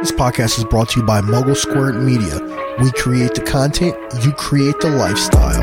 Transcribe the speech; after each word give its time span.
This 0.00 0.12
podcast 0.12 0.56
is 0.56 0.64
brought 0.64 0.88
to 0.96 1.00
you 1.00 1.04
by 1.04 1.20
Mogul 1.20 1.54
Squared 1.54 2.00
Media. 2.00 2.40
We 2.80 2.88
create 2.96 3.36
the 3.36 3.44
content, 3.44 3.92
you 4.24 4.32
create 4.32 4.80
the 4.80 4.88
lifestyle. 4.88 5.60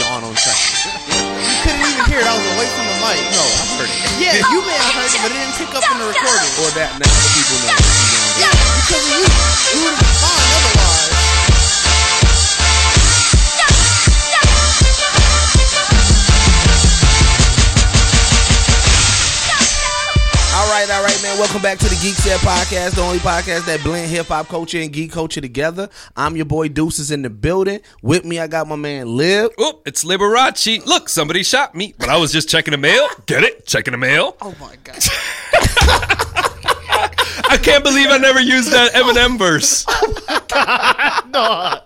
yawn 0.00 0.24
on 0.24 0.32
track. 0.32 0.56
you 1.12 1.56
couldn't 1.60 1.84
even 1.84 2.08
hear 2.08 2.24
it. 2.24 2.24
I 2.24 2.32
was 2.32 2.48
away 2.56 2.68
from 2.72 2.88
the 2.88 2.96
mic. 3.04 3.20
No, 3.36 3.44
I 3.44 3.64
heard 3.76 3.92
it. 3.92 4.00
Yeah, 4.16 4.40
you 4.48 4.64
may 4.64 4.72
have 4.80 4.96
heard 4.96 5.12
it, 5.12 5.20
but 5.20 5.28
it 5.28 5.44
didn't 5.44 5.60
pick 5.60 5.76
up 5.76 5.84
in 5.92 6.00
the 6.00 6.08
recording. 6.08 6.52
Or 6.64 6.72
that 6.80 6.96
now 6.96 7.04
the 7.04 7.30
people 7.36 7.68
know. 7.68 7.76
Yeah, 8.40 8.48
because 8.80 8.96
of 8.96 9.12
you. 9.12 9.28
You 9.28 9.84
would 9.84 9.92
have 9.92 10.00
been 10.00 10.16
fine 10.24 10.61
right, 20.88 20.96
all 20.96 21.04
right, 21.04 21.22
man. 21.22 21.38
Welcome 21.38 21.62
back 21.62 21.78
to 21.78 21.84
the 21.84 21.94
Geekset 21.96 22.38
Podcast, 22.38 22.96
the 22.96 23.02
only 23.02 23.18
podcast 23.18 23.66
that 23.66 23.82
blend 23.84 24.10
hip 24.10 24.26
hop 24.26 24.48
culture 24.48 24.80
and 24.80 24.92
geek 24.92 25.12
culture 25.12 25.40
together. 25.40 25.88
I'm 26.16 26.34
your 26.34 26.44
boy 26.44 26.68
Deuces 26.68 27.10
in 27.10 27.22
the 27.22 27.30
building. 27.30 27.80
With 28.00 28.24
me, 28.24 28.40
I 28.40 28.48
got 28.48 28.66
my 28.66 28.76
man 28.76 29.16
Lib. 29.16 29.52
Oh, 29.58 29.80
it's 29.86 30.02
Liberace. 30.02 30.84
Look, 30.84 31.08
somebody 31.08 31.44
shot 31.44 31.74
me, 31.74 31.94
but 31.98 32.08
I 32.08 32.16
was 32.16 32.32
just 32.32 32.48
checking 32.48 32.72
the 32.72 32.78
mail. 32.78 33.06
Get 33.26 33.44
it? 33.44 33.66
Checking 33.66 33.92
the 33.92 33.98
mail. 33.98 34.36
Oh 34.40 34.54
my 34.58 34.74
god. 34.82 34.96
I 37.48 37.58
can't 37.62 37.84
believe 37.84 38.08
I 38.08 38.18
never 38.18 38.40
used 38.40 38.72
that 38.72 38.92
Eminem 38.92 39.38
verse. 39.38 39.86
Oh, 41.34 41.80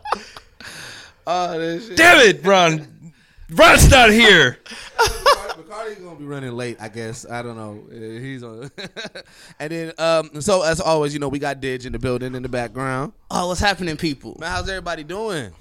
oh, 1.26 1.58
this 1.58 1.88
shit. 1.88 1.96
Damn 1.96 2.18
it, 2.18 2.44
Ron. 2.44 3.12
Ron's 3.50 3.90
not 3.90 4.10
here. 4.10 4.58
Bacardi's 5.76 5.98
gonna 5.98 6.16
be 6.16 6.24
running 6.24 6.52
late, 6.52 6.76
I 6.80 6.88
guess. 6.88 7.26
I 7.28 7.42
don't 7.42 7.56
know. 7.56 7.84
Uh, 7.90 8.20
He's 8.20 8.42
on. 8.42 8.70
and 9.60 9.70
then, 9.70 9.92
um, 9.98 10.40
so 10.40 10.62
as 10.62 10.80
always, 10.80 11.12
you 11.12 11.20
know, 11.20 11.28
we 11.28 11.38
got 11.38 11.60
Didge 11.60 11.86
in 11.86 11.92
the 11.92 11.98
building 11.98 12.34
in 12.34 12.42
the 12.42 12.48
background. 12.48 13.12
Oh, 13.30 13.48
what's 13.48 13.60
happening, 13.60 13.96
people? 13.96 14.36
Man, 14.40 14.50
how's 14.50 14.68
everybody 14.68 15.04
doing? 15.04 15.52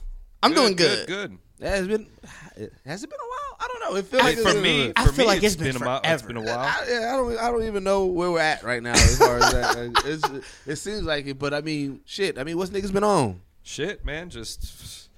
I'm 0.41 0.53
doing 0.53 0.75
good. 0.75 1.07
Good. 1.07 1.37
Has 1.61 1.85
it 1.85 1.89
been? 1.89 2.07
Has 2.85 3.03
it 3.03 3.09
been 3.09 3.19
a 3.19 3.29
while? 3.29 3.57
I 3.59 3.67
don't 3.67 3.79
know. 3.93 3.97
It 3.97 4.05
feels 4.05 4.21
Hey, 4.23 4.35
like 4.35 4.37
for 4.37 4.53
been- 4.53 4.61
me, 4.61 4.93
I 4.95 5.05
feel 5.07 5.25
me, 5.25 5.25
like 5.25 5.43
it's 5.43 5.55
been 5.55 5.75
a 5.75 5.79
while. 5.79 6.01
It's 6.03 6.21
been 6.21 6.37
a 6.37 6.41
while. 6.41 6.59
I, 6.59 6.85
yeah, 6.89 7.13
I 7.13 7.17
don't. 7.17 7.37
I 7.37 7.49
don't 7.51 7.63
even 7.63 7.83
know 7.83 8.05
where 8.05 8.29
we're 8.31 8.39
at 8.39 8.63
right 8.63 8.83
now 8.83 8.91
as 8.93 9.17
far 9.17 9.37
as 9.37 9.51
that. 9.53 10.01
It's, 10.05 10.45
it 10.67 10.75
seems 10.75 11.03
like 11.03 11.25
it, 11.27 11.39
but 11.39 11.53
I 11.53 11.61
mean, 11.61 12.01
shit. 12.05 12.37
I 12.37 12.43
mean, 12.43 12.57
what's 12.57 12.71
niggas 12.71 12.91
been 12.91 13.03
on? 13.03 13.41
Shit, 13.63 14.05
man. 14.05 14.29
Just 14.29 15.09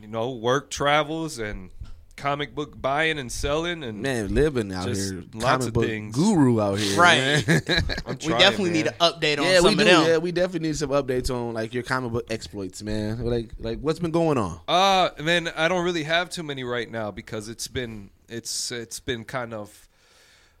you 0.00 0.06
know, 0.06 0.30
work 0.30 0.70
travels 0.70 1.38
and 1.38 1.70
comic 2.16 2.54
book 2.54 2.80
buying 2.80 3.18
and 3.18 3.30
selling 3.30 3.82
and 3.82 4.00
Man, 4.00 4.34
living 4.34 4.72
out 4.72 4.86
Just 4.86 5.12
here, 5.12 5.24
lots 5.34 5.44
comic 5.46 5.66
of 5.68 5.72
book 5.74 5.84
things. 5.84 6.14
guru 6.14 6.60
out 6.60 6.78
here, 6.78 6.98
Right. 7.00 7.46
man. 7.46 7.62
I'm 8.06 8.18
We 8.24 8.28
definitely 8.38 8.64
man. 8.70 8.72
need 8.72 8.86
an 8.86 8.94
update 9.00 9.38
on 9.38 9.44
yeah, 9.44 9.56
some 9.56 9.64
we 9.64 9.72
of 9.72 9.78
do. 9.78 9.84
them. 9.84 10.06
Yeah, 10.06 10.18
we 10.18 10.32
definitely 10.32 10.68
need 10.68 10.76
some 10.76 10.90
updates 10.90 11.34
on 11.34 11.54
like 11.54 11.74
your 11.74 11.82
comic 11.82 12.12
book 12.12 12.26
exploits, 12.30 12.82
man. 12.82 13.24
Like, 13.24 13.50
like 13.58 13.80
what's 13.80 13.98
been 13.98 14.10
going 14.12 14.38
on? 14.38 14.60
Uh 14.68 15.10
man, 15.22 15.48
I 15.56 15.68
don't 15.68 15.84
really 15.84 16.04
have 16.04 16.30
too 16.30 16.42
many 16.42 16.62
right 16.64 16.90
now 16.90 17.10
because 17.10 17.48
it's 17.48 17.68
been 17.68 18.10
it's 18.28 18.70
it's 18.72 19.00
been 19.00 19.24
kind 19.24 19.52
of 19.52 19.88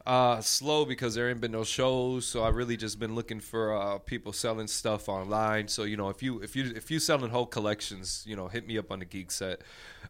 uh 0.06 0.38
slow 0.42 0.84
because 0.84 1.14
there 1.14 1.30
ain't 1.30 1.40
been 1.40 1.52
no 1.52 1.64
shows. 1.64 2.26
So 2.26 2.42
I 2.42 2.48
really 2.50 2.76
just 2.76 2.98
been 2.98 3.14
looking 3.14 3.40
for 3.40 3.74
uh 3.74 3.98
people 3.98 4.32
selling 4.32 4.66
stuff 4.66 5.08
online. 5.08 5.68
So 5.68 5.84
you 5.84 5.96
know, 5.96 6.10
if 6.10 6.22
you 6.22 6.40
if 6.42 6.54
you 6.56 6.72
if 6.76 6.90
you 6.90 6.98
selling 6.98 7.30
whole 7.30 7.46
collections, 7.46 8.22
you 8.26 8.36
know, 8.36 8.48
hit 8.48 8.66
me 8.66 8.76
up 8.76 8.90
on 8.92 8.98
the 8.98 9.06
Geekset 9.06 9.58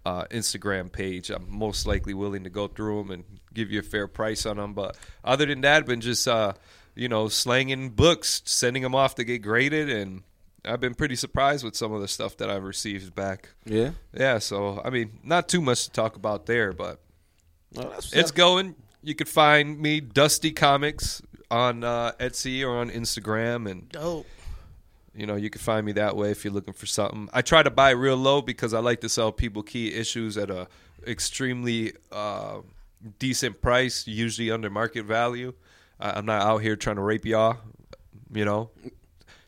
uh 0.05 0.25
Instagram 0.27 0.91
page. 0.91 1.31
I'm 1.31 1.47
most 1.49 1.87
likely 1.87 2.15
willing 2.15 2.45
to 2.45 2.51
go 2.51 2.69
through 2.69 3.03
them 3.03 3.11
and 3.11 3.25
give 3.53 3.71
you 3.71 3.81
a 3.81 3.83
fair 3.83 4.07
price 4.07 4.47
on 4.47 4.57
them. 4.57 4.75
But 4.75 4.97
other 5.25 5.47
than 5.47 5.63
that, 5.63 5.87
been 5.87 6.01
just 6.01 6.27
uh 6.29 6.55
you 6.97 7.09
know, 7.09 7.29
slanging 7.29 7.91
books, 7.91 8.41
sending 8.45 8.83
them 8.83 8.95
off 8.95 9.17
to 9.17 9.25
get 9.25 9.43
graded 9.43 9.91
and 9.91 10.23
I've 10.65 10.81
been 10.81 10.95
pretty 10.95 11.17
surprised 11.17 11.65
with 11.65 11.77
some 11.77 11.93
of 11.93 12.01
the 12.01 12.09
stuff 12.09 12.39
that 12.39 12.49
I've 12.51 12.65
received 12.65 13.15
back. 13.15 13.51
Yeah, 13.67 13.91
Yeah, 14.13 14.39
so 14.39 14.81
I 14.85 14.91
mean, 14.91 15.19
not 15.23 15.49
too 15.49 15.61
much 15.61 15.85
to 15.85 15.91
talk 15.91 16.17
about 16.17 16.47
there, 16.47 16.73
but 16.73 17.01
well, 17.75 17.91
that's 17.91 18.13
it's 18.13 18.31
going. 18.31 18.75
You 19.03 19.15
could 19.15 19.29
find 19.29 19.79
me 19.79 20.01
Dusty 20.01 20.53
Comics 20.53 21.21
on 21.51 21.85
uh, 21.85 22.13
Etsy 22.19 22.67
or 22.67 22.79
on 22.79 22.91
Instagram, 22.91 23.71
and 23.71 23.89
Dope. 23.91 24.27
You 25.15 25.27
know 25.27 25.37
you 25.37 25.51
can 25.51 25.61
find 25.61 25.85
me 25.87 25.93
that 25.93 26.17
way 26.17 26.31
if 26.31 26.45
you're 26.45 26.53
looking 26.53 26.75
for 26.75 26.87
something. 26.87 27.29
I 27.33 27.43
try 27.43 27.63
to 27.63 27.71
buy 27.71 27.91
real 27.91 28.17
low 28.17 28.43
because 28.43 28.75
I 28.75 28.81
like 28.81 29.01
to 29.03 29.09
sell 29.09 29.33
people 29.33 29.63
key 29.63 29.95
issues 29.95 30.37
at 30.37 30.51
a 30.51 30.69
extremely 31.07 31.93
uh, 32.13 32.59
decent 33.19 33.61
price, 33.61 34.07
usually 34.07 34.51
under 34.51 34.71
market 34.71 35.05
value. 35.05 35.55
I, 36.01 36.11
I'm 36.19 36.27
not 36.27 36.43
out 36.43 36.59
here 36.59 36.77
trying 36.77 36.97
to 36.97 37.03
rape 37.03 37.25
y'all, 37.25 37.59
you 38.33 38.45
know. 38.45 38.71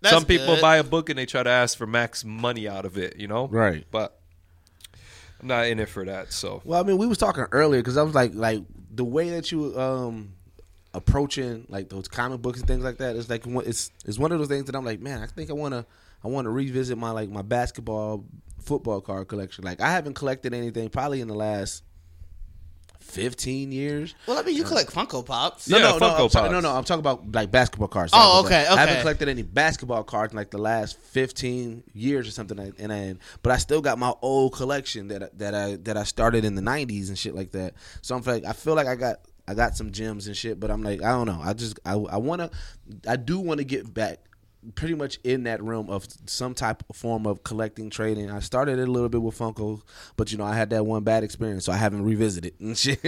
That's 0.03 0.15
Some 0.15 0.25
people 0.25 0.55
good. 0.57 0.61
buy 0.61 0.77
a 0.77 0.85
book 0.85 1.09
and 1.09 1.19
they 1.19 1.27
try 1.27 1.43
to 1.43 1.51
ask 1.51 1.77
for 1.77 1.87
max 1.87 2.25
money 2.25 2.69
out 2.69 2.85
of 2.85 2.99
it, 2.99 3.17
you 3.17 3.27
know. 3.27 3.49
Right. 3.49 3.85
But 3.91 4.19
I'm 5.41 5.49
not 5.49 5.67
in 5.67 5.81
it 5.81 5.89
for 5.89 6.05
that. 6.05 6.33
So 6.33 6.61
Well, 6.65 6.81
I 6.81 6.85
mean, 6.87 6.99
we 6.99 7.07
was 7.07 7.19
talking 7.19 7.45
earlier 7.51 7.81
because 7.81 7.97
I 7.97 8.03
was 8.03 8.15
like, 8.15 8.35
like 8.35 8.63
the 8.95 9.05
way 9.05 9.31
that 9.31 9.51
you 9.51 9.79
um 9.79 10.35
approaching 10.97 11.67
like 11.69 11.89
those 11.89 12.09
comic 12.09 12.41
books 12.43 12.59
and 12.59 12.67
things 12.69 12.83
like 12.83 12.97
that 12.99 13.17
is 13.17 13.29
like 13.31 13.45
it's 13.47 13.91
it's 14.05 14.19
one 14.19 14.33
of 14.33 14.39
those 14.39 14.49
things 14.49 14.65
that 14.65 14.75
I'm 14.75 14.85
like, 14.85 15.01
man, 15.01 15.23
I 15.23 15.27
think 15.27 15.51
I 15.51 15.53
want 15.53 15.75
to 15.75 15.85
I 16.25 16.29
want 16.29 16.47
to 16.47 16.51
revisit 16.51 16.97
my 16.99 17.11
like 17.11 17.29
my 17.29 17.43
basketball 17.43 18.25
football 18.63 19.01
card 19.01 19.29
collection. 19.29 19.63
Like 19.65 19.81
I 19.81 19.91
haven't 19.91 20.15
collected 20.15 20.55
anything 20.55 20.89
probably 20.89 21.21
in 21.21 21.29
the 21.29 21.35
last 21.35 21.83
fifteen 23.01 23.71
years. 23.73 24.15
Well, 24.27 24.39
I 24.39 24.43
mean, 24.43 24.57
you 24.57 24.65
uh, 24.65 24.69
collect 24.69 24.93
Funko 24.93 25.25
Pops. 25.25 25.69
Yeah, 25.69 25.79
no, 25.79 25.91
no, 25.91 25.95
Funko 25.97 26.01
no, 26.19 26.25
I'm 26.25 26.31
sorry, 26.31 26.43
Pops. 26.49 26.53
no, 26.53 26.61
no. 26.61 26.77
I'm 26.77 26.85
talking 26.85 27.01
about 27.01 27.33
like 27.33 27.51
basketball 27.51 27.89
cards. 27.89 28.13
Oh, 28.15 28.19
Sorry 28.19 28.31
about 28.41 28.47
okay. 28.47 28.67
I 28.75 28.81
haven't 28.87 29.01
collected 29.03 29.29
any 29.29 29.43
basketball 29.43 30.03
cards 30.03 30.33
in 30.33 30.37
like 30.37 30.51
the 30.51 30.59
last 30.59 30.99
15 30.99 31.85
years 31.95 32.27
or 32.27 32.31
something. 32.31 32.57
like- 32.57 32.75
And 32.79 32.93
I, 32.93 33.15
but 33.43 33.53
I 33.53 33.59
still 33.59 33.81
got 33.81 33.99
my 33.99 34.13
old 34.23 34.55
collection 34.55 35.09
that 35.09 35.23
I- 35.23 35.29
that 35.37 35.55
I 35.55 35.77
that 35.77 35.97
I 35.97 36.03
started 36.05 36.45
in 36.45 36.55
the 36.57 36.63
90s 36.63 37.09
and 37.09 37.19
shit 37.19 37.35
like 37.35 37.53
that. 37.53 37.75
So 38.03 38.17
I'm 38.17 38.23
like, 38.23 38.45
I 38.45 38.53
feel 38.53 38.75
like 38.75 38.87
I 38.89 38.97
got 38.97 39.21
I 39.49 39.55
got 39.55 39.77
some 39.77 39.93
gems 39.93 40.27
and 40.27 40.37
shit. 40.37 40.59
But 40.61 40.71
I'm 40.71 40.83
like, 40.83 41.03
I 41.03 41.11
don't 41.11 41.27
know. 41.27 41.41
I 41.43 41.53
just 41.53 41.79
I 41.85 41.93
I 41.93 42.17
want 42.17 42.41
to 42.43 42.51
I 43.09 43.17
do 43.17 43.39
want 43.39 43.59
to 43.59 43.65
get 43.65 43.93
back. 43.93 44.19
Pretty 44.75 44.95
much 44.95 45.21
in 45.23 45.45
that 45.45 45.63
realm 45.63 45.89
of 45.91 46.09
some 46.27 46.53
type 46.53 46.83
of 46.91 46.97
form 46.97 47.25
of 47.25 47.45
collecting, 47.45 47.89
trading. 47.89 48.33
I 48.33 48.41
started 48.41 48.81
it 48.81 48.89
a 48.89 48.91
little 48.91 49.09
bit 49.09 49.23
with 49.23 49.39
Funko, 49.39 49.81
but 50.17 50.33
you 50.33 50.39
know 50.39 50.45
I 50.45 50.57
had 50.57 50.71
that 50.71 50.85
one 50.85 51.05
bad 51.05 51.23
experience, 51.23 51.65
so 51.67 51.73
I 51.73 51.77
haven't 51.77 52.03
revisited 52.03 52.55
and 52.59 52.77
shit. 52.79 52.99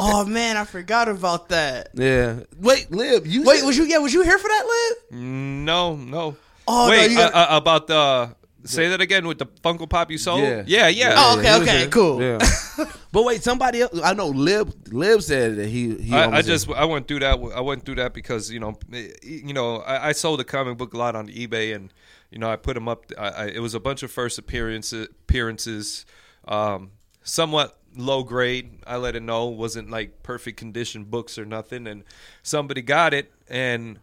Oh 0.00 0.24
man, 0.24 0.56
I 0.56 0.64
forgot 0.64 1.08
about 1.08 1.50
that. 1.50 1.90
yeah. 1.94 2.40
Wait, 2.58 2.90
Lib, 2.90 3.28
you 3.28 3.44
Wait, 3.44 3.58
said- 3.60 3.66
was 3.66 3.78
you? 3.78 3.84
Yeah, 3.84 3.98
was 3.98 4.12
you 4.12 4.22
here 4.22 4.38
for 4.38 4.48
that, 4.48 4.64
Lib? 5.12 5.20
no, 5.20 5.94
no. 5.94 6.36
Oh, 6.66 6.90
Wait, 6.90 7.12
you 7.12 7.16
gotta- 7.18 7.36
uh, 7.36 7.54
uh, 7.54 7.56
about 7.58 7.86
the 7.86 8.34
say 8.64 8.88
that 8.88 9.00
again 9.00 9.26
with 9.26 9.38
the 9.38 9.46
Funko 9.46 9.88
Pop 9.88 10.10
you 10.10 10.18
sold? 10.18 10.40
Yeah. 10.42 10.64
yeah, 10.66 10.88
yeah. 10.88 11.14
Oh, 11.16 11.38
okay, 11.38 11.60
okay, 11.62 11.88
cool. 11.88 12.20
Yeah. 12.22 12.38
but 13.12 13.24
wait, 13.24 13.42
somebody 13.42 13.82
else. 13.82 13.98
I 14.02 14.14
know 14.14 14.28
Lib. 14.28 14.74
Lib 14.92 15.22
said 15.22 15.56
that 15.56 15.68
he. 15.68 15.96
he 15.96 16.14
I, 16.14 16.22
I 16.22 16.24
almost- 16.26 16.46
just 16.46 16.70
I 16.70 16.84
went 16.84 17.08
through 17.08 17.20
that. 17.20 17.38
I 17.54 17.60
went 17.60 17.84
through 17.84 17.96
that 17.96 18.14
because 18.14 18.50
you 18.50 18.60
know, 18.60 18.78
you 19.22 19.52
know, 19.52 19.76
I, 19.78 20.08
I 20.08 20.12
sold 20.12 20.40
a 20.40 20.44
comic 20.44 20.78
book 20.78 20.94
a 20.94 20.98
lot 20.98 21.14
on 21.16 21.28
eBay, 21.28 21.74
and 21.74 21.92
you 22.30 22.38
know, 22.38 22.50
I 22.50 22.56
put 22.56 22.74
them 22.74 22.88
up. 22.88 23.06
I, 23.18 23.28
I, 23.28 23.46
it 23.46 23.60
was 23.60 23.74
a 23.74 23.80
bunch 23.80 24.02
of 24.02 24.10
first 24.10 24.38
appearances, 24.38 25.08
appearances, 25.08 26.06
um, 26.48 26.92
somewhat 27.22 27.78
low 27.96 28.22
grade. 28.22 28.78
I 28.86 28.96
let 28.96 29.14
it 29.14 29.22
know 29.22 29.46
wasn't 29.46 29.90
like 29.90 30.22
perfect 30.22 30.58
condition 30.58 31.04
books 31.04 31.38
or 31.38 31.44
nothing, 31.44 31.86
and 31.86 32.04
somebody 32.42 32.82
got 32.82 33.14
it 33.14 33.32
and 33.48 33.98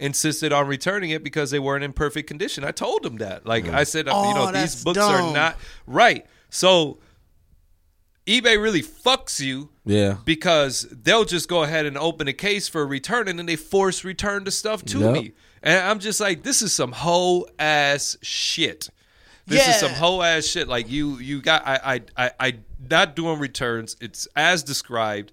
insisted 0.00 0.52
on 0.52 0.66
returning 0.66 1.10
it 1.10 1.22
because 1.22 1.50
they 1.50 1.58
weren't 1.58 1.84
in 1.84 1.92
perfect 1.92 2.26
condition. 2.26 2.64
I 2.64 2.72
told 2.72 3.02
them 3.04 3.18
that. 3.18 3.46
Like 3.46 3.64
mm. 3.66 3.74
I 3.74 3.84
said, 3.84 4.08
uh, 4.08 4.12
you 4.12 4.16
Oh, 4.16 4.50
know, 4.50 4.52
these 4.60 4.82
books 4.82 4.98
dumb. 4.98 5.12
are 5.30 5.32
not 5.32 5.56
right. 5.86 6.26
So 6.48 6.98
eBay 8.26 8.60
really 8.60 8.82
fucks 8.82 9.40
you 9.40 9.70
Yeah. 9.84 10.16
because 10.24 10.86
they'll 10.90 11.24
just 11.24 11.48
go 11.48 11.62
ahead 11.62 11.86
and 11.86 11.96
open 11.98 12.28
a 12.28 12.32
case 12.32 12.68
for 12.68 12.82
a 12.82 12.86
return 12.86 13.28
and 13.28 13.38
then 13.38 13.46
they 13.46 13.56
force 13.56 14.04
return 14.04 14.44
the 14.44 14.50
stuff 14.50 14.84
to 14.86 14.98
Yep. 15.00 15.12
me. 15.14 15.32
And 15.62 15.78
I'm 15.84 15.98
just 15.98 16.20
like, 16.20 16.42
this 16.42 16.62
is 16.62 16.72
some 16.72 16.92
hoe 16.92 17.46
ass 17.58 18.16
shit. 18.22 18.88
This 19.46 19.66
is 19.66 19.80
some 19.80 19.90
Yeah. 19.90 19.98
hoe 19.98 20.22
ass 20.22 20.44
shit. 20.44 20.68
Like 20.68 20.88
you 20.88 21.18
you 21.18 21.42
got 21.42 21.66
I 21.66 22.00
I 22.16 22.24
I, 22.26 22.30
I 22.40 22.54
not 22.88 23.16
doing 23.16 23.38
returns. 23.40 23.96
It's 24.00 24.28
as 24.36 24.62
described. 24.62 25.32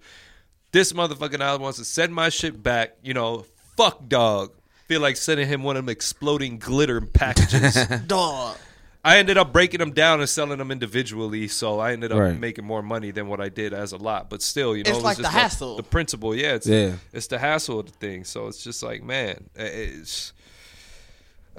This 0.71 0.91
motherfucking 0.91 1.39
now 1.39 1.55
wants 1.57 1.77
to 1.77 1.85
send 1.85 2.13
my 2.15 2.29
shit 2.29 2.61
back. 2.63 2.97
You 3.03 3.13
know, 3.13 3.45
fuck 3.77 4.07
dog. 4.09 4.51
Feel 4.87 5.01
like 5.01 5.17
sending 5.17 5.47
him 5.47 5.63
one 5.63 5.75
of 5.77 5.85
them 5.85 5.89
exploding 5.89 6.59
glitter 6.59 7.01
packages. 7.01 7.85
Dog. 8.07 8.57
I 9.03 9.19
ended 9.19 9.37
up 9.37 9.53
breaking 9.53 9.79
them 9.79 9.91
down 9.91 10.19
and 10.19 10.27
selling 10.27 10.57
them 10.57 10.69
individually, 10.71 11.47
so 11.47 11.79
I 11.79 11.93
ended 11.93 12.11
up 12.11 12.19
Right. 12.19 12.37
making 12.37 12.65
more 12.65 12.81
money 12.81 13.11
than 13.11 13.27
what 13.27 13.39
I 13.39 13.47
did 13.47 13.73
as 13.73 13.93
a 13.93 13.97
lot. 13.97 14.29
But 14.29 14.41
still, 14.41 14.75
you 14.75 14.83
know, 14.83 14.89
It's 14.89 14.91
it 14.91 14.95
was 14.95 15.03
like 15.03 15.17
the 15.17 15.23
just 15.23 15.33
hassle. 15.33 15.77
the 15.77 15.83
principle. 15.83 16.35
Yeah, 16.35 16.55
it's 16.55 16.67
Yeah. 16.67 16.93
it's 17.13 17.27
the 17.27 17.37
hassle 17.39 17.79
of 17.79 17.85
the 17.85 17.91
thing. 17.93 18.23
So 18.25 18.47
it's 18.47 18.63
just 18.63 18.83
like, 18.83 19.03
man, 19.03 19.45
it's 19.55 20.33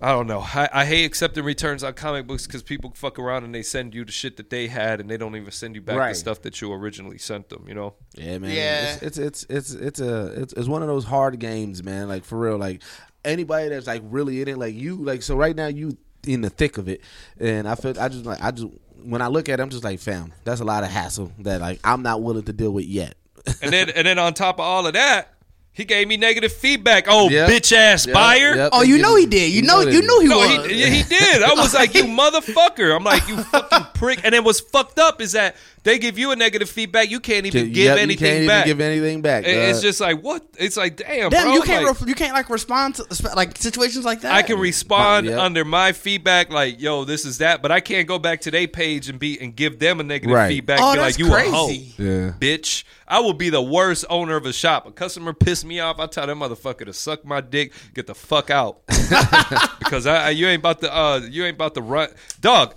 I 0.01 0.11
don't 0.13 0.29
know. 0.29 0.41
I, 0.41 0.69
I 0.73 0.85
hate 0.85 1.05
accepting 1.07 1.43
returns 1.43 1.83
on 1.83 1.93
comic 1.95 2.27
books 2.29 2.47
because 2.47 2.63
people 2.63 2.93
fuck 2.95 3.19
around 3.19 3.43
and 3.43 3.53
they 3.53 3.63
send 3.63 3.95
you 3.95 4.05
the 4.05 4.13
shit 4.13 4.37
that 4.37 4.49
they 4.49 4.69
had, 4.69 5.01
and 5.01 5.11
they 5.11 5.17
don't 5.17 5.35
even 5.35 5.51
send 5.51 5.75
you 5.75 5.81
back 5.81 5.97
Right. 5.97 6.11
the 6.11 6.15
stuff 6.15 6.43
that 6.43 6.61
you 6.61 6.73
originally 6.73 7.19
sent 7.19 7.49
them. 7.49 7.65
You 7.67 7.75
know. 7.75 7.95
Yeah, 8.15 8.39
man. 8.39 8.53
Yeah. 8.53 8.99
It's, 9.03 9.19
it's 9.19 9.19
it's 9.19 9.45
it's 9.49 9.73
it's 9.73 10.01
a 10.01 10.27
it's, 10.43 10.53
it's 10.53 10.69
one 10.69 10.83
of 10.83 10.89
those 10.89 11.05
hard 11.07 11.39
games, 11.41 11.83
man. 11.83 12.07
Like 12.09 12.25
for 12.25 12.39
real. 12.39 12.59
Like 12.59 12.83
anybody 13.25 13.69
that's 13.69 13.87
like 13.87 14.03
really 14.05 14.43
in 14.43 14.49
it, 14.49 14.59
like 14.59 14.75
you, 14.75 14.97
like 14.97 15.23
so 15.23 15.37
right 15.37 15.55
now 15.55 15.67
you 15.67 15.97
in 16.27 16.41
the 16.41 16.51
thick 16.51 16.79
of 16.79 16.89
it, 16.89 17.01
and 17.39 17.69
I 17.69 17.75
feel 17.75 17.99
I 17.99 18.09
just 18.09 18.25
like 18.25 18.43
I 18.43 18.51
just 18.51 18.69
when 19.03 19.23
I 19.23 19.29
look 19.29 19.49
at 19.49 19.61
it, 19.61 19.63
I'm 19.63 19.71
just 19.71 19.85
like, 19.85 20.01
fam, 20.01 20.33
that's 20.45 20.61
a 20.61 20.65
lot 20.65 20.85
of 20.85 20.91
hassle 20.91 21.33
that 21.41 21.61
like 21.61 21.81
I'm 21.85 22.03
not 22.03 22.23
willing 22.23 22.45
to 22.45 22.53
deal 22.53 22.71
with 22.71 22.87
yet. 22.87 23.17
And 23.63 23.73
then 23.73 23.91
and 23.91 24.07
then 24.07 24.19
on 24.19 24.35
top 24.35 24.57
of 24.57 24.61
all 24.61 24.87
of 24.87 24.93
that, 24.95 25.35
he 25.79 25.85
gave 25.87 26.07
me 26.09 26.17
negative 26.19 26.53
feedback. 26.53 27.07
Oh, 27.09 27.31
Yep. 27.31 27.49
bitch 27.49 27.73
ass 27.75 28.07
Yep, 28.07 28.13
buyer. 28.15 28.55
yep, 28.57 28.71
Oh, 28.73 28.81
they 28.83 28.89
you 28.89 28.97
give 28.97 29.03
know 29.07 29.15
me- 29.15 29.21
he 29.23 29.27
did. 29.29 29.53
You 29.53 29.63
know, 29.63 29.83
they 29.85 29.93
you 29.93 30.01
did. 30.03 30.07
knew 30.09 30.21
he 30.21 30.27
No, 30.27 30.39
was. 30.39 30.67
he, 30.71 30.75
yeah, 30.81 30.87
he 30.89 31.03
did. 31.05 31.43
I 31.43 31.55
was 31.55 31.73
like, 31.73 31.95
you 31.95 32.03
motherfucker. 32.23 32.95
I'm 32.95 33.05
like, 33.05 33.27
you 33.29 33.37
fucking 33.45 33.87
prick. 33.95 34.21
And 34.25 34.35
then 34.35 34.45
what's 34.45 34.61
fucked 34.61 34.99
up 34.99 35.23
is 35.23 35.33
that 35.33 35.57
they 35.85 35.99
give 35.99 36.19
you 36.19 36.33
a 36.33 36.37
negative 36.37 36.69
feedback. 36.69 37.11
You 37.11 37.21
can't 37.21 37.47
even 37.47 37.67
give 37.67 37.69
Yep, 37.69 37.75
give 37.75 37.97
you 37.97 38.03
anything 38.03 38.19
can't 38.39 38.47
back. 38.49 38.67
even 38.67 38.77
give 38.79 38.85
anything 38.85 39.23
back. 39.23 39.45
It- 39.47 39.57
it's 39.57 39.81
just 39.81 40.01
like 40.01 40.21
what? 40.21 40.43
It's 40.59 40.77
like 40.77 40.97
damn, 40.97 41.31
Damn, 41.31 41.45
bro. 41.45 41.55
you 41.55 41.63
can't 41.63 41.85
like, 41.85 41.99
ref- 42.01 42.09
you 42.09 42.15
can't 42.15 42.35
like 42.35 42.51
respond 42.51 42.97
to 42.97 43.07
like 43.35 43.57
situations 43.57 44.05
like 44.05 44.23
that. 44.23 44.33
I 44.35 44.43
can 44.43 44.59
respond 44.59 45.27
Yeah. 45.29 45.41
under 45.41 45.65
my 45.65 45.93
feedback, 45.93 46.51
like 46.51 46.81
yo, 46.81 47.05
this 47.05 47.25
is 47.25 47.39
that, 47.39 47.63
but 47.63 47.71
I 47.71 47.81
can't 47.81 48.07
go 48.09 48.19
back 48.19 48.41
to 48.43 48.51
their 48.51 48.67
page 48.67 49.09
and 49.09 49.19
be 49.19 49.39
and 49.41 49.55
give 49.55 49.79
them 49.79 50.01
a 50.01 50.03
negative 50.03 50.35
Right. 50.35 50.49
feedback. 50.49 50.81
Oh, 50.83 50.93
be 50.95 50.99
that's 50.99 51.17
like 51.17 51.25
you 51.25 51.33
crazy. 51.33 51.49
a 51.49 51.53
hoe, 51.53 51.69
Yeah. 51.71 52.33
bitch. 52.41 52.83
I 53.09 53.21
will 53.21 53.33
be 53.33 53.49
the 53.51 53.63
worst 53.63 54.05
owner 54.11 54.37
of 54.37 54.45
a 54.47 54.53
shop. 54.53 54.87
A 54.87 54.91
customer 54.93 55.33
piss 55.33 55.65
me 55.65 55.81
off, 55.81 55.99
I 55.99 56.07
tell 56.07 56.27
that 56.27 56.37
motherfucker 56.37 56.85
to 56.85 56.93
suck 56.93 57.25
my 57.25 57.41
dick, 57.41 57.73
get 57.95 58.07
the 58.07 58.15
fuck 58.15 58.51
out, 58.51 58.85
because 59.79 60.07
I, 60.07 60.27
I- 60.27 60.31
you 60.31 60.47
ain't 60.47 60.61
about 60.61 60.81
to 60.83 60.95
uh 60.95 61.21
you 61.29 61.45
ain't 61.45 61.55
about 61.57 61.75
to 61.75 61.83
run, 61.83 62.11
dog. 62.41 62.75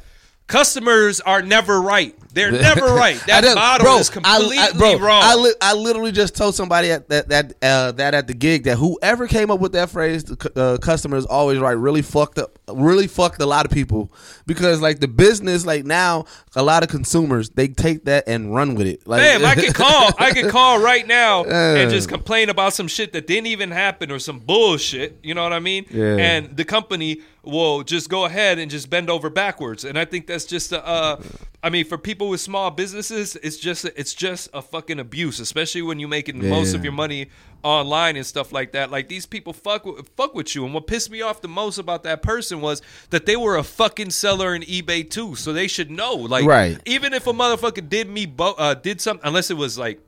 Customers 0.52 1.22
are 1.22 1.42
never 1.42 1.82
right. 1.82 2.14
They're 2.34 2.52
never 2.70 2.86
right. 2.86 3.22
That 3.28 3.44
model 3.56 3.86
bro, 3.86 3.98
is 3.98 4.10
completely 4.10 4.58
I, 4.58 4.72
bro, 4.72 5.00
wrong. 5.00 5.22
I, 5.24 5.36
li- 5.36 5.56
I 5.62 5.74
literally 5.74 6.12
just 6.12 6.36
told 6.36 6.56
somebody 6.56 6.92
at 6.92 7.10
that 7.10 7.30
that 7.30 7.54
uh, 7.62 7.92
that 7.94 8.14
at 8.14 8.28
the 8.28 8.34
gig 8.34 8.64
that 8.64 8.78
whoever 8.78 9.28
came 9.28 9.52
up 9.52 9.60
with 9.60 9.74
that 9.74 9.90
phrase, 9.90 10.26
uh, 10.56 10.78
customers 10.82 11.26
always 11.26 11.60
right, 11.60 11.72
really 11.72 12.02
fucked 12.02 12.38
up, 12.38 12.60
really 12.70 13.08
fucked 13.08 13.42
a 13.42 13.46
lot 13.46 13.66
of 13.66 13.72
people 13.72 14.12
because 14.46 14.82
like 14.82 15.00
the 15.00 15.08
business, 15.08 15.66
like 15.66 15.86
now, 15.86 16.26
a 16.56 16.64
lot 16.64 16.84
of 16.84 16.90
consumers 16.90 17.50
they 17.50 17.68
take 17.68 18.06
that 18.06 18.26
and 18.28 18.54
run 18.54 18.76
with 18.76 18.88
it. 18.88 19.08
Like, 19.08 19.22
Damn, 19.22 19.46
I 19.46 19.56
can 19.56 19.74
call. 19.74 20.12
I 20.18 20.32
can 20.32 20.50
call 20.52 20.82
right 20.82 21.06
now 21.06 21.44
and 21.46 21.90
just 21.90 22.10
complain 22.10 22.50
about 22.50 22.74
some 22.74 22.88
shit 22.88 23.14
that 23.14 23.28
didn't 23.28 23.48
even 23.48 23.72
happen 23.72 24.12
or 24.12 24.20
some 24.20 24.40
bullshit. 24.40 25.20
You 25.24 25.34
know 25.34 25.44
what 25.44 25.54
I 25.54 25.60
mean? 25.60 25.86
Yeah. 25.90 26.18
And 26.18 26.58
the 26.58 26.66
company 26.66 27.22
will 27.44 27.84
just 27.84 28.10
go 28.10 28.26
ahead 28.26 28.60
and 28.60 28.70
just 28.70 28.90
bend 28.90 29.10
over 29.10 29.30
backwards. 29.30 29.84
And 29.84 29.98
I 29.98 30.06
think 30.06 30.28
that's 30.28 30.46
just 30.46 30.72
a. 30.72 30.86
Uh, 30.86 31.22
I 31.64 31.70
mean, 31.70 31.86
for 31.86 31.98
people 31.98 32.30
with 32.30 32.42
small 32.42 32.72
businesses, 32.72 33.36
it's 33.38 33.58
just 33.58 33.86
it's 33.86 34.14
just 34.14 34.50
a 34.54 34.62
fucking 34.62 35.00
abuse, 35.00 35.40
especially 35.40 35.84
when 35.84 36.00
you're 36.00 36.10
making 36.10 36.48
most 36.50 36.74
of 36.74 36.84
your 36.84 36.94
money 36.94 37.28
online 37.64 38.16
and 38.16 38.26
stuff 38.26 38.52
like 38.52 38.72
that. 38.72 38.90
Like 38.90 39.10
these 39.10 39.28
people 39.28 39.54
fuck 39.54 39.86
with, 39.86 40.10
fuck 40.18 40.34
with 40.34 40.56
you. 40.56 40.66
And 40.66 40.74
what 40.74 40.88
pissed 40.88 41.12
me 41.12 41.22
off 41.22 41.42
the 41.42 41.48
most 41.48 41.78
about 41.78 42.02
that 42.04 42.24
person 42.24 42.62
was 42.62 42.82
that 43.12 43.28
they 43.28 43.36
were 43.36 43.58
a 43.58 43.64
fucking 43.64 44.10
seller 44.10 44.56
in 44.56 44.64
eBay 44.64 45.08
too, 45.08 45.36
so 45.36 45.54
they 45.54 45.68
should 45.68 45.92
know. 45.92 46.14
Like, 46.16 46.46
Right. 46.46 46.80
even 46.86 47.14
if 47.14 47.28
a 47.28 47.34
motherfucker 47.34 47.88
did 47.88 48.10
me 48.10 48.26
bo- 48.26 48.54
uh, 48.58 48.74
did 48.74 49.00
something, 49.00 49.28
unless 49.28 49.52
it 49.52 49.58
was 49.58 49.78
like 49.78 50.00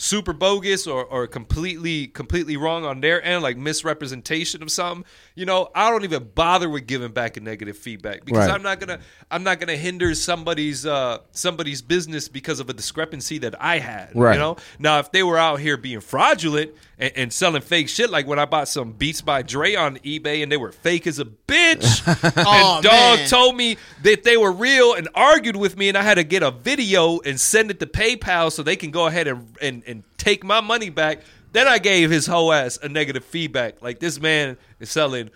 super 0.00 0.32
bogus 0.32 0.86
or, 0.86 1.04
or 1.04 1.26
completely 1.26 2.06
completely 2.06 2.56
wrong 2.56 2.84
on 2.84 3.00
their 3.00 3.22
end, 3.22 3.42
like 3.42 3.56
misrepresentation 3.56 4.62
of 4.62 4.70
something, 4.70 5.04
you 5.34 5.44
know, 5.44 5.68
I 5.74 5.90
don't 5.90 6.04
even 6.04 6.30
bother 6.34 6.70
with 6.70 6.86
giving 6.86 7.10
back 7.12 7.36
a 7.36 7.40
negative 7.40 7.76
feedback 7.76 8.24
because 8.24 8.46
Right. 8.46 8.54
I'm 8.54 8.62
not 8.62 8.78
gonna 8.80 9.00
I'm 9.30 9.42
not 9.42 9.58
gonna 9.58 9.76
hinder 9.76 10.14
somebody's 10.14 10.86
uh 10.86 11.18
somebody's 11.32 11.82
business 11.82 12.28
because 12.28 12.60
of 12.60 12.70
a 12.70 12.72
discrepancy 12.72 13.38
that 13.38 13.60
I 13.60 13.80
had. 13.80 14.12
Right. 14.14 14.34
You 14.34 14.38
know? 14.38 14.56
Now 14.78 15.00
if 15.00 15.10
they 15.10 15.24
were 15.24 15.36
out 15.36 15.60
here 15.60 15.76
being 15.76 16.00
fraudulent 16.00 16.70
and, 16.98 17.12
and 17.16 17.32
selling 17.32 17.62
fake 17.62 17.88
shit, 17.88 18.10
like 18.10 18.26
when 18.26 18.38
I 18.38 18.44
bought 18.44 18.68
some 18.68 18.92
Beats 18.92 19.20
by 19.20 19.42
Dre 19.42 19.74
on 19.74 19.96
eBay 19.98 20.42
and 20.42 20.50
they 20.50 20.56
were 20.56 20.72
fake 20.72 21.06
as 21.06 21.18
a 21.18 21.24
bitch, 21.24 22.02
Oh, 22.46 22.74
and 22.76 22.84
dog 22.84 23.18
man. 23.18 23.28
told 23.28 23.56
me 23.56 23.76
that 24.02 24.24
they 24.24 24.36
were 24.36 24.52
real 24.52 24.94
and 24.94 25.08
argued 25.14 25.56
with 25.56 25.76
me, 25.76 25.88
and 25.88 25.96
I 25.96 26.02
had 26.02 26.14
to 26.14 26.24
get 26.24 26.42
a 26.42 26.50
video 26.50 27.20
and 27.20 27.40
send 27.40 27.70
it 27.70 27.80
to 27.80 27.86
PayPal 27.86 28.50
so 28.52 28.62
they 28.62 28.76
can 28.76 28.90
go 28.90 29.06
ahead 29.06 29.28
and 29.28 29.56
and, 29.62 29.82
and 29.86 30.02
take 30.16 30.44
my 30.44 30.60
money 30.60 30.90
back. 30.90 31.20
Then 31.52 31.66
I 31.66 31.78
gave 31.78 32.10
his 32.10 32.26
whole 32.26 32.52
ass 32.52 32.78
a 32.82 32.88
negative 32.88 33.24
feedback. 33.24 33.80
Like 33.80 34.00
this 34.00 34.20
man 34.20 34.58
is 34.80 34.90
selling 34.90 35.30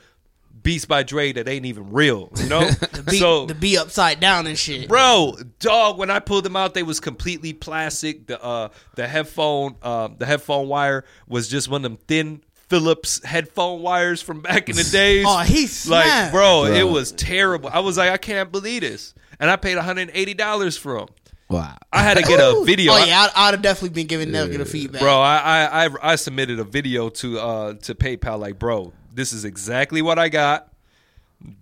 Beats 0.62 0.85
by 0.85 1.03
Dre 1.03 1.32
that 1.32 1.49
ain't 1.49 1.67
even 1.67 1.91
real, 1.93 2.31
you 2.37 2.49
know. 2.49 2.69
Be, 3.11 3.19
so 3.19 3.47
to 3.47 3.55
be 3.55 3.76
upside 3.76 4.20
down 4.20 4.47
and 4.47 4.56
shit. 4.56 4.88
Bro, 4.88 5.37
dog, 5.59 5.99
when 5.99 6.11
I 6.11 6.20
pulled 6.20 6.44
them 6.44 6.55
out, 6.56 6.75
they 6.75 6.82
was 6.85 7.00
completely 7.00 7.53
plastic. 7.53 8.26
The 8.29 8.43
uh 8.43 8.69
the 8.94 9.09
headphone 9.09 9.75
um 9.82 10.17
the 10.19 10.26
headphone 10.26 10.69
wire 10.69 11.05
was 11.26 11.49
just 11.49 11.69
one 11.69 11.85
of 11.85 11.91
them 11.91 11.99
thin 12.06 12.43
Philips 12.69 13.23
headphone 13.25 13.82
wires 13.82 14.23
from 14.23 14.41
back 14.41 14.69
in 14.69 14.76
the 14.76 14.85
days. 14.93 15.25
Oh, 15.29 15.38
he 15.41 15.62
like, 15.62 15.69
snapped. 15.70 16.32
bro, 16.32 16.65
it 16.67 16.85
was 16.85 17.12
terrible. 17.12 17.69
I 17.73 17.81
was 17.81 17.99
like, 17.99 18.11
I 18.11 18.17
can't 18.17 18.50
believe 18.53 18.82
this. 18.82 19.15
And 19.41 19.50
I 19.50 19.56
paid 19.56 19.76
$180 19.76 20.79
for 20.79 20.99
them. 21.00 21.08
wow. 21.49 21.76
I 21.93 22.03
had 22.03 22.17
to 22.17 22.23
get 22.23 22.38
a 22.41 22.65
video. 22.65 22.93
Oh 22.93 22.97
I- 22.97 23.05
yeah, 23.05 23.20
I'd, 23.23 23.31
I'd 23.35 23.55
have 23.55 23.62
definitely 23.62 23.91
been 23.94 24.06
giving 24.06 24.31
negative 24.31 24.69
feedback. 24.69 25.03
Bro, 25.03 25.20
I, 25.20 25.37
I 25.37 25.85
I 25.87 26.12
I 26.12 26.15
submitted 26.17 26.61
a 26.61 26.65
video 26.65 27.08
to 27.11 27.38
uh 27.41 27.75
to 27.82 27.94
PayPal 27.94 28.38
like, 28.38 28.58
bro, 28.58 28.93
this 29.14 29.32
is 29.32 29.44
exactly 29.44 30.03
what 30.03 30.19
I 30.19 30.29
got. 30.29 30.69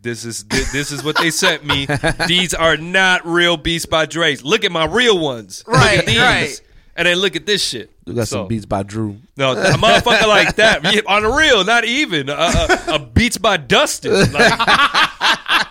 This 0.03 0.25
is 0.27 0.43
thi- 0.43 0.65
this 0.73 0.93
is 0.93 1.03
what 1.03 1.17
they 1.17 1.31
sent 1.31 1.65
me. 1.65 1.87
These 2.27 2.53
are 2.53 2.77
not 2.77 3.27
real 3.27 3.57
Beats 3.57 3.87
by 3.87 4.05
Dre's. 4.07 4.45
Look 4.45 4.63
at 4.65 4.71
my 4.73 4.85
real 4.85 5.19
ones. 5.19 5.65
Look 5.67 5.77
Right, 5.77 5.99
at 6.01 6.07
these. 6.07 6.19
right. 6.19 6.61
And 6.97 7.07
then 7.07 7.17
look 7.17 7.35
at 7.35 7.47
this 7.47 7.65
shit. 7.65 7.91
We 8.05 8.13
got 8.15 8.29
So- 8.29 8.41
some 8.43 8.49
beats 8.49 8.67
by 8.67 8.83
Drew. 8.83 9.17
No, 9.39 9.53
a 9.53 9.57
motherfucker 9.79 10.27
like 10.29 10.57
that 10.57 10.85
on 11.07 11.23
the 11.23 11.31
real, 11.31 11.65
not 11.65 11.85
even 11.87 12.29
a, 12.29 12.33
a, 12.35 12.81
a 12.95 12.99
Beats 12.99 13.39
by 13.39 13.57
Dustin. 13.57 14.13
Like, 14.33 14.53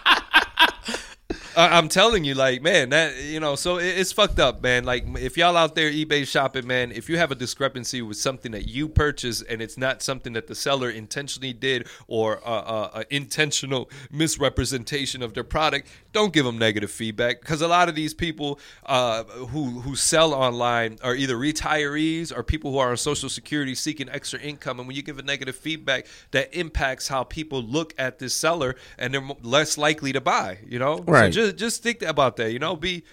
I- 1.60 1.78
I'm 1.78 1.90
telling 1.90 2.24
you, 2.24 2.36
like, 2.36 2.62
man, 2.62 2.90
that 2.90 3.18
you 3.22 3.40
know, 3.40 3.56
so 3.56 3.78
it, 3.78 3.98
it's 4.00 4.12
fucked 4.14 4.40
up, 4.40 4.62
man. 4.62 4.86
Like, 4.86 5.04
if 5.20 5.38
y'all 5.38 5.58
out 5.58 5.76
there 5.76 5.92
eBay 5.92 6.26
shopping, 6.26 6.66
man, 6.66 6.92
if 6.92 7.10
you 7.10 7.18
have 7.18 7.32
a 7.32 7.36
discrepancy 7.36 8.02
with 8.02 8.18
something 8.18 8.52
that 8.54 8.68
you 8.68 8.88
purchased 8.88 9.44
and 9.50 9.62
it's 9.62 9.78
not 9.78 10.02
something 10.02 10.34
that 10.34 10.48
the 10.48 10.56
seller 10.56 10.90
intentionally 10.90 11.52
did 11.52 11.88
or 12.08 12.38
uh, 12.48 12.52
uh, 12.52 12.90
a 13.02 13.14
intentional 13.14 13.90
misrepresentation 14.10 15.22
of 15.22 15.34
their 15.34 15.44
product, 15.44 15.88
don't 16.14 16.32
give 16.34 16.46
them 16.46 16.58
negative 16.58 16.90
feedback 16.92 17.42
because 17.42 17.62
a 17.62 17.68
lot 17.68 17.90
of 17.90 17.96
these 17.96 18.14
people 18.14 18.60
uh, 18.86 19.24
who 19.24 19.82
who 19.82 19.96
sell 19.96 20.34
online 20.34 20.98
are 21.04 21.16
either 21.16 21.36
retirees 21.36 22.36
or 22.36 22.42
people 22.42 22.72
who 22.72 22.78
are 22.78 22.92
on 22.92 22.98
Social 22.98 23.30
Security 23.30 23.76
seeking 23.76 24.08
extra 24.10 24.40
income, 24.40 24.80
and 24.80 24.88
when 24.88 24.96
you 24.96 25.04
give 25.04 25.20
a 25.20 25.24
negative 25.24 25.56
feedback, 25.56 26.08
that 26.32 26.54
impacts 26.58 27.08
how 27.10 27.24
people 27.24 27.62
look 27.62 27.94
at 27.98 28.18
this 28.20 28.34
seller 28.34 28.76
and 28.98 29.14
they're 29.14 29.28
less 29.42 29.78
likely 29.78 30.14
to 30.14 30.22
buy. 30.22 30.60
You 30.66 30.80
know, 30.80 31.00
Right. 31.06 31.34
So 31.34 31.42
just 31.42 31.49
just 31.54 31.84
think 31.84 32.02
about 32.02 32.38
that. 32.38 32.52
You 32.52 32.60
know, 32.60 32.76
be 32.76 33.04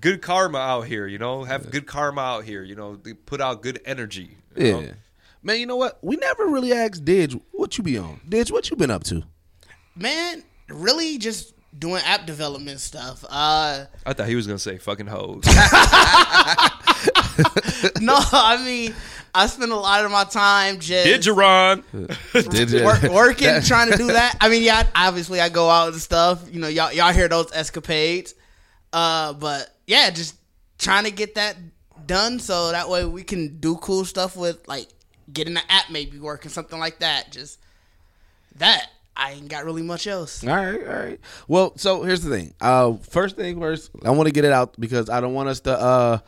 good 0.00 0.22
karma 0.22 0.58
out 0.58 0.82
here. 0.82 1.06
You 1.06 1.18
know, 1.18 1.44
have 1.44 1.70
good 1.70 1.86
karma 1.86 2.20
out 2.20 2.44
here. 2.44 2.62
You 2.62 2.74
know, 2.74 2.98
put 3.26 3.40
out 3.40 3.62
good 3.62 3.80
energy. 3.84 4.36
you 4.56 4.72
know? 4.72 4.80
Yeah. 4.80 4.92
Man, 5.42 5.60
you 5.60 5.66
know 5.66 5.76
what? 5.76 5.98
We 6.02 6.16
never 6.16 6.46
really 6.46 6.72
asked 6.72 7.04
Didge 7.04 7.40
what 7.52 7.78
you 7.78 7.84
be 7.84 7.98
on. 7.98 8.20
Didge, 8.28 8.50
what 8.50 8.70
you 8.70 8.76
been 8.76 8.90
up 8.90 9.04
to? 9.04 9.22
man, 9.96 10.42
really 10.68 11.18
just 11.18 11.54
doing 11.78 12.02
app 12.04 12.26
development 12.26 12.80
stuff. 12.80 13.24
Uh, 13.28 13.86
I 14.04 14.12
thought 14.12 14.28
he 14.28 14.34
was 14.34 14.46
gonna 14.46 14.58
say 14.58 14.78
fucking 14.78 15.06
hoes. 15.06 15.42
no, 18.00 18.14
I 18.16 18.62
mean, 18.64 18.94
I 19.36 19.46
spend 19.48 19.70
a 19.70 19.76
lot 19.76 20.02
of 20.02 20.10
my 20.10 20.24
time 20.24 20.80
just 20.80 21.04
Did 21.04 21.26
you, 21.26 21.34
Ron? 21.34 21.84
Did 22.32 22.70
you? 22.70 22.84
work, 22.84 23.02
working, 23.02 23.60
trying 23.60 23.90
to 23.90 23.96
do 23.98 24.06
that. 24.06 24.34
I 24.40 24.48
mean, 24.48 24.62
yeah, 24.62 24.86
obviously 24.94 25.42
I 25.42 25.50
go 25.50 25.68
out 25.68 25.92
and 25.92 26.00
stuff. 26.00 26.42
You 26.50 26.58
know, 26.58 26.68
y'all 26.68 26.90
y'all 26.90 27.12
hear 27.12 27.28
those 27.28 27.52
escapades. 27.52 28.34
Uh, 28.94 29.34
but 29.34 29.68
yeah, 29.86 30.08
just 30.08 30.36
trying 30.78 31.04
to 31.04 31.10
get 31.10 31.34
that 31.34 31.56
done 32.06 32.38
so 32.38 32.70
that 32.72 32.88
way 32.88 33.04
we 33.04 33.22
can 33.22 33.58
do 33.58 33.76
cool 33.76 34.06
stuff 34.06 34.38
with 34.38 34.66
like 34.66 34.88
getting 35.30 35.52
the 35.52 35.62
app 35.70 35.90
maybe 35.90 36.18
working 36.18 36.50
something 36.50 36.78
like 36.78 37.00
that. 37.00 37.30
Just 37.30 37.58
that. 38.56 38.88
I 39.18 39.32
ain't 39.32 39.48
got 39.48 39.64
really 39.64 39.82
much 39.82 40.06
else. 40.06 40.44
All 40.44 40.54
right, 40.54 40.86
all 40.86 40.94
right. 40.94 41.20
Well, 41.48 41.72
so 41.76 42.02
here's 42.02 42.22
the 42.22 42.28
thing. 42.28 42.52
Uh, 42.60 42.94
first 42.96 43.36
thing 43.36 43.58
first, 43.58 43.90
I 44.04 44.10
want 44.10 44.26
to 44.28 44.32
get 44.32 44.44
it 44.44 44.52
out 44.52 44.78
because 44.78 45.08
I 45.08 45.20
don't 45.20 45.32
want 45.32 45.48
us 45.48 45.60
to 45.60 45.80
uh, 45.80 46.18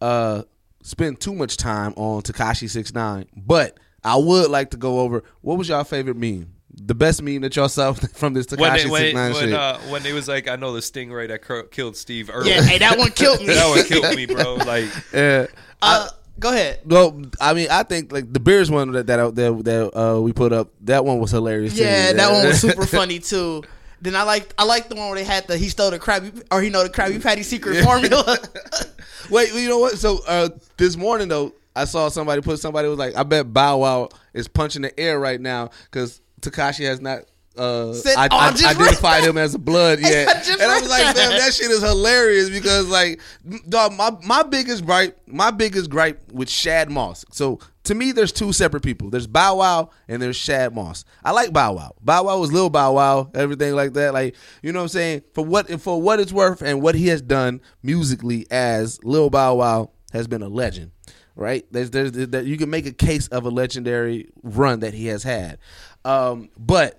uh, 0.00 0.42
spend 0.82 1.20
too 1.20 1.34
much 1.34 1.56
time 1.56 1.92
on 1.96 2.22
Tekashi 2.22 2.68
Six 2.68 2.94
Nine. 2.94 3.26
But 3.36 3.78
I 4.04 4.16
would 4.16 4.50
like 4.50 4.70
to 4.70 4.76
go 4.76 5.00
over 5.00 5.24
what 5.42 5.58
was 5.58 5.68
your 5.68 5.84
favorite 5.84 6.16
meme, 6.16 6.52
the 6.72 6.94
best 6.94 7.22
meme 7.22 7.42
that 7.42 7.54
y'all 7.56 7.68
saw 7.68 7.92
from 8.14 8.34
this 8.34 8.46
Tekashi 8.46 8.84
they, 8.84 8.90
when, 8.90 9.02
Six 9.02 9.14
Nine 9.14 9.32
when, 9.32 9.42
shit. 9.44 9.52
uh, 9.54 9.78
when 9.90 10.02
they 10.02 10.12
was 10.12 10.28
like, 10.28 10.48
I 10.48 10.56
know 10.56 10.72
the 10.72 10.80
stingray 10.80 11.28
that 11.28 11.42
cur- 11.42 11.64
killed 11.64 11.96
Steve 11.96 12.30
Irwin. 12.30 12.46
Yeah, 12.48 12.62
hey, 12.62 12.78
that 12.78 12.98
one 12.98 13.10
killed 13.10 13.40
me. 13.46 13.46
that 13.46 13.68
one 13.68 13.84
killed 13.84 14.16
me, 14.16 14.26
bro. 14.26 14.54
Like, 14.54 14.88
Yeah. 15.14 15.46
Uh, 15.82 16.08
Go 16.38 16.48
ahead. 16.50 16.80
No, 16.86 17.20
I 17.38 17.52
mean 17.52 17.66
I 17.70 17.82
think 17.82 18.12
like 18.12 18.32
the 18.32 18.40
Bears 18.40 18.70
one 18.70 18.92
that 18.92 19.06
that 19.08 19.34
that, 19.34 19.64
that 19.64 19.90
uh, 19.94 20.20
we 20.22 20.32
put 20.32 20.54
up 20.54 20.70
that 20.82 21.04
one 21.04 21.18
was 21.18 21.32
hilarious. 21.32 21.76
too. 21.76 21.82
Yeah, 21.82 22.14
that 22.14 22.32
one 22.32 22.46
was 22.46 22.58
super 22.62 22.86
funny 22.86 23.18
too. 23.18 23.62
Then 24.00 24.16
I 24.16 24.22
like 24.22 24.54
I 24.58 24.64
like 24.64 24.88
the 24.88 24.94
one 24.94 25.08
where 25.08 25.16
they 25.16 25.24
had 25.24 25.46
the 25.46 25.56
he 25.56 25.68
stole 25.68 25.90
the 25.90 25.98
Krabby 25.98 26.42
or 26.50 26.62
he 26.62 26.70
know 26.70 26.82
the 26.82 26.90
Krabby 26.90 27.22
Patty 27.22 27.42
secret 27.42 27.84
formula. 27.84 28.38
Wait, 29.30 29.52
you 29.54 29.68
know 29.68 29.78
what? 29.78 29.98
So 29.98 30.20
uh, 30.26 30.48
this 30.76 30.96
morning 30.96 31.28
though, 31.28 31.54
I 31.76 31.84
saw 31.84 32.08
somebody 32.08 32.40
put 32.40 32.58
somebody 32.58 32.88
was 32.88 32.98
like, 32.98 33.16
I 33.16 33.22
bet 33.22 33.52
Bow 33.52 33.78
Wow 33.78 34.08
is 34.32 34.48
punching 34.48 34.82
the 34.82 34.98
air 34.98 35.18
right 35.20 35.40
now 35.40 35.70
because 35.90 36.20
Tekashi 36.40 36.86
has 36.86 37.00
not. 37.00 37.24
Uh, 37.56 37.92
Said- 37.92 38.16
I, 38.16 38.28
oh, 38.30 38.36
I 38.36 38.46
I, 38.46 38.70
identified 38.70 39.24
him 39.24 39.36
as 39.36 39.54
a 39.54 39.58
blood 39.58 40.00
yet, 40.02 40.48
and 40.48 40.62
I 40.62 40.80
was 40.80 40.88
like. 40.88 41.14
"Damn, 41.14 41.30
that 41.32 41.52
shit 41.52 41.70
is 41.70 41.82
hilarious." 41.82 42.48
Because 42.48 42.88
like, 42.88 43.20
dog, 43.68 43.92
my 43.94 44.16
my 44.24 44.42
biggest 44.42 44.86
gripe, 44.86 45.20
my 45.26 45.50
biggest 45.50 45.90
gripe 45.90 46.32
with 46.32 46.48
Shad 46.48 46.90
Moss. 46.90 47.24
So 47.32 47.58
to 47.84 47.94
me, 47.94 48.12
there's 48.12 48.32
two 48.32 48.52
separate 48.52 48.82
people. 48.82 49.10
There's 49.10 49.26
Bow 49.26 49.56
Wow 49.56 49.90
and 50.06 50.22
there's 50.22 50.36
Shad 50.36 50.74
Moss. 50.74 51.04
I 51.24 51.32
like 51.32 51.52
Bow 51.52 51.72
Wow. 51.72 51.94
Bow 52.00 52.24
Wow 52.24 52.38
was 52.38 52.52
Lil 52.52 52.70
Bow 52.70 52.92
Wow, 52.92 53.30
everything 53.34 53.74
like 53.74 53.94
that. 53.94 54.14
Like, 54.14 54.36
you 54.62 54.72
know 54.72 54.78
what 54.78 54.84
I'm 54.84 54.88
saying? 54.88 55.22
For 55.34 55.44
what 55.44 55.68
for 55.80 56.00
what 56.00 56.20
it's 56.20 56.32
worth 56.32 56.62
and 56.62 56.82
what 56.82 56.94
he 56.94 57.08
has 57.08 57.20
done 57.20 57.60
musically 57.82 58.46
as 58.50 59.02
Lil 59.02 59.28
Bow 59.30 59.56
Wow 59.56 59.90
has 60.12 60.28
been 60.28 60.42
a 60.42 60.48
legend. 60.48 60.92
Right? 61.34 61.66
There's 61.72 61.90
there's 61.90 62.12
that 62.12 62.44
you 62.44 62.56
can 62.58 62.70
make 62.70 62.86
a 62.86 62.92
case 62.92 63.26
of 63.28 63.44
a 63.44 63.50
legendary 63.50 64.28
run 64.42 64.80
that 64.80 64.94
he 64.94 65.06
has 65.06 65.22
had. 65.22 65.58
Um, 66.04 66.50
but 66.58 66.98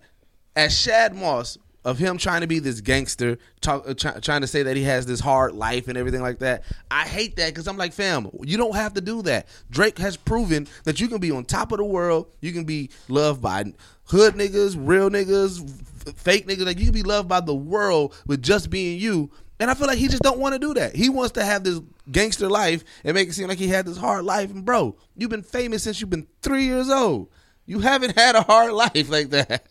as 0.56 0.78
Shad 0.78 1.16
Moss 1.16 1.58
of 1.84 1.98
him 1.98 2.18
trying 2.18 2.42
to 2.42 2.48
be 2.48 2.60
this 2.60 2.80
gangster, 2.80 3.38
talk, 3.60 3.88
uh, 3.88 3.94
try, 3.94 4.20
trying 4.20 4.42
to 4.42 4.48
say 4.48 4.64
that 4.64 4.78
he 4.78 4.84
has 4.84 5.06
this 5.06 5.20
hard 5.20 5.54
life 5.54 5.88
and 5.88 5.98
everything 5.98 6.22
like 6.22 6.40
that. 6.40 6.64
I 6.92 7.08
hate 7.08 7.36
that 7.38 7.48
because 7.48 7.68
I'm 7.68 7.78
like, 7.78 7.94
fam, 7.94 8.30
you 8.44 8.58
don't 8.58 8.76
have 8.76 8.94
to 8.96 9.02
do 9.02 9.24
that. 9.24 9.48
Drake 9.72 9.98
has 9.98 10.16
proven 10.16 10.68
that 10.84 11.00
you 11.00 11.08
can 11.08 11.18
be 11.18 11.32
on 11.32 11.44
top 11.44 11.72
of 11.72 11.80
the 11.80 11.86
world. 11.86 12.32
You 12.40 12.52
can 12.52 12.66
be 12.66 12.92
loved 13.08 13.42
by 13.42 13.74
hood 14.06 14.36
niggas, 14.36 14.76
real 14.78 15.10
niggas, 15.10 16.08
f- 16.08 16.16
fake 16.16 16.48
niggas. 16.48 16.66
Like 16.66 16.78
you 16.78 16.86
can 16.86 16.94
be 16.94 17.04
loved 17.04 17.28
by 17.28 17.40
the 17.40 17.56
world 17.56 18.16
with 18.28 18.44
just 18.44 18.70
being 18.70 19.00
you. 19.00 19.32
And 19.60 19.70
I 19.70 19.74
feel 19.74 19.88
like 19.88 20.00
he 20.00 20.08
just 20.08 20.24
don't 20.24 20.40
want 20.40 20.54
to 20.54 20.60
do 20.60 20.74
that. 20.76 20.96
He 20.96 21.10
wants 21.10 21.34
to 21.34 21.44
have 21.44 21.64
this 21.64 21.80
gangster 22.12 22.50
life 22.50 22.84
and 23.04 23.14
make 23.14 23.30
it 23.30 23.34
seem 23.34 23.48
like 23.48 23.60
he 23.60 23.68
had 23.68 23.86
this 23.86 23.98
hard 23.98 24.26
life. 24.26 24.52
And 24.52 24.66
bro, 24.66 24.96
you've 25.16 25.30
been 25.30 25.44
famous 25.44 25.84
since 25.84 26.02
you've 26.02 26.10
been 26.10 26.28
three 26.42 26.66
years 26.66 26.90
old. 26.90 27.30
You 27.66 27.80
haven't 27.80 28.18
had 28.18 28.36
a 28.36 28.42
hard 28.42 28.74
life 28.74 29.10
like 29.10 29.30
that. 29.30 29.66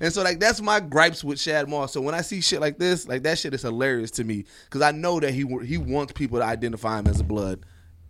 And 0.00 0.12
so 0.12 0.22
like 0.22 0.40
that's 0.40 0.60
my 0.60 0.80
gripes 0.80 1.22
with 1.22 1.40
Shad 1.40 1.68
Moss. 1.68 1.92
So 1.92 2.00
when 2.00 2.14
I 2.14 2.20
see 2.20 2.40
shit 2.40 2.60
like 2.60 2.78
this, 2.78 3.06
like 3.08 3.22
that 3.22 3.38
shit 3.38 3.54
is 3.54 3.62
hilarious 3.62 4.10
to 4.12 4.24
me 4.24 4.44
because 4.64 4.82
I 4.82 4.92
know 4.92 5.20
that 5.20 5.32
he 5.32 5.46
he 5.64 5.78
wants 5.78 6.12
people 6.12 6.38
to 6.38 6.44
identify 6.44 6.98
him 6.98 7.06
as 7.06 7.20
a 7.20 7.24
blood, 7.24 7.64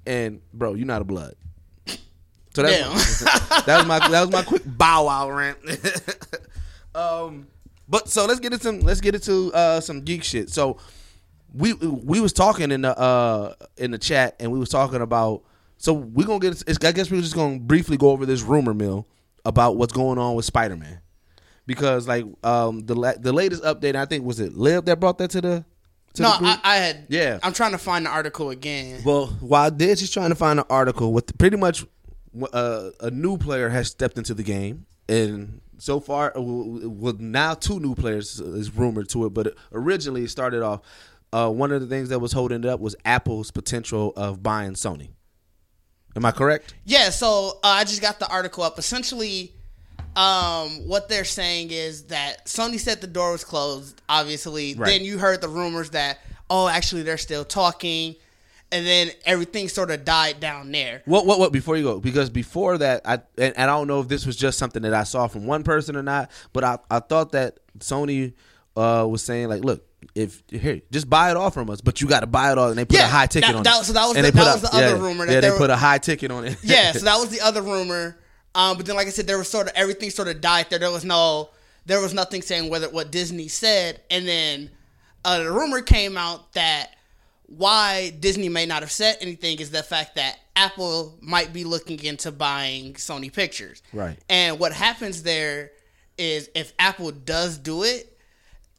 and 0.07 0.41
bro, 0.53 0.75
you're 0.75 0.87
not 0.87 1.03
a 1.03 1.05
blood. 1.05 1.35
So 2.55 2.63
that's 2.63 3.21
Damn. 3.21 3.63
that 3.67 3.79
was 3.79 3.87
my 3.87 3.99
that 4.09 4.21
was 4.21 4.31
my 4.31 4.43
quick 4.43 4.63
bow 4.65 5.07
wow 5.07 5.31
rant. 5.31 5.59
um, 6.95 7.49
but 7.89 8.09
so 8.09 8.27
let's 8.27 8.41
get 8.41 8.53
into 8.53 8.65
some 8.65 8.81
let's 8.81 9.01
get 9.01 9.15
into 9.15 9.53
uh, 9.53 9.81
some 9.81 10.03
geek 10.03 10.23
shit. 10.25 10.51
So 10.51 10.79
we 11.55 11.73
we 11.75 12.21
was 12.21 12.33
talking 12.33 12.71
in 12.71 12.83
the 12.83 12.99
uh 12.99 13.55
in 13.77 13.91
the 13.91 13.99
chat 13.99 14.37
and 14.41 14.51
we 14.51 14.59
was 14.59 14.69
talking 14.69 15.01
about 15.01 15.43
so 15.79 15.93
we're 15.93 16.27
gonna 16.27 16.41
get 16.41 16.63
it's, 16.67 16.85
I 16.85 16.93
guess 16.93 17.11
we're 17.11 17.21
just 17.21 17.35
gonna 17.35 17.59
briefly 17.59 17.97
go 17.97 18.11
over 18.11 18.27
this 18.27 18.43
rumor 18.43 18.75
mill 18.75 19.07
about 19.45 19.77
what's 19.77 19.93
going 19.93 20.19
on 20.19 20.35
with 20.35 20.45
Spider 20.45 20.77
Man 20.77 21.01
because 21.67 22.07
like 22.09 22.25
um 22.43 22.87
the 22.87 22.95
la- 22.95 23.17
the 23.19 23.33
latest 23.33 23.63
update 23.63 23.97
I 23.97 24.05
think 24.05 24.25
was 24.25 24.41
it 24.41 24.57
Lib 24.57 24.87
that 24.87 25.01
brought 25.01 25.19
that 25.19 25.31
to 25.31 25.41
the 25.41 25.65
to 26.15 26.23
no, 26.23 26.39
the? 26.39 26.47
I, 26.47 26.61
I 26.63 26.77
had. 26.77 27.07
Yeah. 27.09 27.39
I'm 27.43 27.53
trying 27.53 27.73
to 27.73 27.79
find 27.79 28.07
the 28.07 28.11
article 28.11 28.51
again. 28.51 29.03
Well, 29.05 29.27
while 29.41 29.71
Diz 29.71 30.01
is 30.01 30.11
trying 30.11 30.31
to 30.31 30.35
find 30.35 30.59
an 30.59 30.67
article 30.71 31.13
with 31.13 31.37
pretty 31.39 31.57
much 31.57 31.85
uh, 32.53 32.91
a 33.01 33.11
new 33.11 33.37
player 33.37 33.69
has 33.69 33.89
stepped 33.89 34.17
into 34.17 34.35
the 34.35 34.43
game, 34.43 34.87
and 35.09 35.61
so 35.79 36.01
far, 36.01 36.37
uh, 36.37 36.41
well, 36.41 37.15
now 37.19 37.55
two 37.55 37.81
new 37.81 37.95
players 37.95 38.41
is 38.41 38.75
rumored 38.75 39.09
to 39.11 39.27
it, 39.27 39.35
but 39.35 39.55
originally 39.73 40.25
it 40.25 40.31
started 40.31 40.63
off. 40.63 40.81
Uh, 41.33 41.51
one 41.51 41.73
of 41.73 41.81
the 41.81 41.89
things 41.89 42.11
that 42.11 42.21
was 42.21 42.33
holding 42.33 42.61
it 42.63 42.67
up 42.67 42.79
was 42.79 42.95
Apple's 43.05 43.51
potential 43.51 44.13
of 44.17 44.41
buying 44.41 44.75
Sony. 44.75 45.11
Am 46.15 46.25
I 46.25 46.31
correct? 46.31 46.75
Yeah, 46.85 47.11
so 47.11 47.59
uh, 47.65 47.69
I 47.69 47.83
just 47.83 48.01
got 48.01 48.21
the 48.21 48.31
article 48.31 48.63
up. 48.63 48.79
Essentially, 48.79 49.53
um, 50.17 50.87
what 50.89 51.09
they're 51.09 51.25
saying 51.25 51.71
is 51.71 52.05
that 52.05 52.47
Sony 52.47 52.79
said 52.79 53.01
the 53.01 53.07
door 53.07 53.33
was 53.33 53.45
closed. 53.45 54.01
Obviously, 54.09 54.75
Right. 54.75 54.87
then 54.89 55.05
you 55.05 55.19
heard 55.19 55.41
the 55.41 55.49
rumors 55.49 55.91
that 55.91 56.19
oh, 56.51 56.69
actually 56.69 57.03
they're 57.03 57.17
still 57.19 57.45
talking, 57.45 58.15
and 58.71 58.87
then 58.87 59.11
everything 59.25 59.69
sort 59.69 59.91
of 59.91 60.05
died 60.05 60.41
down 60.41 60.71
there. 60.73 61.03
What 61.07 61.27
what 61.27 61.39
what 61.39 61.53
before 61.53 61.77
you 61.77 61.83
go 61.85 62.01
because 62.01 62.31
before 62.31 62.79
that 62.79 63.03
I 63.05 63.15
and, 63.39 63.55
and 63.57 63.59
I 63.59 63.67
don't 63.67 63.89
know 63.89 64.01
if 64.01 64.09
this 64.09 64.25
was 64.27 64.37
just 64.37 64.59
something 64.59 64.83
that 64.83 64.95
I 64.95 65.05
saw 65.05 65.27
from 65.27 65.47
one 65.47 65.63
person 65.65 65.97
or 65.97 66.03
not, 66.03 66.31
but 66.53 66.63
I 66.65 66.79
I 66.91 67.01
thought 67.01 67.33
that 67.33 67.59
Sony 67.79 68.35
uh, 68.77 69.07
was 69.09 69.23
saying 69.23 69.49
like, 69.49 69.65
look, 69.65 69.85
if 70.15 70.43
here 70.49 70.81
just 70.93 71.09
buy 71.09 71.31
it 71.31 71.37
all 71.37 71.51
from 71.51 71.71
us, 71.71 71.81
but 71.81 72.01
you 72.01 72.07
got 72.09 72.21
to 72.21 72.27
buy 72.27 72.53
it 72.53 72.59
all, 72.59 72.69
and 72.69 72.79
they 72.79 72.85
put 72.85 72.97
Yeah, 72.99 73.07
a 73.07 73.09
high 73.11 73.27
ticket 73.27 73.49
that- 73.49 73.57
on 73.57 73.63
that- 73.65 73.81
it. 73.83 73.85
so 73.85 73.93
that 73.95 74.07
was 74.07 74.17
And 74.17 74.27
the- 74.27 74.33
that 74.33 74.43
a- 74.43 74.53
was 74.61 74.63
the 74.63 74.77
other 74.77 74.97
yeah, 74.97 75.03
rumor 75.03 75.27
that 75.27 75.33
yeah, 75.33 75.41
they 75.41 75.47
they 75.49 75.51
were- 75.53 75.59
put 75.59 75.71
a 75.71 75.77
high 75.77 75.99
ticket 75.99 76.31
on 76.31 76.45
it. 76.47 76.57
yeah, 76.63 76.93
so 76.93 76.99
that 77.05 77.19
was 77.19 77.31
the 77.31 77.41
other 77.41 77.63
rumor. 77.63 78.17
Um, 78.55 78.77
but 78.77 78.87
then, 78.87 78.97
like 78.97 79.07
I 79.07 79.11
said, 79.11 79.27
there 79.27 79.39
was 79.39 79.49
sort 79.49 79.67
of 79.67 79.73
everything 79.75 80.11
sort 80.11 80.29
of 80.29 80.41
died 80.41 80.67
there. 80.71 80.79
There 80.79 80.91
was 80.91 81.05
no, 81.05 81.51
there 81.87 82.01
was 82.01 82.15
nothing 82.15 82.43
saying 82.43 82.71
whether 82.71 82.89
what 82.89 83.11
Disney 83.11 83.49
said, 83.49 84.01
and 84.11 84.27
then 84.27 84.71
uh, 85.25 85.43
the 85.43 85.51
rumor 85.51 85.81
came 85.81 86.17
out 86.17 86.53
that 86.53 86.91
why 87.47 88.11
Disney 88.21 88.49
may 88.49 88.67
not 88.67 88.83
have 88.83 88.93
said 88.93 89.17
anything 89.21 89.59
is 89.59 89.71
the 89.71 89.83
fact 89.83 90.15
that 90.17 90.39
Apple 90.57 91.19
might 91.21 91.53
be 91.53 91.65
looking 91.65 92.03
into 92.03 92.33
buying 92.33 92.95
Sony 92.95 93.33
Pictures. 93.33 93.83
Right. 93.93 94.19
And 94.29 94.59
what 94.59 94.73
happens 94.73 95.23
there 95.23 95.73
is 96.17 96.49
if 96.55 96.73
Apple 96.79 97.11
does 97.11 97.59
do 97.59 97.83
it, 97.83 98.19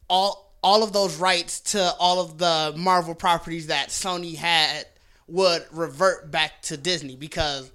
all 0.08 0.46
all 0.62 0.82
of 0.82 0.92
those 0.92 1.16
rights 1.16 1.60
to 1.60 1.92
all 2.00 2.20
of 2.20 2.38
the 2.38 2.74
Marvel 2.76 3.14
properties 3.14 3.68
that 3.68 3.90
Sony 3.90 4.34
had 4.34 4.86
would 5.28 5.64
revert 5.70 6.30
back 6.30 6.62
to 6.62 6.76
Disney 6.76 7.14
because 7.14 7.70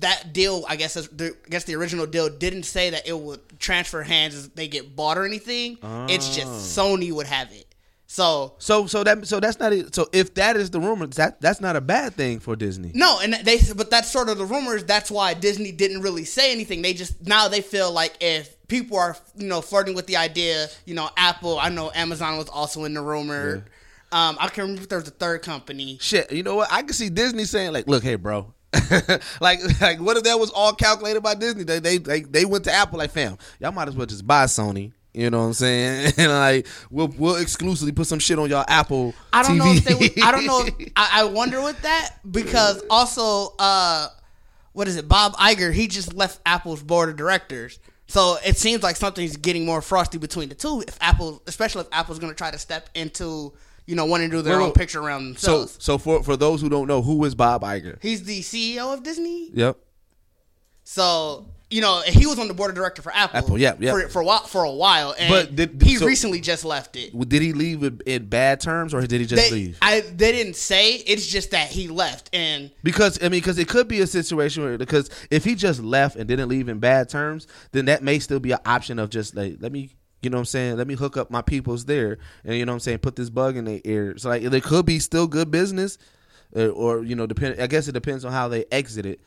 that 0.00 0.32
deal, 0.32 0.64
I 0.68 0.76
guess, 0.76 0.94
the, 0.94 1.36
I 1.46 1.48
guess 1.48 1.64
the 1.64 1.74
original 1.74 2.06
deal 2.06 2.28
didn't 2.28 2.64
say 2.64 2.90
that 2.90 3.06
it 3.08 3.18
would 3.18 3.40
transfer 3.58 4.02
hands 4.02 4.34
as 4.34 4.48
they 4.50 4.68
get 4.68 4.94
bought 4.96 5.18
or 5.18 5.24
anything. 5.24 5.78
It's 6.08 6.34
just 6.36 6.48
Sony 6.76 7.12
would 7.12 7.26
have 7.26 7.50
it. 7.52 7.66
So 8.08 8.54
So 8.58 8.86
so 8.86 9.02
that 9.02 9.26
so 9.26 9.40
that's 9.40 9.58
not 9.58 9.72
so 9.92 10.06
if 10.12 10.34
that 10.34 10.56
is 10.56 10.70
the 10.70 10.78
rumor 10.78 11.08
that 11.08 11.40
that's 11.40 11.60
not 11.60 11.74
a 11.74 11.80
bad 11.80 12.14
thing 12.14 12.38
for 12.38 12.54
Disney. 12.54 12.92
no, 12.94 13.18
and 13.20 13.34
they 13.34 13.58
but 13.74 13.90
that's 13.90 14.10
sort 14.10 14.28
of 14.28 14.38
the 14.38 14.44
rumors. 14.44 14.84
That's 14.84 15.10
why 15.10 15.34
Disney 15.34 15.72
didn't 15.72 16.02
really 16.02 16.24
say 16.24 16.52
anything. 16.52 16.82
They 16.82 16.92
just 16.94 17.26
now 17.26 17.48
they 17.48 17.62
feel 17.62 17.90
like 17.90 18.14
if 18.20 18.56
people 18.68 18.96
are 18.96 19.16
you 19.36 19.48
know 19.48 19.60
flirting 19.60 19.94
with 19.96 20.06
the 20.06 20.16
idea, 20.16 20.68
you 20.84 20.94
know, 20.94 21.10
Apple. 21.16 21.58
I 21.58 21.68
know 21.68 21.90
Amazon 21.94 22.38
was 22.38 22.48
also 22.48 22.84
in 22.84 22.94
the 22.94 23.02
rumor. 23.02 23.64
Um, 24.12 24.36
I 24.38 24.46
can't 24.46 24.58
remember 24.58 24.82
if 24.82 24.88
there 24.88 25.00
was 25.00 25.08
a 25.08 25.12
third 25.12 25.42
company. 25.42 25.98
Shit, 26.00 26.30
you 26.30 26.44
know 26.44 26.54
what? 26.54 26.68
I 26.72 26.82
can 26.82 26.92
see 26.92 27.08
Disney 27.08 27.44
saying 27.44 27.72
like, 27.72 27.88
"Look, 27.88 28.04
hey, 28.04 28.14
bro." 28.14 28.54
like, 29.40 29.60
like, 29.80 30.00
what 30.00 30.16
if 30.16 30.24
that 30.24 30.38
was 30.38 30.50
all 30.50 30.72
calculated 30.72 31.22
by 31.22 31.34
Disney? 31.34 31.64
They, 31.64 31.78
they, 31.78 31.98
they, 31.98 32.20
they 32.20 32.44
went 32.44 32.64
to 32.64 32.72
Apple 32.72 32.98
like, 32.98 33.10
"Fam, 33.10 33.38
y'all 33.60 33.72
might 33.72 33.88
as 33.88 33.96
well 33.96 34.06
just 34.06 34.26
buy 34.26 34.44
Sony." 34.44 34.92
You 35.16 35.30
know 35.30 35.38
what 35.38 35.46
I'm 35.46 35.52
saying? 35.54 36.12
And 36.18 36.30
like, 36.30 36.66
we'll 36.90 37.08
we'll 37.16 37.36
exclusively 37.36 37.92
put 37.92 38.06
some 38.06 38.18
shit 38.18 38.38
on 38.38 38.50
y'all 38.50 38.64
Apple. 38.68 39.14
I 39.32 39.42
don't 39.42 39.52
TV. 39.52 39.58
know 39.58 39.72
if 39.72 39.84
they 39.84 39.94
would. 39.94 40.22
I 40.22 40.30
don't 40.30 40.46
know. 40.46 40.66
If, 40.66 40.92
I, 40.94 41.22
I 41.22 41.24
wonder 41.24 41.62
with 41.62 41.80
that 41.82 42.16
because 42.30 42.82
also, 42.90 43.54
uh, 43.58 44.08
what 44.72 44.88
is 44.88 44.96
it? 44.96 45.08
Bob 45.08 45.34
Iger. 45.36 45.72
He 45.72 45.88
just 45.88 46.12
left 46.12 46.40
Apple's 46.44 46.82
board 46.82 47.08
of 47.08 47.16
directors. 47.16 47.78
So 48.08 48.36
it 48.44 48.56
seems 48.56 48.82
like 48.82 48.96
something's 48.96 49.36
getting 49.36 49.64
more 49.64 49.82
frosty 49.82 50.18
between 50.18 50.48
the 50.48 50.54
two. 50.54 50.82
If 50.86 50.96
Apple, 51.00 51.42
especially 51.46 51.82
if 51.82 51.88
Apple's 51.92 52.18
going 52.18 52.32
to 52.32 52.36
try 52.36 52.50
to 52.50 52.58
step 52.58 52.88
into, 52.94 53.52
you 53.86 53.94
know, 53.94 54.04
wanting 54.04 54.30
to 54.30 54.36
do 54.36 54.42
their 54.42 54.58
Wait, 54.58 54.64
own 54.66 54.72
picture 54.72 55.00
around 55.00 55.38
so, 55.38 55.58
themselves. 55.60 55.76
so 55.84 55.98
for 55.98 56.22
for 56.22 56.36
those 56.36 56.60
who 56.60 56.68
don't 56.68 56.86
know, 56.88 57.02
who 57.02 57.24
is 57.24 57.34
Bob 57.34 57.62
Iger? 57.62 58.02
He's 58.02 58.24
the 58.24 58.40
CEO 58.40 58.92
of 58.92 59.02
Disney. 59.02 59.50
Yep. 59.54 59.76
So 60.84 61.48
you 61.68 61.80
know 61.80 62.00
he 62.06 62.26
was 62.26 62.38
on 62.38 62.46
the 62.46 62.54
board 62.54 62.70
of 62.70 62.76
director 62.76 63.02
for 63.02 63.12
Apple. 63.12 63.38
Apple, 63.38 63.58
yeah, 63.58 63.74
yeah. 63.80 63.90
For, 63.90 64.08
for 64.08 64.22
a 64.22 64.24
while, 64.24 64.40
for 64.44 64.62
a 64.62 64.70
while, 64.70 65.14
and 65.18 65.28
But 65.28 65.56
did- 65.56 65.82
he 65.82 65.96
so- 65.96 66.06
recently 66.06 66.40
just 66.40 66.64
left 66.64 66.94
it. 66.96 67.16
Did 67.28 67.42
he 67.42 67.52
leave 67.52 67.82
in, 67.82 68.00
in 68.06 68.26
bad 68.28 68.60
terms 68.60 68.94
or 68.94 69.00
did 69.04 69.20
he 69.20 69.26
just 69.26 69.50
They, 69.50 69.50
leave? 69.50 69.78
I, 69.82 70.00
they 70.02 70.30
didn't 70.32 70.54
say. 70.56 70.94
It's 70.94 71.26
just 71.26 71.50
that 71.50 71.68
he 71.68 71.88
left, 71.88 72.30
and 72.32 72.70
Because 72.84 73.18
I 73.20 73.24
mean, 73.24 73.40
because 73.40 73.58
it 73.58 73.66
could 73.68 73.88
be 73.88 74.00
a 74.00 74.06
situation 74.06 74.62
where 74.62 74.78
because 74.78 75.10
if 75.30 75.44
he 75.44 75.56
just 75.56 75.82
left 75.82 76.14
and 76.16 76.28
didn't 76.28 76.48
leave 76.48 76.68
in 76.68 76.78
bad 76.78 77.08
terms, 77.08 77.48
then 77.72 77.86
that 77.86 78.02
may 78.02 78.20
still 78.20 78.38
be 78.40 78.52
an 78.52 78.60
option 78.64 79.00
of 79.00 79.10
just 79.10 79.34
like 79.34 79.56
let 79.58 79.72
me, 79.72 79.90
you 80.22 80.30
know, 80.30 80.38
what 80.38 80.40
I'm 80.40 80.46
saying, 80.46 80.76
let 80.76 80.86
me 80.86 80.94
hook 80.94 81.16
up 81.16 81.30
my 81.30 81.42
peoples 81.42 81.84
there, 81.84 82.18
and 82.44 82.56
you 82.56 82.64
know, 82.64 82.72
what 82.72 82.76
I'm 82.76 82.80
saying, 82.80 82.98
put 82.98 83.16
this 83.16 83.30
bug 83.30 83.56
in 83.56 83.64
their 83.64 83.80
ear. 83.84 84.16
So 84.18 84.28
like, 84.28 84.42
there 84.42 84.60
could 84.60 84.86
be 84.86 84.98
still 84.98 85.26
good 85.26 85.50
business, 85.50 85.98
or, 86.52 86.68
or 86.68 87.04
you 87.04 87.14
know, 87.14 87.26
depend. 87.26 87.60
I 87.60 87.66
guess 87.66 87.88
it 87.88 87.92
depends 87.92 88.24
on 88.24 88.32
how 88.32 88.48
they 88.48 88.64
exit 88.72 89.06
it, 89.06 89.20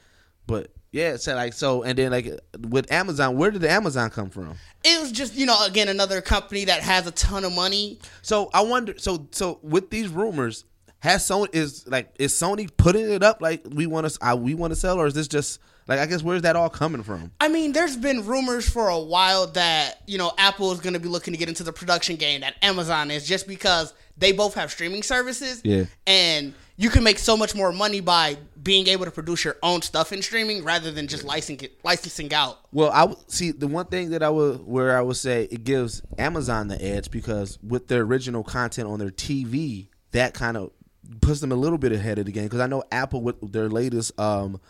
but 0.48 0.72
yeah, 0.92 1.18
so 1.18 1.36
like 1.36 1.54
so, 1.54 1.84
and 1.84 1.98
then 1.98 2.12
like 2.12 2.28
with 2.58 2.92
Amazon, 2.92 3.38
where 3.38 3.52
did 3.52 3.62
the 3.62 3.70
Amazon 3.70 4.10
come 4.10 4.30
from? 4.30 4.56
it 4.84 5.00
was 5.00 5.12
just 5.12 5.36
you 5.36 5.46
know 5.46 5.66
again 5.66 5.88
another 5.90 6.22
company 6.22 6.66
that 6.66 6.82
has 6.82 7.06
a 7.06 7.12
ton 7.12 7.46
of 7.46 7.54
money. 7.54 8.00
So 8.22 8.50
I 8.54 8.62
wonder. 8.62 8.96
So 8.98 9.28
so 9.32 9.60
with 9.62 9.90
these 9.90 10.10
rumors, 10.10 10.66
has 11.00 11.28
Sony 11.28 11.54
is 11.54 11.88
like 11.88 12.14
is 12.18 12.34
Sony 12.34 12.70
putting 12.76 13.10
it 13.10 13.24
up 13.24 13.42
like 13.42 13.64
we 13.70 13.86
want 13.86 14.10
to 14.10 14.28
uh, 14.28 14.36
we 14.36 14.54
want 14.56 14.72
to 14.72 14.76
sell 14.76 15.00
or 15.00 15.06
is 15.08 15.14
this 15.14 15.28
just 15.28 15.60
like 15.90 16.00
I 16.00 16.06
guess 16.06 16.22
where's 16.22 16.44
that 16.44 16.56
all 16.56 16.70
coming 16.70 17.02
from? 17.02 17.32
I 17.42 17.48
mean, 17.50 17.74
there's 17.74 17.98
been 17.98 18.26
rumors 18.26 18.70
for 18.70 18.88
a 18.90 19.00
while 19.00 19.48
that 19.48 20.04
you 20.08 20.20
know 20.20 20.32
Apple 20.38 20.72
is 20.72 20.80
going 20.80 20.94
to 20.94 21.00
be 21.00 21.10
looking 21.10 21.34
to 21.34 21.38
get 21.38 21.50
into 21.50 21.64
the 21.64 21.74
production 21.74 22.16
game 22.16 22.42
that 22.42 22.56
Amazon 22.62 23.10
is, 23.10 23.28
just 23.28 23.48
because 23.48 23.94
they 24.16 24.32
both 24.32 24.54
have 24.54 24.72
streaming 24.72 25.02
services. 25.02 25.62
Yeah. 25.64 25.86
and 26.06 26.54
you 26.78 26.90
can 26.90 27.04
make 27.04 27.20
so 27.20 27.36
much 27.36 27.56
more 27.56 27.74
money 27.74 28.00
by 28.00 28.38
being 28.64 28.88
able 28.88 29.04
to 29.04 29.12
produce 29.12 29.44
your 29.44 29.58
own 29.62 29.82
stuff 29.82 30.14
in 30.14 30.22
streaming 30.22 30.64
rather 30.64 30.92
than 30.94 31.08
just 31.08 31.26
licensing 31.26 31.70
licensing 31.84 32.32
out. 32.34 32.60
Well, 32.72 32.92
I 32.92 33.04
would 33.06 33.30
see 33.30 33.52
the 33.52 33.68
one 33.68 33.88
thing 33.88 34.12
that 34.12 34.24
I 34.24 34.30
would 34.30 34.66
where 34.66 34.98
I 34.98 35.02
would 35.02 35.18
say 35.18 35.50
it 35.52 35.64
gives 35.64 36.02
Amazon 36.18 36.68
the 36.70 36.82
edge 36.82 37.10
because 37.12 37.58
with 37.62 37.88
their 37.88 38.04
original 38.04 38.44
content 38.44 38.88
on 38.88 39.00
their 39.00 39.10
TV, 39.10 39.88
that 40.12 40.34
kind 40.34 40.56
of 40.56 40.72
puts 41.20 41.42
them 41.42 41.52
a 41.52 41.56
little 41.56 41.78
bit 41.78 41.92
ahead 41.92 42.20
of 42.20 42.28
the 42.28 42.32
game. 42.32 42.44
Because 42.46 42.62
I 42.62 42.68
know 42.68 42.84
Apple 42.92 43.22
with 43.24 43.52
their 43.52 43.70
latest 43.70 44.18
um 44.20 44.62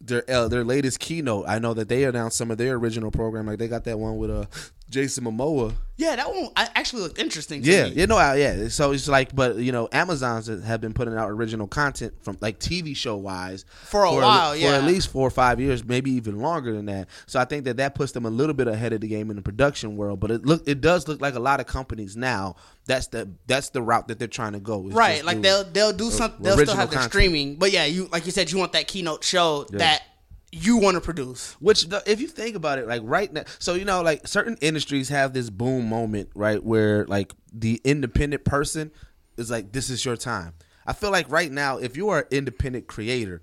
their 0.00 0.28
uh, 0.30 0.48
their 0.48 0.64
latest 0.64 1.00
keynote, 1.00 1.46
I 1.48 1.58
know 1.58 1.74
that 1.74 1.88
they 1.88 2.04
announced 2.04 2.36
some 2.36 2.50
of 2.50 2.58
their 2.58 2.74
original 2.74 3.10
program. 3.10 3.46
Like 3.46 3.58
they 3.58 3.68
got 3.68 3.84
that 3.84 3.98
one 3.98 4.16
with 4.16 4.30
uh 4.30 4.46
Jason 4.90 5.24
Momoa. 5.24 5.74
Yeah, 5.96 6.14
that 6.14 6.30
one 6.32 6.48
I 6.56 6.68
actually 6.76 7.02
looked 7.02 7.18
interesting. 7.18 7.60
To 7.62 7.68
Yeah, 7.70 7.84
me. 7.88 7.90
you 8.00 8.06
know, 8.06 8.16
I- 8.16 8.36
yeah. 8.36 8.68
So 8.68 8.92
it's 8.92 9.08
like, 9.08 9.34
but 9.34 9.56
you 9.56 9.72
know, 9.72 9.88
Amazon's 9.92 10.46
have 10.64 10.80
been 10.80 10.92
putting 10.92 11.14
out 11.16 11.28
original 11.28 11.66
content 11.66 12.14
from 12.22 12.38
like 12.40 12.60
TV 12.60 12.96
show 12.96 13.16
wise 13.16 13.64
For 13.82 14.04
a 14.04 14.12
while, 14.14 14.52
for 14.52 14.58
yeah. 14.58 14.76
at 14.76 14.84
least 14.84 15.08
four 15.10 15.26
or 15.26 15.30
five 15.30 15.60
years, 15.60 15.84
maybe 15.84 16.12
even 16.12 16.38
longer 16.38 16.72
than 16.72 16.86
that. 16.86 17.08
So 17.26 17.40
I 17.40 17.44
think 17.44 17.64
that 17.64 17.78
that 17.78 17.94
puts 17.96 18.12
them 18.12 18.24
a 18.26 18.30
little 18.30 18.54
bit 18.54 18.68
ahead 18.68 18.92
of 18.92 19.00
the 19.00 19.08
game 19.08 19.28
in 19.30 19.36
the 19.36 19.42
production 19.42 19.96
world. 19.96 20.20
But 20.20 20.30
it 20.30 20.46
look, 20.46 20.62
it 20.68 20.80
does 20.80 21.08
look 21.08 21.20
like 21.20 21.34
a 21.34 21.40
lot 21.40 21.58
of 21.58 21.66
companies 21.66 22.16
now. 22.16 22.54
That's 22.86 23.08
the 23.08 23.28
that's 23.48 23.70
the 23.70 23.82
route 23.82 24.08
that 24.08 24.18
they're 24.20 24.28
trying 24.28 24.52
to 24.52 24.60
go. 24.60 24.82
Right, 24.82 25.24
like 25.24 25.42
they'll 25.42 25.64
they'll 25.64 25.92
do 25.92 26.10
something. 26.10 26.42
They'll 26.44 26.54
still 26.56 26.76
have 26.76 26.90
their 26.90 27.00
content. 27.00 27.12
streaming, 27.12 27.56
but 27.56 27.72
yeah, 27.72 27.84
you 27.86 28.08
like 28.12 28.24
you 28.24 28.32
said, 28.32 28.50
you 28.52 28.58
want 28.58 28.72
that 28.72 28.86
keynote 28.86 29.24
show 29.24 29.64
that 29.72 30.02
you 30.52 30.78
want 30.78 30.94
to 30.94 31.00
produce. 31.00 31.52
Which, 31.60 31.88
the, 31.88 32.02
if 32.06 32.20
you 32.20 32.28
think 32.28 32.56
about 32.56 32.78
it, 32.78 32.86
like 32.86 33.02
right 33.04 33.32
now, 33.32 33.44
so 33.58 33.74
you 33.74 33.84
know, 33.84 34.02
like 34.02 34.26
certain 34.26 34.56
industries 34.60 35.08
have 35.08 35.32
this 35.32 35.50
boom 35.50 35.88
moment, 35.88 36.30
right, 36.34 36.62
where 36.62 37.04
like 37.06 37.32
the 37.52 37.80
independent 37.84 38.44
person 38.44 38.90
is 39.36 39.50
like, 39.50 39.72
this 39.72 39.90
is 39.90 40.04
your 40.04 40.16
time. 40.16 40.54
I 40.86 40.94
feel 40.94 41.10
like 41.10 41.30
right 41.30 41.52
now, 41.52 41.78
if 41.78 41.96
you 41.96 42.08
are 42.08 42.20
an 42.20 42.26
independent 42.30 42.86
creator, 42.86 43.42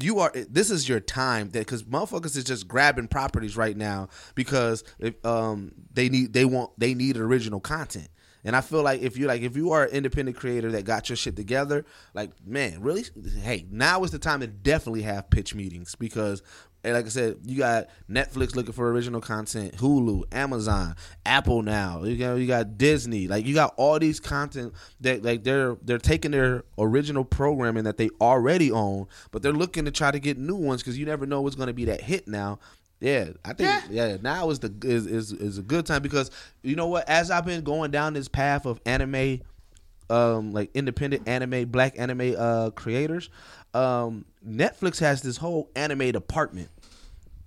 you 0.00 0.18
are. 0.18 0.32
This 0.32 0.70
is 0.70 0.88
your 0.88 1.00
time 1.00 1.50
that 1.50 1.60
because 1.60 1.84
motherfuckers 1.84 2.36
is 2.36 2.44
just 2.44 2.66
grabbing 2.68 3.08
properties 3.08 3.56
right 3.56 3.76
now 3.76 4.08
because 4.34 4.82
if, 4.98 5.24
um 5.24 5.72
they 5.92 6.08
need 6.08 6.32
they 6.32 6.44
want 6.44 6.70
they 6.78 6.94
need 6.94 7.16
original 7.16 7.60
content. 7.60 8.08
And 8.44 8.54
I 8.54 8.60
feel 8.60 8.82
like 8.82 9.02
if 9.02 9.16
you 9.16 9.26
like 9.26 9.42
if 9.42 9.56
you 9.56 9.72
are 9.72 9.84
an 9.84 9.90
independent 9.90 10.36
creator 10.36 10.70
that 10.72 10.84
got 10.84 11.08
your 11.08 11.16
shit 11.16 11.36
together, 11.36 11.84
like 12.14 12.30
man, 12.46 12.80
really, 12.80 13.04
hey, 13.42 13.66
now 13.70 14.02
is 14.04 14.10
the 14.10 14.18
time 14.18 14.40
to 14.40 14.46
definitely 14.46 15.02
have 15.02 15.30
pitch 15.30 15.54
meetings 15.54 15.94
because, 15.94 16.42
and 16.84 16.94
like 16.94 17.06
I 17.06 17.08
said, 17.08 17.38
you 17.44 17.58
got 17.58 17.88
Netflix 18.08 18.54
looking 18.54 18.72
for 18.72 18.90
original 18.90 19.20
content, 19.20 19.76
Hulu, 19.76 20.32
Amazon, 20.32 20.94
Apple 21.24 21.62
now, 21.62 22.04
you 22.04 22.16
got 22.16 22.34
you 22.34 22.46
got 22.46 22.78
Disney, 22.78 23.26
like 23.26 23.46
you 23.46 23.54
got 23.54 23.74
all 23.76 23.98
these 23.98 24.20
content 24.20 24.74
that 25.00 25.24
like 25.24 25.42
they're 25.42 25.76
they're 25.82 25.98
taking 25.98 26.30
their 26.30 26.64
original 26.78 27.24
programming 27.24 27.84
that 27.84 27.96
they 27.96 28.10
already 28.20 28.70
own, 28.70 29.06
but 29.32 29.42
they're 29.42 29.52
looking 29.52 29.84
to 29.86 29.90
try 29.90 30.10
to 30.10 30.20
get 30.20 30.38
new 30.38 30.56
ones 30.56 30.82
because 30.82 30.98
you 30.98 31.06
never 31.06 31.26
know 31.26 31.40
what's 31.42 31.56
going 31.56 31.68
to 31.68 31.74
be 31.74 31.86
that 31.86 32.00
hit 32.00 32.28
now. 32.28 32.58
Yeah, 33.00 33.28
I 33.44 33.52
think 33.52 33.82
yeah. 33.90 34.16
now 34.22 34.48
is 34.50 34.58
the 34.60 34.72
is, 34.82 35.06
is 35.06 35.32
is 35.32 35.58
a 35.58 35.62
good 35.62 35.84
time 35.84 36.02
because 36.02 36.30
you 36.62 36.76
know 36.76 36.86
what? 36.86 37.08
As 37.08 37.30
I've 37.30 37.44
been 37.44 37.62
going 37.62 37.90
down 37.90 38.14
this 38.14 38.26
path 38.28 38.64
of 38.64 38.80
anime, 38.86 39.42
um, 40.08 40.52
like 40.52 40.70
independent 40.74 41.28
anime, 41.28 41.68
black 41.68 41.98
anime 41.98 42.34
uh 42.38 42.70
creators, 42.70 43.28
um, 43.74 44.24
Netflix 44.46 44.98
has 45.00 45.20
this 45.20 45.36
whole 45.36 45.70
anime 45.76 46.10
department. 46.10 46.70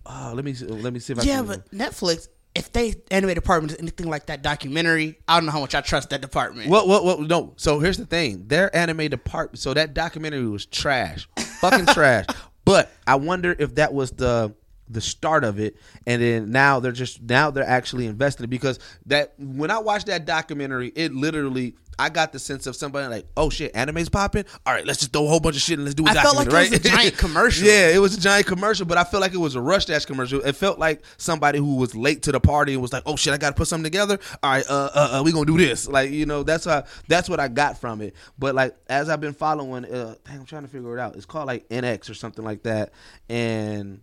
Oh, 0.05 0.33
let 0.35 0.45
me 0.45 0.53
see- 0.53 0.65
let 0.65 0.93
me 0.93 0.99
see 0.99 1.13
if 1.13 1.19
I 1.19 1.23
can. 1.23 1.29
Yeah, 1.29 1.41
but 1.41 1.71
Netflix, 1.71 2.27
if 2.53 2.71
they 2.71 2.95
anime 3.09 3.33
department 3.33 3.73
is 3.73 3.79
anything 3.79 4.07
like 4.07 4.27
that 4.27 4.43
documentary, 4.43 5.17
I 5.27 5.37
don't 5.37 5.47
know 5.47 5.51
how 5.51 5.61
much 5.61 5.73
I 5.73 5.81
trust 5.81 6.11
that 6.11 6.21
department. 6.21 6.69
What? 6.69 6.87
What? 6.87 7.03
What? 7.05 7.19
No. 7.21 7.53
So 7.57 7.79
here's 7.79 7.97
the 7.97 8.05
thing: 8.05 8.45
their 8.47 8.75
anime 8.75 9.07
department. 9.07 9.57
So 9.59 9.73
that 9.73 9.95
documentary 9.95 10.47
was 10.47 10.67
trash, 10.67 11.27
fucking 11.59 11.85
trash. 11.93 12.25
But 12.65 12.91
I 13.07 13.15
wonder 13.15 13.55
if 13.57 13.75
that 13.75 13.93
was 13.95 14.11
the 14.11 14.53
the 14.89 15.01
start 15.01 15.43
of 15.43 15.59
it, 15.59 15.77
and 16.07 16.21
then 16.21 16.51
now 16.51 16.79
they're 16.79 16.91
just 16.91 17.21
now 17.21 17.51
they're 17.51 17.67
actually 17.67 18.07
investing 18.07 18.45
it 18.45 18.49
because 18.49 18.79
that 19.05 19.33
when 19.37 19.71
I 19.71 19.79
watched 19.79 20.07
that 20.07 20.25
documentary, 20.25 20.91
it 20.95 21.13
literally. 21.13 21.75
I 22.01 22.07
got 22.07 22.31
the 22.31 22.39
sense 22.39 22.65
of 22.65 22.77
somebody 22.77 23.09
like, 23.09 23.27
oh 23.35 23.49
shit, 23.49 23.75
anime's 23.75 24.07
popping. 24.07 24.45
All 24.65 24.73
right, 24.73 24.85
let's 24.85 24.99
just 24.99 25.11
throw 25.11 25.25
a 25.25 25.27
whole 25.27 25.41
bunch 25.41 25.57
of 25.57 25.61
shit 25.61 25.79
and 25.79 25.83
let's 25.83 25.95
do 25.95 26.07
a 26.07 26.09
I 26.09 26.13
felt 26.13 26.37
like 26.37 26.47
documentary. 26.47 26.77
it 26.77 26.83
was 26.83 26.91
right? 26.93 26.93
a 26.93 26.97
giant 26.97 27.17
commercial. 27.17 27.67
yeah, 27.67 27.89
it 27.89 27.97
was 27.97 28.15
a 28.15 28.21
giant 28.21 28.47
commercial, 28.47 28.85
but 28.85 28.97
I 28.97 29.03
feel 29.03 29.19
like 29.19 29.33
it 29.33 29.37
was 29.37 29.55
a 29.55 29.61
rush 29.61 29.83
dash 29.83 30.05
commercial. 30.05 30.39
It 30.39 30.55
felt 30.55 30.79
like 30.79 31.03
somebody 31.17 31.59
who 31.59 31.75
was 31.75 31.95
late 31.95 32.23
to 32.23 32.31
the 32.31 32.39
party 32.39 32.71
and 32.71 32.81
was 32.81 32.93
like, 32.93 33.03
"Oh 33.05 33.17
shit, 33.17 33.33
I 33.33 33.37
got 33.37 33.49
to 33.49 33.55
put 33.55 33.67
something 33.67 33.83
together." 33.83 34.17
All 34.41 34.49
right, 34.49 34.65
uh, 34.69 34.89
uh, 34.95 35.19
uh 35.19 35.23
we 35.25 35.33
gonna 35.33 35.45
do 35.45 35.57
this. 35.57 35.89
Like 35.89 36.11
you 36.11 36.25
know, 36.25 36.43
that's 36.43 36.63
how 36.63 36.85
that's 37.09 37.27
what 37.27 37.41
I 37.41 37.49
got 37.49 37.77
from 37.77 37.99
it. 37.99 38.15
But 38.37 38.55
like 38.55 38.77
as 38.87 39.09
I've 39.09 39.19
been 39.19 39.33
following, 39.33 39.83
uh, 39.83 40.15
dang, 40.23 40.39
I'm 40.39 40.45
trying 40.45 40.61
to 40.61 40.69
figure 40.69 40.97
it 40.97 41.01
out. 41.01 41.17
It's 41.17 41.25
called 41.25 41.47
like 41.47 41.67
NX 41.67 42.09
or 42.09 42.13
something 42.13 42.45
like 42.45 42.63
that, 42.63 42.93
and 43.27 43.99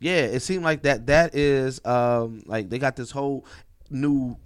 yeah, 0.00 0.22
it 0.22 0.40
seemed 0.40 0.64
like 0.64 0.82
that. 0.82 1.06
That 1.06 1.34
is 1.34 1.84
um 1.84 2.42
like 2.46 2.68
they 2.70 2.78
got 2.78 2.96
this 2.96 3.10
whole 3.10 3.44
new 3.90 4.36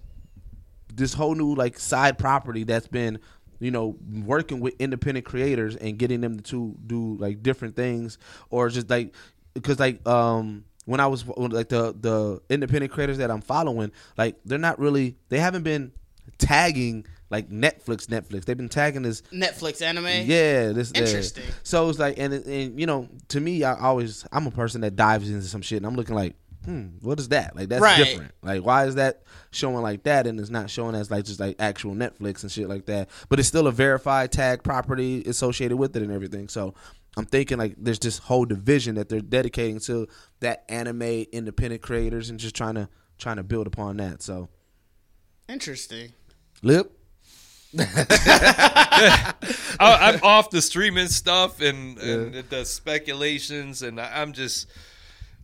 this 0.95 1.15
whole 1.15 1.35
new 1.35 1.55
like 1.55 1.79
side 1.79 2.19
property 2.19 2.65
that's 2.65 2.89
been 2.89 3.19
you 3.61 3.71
know 3.71 3.97
working 4.25 4.61
with 4.61 4.75
independent 4.79 5.27
creators 5.27 5.77
and 5.77 5.99
getting 5.99 6.21
them 6.21 6.41
to 6.41 6.75
do 6.87 7.17
like 7.19 7.43
different 7.43 7.77
things 7.77 8.19
or 8.51 8.69
just 8.69 8.91
like 8.91 9.15
because 9.55 9.79
like 9.79 10.07
um 10.07 10.65
when 10.85 11.01
I 11.01 11.07
was 11.07 11.27
like 11.27 11.69
the 11.69 11.95
the 11.99 12.41
independent 12.51 12.93
creators 12.93 13.19
that 13.19 13.31
I'm 13.31 13.41
following 13.41 13.93
like 14.19 14.37
they're 14.45 14.59
not 14.59 14.79
really 14.79 15.17
they 15.29 15.39
haven't 15.39 15.63
been 15.63 15.93
tagging 16.39 17.07
like 17.33 17.49
Netflix 17.49 18.07
Netflix 18.07 18.45
they've 18.45 18.57
been 18.57 18.69
tagging 18.69 19.03
this 19.03 19.23
Netflix 19.33 19.83
anime. 19.83 20.05
yeah, 20.07 20.71
this 20.71 20.93
uh, 20.95 20.99
Interesting. 21.01 21.45
so 21.65 21.89
it's 21.89 21.99
like, 21.99 22.19
and 22.19 22.33
and 22.35 22.79
you 22.79 22.87
know, 22.87 23.09
to 23.29 23.41
me, 23.41 23.65
I 23.65 23.75
always 23.81 24.25
I'm 24.31 24.47
a 24.47 24.51
person 24.53 24.83
that 24.83 24.95
dives 24.95 25.29
into 25.31 25.47
some 25.47 25.63
shit, 25.63 25.79
and 25.79 25.87
I'm 25.87 25.97
looking 25.97 26.15
like, 26.15 26.37
hmm, 26.65 26.89
what 27.01 27.19
is 27.19 27.31
that? 27.31 27.57
Like 27.57 27.71
that's 27.71 27.83
Right. 27.83 27.97
different. 27.97 28.33
Like 28.43 28.63
why 28.65 28.85
is 28.87 28.95
that 28.97 29.23
showing 29.51 29.83
like 29.83 30.05
that, 30.05 30.27
and 30.27 30.39
it's 30.39 30.51
not 30.51 30.69
showing 30.71 30.95
as 30.95 31.11
like 31.11 31.25
just 31.25 31.41
like 31.41 31.57
actual 31.59 31.95
Netflix 31.95 32.43
and 32.43 32.53
shit 32.53 32.69
like 32.69 32.87
that? 32.87 33.09
But 33.31 33.39
it's 33.41 33.49
still 33.49 33.67
a 33.67 33.73
verified 33.73 34.31
tag 34.31 34.63
property 34.63 35.23
associated 35.27 35.79
with 35.79 35.97
it 35.97 36.03
and 36.03 36.13
everything. 36.13 36.49
So. 36.49 36.75
I'm 37.15 37.27
thinking 37.27 37.59
like 37.59 37.75
there's 37.77 37.99
this 37.99 38.17
whole 38.17 38.47
division 38.47 38.95
that 38.95 39.11
they're 39.11 39.21
dedicating 39.21 39.81
to 39.81 40.09
that 40.41 40.65
anime 40.71 41.03
independent 41.31 41.83
creators 41.83 42.31
and 42.31 42.41
just 42.41 42.55
trying 42.57 42.75
to 42.77 42.89
trying 43.19 43.37
to 43.37 43.43
build 43.43 43.67
upon 43.67 43.99
that. 43.99 44.23
So, 44.23 44.49
Interesting. 45.47 46.13
Lib. 46.63 46.89
I, 47.79 49.35
I'm 49.81 50.21
off 50.23 50.51
the 50.51 50.63
streaming 50.63 51.09
stuff 51.09 51.61
and, 51.61 51.99
and 51.99 52.35
the 52.49 52.65
speculations, 52.65 53.83
and 53.83 54.01
I- 54.01 54.21
I'm 54.21 54.33
just. 54.33 54.69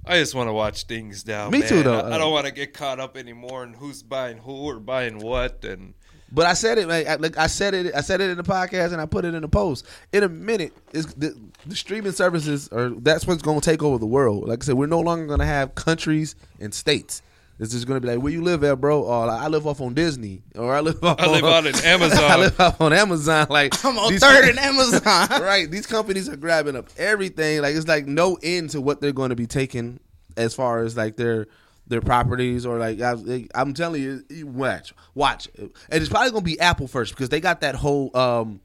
I 0.06 0.18
just 0.20 0.34
want 0.34 0.48
to 0.48 0.54
watch 0.54 0.84
things 0.84 1.26
now. 1.26 1.50
Me 1.50 1.58
man. 1.58 1.68
too, 1.68 1.82
though. 1.82 2.00
I, 2.00 2.14
I 2.14 2.18
don't 2.18 2.32
want 2.32 2.46
to 2.46 2.52
get 2.52 2.72
caught 2.72 2.98
up 2.98 3.14
anymore 3.14 3.62
in 3.62 3.74
who's 3.74 4.02
buying 4.02 4.38
who 4.38 4.52
or 4.52 4.80
buying 4.80 5.18
what, 5.18 5.64
and 5.66 5.92
But 6.32 6.46
I 6.46 6.54
said 6.54 6.78
it 6.78 6.88
I, 6.88 7.16
like 7.16 7.36
I 7.36 7.46
said 7.46 7.74
it. 7.74 7.94
I 7.94 8.00
said 8.00 8.22
it 8.22 8.30
in 8.30 8.38
the 8.38 8.42
podcast 8.42 8.92
and 8.92 9.02
I 9.02 9.06
put 9.06 9.26
it 9.26 9.34
in 9.34 9.42
the 9.42 9.48
post. 9.48 9.84
In 10.12 10.22
a 10.22 10.28
minute, 10.28 10.72
is 10.92 11.12
the, 11.14 11.38
the 11.66 11.76
streaming 11.76 12.12
services 12.12 12.68
are 12.68 12.88
that's 12.90 13.26
what's 13.26 13.42
going 13.42 13.60
to 13.60 13.70
take 13.70 13.82
over 13.82 13.98
the 13.98 14.06
world. 14.06 14.48
Like 14.48 14.62
I 14.62 14.64
said, 14.66 14.76
we're 14.76 14.86
no 14.86 15.00
longer 15.00 15.26
going 15.26 15.40
to 15.40 15.46
have 15.46 15.74
countries 15.74 16.36
and 16.58 16.72
states. 16.72 17.20
It's 17.58 17.72
just 17.72 17.86
going 17.86 18.00
to 18.00 18.06
be 18.06 18.12
like 18.12 18.22
where 18.22 18.32
you 18.32 18.42
live 18.42 18.62
at, 18.62 18.80
bro. 18.80 19.02
Or 19.02 19.26
like, 19.26 19.40
I 19.40 19.48
live 19.48 19.66
off 19.66 19.80
on 19.80 19.94
Disney, 19.94 20.42
or 20.54 20.72
I 20.72 20.80
live 20.80 21.02
off. 21.02 21.18
I 21.18 21.26
live 21.26 21.44
on, 21.44 21.52
out 21.52 21.66
in 21.66 21.84
Amazon. 21.84 22.18
I 22.30 22.36
live 22.36 22.60
off 22.60 22.80
on 22.80 22.92
Amazon. 22.92 23.46
Like 23.50 23.84
I'm 23.84 23.98
on 23.98 24.16
third 24.16 24.42
com- 24.42 24.50
in 24.50 24.58
Amazon. 24.58 25.02
right? 25.42 25.68
These 25.68 25.86
companies 25.86 26.28
are 26.28 26.36
grabbing 26.36 26.76
up 26.76 26.88
everything. 26.96 27.60
Like 27.62 27.74
it's 27.74 27.88
like 27.88 28.06
no 28.06 28.38
end 28.42 28.70
to 28.70 28.80
what 28.80 29.00
they're 29.00 29.12
going 29.12 29.30
to 29.30 29.36
be 29.36 29.46
taking 29.46 29.98
as 30.36 30.54
far 30.54 30.84
as 30.84 30.96
like 30.96 31.16
their 31.16 31.48
their 31.88 32.00
properties 32.00 32.64
or 32.64 32.78
like 32.78 33.00
I, 33.00 33.16
I'm 33.54 33.74
telling 33.74 34.02
you, 34.02 34.22
you 34.28 34.46
watch, 34.46 34.94
watch, 35.14 35.48
and 35.56 35.70
it's 35.90 36.08
probably 36.08 36.30
going 36.30 36.44
to 36.44 36.50
be 36.50 36.60
Apple 36.60 36.86
first 36.86 37.12
because 37.12 37.28
they 37.28 37.40
got 37.40 37.62
that 37.62 37.74
whole 37.74 38.16
um 38.16 38.60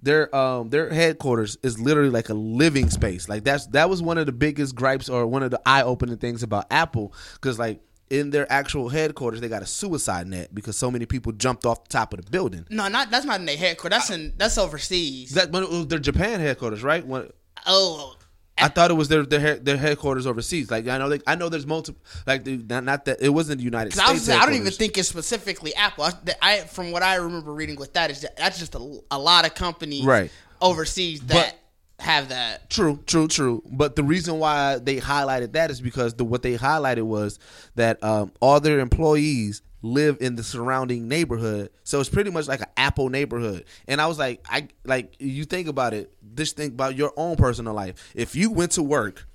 their 0.00 0.34
um 0.36 0.70
their 0.70 0.90
headquarters 0.90 1.58
is 1.62 1.80
literally 1.80 2.10
like 2.10 2.28
a 2.28 2.34
living 2.34 2.88
space. 2.88 3.28
Like 3.28 3.42
that's 3.42 3.66
that 3.68 3.90
was 3.90 4.00
one 4.00 4.16
of 4.16 4.26
the 4.26 4.32
biggest 4.32 4.76
gripes 4.76 5.08
or 5.08 5.26
one 5.26 5.42
of 5.42 5.50
the 5.50 5.60
eye 5.66 5.82
opening 5.82 6.18
things 6.18 6.44
about 6.44 6.66
Apple 6.70 7.12
because 7.34 7.58
like. 7.58 7.80
In 8.10 8.30
their 8.30 8.50
actual 8.50 8.88
headquarters, 8.88 9.40
they 9.40 9.48
got 9.48 9.62
a 9.62 9.66
suicide 9.66 10.26
net 10.26 10.54
because 10.54 10.76
so 10.76 10.90
many 10.90 11.04
people 11.04 11.32
jumped 11.32 11.66
off 11.66 11.84
the 11.84 11.90
top 11.90 12.14
of 12.14 12.24
the 12.24 12.30
building. 12.30 12.64
No, 12.70 12.88
not 12.88 13.10
that's 13.10 13.26
not 13.26 13.40
in 13.40 13.46
their 13.46 13.56
headquarters. 13.56 13.98
That's 13.98 14.10
in 14.10 14.32
that's 14.36 14.56
overseas. 14.56 15.32
That 15.32 15.50
when 15.50 15.62
it 15.62 15.68
was 15.70 15.88
their 15.88 15.98
Japan 15.98 16.40
headquarters, 16.40 16.82
right? 16.82 17.06
When, 17.06 17.30
oh, 17.66 18.14
I 18.56 18.68
thought 18.68 18.90
it 18.90 18.94
was 18.94 19.08
their 19.08 19.24
their, 19.24 19.56
their 19.56 19.76
headquarters 19.76 20.26
overseas. 20.26 20.70
Like 20.70 20.88
I 20.88 20.96
know, 20.98 21.10
they, 21.10 21.20
I 21.26 21.34
know 21.34 21.48
there's 21.48 21.66
multiple. 21.66 22.00
Like 22.26 22.44
the, 22.44 22.56
not, 22.56 22.84
not 22.84 23.04
that 23.04 23.18
it 23.20 23.28
wasn't 23.28 23.58
the 23.58 23.64
United 23.64 23.92
States. 23.92 24.08
I 24.08 24.12
was, 24.12 24.28
I 24.30 24.44
don't 24.46 24.54
even 24.54 24.72
think 24.72 24.96
it's 24.96 25.08
specifically 25.08 25.74
Apple. 25.74 26.04
I, 26.04 26.12
I 26.40 26.60
from 26.60 26.90
what 26.92 27.02
I 27.02 27.16
remember 27.16 27.52
reading 27.52 27.76
with 27.76 27.92
that 27.92 28.10
is 28.10 28.22
that 28.22 28.36
that's 28.36 28.58
just 28.58 28.74
a, 28.74 29.00
a 29.10 29.18
lot 29.18 29.46
of 29.46 29.54
companies 29.54 30.04
Right. 30.04 30.30
overseas 30.60 31.20
that 31.26 31.58
have 31.98 32.28
that. 32.28 32.70
True, 32.70 33.00
true, 33.06 33.28
true. 33.28 33.62
But 33.70 33.96
the 33.96 34.04
reason 34.04 34.38
why 34.38 34.78
they 34.78 34.98
highlighted 34.98 35.52
that 35.52 35.70
is 35.70 35.80
because 35.80 36.14
the 36.14 36.24
what 36.24 36.42
they 36.42 36.56
highlighted 36.56 37.02
was 37.02 37.38
that 37.74 38.02
um, 38.02 38.32
all 38.40 38.60
their 38.60 38.80
employees 38.80 39.62
live 39.82 40.18
in 40.20 40.36
the 40.36 40.42
surrounding 40.42 41.08
neighborhood, 41.08 41.70
so 41.84 42.00
it's 42.00 42.08
pretty 42.08 42.30
much 42.30 42.48
like 42.48 42.60
an 42.60 42.68
Apple 42.76 43.08
neighborhood. 43.08 43.64
And 43.86 44.00
I 44.00 44.06
was 44.06 44.18
like, 44.18 44.44
I 44.48 44.68
like 44.84 45.16
you 45.18 45.44
think 45.44 45.68
about 45.68 45.94
it. 45.94 46.12
Just 46.34 46.56
think 46.56 46.74
about 46.74 46.96
your 46.96 47.12
own 47.16 47.36
personal 47.36 47.74
life. 47.74 48.12
If 48.14 48.36
you 48.36 48.50
went 48.50 48.72
to 48.72 48.82
work 48.82 49.26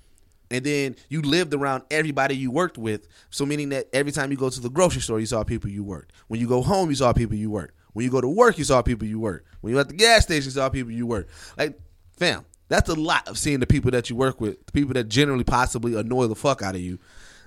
and 0.50 0.64
then 0.64 0.96
you 1.08 1.22
lived 1.22 1.52
around 1.54 1.84
everybody 1.90 2.36
you 2.36 2.50
worked 2.50 2.78
with, 2.78 3.08
so 3.30 3.44
meaning 3.44 3.70
that 3.70 3.88
every 3.92 4.12
time 4.12 4.30
you 4.30 4.36
go 4.36 4.48
to 4.48 4.60
the 4.60 4.70
grocery 4.70 5.02
store, 5.02 5.20
you 5.20 5.26
saw 5.26 5.44
people 5.44 5.70
you 5.70 5.84
worked. 5.84 6.12
When 6.28 6.40
you 6.40 6.48
go 6.48 6.62
home, 6.62 6.88
you 6.88 6.96
saw 6.96 7.12
people 7.12 7.36
you 7.36 7.50
worked. 7.50 7.74
When 7.92 8.04
you 8.04 8.10
go 8.10 8.20
to 8.20 8.28
work, 8.28 8.58
you 8.58 8.64
saw 8.64 8.82
people 8.82 9.06
you 9.06 9.20
worked. 9.20 9.46
When 9.60 9.72
you 9.72 9.78
at 9.78 9.88
the 9.88 9.94
gas 9.94 10.24
station, 10.24 10.46
you 10.46 10.50
saw 10.50 10.68
people 10.68 10.92
you 10.92 11.06
worked. 11.06 11.30
Like, 11.56 11.78
fam, 12.16 12.44
that's 12.74 12.88
a 12.90 12.94
lot 12.94 13.28
of 13.28 13.38
seeing 13.38 13.60
the 13.60 13.66
people 13.66 13.90
that 13.92 14.10
you 14.10 14.16
work 14.16 14.40
with, 14.40 14.64
the 14.66 14.72
people 14.72 14.94
that 14.94 15.08
generally 15.08 15.44
possibly 15.44 15.94
annoy 15.98 16.26
the 16.26 16.34
fuck 16.34 16.62
out 16.62 16.74
of 16.74 16.80
you. 16.80 16.98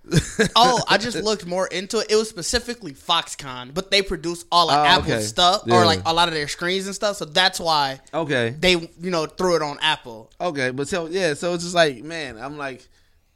Oh, 0.56 0.82
I 0.88 0.98
just 0.98 1.18
looked 1.18 1.46
more 1.46 1.68
into 1.68 2.00
it. 2.00 2.08
It 2.10 2.16
was 2.16 2.30
specifically 2.30 2.94
Foxconn, 2.94 3.74
but 3.74 3.92
they 3.92 4.02
produce 4.02 4.46
all 4.52 4.70
of 4.70 4.78
Oh, 4.80 4.84
Apple 4.86 5.12
okay. 5.14 5.22
stuff 5.22 5.64
Yeah. 5.66 5.76
or 5.82 5.86
like 5.86 6.02
a 6.06 6.14
lot 6.14 6.28
of 6.30 6.34
their 6.34 6.48
screens 6.48 6.86
and 6.86 6.96
stuff. 6.96 7.18
So 7.18 7.26
that's 7.26 7.60
why 7.60 8.00
Okay. 8.14 8.56
they 8.58 8.72
you 8.72 9.12
know 9.12 9.26
threw 9.26 9.56
it 9.58 9.62
on 9.62 9.78
Apple. 9.82 10.32
Okay, 10.40 10.70
but 10.72 10.88
so 10.88 11.08
yeah, 11.08 11.34
so 11.34 11.54
it's 11.54 11.64
just 11.64 11.76
like, 11.76 12.04
man, 12.04 12.38
I'm 12.38 12.58
like, 12.58 12.88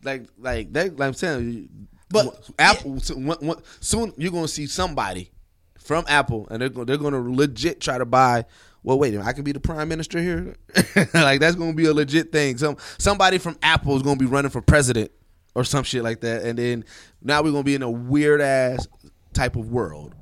like, 0.04 0.28
like 0.40 0.72
that. 0.74 0.98
Like 0.98 1.08
I'm 1.08 1.14
saying, 1.14 1.52
you, 1.52 1.70
But- 2.10 2.50
Apple 2.58 3.00
so- 3.02 3.16
when- 3.16 3.38
when- 3.40 3.58
soon 3.82 4.14
you're 4.18 4.32
gonna 4.32 4.48
see 4.48 4.68
somebody 4.68 5.32
from 5.78 6.06
Apple, 6.08 6.48
and 6.50 6.62
they're 6.62 6.70
they're 6.86 6.98
gonna 6.98 7.20
legit 7.22 7.82
try 7.82 7.98
to 7.98 8.06
buy. 8.06 8.46
Well, 8.84 8.98
wait 8.98 9.16
I 9.18 9.34
can 9.34 9.44
be 9.44 9.52
the 9.52 9.60
prime 9.60 9.88
minister 9.90 10.20
here. 10.20 10.56
like 11.14 11.40
that's 11.40 11.56
gonna 11.56 11.74
be 11.74 11.86
a 11.86 11.94
legit 11.94 12.32
thing. 12.32 12.58
Some 12.58 12.78
somebody 12.98 13.38
from 13.38 13.58
Apple 13.62 13.96
is 13.96 14.02
gonna 14.02 14.18
be 14.18 14.26
running 14.26 14.52
for 14.52 14.62
president 14.62 15.12
or 15.54 15.64
some 15.64 15.84
shit 15.84 16.04
like 16.04 16.22
that, 16.22 16.44
and 16.44 16.58
then 16.58 16.86
now 17.22 17.42
we're 17.42 17.52
gonna 17.52 17.64
be 17.64 17.76
in 17.76 17.84
a 17.84 17.92
weird 17.92 18.42
ass 18.42 18.88
type 19.34 19.56
of 19.56 19.70
world. 19.70 20.16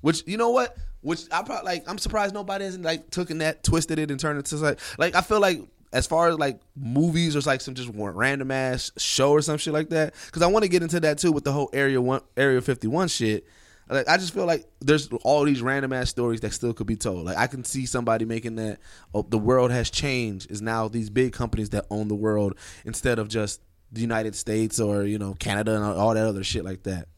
Which 0.00 0.22
you 0.26 0.36
know 0.36 0.50
what? 0.50 0.76
Which 1.00 1.22
I 1.32 1.42
probably 1.42 1.64
like. 1.64 1.84
I'm 1.88 1.98
surprised 1.98 2.34
nobody 2.34 2.64
hasn't 2.64 2.84
like 2.84 3.10
taken 3.10 3.38
that, 3.38 3.64
twisted 3.64 3.98
it, 3.98 4.10
and 4.10 4.20
turned 4.20 4.38
it 4.38 4.46
to 4.46 4.56
like 4.56 4.78
like 4.98 5.14
I 5.16 5.20
feel 5.20 5.40
like 5.40 5.62
as 5.92 6.06
far 6.06 6.28
as 6.28 6.38
like 6.38 6.60
movies 6.76 7.36
or 7.36 7.40
like 7.40 7.60
some 7.60 7.74
just 7.74 7.90
random 7.92 8.50
ass 8.50 8.92
show 8.96 9.32
or 9.32 9.42
some 9.42 9.58
shit 9.58 9.74
like 9.74 9.90
that. 9.90 10.14
Because 10.26 10.42
I 10.42 10.46
want 10.46 10.62
to 10.64 10.68
get 10.68 10.82
into 10.82 11.00
that 11.00 11.18
too 11.18 11.32
with 11.32 11.44
the 11.44 11.52
whole 11.52 11.70
Area 11.72 12.00
One, 12.00 12.22
Area 12.36 12.60
51 12.60 13.08
shit. 13.08 13.46
Like 13.88 14.08
I 14.08 14.16
just 14.16 14.32
feel 14.32 14.46
like 14.46 14.66
there's 14.80 15.08
all 15.24 15.44
these 15.44 15.60
random 15.60 15.92
ass 15.92 16.08
stories 16.08 16.40
that 16.40 16.52
still 16.52 16.72
could 16.72 16.86
be 16.86 16.96
told. 16.96 17.26
Like 17.26 17.36
I 17.36 17.46
can 17.46 17.64
see 17.64 17.86
somebody 17.86 18.24
making 18.24 18.56
that. 18.56 18.78
Oh, 19.14 19.22
the 19.22 19.38
world 19.38 19.70
has 19.70 19.90
changed. 19.90 20.50
Is 20.50 20.62
now 20.62 20.88
these 20.88 21.10
big 21.10 21.32
companies 21.32 21.70
that 21.70 21.86
own 21.90 22.08
the 22.08 22.14
world 22.14 22.54
instead 22.84 23.18
of 23.18 23.28
just 23.28 23.60
the 23.90 24.00
United 24.00 24.34
States 24.34 24.80
or 24.80 25.02
you 25.04 25.18
know 25.18 25.34
Canada 25.34 25.74
and 25.76 25.84
all 25.84 26.14
that 26.14 26.26
other 26.26 26.44
shit 26.44 26.64
like 26.64 26.84
that. 26.84 27.08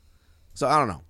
So 0.54 0.66
I 0.66 0.78
don't 0.78 0.88
know. 0.88 1.02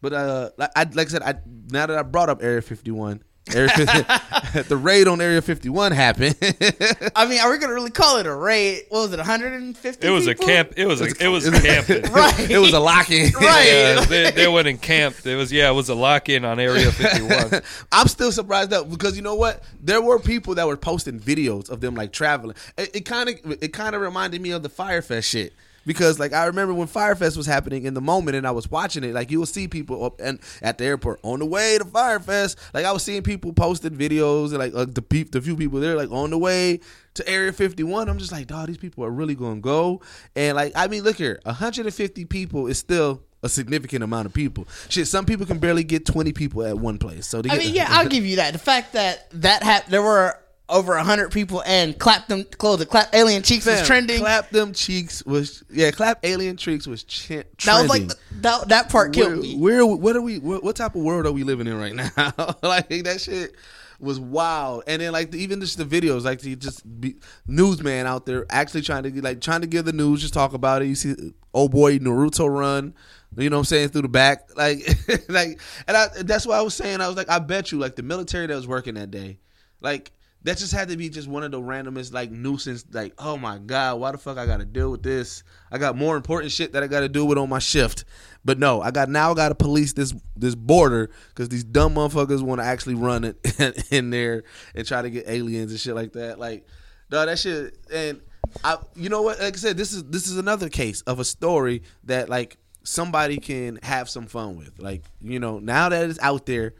But 0.00 0.12
uh, 0.12 0.50
like 0.56 0.70
I, 0.74 0.82
like 0.84 1.08
I 1.08 1.10
said, 1.10 1.22
I 1.22 1.34
now 1.68 1.86
that 1.86 1.98
I 1.98 2.02
brought 2.02 2.30
up 2.30 2.42
Area 2.42 2.62
51, 2.62 2.62
Area 2.62 2.62
50, 2.62 3.22
the 4.68 4.76
raid 4.76 5.08
on 5.08 5.20
Area 5.20 5.42
51 5.42 5.92
happened. 5.92 6.36
I 7.16 7.26
mean, 7.26 7.40
are 7.40 7.50
we 7.50 7.58
gonna 7.58 7.74
really 7.74 7.90
call 7.90 8.18
it 8.18 8.26
a 8.26 8.34
raid? 8.34 8.84
What 8.88 9.02
was 9.02 9.12
it, 9.12 9.18
150? 9.18 10.06
It 10.06 10.10
was 10.10 10.26
a 10.26 10.34
camp. 10.34 10.74
It 10.76 10.86
was 10.86 11.00
a, 11.00 11.06
it 11.20 11.28
was 11.28 11.48
camping. 11.50 12.02
Right. 12.12 12.50
it 12.50 12.58
was 12.58 12.72
a 12.72 12.80
lock 12.80 13.10
in. 13.10 13.32
Right. 13.32 13.66
Yeah, 13.66 14.04
they, 14.04 14.30
they 14.30 14.48
went 14.48 14.68
and 14.68 14.80
camped. 14.80 15.24
It 15.26 15.36
was 15.36 15.52
yeah, 15.52 15.70
it 15.70 15.74
was 15.74 15.88
a 15.88 15.94
lock 15.94 16.28
in 16.28 16.44
on 16.44 16.58
Area 16.60 16.90
51. 16.90 17.62
I'm 17.92 18.08
still 18.08 18.32
surprised 18.32 18.70
that 18.70 18.88
because 18.88 19.16
you 19.16 19.22
know 19.22 19.34
what? 19.34 19.62
There 19.80 20.00
were 20.00 20.18
people 20.18 20.54
that 20.56 20.66
were 20.66 20.76
posting 20.76 21.18
videos 21.18 21.70
of 21.70 21.80
them 21.80 21.94
like 21.94 22.12
traveling. 22.12 22.56
It 22.76 23.04
kind 23.04 23.28
of 23.28 23.62
it 23.62 23.72
kind 23.72 23.94
of 23.94 24.00
reminded 24.00 24.40
me 24.40 24.50
of 24.50 24.62
the 24.62 24.68
Fyre 24.68 25.02
Fest 25.02 25.28
shit. 25.28 25.52
Because 25.86 26.18
like 26.18 26.32
I 26.32 26.46
remember 26.46 26.74
when 26.74 26.86
Fyre 26.86 27.14
Fest 27.14 27.36
was 27.36 27.46
happening 27.46 27.84
in 27.84 27.94
the 27.94 28.00
moment 28.00 28.36
and 28.36 28.46
I 28.46 28.50
was 28.50 28.70
watching 28.70 29.04
it, 29.04 29.14
like 29.14 29.30
you 29.30 29.38
will 29.38 29.46
see 29.46 29.68
people 29.68 30.04
up 30.04 30.20
and 30.20 30.38
at 30.62 30.78
the 30.78 30.84
airport 30.84 31.20
on 31.22 31.38
the 31.38 31.46
way 31.46 31.78
to 31.78 31.84
Fyre 31.84 32.20
Fest. 32.20 32.58
Like 32.74 32.84
I 32.84 32.92
was 32.92 33.02
seeing 33.02 33.22
people 33.22 33.52
posting 33.52 33.96
videos 33.96 34.50
and 34.50 34.58
like 34.58 34.74
uh, 34.74 34.84
the 34.84 35.22
the 35.30 35.40
few 35.40 35.56
people 35.56 35.80
there 35.80 35.96
like 35.96 36.10
on 36.10 36.30
the 36.30 36.38
way 36.38 36.80
to 37.14 37.28
Area 37.28 37.52
51. 37.52 38.08
I'm 38.08 38.18
just 38.18 38.32
like, 38.32 38.46
dog, 38.46 38.68
these 38.68 38.78
people 38.78 39.04
are 39.04 39.10
really 39.10 39.34
gonna 39.34 39.60
go. 39.60 40.00
And 40.36 40.56
like 40.56 40.72
I 40.76 40.86
mean, 40.86 41.02
look 41.02 41.16
here, 41.16 41.40
150 41.44 42.24
people 42.26 42.66
is 42.66 42.78
still 42.78 43.22
a 43.42 43.48
significant 43.48 44.04
amount 44.04 44.26
of 44.26 44.34
people. 44.34 44.68
Shit, 44.88 45.08
some 45.08 45.24
people 45.24 45.46
can 45.46 45.58
barely 45.58 45.84
get 45.84 46.04
20 46.04 46.32
people 46.32 46.62
at 46.62 46.78
one 46.78 46.98
place. 46.98 47.26
So 47.26 47.40
I 47.48 47.56
mean, 47.56 47.74
yeah, 47.74 47.86
I'll 47.90 48.08
give 48.08 48.26
you 48.26 48.36
that. 48.36 48.52
The 48.52 48.58
fact 48.58 48.92
that 48.92 49.30
that 49.40 49.62
hap- 49.62 49.86
there 49.86 50.02
were 50.02 50.38
over 50.70 50.96
hundred 50.98 51.32
people 51.32 51.62
and 51.66 51.98
clap 51.98 52.28
them 52.28 52.44
close 52.44 52.78
the 52.78 52.86
clap 52.86 53.14
alien 53.14 53.42
cheeks 53.42 53.66
was 53.66 53.86
trending. 53.86 54.20
Clap 54.20 54.50
them 54.50 54.72
cheeks 54.72 55.24
was 55.24 55.62
yeah. 55.70 55.90
Clap 55.90 56.24
alien 56.24 56.56
cheeks 56.56 56.86
was 56.86 57.04
ch- 57.04 57.26
trending. 57.28 57.46
that 57.64 57.80
was 57.82 57.88
like 57.88 58.08
the, 58.08 58.16
that, 58.40 58.68
that 58.68 58.88
part 58.88 59.12
killed 59.12 59.32
where, 59.32 59.40
me. 59.40 59.56
where 59.56 59.86
what 59.86 60.16
are 60.16 60.22
we? 60.22 60.38
What, 60.38 60.62
what 60.62 60.76
type 60.76 60.94
of 60.94 61.02
world 61.02 61.26
are 61.26 61.32
we 61.32 61.44
living 61.44 61.66
in 61.66 61.78
right 61.78 61.94
now? 61.94 62.56
like 62.62 62.88
that 62.88 63.20
shit 63.20 63.54
was 64.00 64.18
wild. 64.18 64.84
And 64.86 65.02
then 65.02 65.12
like 65.12 65.30
the, 65.30 65.38
even 65.38 65.60
just 65.60 65.78
the 65.78 65.84
videos, 65.84 66.24
like 66.24 66.40
the 66.40 66.56
just 66.56 67.00
be, 67.00 67.16
newsman 67.46 68.06
out 68.06 68.26
there 68.26 68.46
actually 68.50 68.82
trying 68.82 69.02
to 69.04 69.22
like 69.22 69.40
trying 69.40 69.60
to 69.60 69.66
give 69.66 69.84
the 69.84 69.92
news, 69.92 70.22
just 70.22 70.34
talk 70.34 70.52
about 70.54 70.82
it. 70.82 70.86
You 70.86 70.94
see, 70.94 71.14
oh 71.54 71.68
boy, 71.68 71.98
Naruto 71.98 72.48
run. 72.48 72.94
You 73.36 73.48
know 73.48 73.56
what 73.56 73.60
I'm 73.60 73.64
saying 73.66 73.90
through 73.90 74.02
the 74.02 74.08
back, 74.08 74.48
like, 74.56 74.80
like, 75.28 75.60
and 75.86 75.96
I, 75.96 76.08
that's 76.22 76.46
why 76.46 76.58
I 76.58 76.62
was 76.62 76.74
saying 76.74 77.00
I 77.00 77.06
was 77.06 77.16
like, 77.16 77.30
I 77.30 77.38
bet 77.38 77.70
you, 77.70 77.78
like, 77.78 77.94
the 77.94 78.02
military 78.02 78.48
that 78.48 78.54
was 78.56 78.66
working 78.66 78.94
that 78.94 79.12
day, 79.12 79.38
like, 79.80 80.10
that 80.42 80.56
just 80.56 80.72
had 80.72 80.88
to 80.88 80.96
be 80.96 81.08
just 81.08 81.28
one 81.28 81.42
of 81.42 81.50
the 81.50 81.60
randomest 81.60 82.12
like 82.12 82.30
nuisance 82.30 82.84
like 82.92 83.12
oh 83.18 83.36
my 83.36 83.58
god 83.58 84.00
why 84.00 84.10
the 84.10 84.18
fuck 84.18 84.38
i 84.38 84.46
gotta 84.46 84.64
deal 84.64 84.90
with 84.90 85.02
this? 85.02 85.42
I 85.70 85.78
got 85.78 85.96
more 85.96 86.16
important 86.16 86.52
shit 86.52 86.72
that 86.72 86.82
i 86.82 86.86
gotta 86.86 87.08
deal 87.08 87.26
with 87.26 87.38
on 87.38 87.48
my 87.48 87.58
shift. 87.58 88.04
But 88.44 88.58
no 88.58 88.80
i 88.80 88.90
got 88.90 89.08
now 89.08 89.32
i 89.32 89.34
gotta 89.34 89.54
police 89.54 89.92
this 89.92 90.14
this 90.36 90.54
border 90.54 91.10
because 91.28 91.48
these 91.48 91.64
dumb 91.64 91.94
motherfuckers 91.94 92.42
want 92.42 92.60
to 92.60 92.64
actually 92.64 92.94
run 92.94 93.24
it 93.24 93.86
in 93.90 94.10
there 94.10 94.44
and 94.74 94.86
try 94.86 95.02
to 95.02 95.10
get 95.10 95.28
aliens 95.28 95.72
and 95.72 95.80
shit 95.80 95.94
like 95.94 96.12
that. 96.14 96.38
Like 96.38 96.66
no 97.10 97.26
that 97.26 97.38
shit 97.38 97.78
and 97.92 98.20
i 98.64 98.78
you 98.96 99.08
know 99.08 99.22
what? 99.22 99.40
Like 99.40 99.54
i 99.54 99.56
said 99.56 99.76
this 99.76 99.92
is 99.92 100.04
this 100.04 100.26
is 100.26 100.38
another 100.38 100.68
case 100.68 101.02
of 101.02 101.20
a 101.20 101.24
story 101.24 101.82
that 102.04 102.28
like 102.28 102.56
somebody 102.82 103.36
can 103.36 103.78
have 103.82 104.08
some 104.08 104.26
fun 104.26 104.56
with. 104.56 104.78
Like 104.78 105.04
you 105.20 105.38
know 105.38 105.58
now 105.58 105.90
that 105.90 106.08
it's 106.08 106.18
out 106.20 106.46
there 106.46 106.74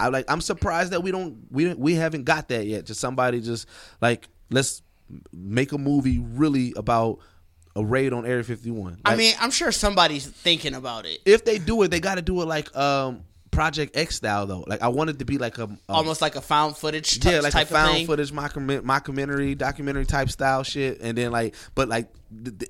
I 0.00 0.08
like 0.08 0.24
I'm 0.28 0.40
surprised 0.40 0.92
that 0.92 1.02
we 1.02 1.10
don't 1.10 1.38
we 1.50 1.64
don't, 1.64 1.78
we 1.78 1.94
haven't 1.94 2.24
got 2.24 2.48
that 2.48 2.66
yet. 2.66 2.84
Just 2.86 3.00
somebody 3.00 3.40
just 3.40 3.66
like 4.00 4.28
let's 4.50 4.82
make 5.32 5.72
a 5.72 5.78
movie 5.78 6.18
really 6.18 6.72
about 6.76 7.18
a 7.76 7.84
raid 7.84 8.12
on 8.12 8.26
Area 8.26 8.42
51. 8.42 8.98
I 9.04 9.14
mean, 9.16 9.34
I'm 9.40 9.50
sure 9.50 9.70
somebody's 9.72 10.26
thinking 10.26 10.74
about 10.74 11.06
it. 11.06 11.20
if 11.24 11.44
they 11.44 11.58
do 11.58 11.82
it, 11.82 11.90
they 11.90 12.00
got 12.00 12.16
to 12.16 12.22
do 12.22 12.42
it 12.42 12.46
like 12.46 12.74
um 12.76 13.24
Project 13.50 13.96
X 13.96 14.16
style 14.16 14.46
though. 14.46 14.64
Like 14.66 14.82
I 14.82 14.88
want 14.88 15.10
it 15.10 15.18
to 15.20 15.24
be 15.24 15.38
like 15.38 15.58
a, 15.58 15.64
a 15.64 15.92
Almost 15.92 16.20
like 16.20 16.36
a 16.36 16.40
found 16.40 16.76
footage 16.76 17.24
yeah, 17.24 17.40
like 17.40 17.54
a 17.54 17.66
found 17.66 18.06
footage 18.06 18.30
mockument- 18.30 18.82
mockumentary, 18.82 19.56
documentary 19.56 20.06
type 20.06 20.30
style 20.30 20.62
shit, 20.62 21.00
and 21.00 21.16
then 21.16 21.32
like, 21.32 21.54
but 21.74 21.88
like 21.88 22.08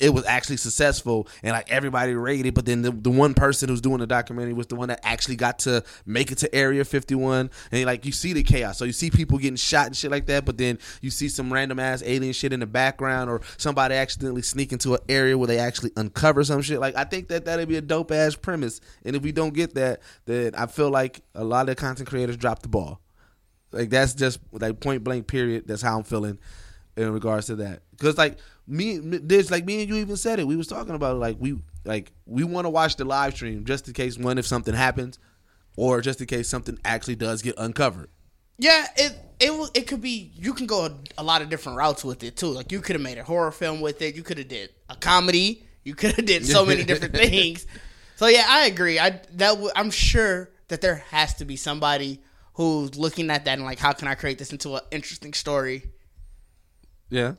it 0.00 0.10
was 0.14 0.24
actually 0.24 0.56
successful, 0.56 1.26
and 1.42 1.52
like 1.52 1.70
everybody 1.70 2.14
rated. 2.14 2.54
But 2.54 2.66
then 2.66 2.82
the, 2.82 2.90
the 2.92 3.10
one 3.10 3.34
person 3.34 3.68
who's 3.68 3.80
doing 3.80 3.98
the 3.98 4.06
documentary 4.06 4.52
was 4.52 4.68
the 4.68 4.76
one 4.76 4.88
that 4.88 5.00
actually 5.02 5.36
got 5.36 5.58
to 5.60 5.82
make 6.06 6.30
it 6.30 6.38
to 6.38 6.54
Area 6.54 6.84
51, 6.84 7.50
and 7.72 7.84
like 7.84 8.06
you 8.06 8.12
see 8.12 8.32
the 8.32 8.42
chaos. 8.42 8.78
So 8.78 8.84
you 8.84 8.92
see 8.92 9.10
people 9.10 9.38
getting 9.38 9.56
shot 9.56 9.86
and 9.86 9.96
shit 9.96 10.10
like 10.10 10.26
that, 10.26 10.44
but 10.44 10.58
then 10.58 10.78
you 11.00 11.10
see 11.10 11.28
some 11.28 11.52
random 11.52 11.78
ass 11.78 12.02
alien 12.04 12.32
shit 12.32 12.52
in 12.52 12.60
the 12.60 12.66
background, 12.66 13.30
or 13.30 13.40
somebody 13.56 13.94
accidentally 13.94 14.42
sneak 14.42 14.72
into 14.72 14.94
an 14.94 15.00
area 15.08 15.36
where 15.36 15.48
they 15.48 15.58
actually 15.58 15.90
uncover 15.96 16.44
some 16.44 16.62
shit. 16.62 16.78
Like 16.78 16.96
I 16.96 17.04
think 17.04 17.28
that 17.28 17.44
that'd 17.44 17.68
be 17.68 17.76
a 17.76 17.82
dope 17.82 18.12
ass 18.12 18.36
premise, 18.36 18.80
and 19.04 19.16
if 19.16 19.22
we 19.22 19.32
don't 19.32 19.54
get 19.54 19.74
that, 19.74 20.00
then 20.26 20.54
I 20.54 20.66
feel 20.66 20.90
like 20.90 21.22
a 21.34 21.44
lot 21.44 21.68
of 21.68 21.76
content 21.76 22.08
creators 22.08 22.36
dropped 22.36 22.62
the 22.62 22.68
ball. 22.68 23.00
Like 23.72 23.90
that's 23.90 24.14
just 24.14 24.38
like 24.52 24.80
point 24.80 25.02
blank. 25.04 25.26
Period. 25.26 25.64
That's 25.66 25.82
how 25.82 25.98
I'm 25.98 26.04
feeling 26.04 26.38
in 26.98 27.12
regards 27.12 27.46
to 27.46 27.56
that. 27.56 27.82
Because 27.92 28.18
like 28.18 28.38
me, 28.66 28.98
there's 28.98 29.50
like 29.50 29.64
me 29.64 29.80
and 29.82 29.88
you 29.88 29.96
even 29.96 30.16
said 30.16 30.38
it. 30.38 30.46
We 30.46 30.56
was 30.56 30.66
talking 30.66 30.94
about 30.94 31.16
it, 31.16 31.18
like 31.20 31.36
we 31.38 31.58
like 31.84 32.12
we 32.26 32.44
want 32.44 32.66
to 32.66 32.70
watch 32.70 32.96
the 32.96 33.04
live 33.04 33.34
stream 33.34 33.64
just 33.64 33.88
in 33.88 33.94
case 33.94 34.18
one 34.18 34.38
if 34.38 34.46
something 34.46 34.74
happens, 34.74 35.18
or 35.76 36.00
just 36.00 36.20
in 36.20 36.26
case 36.26 36.48
something 36.48 36.78
actually 36.84 37.16
does 37.16 37.42
get 37.42 37.54
uncovered. 37.56 38.10
Yeah, 38.58 38.86
it 38.96 39.16
it 39.40 39.70
it 39.74 39.86
could 39.86 40.02
be. 40.02 40.32
You 40.34 40.52
can 40.52 40.66
go 40.66 40.86
a, 40.86 40.92
a 41.18 41.22
lot 41.22 41.42
of 41.42 41.48
different 41.48 41.78
routes 41.78 42.04
with 42.04 42.22
it 42.24 42.36
too. 42.36 42.48
Like 42.48 42.72
you 42.72 42.80
could 42.80 42.96
have 42.96 43.02
made 43.02 43.18
a 43.18 43.24
horror 43.24 43.52
film 43.52 43.80
with 43.80 44.02
it. 44.02 44.16
You 44.16 44.22
could 44.22 44.38
have 44.38 44.48
did 44.48 44.70
a 44.88 44.96
comedy. 44.96 45.64
You 45.84 45.94
could 45.94 46.12
have 46.16 46.26
did 46.26 46.44
so 46.44 46.66
many 46.66 46.84
different 46.84 47.14
things. 47.16 47.66
So 48.16 48.26
yeah, 48.26 48.44
I 48.48 48.66
agree. 48.66 48.98
I 48.98 49.10
that 49.10 49.50
w- 49.50 49.70
I'm 49.76 49.90
sure 49.90 50.50
that 50.68 50.80
there 50.80 50.96
has 51.10 51.34
to 51.34 51.44
be 51.44 51.56
somebody 51.56 52.20
who's 52.54 52.96
looking 52.96 53.30
at 53.30 53.44
that 53.44 53.56
and 53.56 53.64
like, 53.64 53.78
how 53.78 53.92
can 53.92 54.08
I 54.08 54.14
create 54.16 54.38
this 54.38 54.50
into 54.52 54.74
an 54.74 54.82
interesting 54.90 55.32
story? 55.32 55.84
Yeah. 57.10 57.34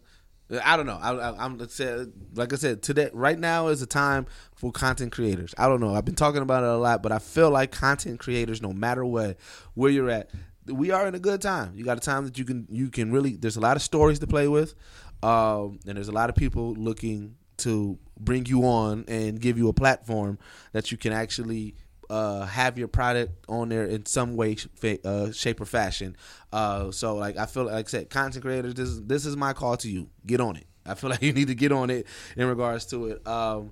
I 0.63 0.77
don't 0.77 0.87
know. 0.87 0.97
I, 0.99 1.13
I, 1.13 1.45
I'm 1.45 1.57
let's 1.59 1.75
say, 1.75 2.07
like 2.33 2.53
I 2.53 2.55
said 2.55 2.81
today. 2.81 3.11
Right 3.13 3.37
now 3.37 3.67
is 3.67 3.83
a 3.83 3.85
time 3.85 4.25
for 4.55 4.71
content 4.71 5.11
creators. 5.11 5.53
I 5.57 5.67
don't 5.67 5.79
know. 5.79 5.93
I've 5.93 6.05
been 6.05 6.15
talking 6.15 6.41
about 6.41 6.63
it 6.63 6.69
a 6.69 6.77
lot, 6.77 7.03
but 7.03 7.11
I 7.11 7.19
feel 7.19 7.51
like 7.51 7.71
content 7.71 8.19
creators, 8.19 8.61
no 8.61 8.73
matter 8.73 9.05
what, 9.05 9.37
where 9.75 9.91
you're 9.91 10.09
at, 10.09 10.31
we 10.65 10.89
are 10.91 11.07
in 11.07 11.13
a 11.13 11.19
good 11.19 11.41
time. 11.41 11.73
You 11.75 11.83
got 11.83 11.97
a 11.97 12.01
time 12.01 12.25
that 12.25 12.37
you 12.37 12.45
can 12.45 12.67
you 12.69 12.89
can 12.89 13.11
really. 13.11 13.35
There's 13.35 13.57
a 13.57 13.61
lot 13.61 13.75
of 13.75 13.83
stories 13.83 14.19
to 14.19 14.27
play 14.27 14.47
with, 14.47 14.73
um, 15.21 15.79
and 15.87 15.97
there's 15.97 16.09
a 16.09 16.13
lot 16.13 16.29
of 16.29 16.35
people 16.35 16.73
looking 16.73 17.35
to 17.57 17.99
bring 18.19 18.45
you 18.45 18.63
on 18.63 19.05
and 19.07 19.39
give 19.39 19.57
you 19.57 19.67
a 19.67 19.73
platform 19.73 20.39
that 20.71 20.91
you 20.91 20.97
can 20.97 21.13
actually 21.13 21.75
uh, 22.09 22.45
have 22.45 22.77
your 22.77 22.87
product 22.87 23.45
on 23.47 23.69
there 23.69 23.85
in 23.85 24.05
some 24.05 24.35
way, 24.35 24.57
uh, 25.05 25.31
shape, 25.31 25.61
or 25.61 25.65
fashion. 25.65 26.15
Uh, 26.51 26.91
so, 26.91 27.15
like 27.15 27.37
I 27.37 27.45
feel 27.45 27.65
like 27.65 27.85
I 27.85 27.89
said, 27.89 28.09
content 28.09 28.43
creators, 28.43 28.73
this 28.73 28.89
is 28.89 29.03
this 29.03 29.25
is 29.25 29.37
my 29.37 29.53
call 29.53 29.77
to 29.77 29.89
you. 29.89 30.09
Get 30.25 30.41
on 30.41 30.55
it. 30.55 30.65
I 30.85 30.95
feel 30.95 31.09
like 31.11 31.21
you 31.21 31.33
need 31.33 31.47
to 31.47 31.55
get 31.55 31.71
on 31.71 31.89
it 31.89 32.07
in 32.35 32.47
regards 32.47 32.85
to 32.87 33.07
it. 33.07 33.27
Um, 33.27 33.71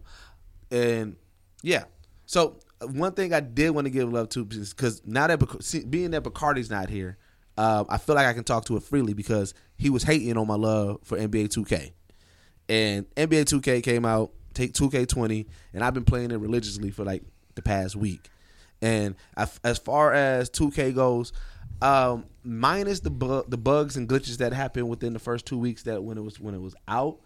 and 0.72 1.16
yeah, 1.64 1.86
so 2.26 2.60
one 2.92 3.14
thing 3.14 3.34
I 3.34 3.40
did 3.40 3.72
want 3.72 3.86
to 3.86 3.92
give 3.92 4.12
love 4.12 4.30
to 4.30 4.48
is 4.52 4.74
because 4.74 5.02
now 5.06 5.28
that 5.28 5.88
being 5.90 6.12
that 6.12 6.24
Bacardi's 6.24 6.70
not 6.70 6.90
here, 6.90 7.18
uh, 7.58 7.86
I 7.90 7.98
feel 7.98 8.16
like 8.16 8.28
I 8.28 8.34
can 8.34 8.44
talk 8.44 8.66
to 8.66 8.78
it 8.78 8.84
freely 8.84 9.14
because 9.14 9.54
he 9.78 9.90
was 9.90 10.04
hating 10.04 10.38
on 10.38 10.48
my 10.48 10.56
love 10.56 11.00
for 11.04 11.18
NBA 11.18 11.48
2K, 11.48 11.92
and 12.70 13.10
NBA 13.16 13.46
2K 13.46 13.82
came 13.82 14.06
out, 14.06 14.32
take 14.54 14.74
2K20, 14.74 15.48
and 15.74 15.84
I've 15.84 15.96
been 15.96 16.06
playing 16.06 16.32
it 16.32 16.38
religiously 16.38 16.92
for 16.92 17.04
like 17.04 17.24
the 17.58 17.62
past 17.62 17.98
week. 17.98 18.30
And 18.82 19.16
as 19.36 19.80
far 19.80 20.14
as 20.14 20.50
2K 20.50 20.96
goes, 20.96 21.34
um, 21.82 22.26
minus 22.44 23.02
the 23.02 23.10
bu- 23.10 23.44
the 23.48 23.58
bugs 23.58 23.98
and 23.98 24.08
glitches 24.08 24.38
that 24.38 24.54
happened 24.54 24.90
within 24.90 25.14
the 25.14 25.20
first 25.20 25.46
two 25.46 25.58
weeks 25.58 25.84
that 25.84 26.04
when 26.04 26.18
it 26.18 26.22
was 26.22 26.40
when 26.40 26.56
it 26.56 26.62
was 26.62 26.76
out, 26.88 27.20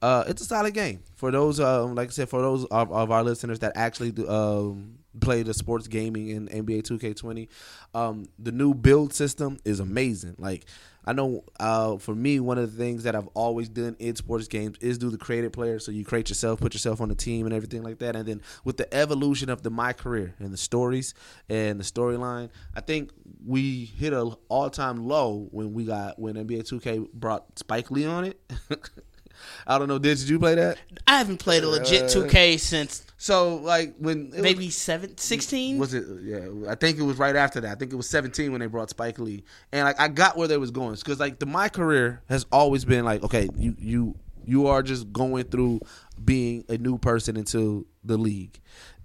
uh, 0.00 0.24
it's 0.26 0.42
a 0.42 0.44
solid 0.44 0.74
game 0.74 1.02
for 1.14 1.30
those. 1.30 1.60
Um, 1.60 1.94
like 1.94 2.08
I 2.08 2.12
said, 2.12 2.28
for 2.28 2.40
those 2.40 2.64
of, 2.66 2.92
of 2.92 3.10
our 3.10 3.22
listeners 3.22 3.60
that 3.60 3.72
actually 3.76 4.12
do, 4.12 4.28
um, 4.28 4.98
play 5.20 5.42
the 5.42 5.54
sports 5.54 5.86
gaming 5.86 6.28
in 6.28 6.48
NBA 6.48 6.82
2K20, 6.82 7.48
um, 7.94 8.26
the 8.38 8.50
new 8.50 8.74
build 8.74 9.14
system 9.14 9.58
is 9.64 9.78
amazing. 9.78 10.34
Like 10.38 10.66
I 11.04 11.12
know 11.12 11.44
uh, 11.58 11.96
for 11.98 12.14
me, 12.14 12.38
one 12.40 12.58
of 12.58 12.70
the 12.70 12.78
things 12.78 13.02
that 13.04 13.16
I've 13.16 13.28
always 13.34 13.68
done 13.68 13.96
in 13.98 14.14
sports 14.16 14.48
games 14.48 14.78
is 14.80 14.98
do 14.98 15.10
the 15.10 15.18
creative 15.18 15.52
player. 15.52 15.78
So 15.78 15.90
you 15.90 16.04
create 16.04 16.28
yourself, 16.28 16.60
put 16.60 16.74
yourself 16.74 17.00
on 17.00 17.08
the 17.08 17.14
team, 17.14 17.46
and 17.46 17.54
everything 17.54 17.82
like 17.82 17.98
that. 17.98 18.14
And 18.14 18.26
then 18.26 18.42
with 18.64 18.76
the 18.76 18.92
evolution 18.94 19.50
of 19.50 19.62
the 19.62 19.70
my 19.70 19.92
career 19.92 20.34
and 20.38 20.52
the 20.52 20.56
stories 20.56 21.14
and 21.48 21.80
the 21.80 21.84
storyline, 21.84 22.50
I 22.74 22.80
think 22.80 23.10
we 23.44 23.84
hit 23.84 24.12
a 24.12 24.36
all 24.48 24.70
time 24.70 25.06
low 25.06 25.48
when 25.50 25.72
we 25.72 25.84
got 25.84 26.18
when 26.18 26.34
NBA 26.34 26.68
2K 26.68 27.12
brought 27.12 27.58
Spike 27.58 27.90
Lee 27.90 28.06
on 28.06 28.24
it. 28.24 28.40
I 29.66 29.78
don't 29.78 29.88
know. 29.88 29.98
Did 29.98 30.20
you 30.28 30.38
play 30.38 30.54
that? 30.54 30.78
I 31.06 31.18
haven't 31.18 31.38
played 31.38 31.62
a 31.64 31.68
legit 31.68 32.02
uh, 32.04 32.20
2K 32.20 32.58
since 32.58 33.04
So 33.16 33.56
like 33.56 33.94
when 33.98 34.30
maybe 34.30 34.66
was, 34.66 34.76
seven, 34.76 35.16
16? 35.16 35.78
was 35.78 35.94
it? 35.94 36.04
Yeah, 36.22 36.48
I 36.70 36.74
think 36.74 36.98
it 36.98 37.02
was 37.02 37.18
right 37.18 37.36
after 37.36 37.60
that. 37.60 37.72
I 37.72 37.74
think 37.74 37.92
it 37.92 37.96
was 37.96 38.08
17 38.08 38.50
when 38.52 38.60
they 38.60 38.66
brought 38.66 38.90
Spike 38.90 39.18
Lee, 39.18 39.44
and 39.72 39.84
like 39.84 40.00
I 40.00 40.08
got 40.08 40.36
where 40.36 40.48
they 40.48 40.58
was 40.58 40.70
going 40.70 40.94
because 40.94 41.20
like 41.20 41.38
the 41.38 41.46
my 41.46 41.68
career 41.68 42.22
has 42.28 42.46
always 42.50 42.84
been 42.84 43.04
like 43.04 43.22
okay, 43.22 43.48
you 43.56 43.76
you 43.78 44.14
you 44.44 44.66
are 44.66 44.82
just 44.82 45.12
going 45.12 45.44
through 45.44 45.80
being 46.24 46.64
a 46.68 46.76
new 46.76 46.98
person 46.98 47.36
into 47.36 47.86
the 48.04 48.16
league 48.16 48.58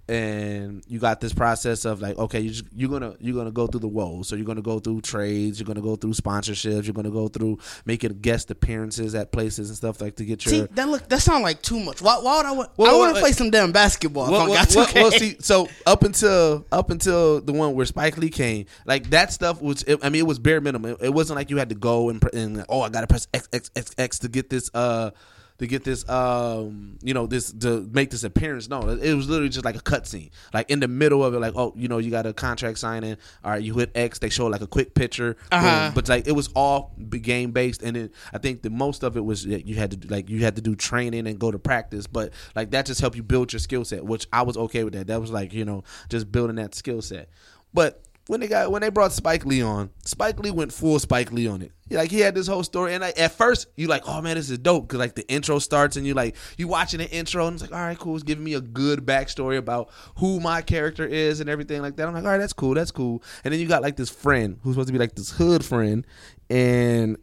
and 0.08 0.82
you 0.88 0.98
got 0.98 1.20
this 1.20 1.32
process 1.32 1.84
of 1.84 2.00
like 2.00 2.16
okay 2.18 2.40
you 2.40 2.62
you're 2.74 2.90
gonna 2.90 3.14
you're 3.20 3.36
gonna 3.36 3.50
go 3.50 3.66
through 3.66 3.80
the 3.80 3.88
woes 3.88 4.28
so 4.28 4.36
you're 4.36 4.46
gonna 4.46 4.62
go 4.62 4.78
through 4.78 5.00
trades 5.00 5.60
you're 5.60 5.66
gonna 5.66 5.80
go 5.80 5.96
through 5.96 6.12
sponsorships 6.12 6.84
you're 6.84 6.94
gonna 6.94 7.10
go 7.10 7.28
through 7.28 7.58
making 7.84 8.12
guest 8.20 8.50
appearances 8.50 9.14
at 9.14 9.32
places 9.32 9.68
and 9.68 9.76
stuff 9.76 10.00
like 10.00 10.16
to 10.16 10.24
get 10.24 10.44
your 10.44 10.50
See, 10.50 10.74
that 10.74 10.88
look 10.88 11.08
that 11.08 11.20
sound 11.20 11.42
like 11.42 11.62
too 11.62 11.78
much. 11.78 12.00
Why, 12.02 12.18
why 12.18 12.36
would 12.36 12.46
I 12.46 12.52
want? 12.52 12.70
Well, 12.76 12.94
I 12.94 12.98
want 12.98 13.14
to 13.14 13.18
uh, 13.18 13.22
play 13.22 13.32
some 13.32 13.50
damn 13.50 13.72
basketball. 13.72 14.30
well, 14.30 14.48
well, 14.48 14.54
got 14.54 14.74
well, 14.74 14.86
2K. 14.86 14.94
well, 14.94 15.10
see, 15.10 15.36
so 15.40 15.68
up 15.86 16.02
until 16.02 16.64
up 16.72 16.90
until 16.90 17.40
the 17.40 17.52
one 17.52 17.74
where 17.74 17.86
Spike 17.86 18.16
Lee 18.18 18.30
came, 18.30 18.66
like 18.86 19.10
that 19.10 19.32
stuff 19.32 19.60
was. 19.60 19.82
It, 19.82 20.00
I 20.02 20.08
mean, 20.08 20.20
it 20.20 20.26
was 20.26 20.38
bare 20.38 20.60
minimum. 20.60 20.92
It, 20.92 20.98
it 21.06 21.14
wasn't 21.14 21.36
like 21.36 21.50
you 21.50 21.56
had 21.56 21.68
to 21.68 21.74
go 21.74 22.08
and, 22.08 22.22
and 22.32 22.64
oh, 22.68 22.80
I 22.80 22.88
got 22.88 23.02
to 23.02 23.06
press 23.06 23.28
X 23.32 23.48
X 23.52 23.70
X 23.76 23.90
X 23.98 24.18
to 24.20 24.28
get 24.28 24.50
this. 24.50 24.70
Uh, 24.72 25.10
to 25.58 25.66
get 25.66 25.82
this, 25.82 26.08
um, 26.08 26.98
you 27.02 27.12
know, 27.12 27.26
this 27.26 27.52
to 27.52 27.88
make 27.92 28.10
this 28.10 28.22
appearance. 28.22 28.68
No, 28.68 28.88
it 28.88 29.14
was 29.14 29.28
literally 29.28 29.48
just 29.48 29.64
like 29.64 29.74
a 29.74 29.80
cutscene, 29.80 30.30
like 30.54 30.70
in 30.70 30.78
the 30.80 30.86
middle 30.88 31.24
of 31.24 31.34
it, 31.34 31.40
like 31.40 31.54
oh, 31.56 31.72
you 31.76 31.88
know, 31.88 31.98
you 31.98 32.10
got 32.10 32.26
a 32.26 32.32
contract 32.32 32.78
signing. 32.78 33.16
All 33.44 33.50
right, 33.50 33.62
you 33.62 33.74
hit 33.74 33.90
X. 33.94 34.20
They 34.20 34.28
show 34.28 34.46
like 34.46 34.60
a 34.60 34.66
quick 34.66 34.94
picture. 34.94 35.36
Uh-huh. 35.50 35.90
but 35.94 36.08
like 36.08 36.28
it 36.28 36.32
was 36.32 36.48
all 36.54 36.94
game 37.10 37.50
based, 37.50 37.82
and 37.82 37.96
then 37.96 38.10
I 38.32 38.38
think 38.38 38.62
the 38.62 38.70
most 38.70 39.02
of 39.02 39.16
it 39.16 39.24
was 39.24 39.44
that 39.46 39.66
you 39.66 39.74
had 39.74 39.90
to 39.90 39.96
do- 39.96 40.08
like 40.08 40.30
you 40.30 40.44
had 40.44 40.56
to 40.56 40.62
do 40.62 40.76
training 40.76 41.26
and 41.26 41.38
go 41.38 41.50
to 41.50 41.58
practice, 41.58 42.06
but 42.06 42.32
like 42.54 42.70
that 42.70 42.86
just 42.86 43.00
helped 43.00 43.16
you 43.16 43.22
build 43.24 43.52
your 43.52 43.60
skill 43.60 43.84
set, 43.84 44.04
which 44.04 44.26
I 44.32 44.42
was 44.42 44.56
okay 44.56 44.84
with 44.84 44.94
that. 44.94 45.08
That 45.08 45.20
was 45.20 45.32
like 45.32 45.52
you 45.52 45.64
know 45.64 45.82
just 46.08 46.30
building 46.30 46.56
that 46.56 46.74
skill 46.74 47.02
set, 47.02 47.28
but. 47.74 48.02
When 48.28 48.40
they 48.40 48.46
got 48.46 48.70
when 48.70 48.82
they 48.82 48.90
brought 48.90 49.12
Spike 49.12 49.46
Lee 49.46 49.62
on, 49.62 49.88
Spike 50.04 50.38
Lee 50.38 50.50
went 50.50 50.70
full 50.70 50.98
Spike 50.98 51.32
Lee 51.32 51.48
on 51.48 51.62
it. 51.62 51.72
Like 51.90 52.10
he 52.10 52.20
had 52.20 52.34
this 52.34 52.46
whole 52.46 52.62
story, 52.62 52.92
and 52.92 53.02
at 53.02 53.32
first 53.32 53.68
you 53.74 53.86
like, 53.86 54.02
oh 54.06 54.20
man, 54.20 54.36
this 54.36 54.50
is 54.50 54.58
dope 54.58 54.86
because 54.86 54.98
like 54.98 55.14
the 55.14 55.26
intro 55.32 55.58
starts 55.58 55.96
and 55.96 56.06
you 56.06 56.12
like 56.12 56.36
you 56.58 56.68
watching 56.68 56.98
the 56.98 57.10
intro 57.10 57.46
and 57.46 57.54
it's 57.54 57.62
like, 57.62 57.72
all 57.72 57.78
right, 57.78 57.98
cool, 57.98 58.16
it's 58.16 58.24
giving 58.24 58.44
me 58.44 58.52
a 58.52 58.60
good 58.60 59.06
backstory 59.06 59.56
about 59.56 59.88
who 60.18 60.40
my 60.40 60.60
character 60.60 61.06
is 61.06 61.40
and 61.40 61.48
everything 61.48 61.80
like 61.80 61.96
that. 61.96 62.06
I'm 62.06 62.12
like, 62.12 62.24
all 62.24 62.28
right, 62.28 62.36
that's 62.36 62.52
cool, 62.52 62.74
that's 62.74 62.90
cool. 62.90 63.22
And 63.44 63.54
then 63.54 63.60
you 63.60 63.66
got 63.66 63.80
like 63.80 63.96
this 63.96 64.10
friend 64.10 64.58
who's 64.62 64.74
supposed 64.74 64.88
to 64.88 64.92
be 64.92 64.98
like 64.98 65.14
this 65.14 65.30
hood 65.30 65.64
friend, 65.64 66.06
and 66.50 67.16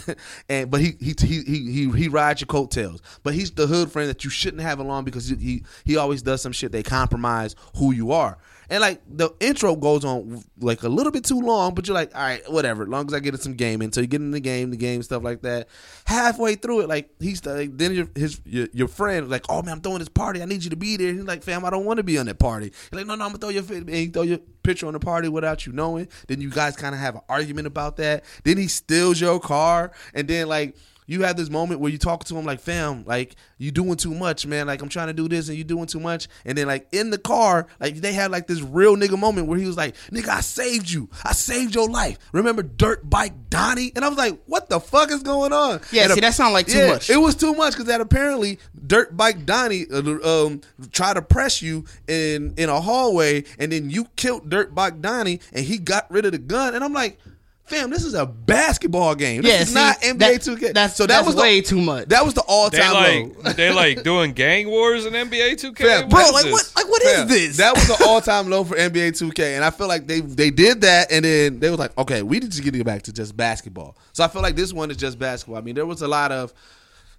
and 0.48 0.70
but 0.70 0.80
he 0.80 0.92
he 1.00 1.16
he 1.20 1.42
he 1.42 1.72
he, 1.72 1.90
he 1.90 2.08
rides 2.08 2.40
your 2.40 2.46
coattails. 2.46 3.02
But 3.24 3.34
he's 3.34 3.50
the 3.50 3.66
hood 3.66 3.90
friend 3.90 4.08
that 4.08 4.22
you 4.22 4.30
shouldn't 4.30 4.62
have 4.62 4.78
along 4.78 5.06
because 5.06 5.28
he 5.28 5.34
he, 5.34 5.64
he 5.84 5.96
always 5.96 6.22
does 6.22 6.40
some 6.40 6.52
shit. 6.52 6.70
They 6.70 6.84
compromise 6.84 7.56
who 7.78 7.90
you 7.90 8.12
are. 8.12 8.38
And 8.70 8.80
like 8.80 9.02
the 9.08 9.30
intro 9.40 9.76
goes 9.76 10.04
on 10.04 10.42
like 10.60 10.82
a 10.82 10.88
little 10.88 11.12
bit 11.12 11.24
too 11.24 11.40
long, 11.40 11.74
but 11.74 11.86
you're 11.86 11.94
like, 11.94 12.14
all 12.14 12.22
right, 12.22 12.42
whatever. 12.50 12.84
As 12.84 12.88
long 12.88 13.06
as 13.06 13.14
I 13.14 13.20
get 13.20 13.34
in 13.34 13.40
some 13.40 13.54
game, 13.54 13.82
until 13.82 14.02
you 14.02 14.06
get 14.06 14.20
in 14.20 14.30
the 14.30 14.40
game, 14.40 14.70
the 14.70 14.76
game 14.76 15.02
stuff 15.02 15.22
like 15.22 15.42
that. 15.42 15.68
Halfway 16.06 16.54
through 16.54 16.80
it, 16.80 16.88
like 16.88 17.10
he's 17.20 17.44
like, 17.44 17.76
then 17.76 17.94
your 17.94 18.08
his 18.14 18.40
your, 18.44 18.68
your 18.72 18.88
friend 18.88 19.28
like, 19.28 19.44
oh 19.48 19.62
man, 19.62 19.74
I'm 19.74 19.80
throwing 19.80 19.98
this 19.98 20.08
party. 20.08 20.42
I 20.42 20.44
need 20.44 20.64
you 20.64 20.70
to 20.70 20.76
be 20.76 20.96
there. 20.96 21.12
He's 21.12 21.22
like, 21.22 21.42
fam, 21.42 21.64
I 21.64 21.70
don't 21.70 21.84
want 21.84 21.98
to 21.98 22.02
be 22.02 22.18
on 22.18 22.26
that 22.26 22.38
party. 22.38 22.66
He's 22.66 22.92
like, 22.92 23.06
no, 23.06 23.14
no, 23.14 23.24
I'm 23.24 23.30
gonna 23.30 23.38
throw 23.38 23.48
your 23.50 23.64
and 23.72 23.88
he 23.88 24.06
throw 24.06 24.22
your 24.22 24.38
picture 24.62 24.86
on 24.86 24.92
the 24.92 25.00
party 25.00 25.28
without 25.28 25.66
you 25.66 25.72
knowing. 25.72 26.08
Then 26.28 26.40
you 26.40 26.50
guys 26.50 26.76
kind 26.76 26.94
of 26.94 27.00
have 27.00 27.16
an 27.16 27.22
argument 27.28 27.66
about 27.66 27.96
that. 27.96 28.24
Then 28.44 28.58
he 28.58 28.68
steals 28.68 29.20
your 29.20 29.40
car, 29.40 29.92
and 30.14 30.28
then 30.28 30.48
like 30.48 30.76
you 31.06 31.22
have 31.22 31.36
this 31.36 31.50
moment 31.50 31.80
where 31.80 31.90
you 31.90 31.98
talk 31.98 32.24
to 32.24 32.36
him 32.36 32.44
like, 32.44 32.60
fam, 32.60 33.04
like 33.04 33.36
you 33.58 33.70
doing 33.70 33.96
too 33.96 34.14
much, 34.14 34.46
man. 34.46 34.66
Like 34.66 34.82
I'm 34.82 34.88
trying 34.88 35.08
to 35.08 35.12
do 35.12 35.28
this 35.28 35.48
and 35.48 35.58
you 35.58 35.64
doing 35.64 35.86
too 35.86 36.00
much. 36.00 36.28
And 36.44 36.56
then 36.56 36.66
like 36.66 36.88
in 36.92 37.10
the 37.10 37.18
car, 37.18 37.66
like 37.80 37.96
they 37.96 38.12
had 38.12 38.30
like 38.30 38.46
this 38.46 38.60
real 38.60 38.96
nigga 38.96 39.18
moment 39.18 39.48
where 39.48 39.58
he 39.58 39.66
was 39.66 39.76
like, 39.76 39.96
nigga, 40.10 40.28
I 40.28 40.40
saved 40.40 40.90
you. 40.90 41.08
I 41.24 41.32
saved 41.32 41.74
your 41.74 41.88
life. 41.88 42.18
Remember 42.32 42.62
Dirt 42.62 43.08
Bike 43.08 43.50
Donnie? 43.50 43.92
And 43.94 44.04
I 44.04 44.08
was 44.08 44.18
like, 44.18 44.40
what 44.46 44.68
the 44.68 44.80
fuck 44.80 45.10
is 45.10 45.22
going 45.22 45.52
on? 45.52 45.80
Yeah, 45.90 46.04
And 46.04 46.12
see, 46.12 46.20
that 46.20 46.34
sound 46.34 46.52
like 46.52 46.66
too 46.66 46.78
yeah, 46.78 46.92
much. 46.92 47.10
It 47.10 47.16
was 47.18 47.34
too 47.34 47.54
much 47.54 47.72
because 47.74 47.86
that 47.86 48.00
apparently 48.00 48.58
Dirt 48.86 49.16
Bike 49.16 49.44
Donnie 49.44 49.86
uh, 49.92 50.46
um 50.46 50.60
tried 50.92 51.14
to 51.14 51.22
press 51.22 51.62
you 51.62 51.84
in 52.08 52.54
in 52.56 52.68
a 52.68 52.80
hallway 52.80 53.44
and 53.58 53.72
then 53.72 53.90
you 53.90 54.06
killed 54.16 54.48
Dirt 54.48 54.74
Bike 54.74 55.00
Donnie 55.00 55.40
and 55.52 55.64
he 55.64 55.78
got 55.78 56.10
rid 56.10 56.24
of 56.26 56.32
the 56.32 56.38
gun. 56.38 56.74
And 56.74 56.84
I'm 56.84 56.92
like, 56.92 57.18
fam, 57.64 57.90
this 57.90 58.04
is 58.04 58.14
a 58.14 58.26
basketball 58.26 59.14
game. 59.14 59.42
This 59.42 59.52
yeah, 59.52 59.60
is 59.62 59.68
see, 59.68 59.74
not 59.74 60.00
NBA 60.00 60.18
that- 60.18 60.40
2K. 60.40 60.74
That's 60.74 60.96
so 60.96 61.04
that 61.04 61.16
that's 61.16 61.26
was 61.26 61.36
way 61.36 61.60
the, 61.60 61.66
too 61.66 61.80
much. 61.80 62.08
That 62.08 62.24
was 62.24 62.34
the 62.34 62.42
all 62.42 62.70
They 62.70 62.78
time 62.78 62.92
like 62.92 63.44
low. 63.44 63.52
they 63.56 63.72
like 63.72 64.02
doing 64.02 64.32
gang 64.32 64.68
wars 64.68 65.06
in 65.06 65.12
NBA 65.12 65.54
2K. 65.54 65.78
Fam, 65.78 66.08
bro, 66.08 66.30
like 66.32 66.44
this? 66.44 66.52
what? 66.52 66.72
Like 66.76 66.88
what 66.90 67.02
is 67.02 67.12
Fam, 67.16 67.28
this? 67.28 67.56
That 67.56 67.74
was 67.74 67.86
the 67.88 68.04
all 68.08 68.20
time 68.20 68.50
low 68.50 68.64
for 68.64 68.76
NBA 68.76 69.12
2K, 69.12 69.56
and 69.56 69.64
I 69.64 69.70
feel 69.70 69.88
like 69.88 70.06
they 70.06 70.20
they 70.20 70.50
did 70.50 70.82
that, 70.82 71.10
and 71.10 71.24
then 71.24 71.60
they 71.60 71.70
was 71.70 71.78
like, 71.78 71.96
okay, 71.98 72.22
we 72.22 72.38
need 72.40 72.52
to 72.52 72.62
get 72.62 72.74
it 72.74 72.84
back 72.84 73.02
to 73.02 73.12
just 73.12 73.36
basketball. 73.36 73.96
So 74.12 74.22
I 74.24 74.28
feel 74.28 74.42
like 74.42 74.56
this 74.56 74.72
one 74.72 74.90
is 74.90 74.96
just 74.96 75.18
basketball. 75.18 75.58
I 75.58 75.62
mean, 75.62 75.74
there 75.74 75.86
was 75.86 76.02
a 76.02 76.08
lot 76.08 76.32
of 76.32 76.52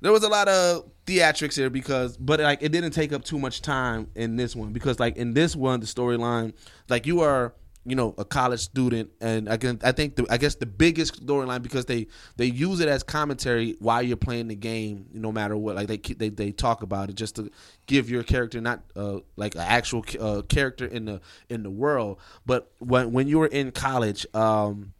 there 0.01 0.11
was 0.11 0.23
a 0.23 0.29
lot 0.29 0.49
of 0.49 0.89
theatrics 1.05 1.55
here 1.55 1.69
because, 1.69 2.17
but 2.17 2.39
like 2.41 2.61
it 2.61 2.71
didn't 2.71 2.91
take 2.91 3.13
up 3.13 3.23
too 3.23 3.39
much 3.39 3.61
time 3.61 4.07
in 4.15 4.35
this 4.35 4.55
one 4.55 4.73
because 4.73 4.99
like 4.99 5.15
in 5.15 5.33
this 5.33 5.55
one, 5.55 5.79
the 5.79 5.85
storyline, 5.85 6.53
like 6.89 7.07
you 7.07 7.21
are. 7.21 7.53
You 7.85 7.97
know, 7.97 8.15
a 8.17 8.23
college 8.23 8.61
student, 8.61 9.11
and 9.19 9.49
I 9.49 9.57
can 9.57 9.77
I 9.83 9.91
think 9.91 10.15
the, 10.15 10.25
I 10.29 10.37
guess 10.37 10.55
the 10.55 10.65
biggest 10.65 11.25
storyline 11.25 11.61
because 11.61 11.85
they 11.85 12.07
they 12.37 12.45
use 12.45 12.79
it 12.79 12.87
as 12.87 13.03
commentary 13.03 13.75
while 13.79 14.01
you're 14.01 14.15
playing 14.15 14.47
the 14.47 14.55
game, 14.55 15.07
no 15.13 15.33
matter 15.33 15.57
what. 15.57 15.75
Like 15.75 15.87
they 15.87 15.97
they 15.97 16.29
they 16.29 16.51
talk 16.51 16.81
about 16.81 17.09
it 17.09 17.15
just 17.15 17.35
to 17.35 17.51
give 17.85 18.09
your 18.09 18.23
character 18.23 18.61
not 18.61 18.83
uh, 18.95 19.19
like 19.35 19.55
an 19.55 19.61
actual 19.61 20.05
uh, 20.19 20.43
character 20.43 20.85
in 20.85 21.03
the 21.05 21.21
in 21.49 21.63
the 21.63 21.69
world, 21.69 22.19
but 22.45 22.71
when 22.79 23.11
when 23.11 23.27
you 23.27 23.39
were 23.39 23.47
in 23.47 23.71
college, 23.71 24.25
um, 24.33 24.93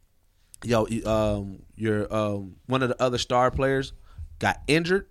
yo, 0.64 0.86
um, 1.06 1.64
your 1.76 2.14
um, 2.14 2.56
one 2.66 2.84
of 2.84 2.90
the 2.90 3.02
other 3.02 3.18
star 3.18 3.50
players 3.52 3.94
got 4.40 4.62
injured, 4.68 5.08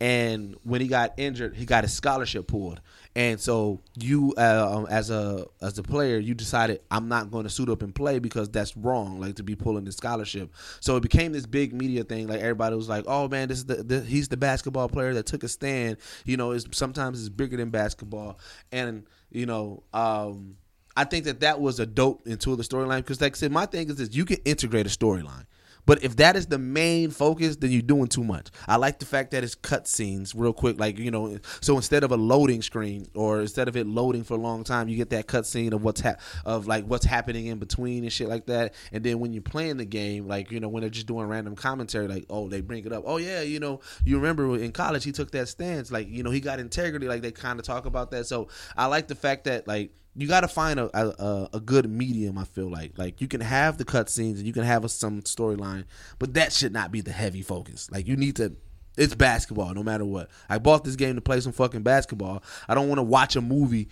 and 0.00 0.54
when 0.62 0.80
he 0.80 0.88
got 0.88 1.14
injured, 1.16 1.56
he 1.56 1.64
got 1.64 1.84
his 1.84 1.92
scholarship 1.92 2.46
pulled. 2.46 2.80
And 3.16 3.40
so 3.40 3.80
you, 3.98 4.34
uh, 4.36 4.84
as 4.90 5.08
a 5.10 5.46
as 5.62 5.78
a 5.78 5.82
player, 5.82 6.18
you 6.18 6.34
decided 6.34 6.82
I'm 6.90 7.08
not 7.08 7.30
going 7.30 7.44
to 7.44 7.50
suit 7.50 7.70
up 7.70 7.80
and 7.82 7.94
play 7.94 8.18
because 8.18 8.50
that's 8.50 8.76
wrong, 8.76 9.18
like 9.18 9.36
to 9.36 9.42
be 9.42 9.56
pulling 9.56 9.86
the 9.86 9.92
scholarship. 9.92 10.52
So 10.80 10.96
it 10.96 11.02
became 11.02 11.32
this 11.32 11.46
big 11.46 11.72
media 11.72 12.04
thing. 12.04 12.26
Like 12.28 12.40
everybody 12.40 12.76
was 12.76 12.90
like, 12.90 13.04
"Oh 13.06 13.26
man, 13.26 13.48
this 13.48 13.56
is 13.58 13.64
the, 13.64 13.76
the 13.82 14.00
he's 14.02 14.28
the 14.28 14.36
basketball 14.36 14.90
player 14.90 15.14
that 15.14 15.24
took 15.24 15.44
a 15.44 15.48
stand." 15.48 15.96
You 16.26 16.36
know, 16.36 16.50
it's 16.50 16.66
sometimes 16.76 17.18
it's 17.18 17.30
bigger 17.30 17.56
than 17.56 17.70
basketball, 17.70 18.38
and 18.70 19.06
you 19.30 19.46
know. 19.46 19.82
um 19.94 20.58
I 20.98 21.04
think 21.04 21.26
that 21.26 21.40
that 21.40 21.60
was 21.60 21.78
a 21.78 21.84
dope 21.84 22.26
into 22.26 22.56
the 22.56 22.62
storyline 22.62 22.98
because, 22.98 23.20
like 23.20 23.34
I 23.34 23.36
said, 23.36 23.52
my 23.52 23.66
thing 23.66 23.90
is 23.90 23.96
this: 23.96 24.14
you 24.14 24.24
can 24.24 24.38
integrate 24.46 24.86
a 24.86 24.88
storyline. 24.88 25.44
But 25.86 26.02
if 26.02 26.16
that 26.16 26.36
is 26.36 26.46
the 26.46 26.58
main 26.58 27.10
focus, 27.10 27.56
then 27.56 27.70
you're 27.70 27.82
doing 27.82 28.08
too 28.08 28.24
much. 28.24 28.48
I 28.66 28.76
like 28.76 28.98
the 28.98 29.06
fact 29.06 29.30
that 29.30 29.44
it's 29.44 29.54
cut 29.54 29.88
scenes 29.88 30.34
real 30.34 30.52
quick, 30.52 30.78
like 30.78 30.98
you 30.98 31.10
know. 31.10 31.38
So 31.60 31.76
instead 31.76 32.04
of 32.04 32.12
a 32.12 32.16
loading 32.16 32.60
screen, 32.62 33.06
or 33.14 33.40
instead 33.40 33.68
of 33.68 33.76
it 33.76 33.86
loading 33.86 34.24
for 34.24 34.34
a 34.34 34.40
long 34.40 34.64
time, 34.64 34.88
you 34.88 34.96
get 34.96 35.10
that 35.10 35.26
cut 35.26 35.46
scene 35.46 35.72
of 35.72 35.82
what's 35.82 36.00
ha- 36.00 36.16
of 36.44 36.66
like 36.66 36.84
what's 36.84 37.04
happening 37.04 37.46
in 37.46 37.58
between 37.58 38.02
and 38.02 38.12
shit 38.12 38.28
like 38.28 38.46
that. 38.46 38.74
And 38.92 39.04
then 39.04 39.20
when 39.20 39.32
you're 39.32 39.42
playing 39.42 39.76
the 39.76 39.84
game, 39.84 40.26
like 40.26 40.50
you 40.50 40.60
know, 40.60 40.68
when 40.68 40.80
they're 40.82 40.90
just 40.90 41.06
doing 41.06 41.26
random 41.26 41.54
commentary, 41.54 42.08
like 42.08 42.26
oh 42.28 42.48
they 42.48 42.60
bring 42.60 42.84
it 42.84 42.92
up, 42.92 43.04
oh 43.06 43.18
yeah, 43.18 43.42
you 43.42 43.60
know, 43.60 43.80
you 44.04 44.16
remember 44.16 44.56
in 44.56 44.72
college 44.72 45.04
he 45.04 45.12
took 45.12 45.30
that 45.30 45.48
stance, 45.48 45.92
like 45.92 46.08
you 46.08 46.22
know 46.22 46.30
he 46.30 46.40
got 46.40 46.58
integrity, 46.58 47.06
like 47.06 47.22
they 47.22 47.32
kind 47.32 47.58
of 47.60 47.64
talk 47.64 47.86
about 47.86 48.10
that. 48.10 48.26
So 48.26 48.48
I 48.76 48.86
like 48.86 49.06
the 49.08 49.14
fact 49.14 49.44
that 49.44 49.68
like 49.68 49.92
you 50.16 50.26
got 50.26 50.40
to 50.40 50.48
find 50.48 50.80
a, 50.80 50.90
a 50.96 51.48
a 51.54 51.60
good 51.60 51.88
medium. 51.90 52.38
I 52.38 52.44
feel 52.44 52.70
like 52.70 52.98
like 52.98 53.20
you 53.20 53.28
can 53.28 53.40
have 53.40 53.78
the 53.78 53.84
cutscenes 53.84 54.38
and 54.38 54.46
you 54.46 54.52
can 54.52 54.64
have 54.64 54.84
a, 54.84 54.88
some 54.88 55.22
storyline, 55.22 55.84
but 56.18 56.34
that 56.34 56.52
should 56.52 56.72
not 56.72 56.90
be 56.90 57.02
the 57.02 57.12
heavy 57.12 57.42
focus. 57.42 57.90
Like 57.90 58.06
you 58.06 58.16
need 58.16 58.36
to. 58.36 58.56
It's 58.96 59.14
basketball, 59.14 59.74
no 59.74 59.82
matter 59.82 60.06
what. 60.06 60.30
I 60.48 60.56
bought 60.58 60.84
this 60.84 60.96
game 60.96 61.16
to 61.16 61.20
play 61.20 61.40
some 61.40 61.52
fucking 61.52 61.82
basketball. 61.82 62.42
I 62.66 62.74
don't 62.74 62.88
want 62.88 62.98
to 62.98 63.02
watch 63.02 63.36
a 63.36 63.42
movie 63.42 63.88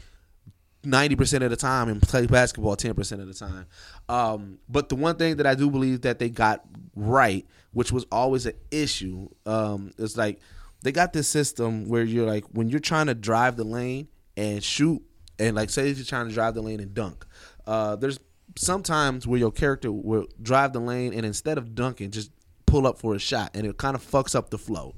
ninety 0.82 1.14
percent 1.14 1.44
of 1.44 1.50
the 1.50 1.56
time 1.56 1.90
and 1.90 2.00
play 2.00 2.26
basketball 2.26 2.74
ten 2.74 2.94
percent 2.94 3.20
of 3.20 3.28
the 3.28 3.34
time. 3.34 3.66
Um, 4.08 4.60
but 4.66 4.88
the 4.88 4.94
one 4.94 5.16
thing 5.16 5.36
that 5.36 5.46
I 5.46 5.54
do 5.54 5.70
believe 5.70 6.00
that 6.02 6.18
they 6.18 6.30
got 6.30 6.64
right, 6.96 7.46
which 7.72 7.92
was 7.92 8.06
always 8.10 8.46
an 8.46 8.54
issue, 8.70 9.28
um, 9.44 9.92
is 9.98 10.16
like 10.16 10.40
they 10.82 10.90
got 10.90 11.12
this 11.12 11.28
system 11.28 11.86
where 11.86 12.02
you're 12.02 12.26
like 12.26 12.44
when 12.52 12.70
you're 12.70 12.80
trying 12.80 13.06
to 13.06 13.14
drive 13.14 13.56
the 13.56 13.64
lane 13.64 14.08
and 14.38 14.64
shoot 14.64 15.02
and 15.38 15.56
like 15.56 15.70
say 15.70 15.90
if 15.90 15.96
you're 15.96 16.06
trying 16.06 16.28
to 16.28 16.34
drive 16.34 16.54
the 16.54 16.62
lane 16.62 16.80
and 16.80 16.94
dunk, 16.94 17.24
uh, 17.66 17.96
there's 17.96 18.18
sometimes 18.56 19.26
where 19.26 19.38
your 19.38 19.52
character 19.52 19.90
will 19.90 20.26
drive 20.40 20.72
the 20.72 20.80
lane 20.80 21.12
and 21.12 21.26
instead 21.26 21.58
of 21.58 21.74
dunking, 21.74 22.10
just 22.10 22.30
pull 22.66 22.86
up 22.86 22.98
for 22.98 23.14
a 23.14 23.18
shot, 23.18 23.50
and 23.54 23.66
it 23.66 23.76
kind 23.76 23.94
of 23.94 24.02
fucks 24.02 24.34
up 24.34 24.50
the 24.50 24.58
flow. 24.58 24.94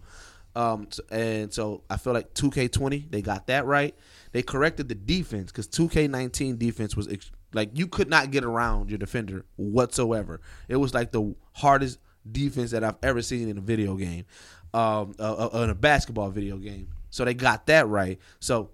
Um, 0.54 0.88
and 1.10 1.52
so 1.52 1.82
I 1.90 1.98
feel 1.98 2.14
like 2.14 2.32
2K20 2.32 3.10
they 3.10 3.20
got 3.20 3.48
that 3.48 3.66
right. 3.66 3.94
They 4.32 4.42
corrected 4.42 4.88
the 4.88 4.94
defense 4.94 5.52
because 5.52 5.68
2K19 5.68 6.58
defense 6.58 6.96
was 6.96 7.08
ex- 7.08 7.30
like 7.52 7.70
you 7.74 7.86
could 7.86 8.08
not 8.08 8.30
get 8.30 8.44
around 8.44 8.88
your 8.88 8.98
defender 8.98 9.44
whatsoever. 9.56 10.40
It 10.68 10.76
was 10.76 10.94
like 10.94 11.12
the 11.12 11.34
hardest 11.52 11.98
defense 12.30 12.70
that 12.70 12.82
I've 12.82 12.96
ever 13.02 13.20
seen 13.20 13.48
in 13.48 13.58
a 13.58 13.60
video 13.60 13.96
game, 13.96 14.24
um, 14.72 15.14
uh, 15.18 15.48
uh, 15.52 15.62
in 15.62 15.70
a 15.70 15.74
basketball 15.74 16.30
video 16.30 16.56
game. 16.56 16.88
So 17.10 17.24
they 17.24 17.34
got 17.34 17.66
that 17.66 17.86
right. 17.88 18.18
So 18.40 18.70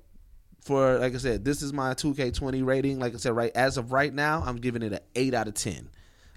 for 0.63 0.99
like 0.99 1.15
I 1.15 1.19
said, 1.19 1.45
this 1.45 1.61
is 1.61 1.73
my 1.73 1.95
2K20 1.95 2.65
rating. 2.65 2.99
Like 2.99 3.15
I 3.15 3.19
said, 3.19 3.35
right 3.35 3.53
as 3.55 3.77
of 3.77 3.93
right 3.93 4.13
now, 4.13 4.43
I'm 4.47 4.57
giving 4.57 4.83
it 4.83 4.93
an 4.93 5.01
eight 5.15 5.35
out 5.35 5.49
of 5.49 5.55
ten 5.55 5.89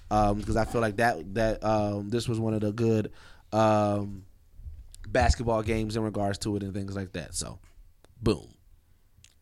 because 0.10 0.56
I 0.56 0.66
feel 0.66 0.82
like 0.82 0.98
that 0.98 1.34
that 1.36 1.64
um, 1.64 2.10
this 2.10 2.28
was 2.28 2.40
one 2.40 2.54
of 2.54 2.62
the 2.62 2.72
good 2.72 3.12
um, 3.52 4.26
basketball 5.08 5.64
games 5.64 5.96
in 5.96 6.04
regards 6.04 6.40
to 6.40 6.56
it 6.56 6.64
and 6.64 6.74
things 6.74 6.96
like 6.96 7.14
that. 7.14 7.36
So, 7.36 7.60
boom. 8.22 8.48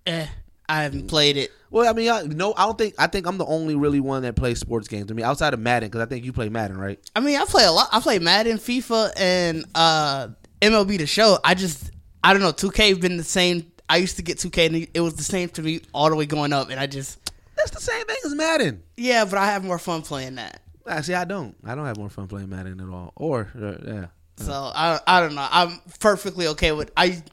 Eh, 0.05 0.27
I 0.67 0.83
haven't 0.83 1.07
played 1.07 1.37
it. 1.37 1.51
Well, 1.69 1.89
I 1.89 1.93
mean, 1.93 2.09
I, 2.09 2.23
no, 2.23 2.53
I 2.55 2.65
don't 2.65 2.77
think 2.77 2.95
I 2.97 3.07
think 3.07 3.25
I'm 3.25 3.37
the 3.37 3.45
only 3.45 3.75
really 3.75 3.99
one 3.99 4.23
that 4.23 4.35
plays 4.35 4.59
sports 4.59 4.87
games. 4.87 5.11
I 5.11 5.13
mean, 5.13 5.25
outside 5.25 5.53
of 5.53 5.59
Madden, 5.59 5.89
because 5.89 6.01
I 6.01 6.05
think 6.05 6.25
you 6.25 6.33
play 6.33 6.49
Madden, 6.49 6.77
right? 6.77 6.99
I 7.15 7.19
mean, 7.19 7.37
I 7.37 7.45
play 7.45 7.65
a 7.65 7.71
lot. 7.71 7.89
I 7.91 7.99
play 7.99 8.19
Madden, 8.19 8.57
FIFA, 8.57 9.13
and 9.17 9.65
uh, 9.75 10.27
MLB 10.61 10.97
The 10.97 11.07
Show. 11.07 11.39
I 11.43 11.55
just, 11.55 11.91
I 12.23 12.33
don't 12.33 12.41
know. 12.41 12.51
2K 12.51 12.89
have 12.89 13.01
been 13.01 13.17
the 13.17 13.23
same. 13.23 13.71
I 13.89 13.97
used 13.97 14.15
to 14.17 14.21
get 14.23 14.37
2K, 14.37 14.65
and 14.67 14.87
it 14.93 15.01
was 15.01 15.15
the 15.15 15.23
same 15.23 15.49
to 15.49 15.61
me 15.61 15.81
all 15.93 16.09
the 16.09 16.15
way 16.15 16.25
going 16.25 16.53
up, 16.53 16.69
and 16.69 16.79
I 16.79 16.87
just, 16.87 17.31
That's 17.55 17.71
the 17.71 17.81
same 17.81 18.05
thing 18.05 18.17
as 18.25 18.33
Madden. 18.33 18.83
yeah, 18.97 19.25
but 19.25 19.37
I 19.37 19.45
have 19.47 19.63
more 19.63 19.79
fun 19.79 20.01
playing 20.01 20.35
that. 20.35 20.61
Actually, 20.87 21.15
I 21.15 21.25
don't. 21.25 21.55
I 21.65 21.75
don't 21.75 21.85
have 21.85 21.97
more 21.97 22.09
fun 22.09 22.27
playing 22.27 22.49
Madden 22.49 22.79
at 22.79 22.89
all. 22.89 23.13
Or 23.15 23.49
uh, 23.59 23.75
yeah, 23.85 24.05
So 24.37 24.51
I, 24.51 24.99
I 25.07 25.19
don't 25.21 25.35
know. 25.35 25.47
I'm 25.49 25.79
perfectly 25.99 26.47
okay 26.47 26.71
with 26.73 26.91
I 26.97 27.23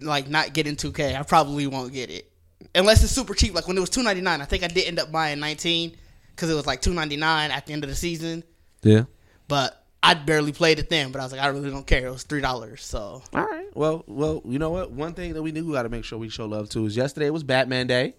like 0.00 0.28
not 0.28 0.52
getting 0.52 0.76
2K. 0.76 1.18
I 1.18 1.22
probably 1.22 1.66
won't 1.66 1.92
get 1.92 2.10
it 2.10 2.30
unless 2.74 3.02
it's 3.02 3.12
super 3.12 3.34
cheap. 3.34 3.54
Like 3.54 3.66
when 3.66 3.76
it 3.76 3.80
was 3.80 3.90
2.99, 3.90 4.26
I 4.26 4.44
think 4.44 4.62
I 4.62 4.68
did 4.68 4.86
end 4.86 4.98
up 4.98 5.10
buying 5.10 5.40
19 5.40 5.96
because 6.34 6.50
it 6.50 6.54
was 6.54 6.66
like 6.66 6.82
2.99 6.82 7.22
at 7.50 7.66
the 7.66 7.72
end 7.72 7.84
of 7.84 7.90
the 7.90 7.96
season. 7.96 8.44
yeah. 8.82 9.04
But 9.48 9.81
I 10.02 10.14
barely 10.14 10.52
played 10.52 10.78
it 10.78 10.90
then. 10.90 11.12
But 11.12 11.20
I 11.20 11.24
was 11.24 11.32
like, 11.32 11.40
I 11.40 11.46
really 11.48 11.70
don't 11.70 11.86
care. 11.86 12.06
It 12.06 12.10
was 12.10 12.24
three 12.24 12.40
dollars. 12.40 12.82
So 12.84 13.22
All 13.32 13.44
right. 13.44 13.68
Well, 13.74 14.04
well, 14.06 14.42
you 14.44 14.58
know 14.58 14.70
what? 14.70 14.90
One 14.90 15.14
thing 15.14 15.34
that 15.34 15.42
we 15.42 15.52
knew 15.52 15.64
we 15.66 15.72
got 15.72 15.84
to 15.84 15.88
make 15.88 16.04
sure 16.04 16.18
we 16.18 16.28
show 16.28 16.46
love 16.46 16.68
to 16.70 16.84
is 16.86 16.96
yesterday 16.96 17.30
was 17.30 17.44
Batman 17.44 17.86
Day. 17.86 18.14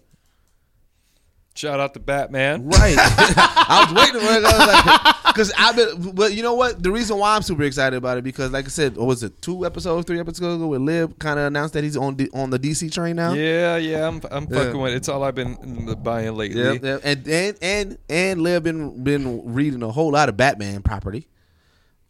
Shout 1.56 1.78
out 1.78 1.94
to 1.94 2.00
Batman. 2.00 2.64
Right. 2.66 2.96
I 2.98 3.84
was 3.86 3.94
waiting 3.94 4.20
for 4.20 4.26
it. 4.28 5.14
Because 5.26 5.52
I've 5.56 5.76
been, 5.76 6.10
but 6.12 6.34
you 6.34 6.42
know 6.42 6.54
what? 6.54 6.82
The 6.82 6.90
reason 6.90 7.16
why 7.16 7.36
I'm 7.36 7.42
super 7.42 7.62
excited 7.62 7.96
about 7.96 8.18
it 8.18 8.24
because, 8.24 8.50
like 8.50 8.64
I 8.64 8.68
said, 8.68 8.96
what 8.96 9.06
was 9.06 9.22
it 9.22 9.40
two 9.40 9.64
episodes, 9.64 10.04
three 10.04 10.18
episodes 10.18 10.56
ago, 10.56 10.66
where 10.66 10.80
Lib 10.80 11.16
kind 11.20 11.38
of 11.38 11.46
announced 11.46 11.74
that 11.74 11.84
he's 11.84 11.96
on 11.96 12.16
the, 12.16 12.28
on 12.34 12.50
the 12.50 12.58
DC 12.58 12.90
train 12.92 13.14
now. 13.16 13.34
Yeah, 13.34 13.76
yeah, 13.76 14.08
I'm 14.08 14.20
I'm 14.32 14.48
Yeah. 14.50 14.64
fucking 14.64 14.80
with. 14.80 14.94
It's 14.94 15.08
all 15.08 15.22
I've 15.22 15.36
been 15.36 15.94
buying 16.02 16.34
lately. 16.34 16.60
Yeah, 16.60 16.72
yep. 16.82 17.00
And 17.04 17.28
and 17.28 17.58
and 17.62 17.98
and 18.08 18.42
Lib 18.42 18.64
been 18.64 19.04
been 19.04 19.54
reading 19.54 19.82
a 19.84 19.92
whole 19.92 20.10
lot 20.10 20.28
of 20.28 20.36
Batman 20.36 20.82
property. 20.82 21.28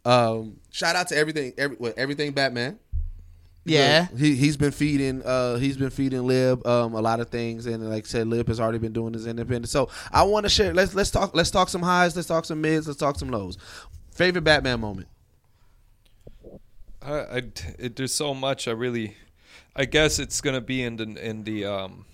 Um, 0.05 0.59
shout 0.71 0.97
out 0.97 1.09
to 1.09 1.17
everything, 1.17 1.55
every 1.57 1.77
what, 1.77 1.97
everything 1.97 2.33
Batman. 2.33 2.79
yeah, 3.65 4.09
he 4.17 4.35
he's 4.35 4.59
been 4.59 4.73
feeding 4.73 5.23
uh 5.23 5.57
he's 5.57 5.79
been 5.79 5.89
feeding 5.91 6.27
Lib 6.27 6.67
um 6.67 6.95
a 6.95 7.01
lot 7.01 7.21
of 7.21 7.31
things 7.31 7.65
and 7.65 7.89
like 7.89 8.05
I 8.05 8.07
said 8.07 8.27
Lib 8.27 8.49
has 8.49 8.61
already 8.61 8.79
been 8.79 8.93
doing 8.93 9.15
his 9.15 9.27
independent. 9.27 9.69
So 9.71 9.89
I 10.13 10.23
want 10.25 10.45
to 10.45 10.51
share 10.51 10.75
let's 10.75 10.95
let's 10.95 11.11
talk 11.11 11.35
let's 11.35 11.51
talk 11.51 11.71
some 11.71 11.83
highs, 11.83 12.15
let's 12.15 12.29
talk 12.29 12.45
some 12.45 12.61
mids, 12.61 12.87
let's 12.87 12.99
talk 12.99 13.19
some 13.19 13.31
lows. 13.31 13.57
Favorite 14.11 14.43
Batman 14.43 14.81
moment. 14.81 15.09
I, 17.03 17.13
I 17.13 17.43
it, 17.79 17.97
there's 17.97 18.15
so 18.15 18.35
much 18.35 18.69
I 18.69 18.73
really, 18.73 19.17
I 19.77 19.85
guess 19.85 20.19
it's 20.19 20.41
gonna 20.41 20.61
be 20.61 20.83
in 20.83 20.97
the 20.97 21.05
in 21.29 21.45
the 21.45 21.65
um, 21.65 22.05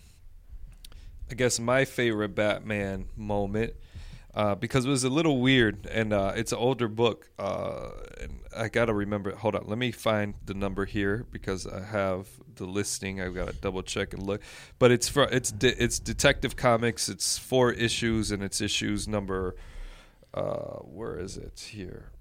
I 1.31 1.35
guess 1.35 1.61
my 1.61 1.85
favorite 1.85 2.35
Batman 2.35 3.07
moment. 3.16 3.74
Uh, 4.32 4.54
because 4.54 4.86
it 4.86 4.88
was 4.88 5.02
a 5.02 5.10
little 5.10 5.40
weird, 5.40 5.86
and 5.86 6.12
uh, 6.12 6.32
it's 6.36 6.52
an 6.52 6.58
older 6.58 6.86
book, 6.86 7.28
uh, 7.36 7.88
and 8.20 8.38
I 8.56 8.68
gotta 8.68 8.94
remember. 8.94 9.34
Hold 9.34 9.56
on, 9.56 9.64
let 9.66 9.76
me 9.76 9.90
find 9.90 10.34
the 10.46 10.54
number 10.54 10.84
here 10.84 11.26
because 11.32 11.66
I 11.66 11.82
have 11.82 12.28
the 12.54 12.64
listing. 12.64 13.20
I've 13.20 13.34
got 13.34 13.48
to 13.48 13.54
double 13.54 13.82
check 13.82 14.12
and 14.12 14.22
look, 14.22 14.40
but 14.78 14.92
it's 14.92 15.08
for 15.08 15.24
it's 15.24 15.50
de- 15.50 15.82
it's 15.82 15.98
Detective 15.98 16.54
Comics. 16.54 17.08
It's 17.08 17.38
four 17.38 17.72
issues, 17.72 18.30
and 18.30 18.40
it's 18.40 18.60
issues 18.60 19.08
number. 19.08 19.56
Uh, 20.32 20.76
where 20.84 21.18
is 21.18 21.36
it 21.36 21.68
here? 21.72 22.12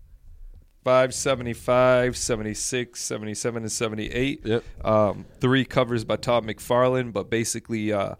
575, 0.83 2.17
76, 2.17 2.99
77, 2.99 3.63
and 3.63 3.71
78. 3.71 4.41
Yep. 4.43 4.63
Um, 4.83 5.25
three 5.39 5.65
covers 5.65 6.05
by 6.05 6.15
Todd 6.15 6.45
McFarlane, 6.45 7.11
but 7.11 7.29
basically, 7.29 7.91
uh, 7.91 8.15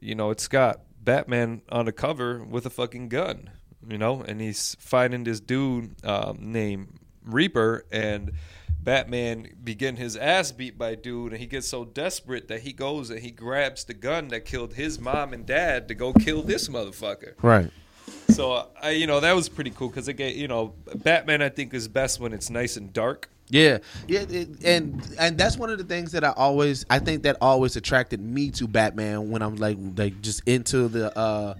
you 0.00 0.14
know, 0.14 0.30
it's 0.30 0.48
got 0.48 0.80
Batman 1.02 1.62
on 1.70 1.86
the 1.86 1.92
cover 1.92 2.42
with 2.44 2.66
a 2.66 2.70
fucking 2.70 3.08
gun, 3.08 3.50
you 3.88 3.98
know, 3.98 4.22
and 4.22 4.40
he's 4.40 4.76
fighting 4.78 5.24
this 5.24 5.40
dude 5.40 6.04
um, 6.04 6.38
named 6.40 6.98
Reaper, 7.24 7.86
and 7.90 8.32
Batman 8.82 9.54
begin 9.62 9.96
his 9.96 10.16
ass 10.16 10.52
beat 10.52 10.78
by 10.78 10.94
dude, 10.94 11.32
and 11.32 11.40
he 11.40 11.46
gets 11.46 11.68
so 11.68 11.84
desperate 11.84 12.48
that 12.48 12.60
he 12.62 12.72
goes 12.72 13.10
and 13.10 13.20
he 13.20 13.30
grabs 13.30 13.84
the 13.84 13.94
gun 13.94 14.28
that 14.28 14.44
killed 14.44 14.74
his 14.74 14.98
mom 14.98 15.32
and 15.32 15.46
dad 15.46 15.88
to 15.88 15.94
go 15.94 16.12
kill 16.12 16.42
this 16.42 16.68
motherfucker. 16.68 17.34
Right. 17.42 17.70
So 18.30 18.68
I, 18.80 18.90
you 18.90 19.06
know, 19.06 19.20
that 19.20 19.32
was 19.32 19.48
pretty 19.48 19.70
cool 19.70 19.88
because 19.88 20.08
again, 20.08 20.36
you 20.36 20.48
know, 20.48 20.74
Batman 20.94 21.42
I 21.42 21.48
think 21.48 21.74
is 21.74 21.88
best 21.88 22.20
when 22.20 22.32
it's 22.32 22.50
nice 22.50 22.76
and 22.76 22.92
dark. 22.92 23.28
Yeah, 23.48 23.78
yeah, 24.06 24.20
it, 24.20 24.64
and 24.64 25.02
and 25.18 25.36
that's 25.36 25.56
one 25.56 25.70
of 25.70 25.78
the 25.78 25.84
things 25.84 26.12
that 26.12 26.22
I 26.22 26.30
always 26.30 26.86
I 26.88 27.00
think 27.00 27.24
that 27.24 27.36
always 27.40 27.74
attracted 27.74 28.20
me 28.20 28.50
to 28.52 28.68
Batman 28.68 29.30
when 29.30 29.42
I'm 29.42 29.56
like 29.56 29.76
like 29.96 30.20
just 30.22 30.42
into 30.46 30.86
the 30.86 31.16
uh 31.18 31.54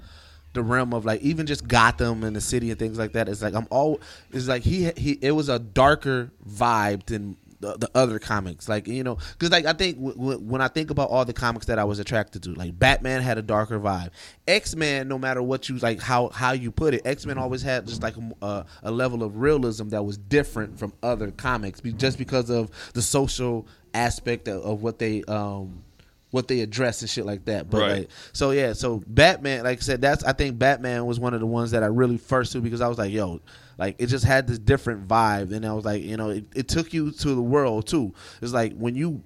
the 0.53 0.63
realm 0.63 0.95
of 0.95 1.05
like 1.05 1.21
even 1.21 1.47
just 1.47 1.67
Gotham 1.67 2.25
and 2.25 2.35
the 2.35 2.41
city 2.41 2.71
and 2.71 2.79
things 2.79 2.99
like 2.99 3.13
that. 3.13 3.29
It's 3.29 3.43
like 3.43 3.55
I'm 3.55 3.67
all 3.71 4.01
it's 4.33 4.47
like 4.47 4.63
he 4.63 4.91
he 4.97 5.19
it 5.21 5.33
was 5.33 5.49
a 5.49 5.59
darker 5.59 6.31
vibe 6.49 7.07
than 7.07 7.37
the, 7.61 7.77
the 7.77 7.91
other 7.95 8.19
comics. 8.19 8.69
Like 8.69 8.89
you 8.89 9.05
know, 9.05 9.17
because 9.33 9.51
like 9.51 9.67
I 9.67 9.73
think 9.73 9.97
w- 9.97 10.15
w- 10.17 10.39
when 10.39 10.61
I 10.61 10.69
think 10.69 10.91
about 10.91 11.11
all 11.11 11.25
the 11.25 11.33
comics 11.33 11.67
that 11.67 11.79
I 11.79 11.85
was 11.85 11.99
attracted 11.99 12.43
to, 12.45 12.55
like 12.55 12.79
Batman 12.79 13.23
had 13.23 13.39
a 13.39 13.43
darker 13.43 13.79
vibe. 13.79 14.11
X 14.49 14.75
Men, 14.75 15.09
no 15.09 15.19
matter 15.19 15.43
what 15.43 15.69
you 15.69 15.77
like, 15.79 16.01
how 16.01 16.29
how 16.31 16.53
you 16.53 16.71
put 16.71 16.95
it, 16.95 17.03
X 17.05 17.27
Men 17.27 17.39
always 17.39 17.63
had 17.63 17.87
just 17.87 18.03
like 18.03 18.17
a, 18.17 18.45
a, 18.47 18.67
a 18.85 18.91
level 18.91 19.23
of 19.23 19.37
realism 19.37 19.89
that 19.91 20.03
was 20.05 20.17
different 20.19 20.79
from 20.79 20.93
other 21.03 21.31
comics, 21.31 21.81
be- 21.81 21.93
just 21.93 22.19
because 22.19 22.51
of 22.51 22.71
the 22.95 23.03
social 23.03 23.67
aspect 23.95 24.49
of, 24.49 24.63
of 24.63 24.83
what 24.83 24.99
they 24.99 25.23
um 25.25 25.83
what 26.31 26.47
they 26.47 26.61
address 26.61 27.01
and 27.01 27.11
shit 27.11 27.27
like 27.27 27.45
that. 27.47 27.69
But 27.69 27.81
Right. 27.81 27.93
like, 27.99 28.09
so 28.33 28.53
yeah, 28.53 28.73
so 28.73 29.03
Batman, 29.09 29.65
like 29.65 29.79
I 29.79 29.81
said, 29.81 30.01
that's 30.01 30.23
I 30.23 30.33
think 30.33 30.59
Batman 30.61 31.05
was 31.05 31.19
one 31.19 31.35
of 31.35 31.41
the 31.41 31.47
ones 31.47 31.73
that 31.73 31.83
I 31.83 31.87
really 31.87 32.19
first 32.19 32.53
to 32.53 32.61
because 32.61 32.81
I 32.81 32.87
was 32.87 32.99
like, 32.99 33.11
yo, 33.13 33.41
like 33.81 33.97
it 33.99 34.09
just 34.09 34.27
had 34.27 34.47
this 34.47 34.59
different 34.59 35.09
vibe, 35.09 35.53
and 35.55 35.65
I 35.65 35.73
was 35.73 35.87
like, 35.87 36.03
you 36.03 36.19
know, 36.19 36.29
it, 36.29 36.45
it 36.55 36.69
took 36.69 36.93
you 36.93 37.11
to 37.13 37.35
the 37.35 37.41
world 37.41 37.87
too. 37.87 38.13
It's 38.43 38.53
like 38.53 38.77
when 38.77 38.95
you, 38.95 39.25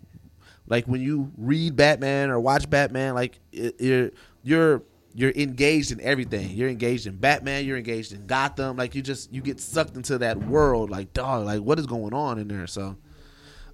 like 0.68 0.84
when 0.86 1.00
you 1.00 1.32
read 1.36 1.74
Batman 1.74 2.30
or 2.30 2.38
watch 2.38 2.70
Batman, 2.70 3.14
like 3.14 3.40
it, 3.50 3.80
you're 3.80 4.10
you're 4.44 4.82
you're 5.12 5.32
engaged 5.32 5.90
in 5.90 6.00
everything. 6.00 6.50
You're 6.50 6.68
engaged 6.68 7.08
in 7.08 7.16
Batman. 7.16 7.64
You're 7.64 7.78
engaged 7.78 8.12
in 8.12 8.28
Gotham. 8.28 8.76
Like 8.76 8.94
you 8.94 9.02
just 9.02 9.32
you 9.32 9.42
get 9.42 9.58
sucked 9.58 9.96
into 9.96 10.18
that 10.18 10.38
world. 10.38 10.88
Like 10.88 11.12
dog, 11.12 11.46
like 11.46 11.60
what 11.60 11.80
is 11.80 11.86
going 11.86 12.14
on 12.14 12.38
in 12.38 12.46
there? 12.46 12.68
So. 12.68 12.96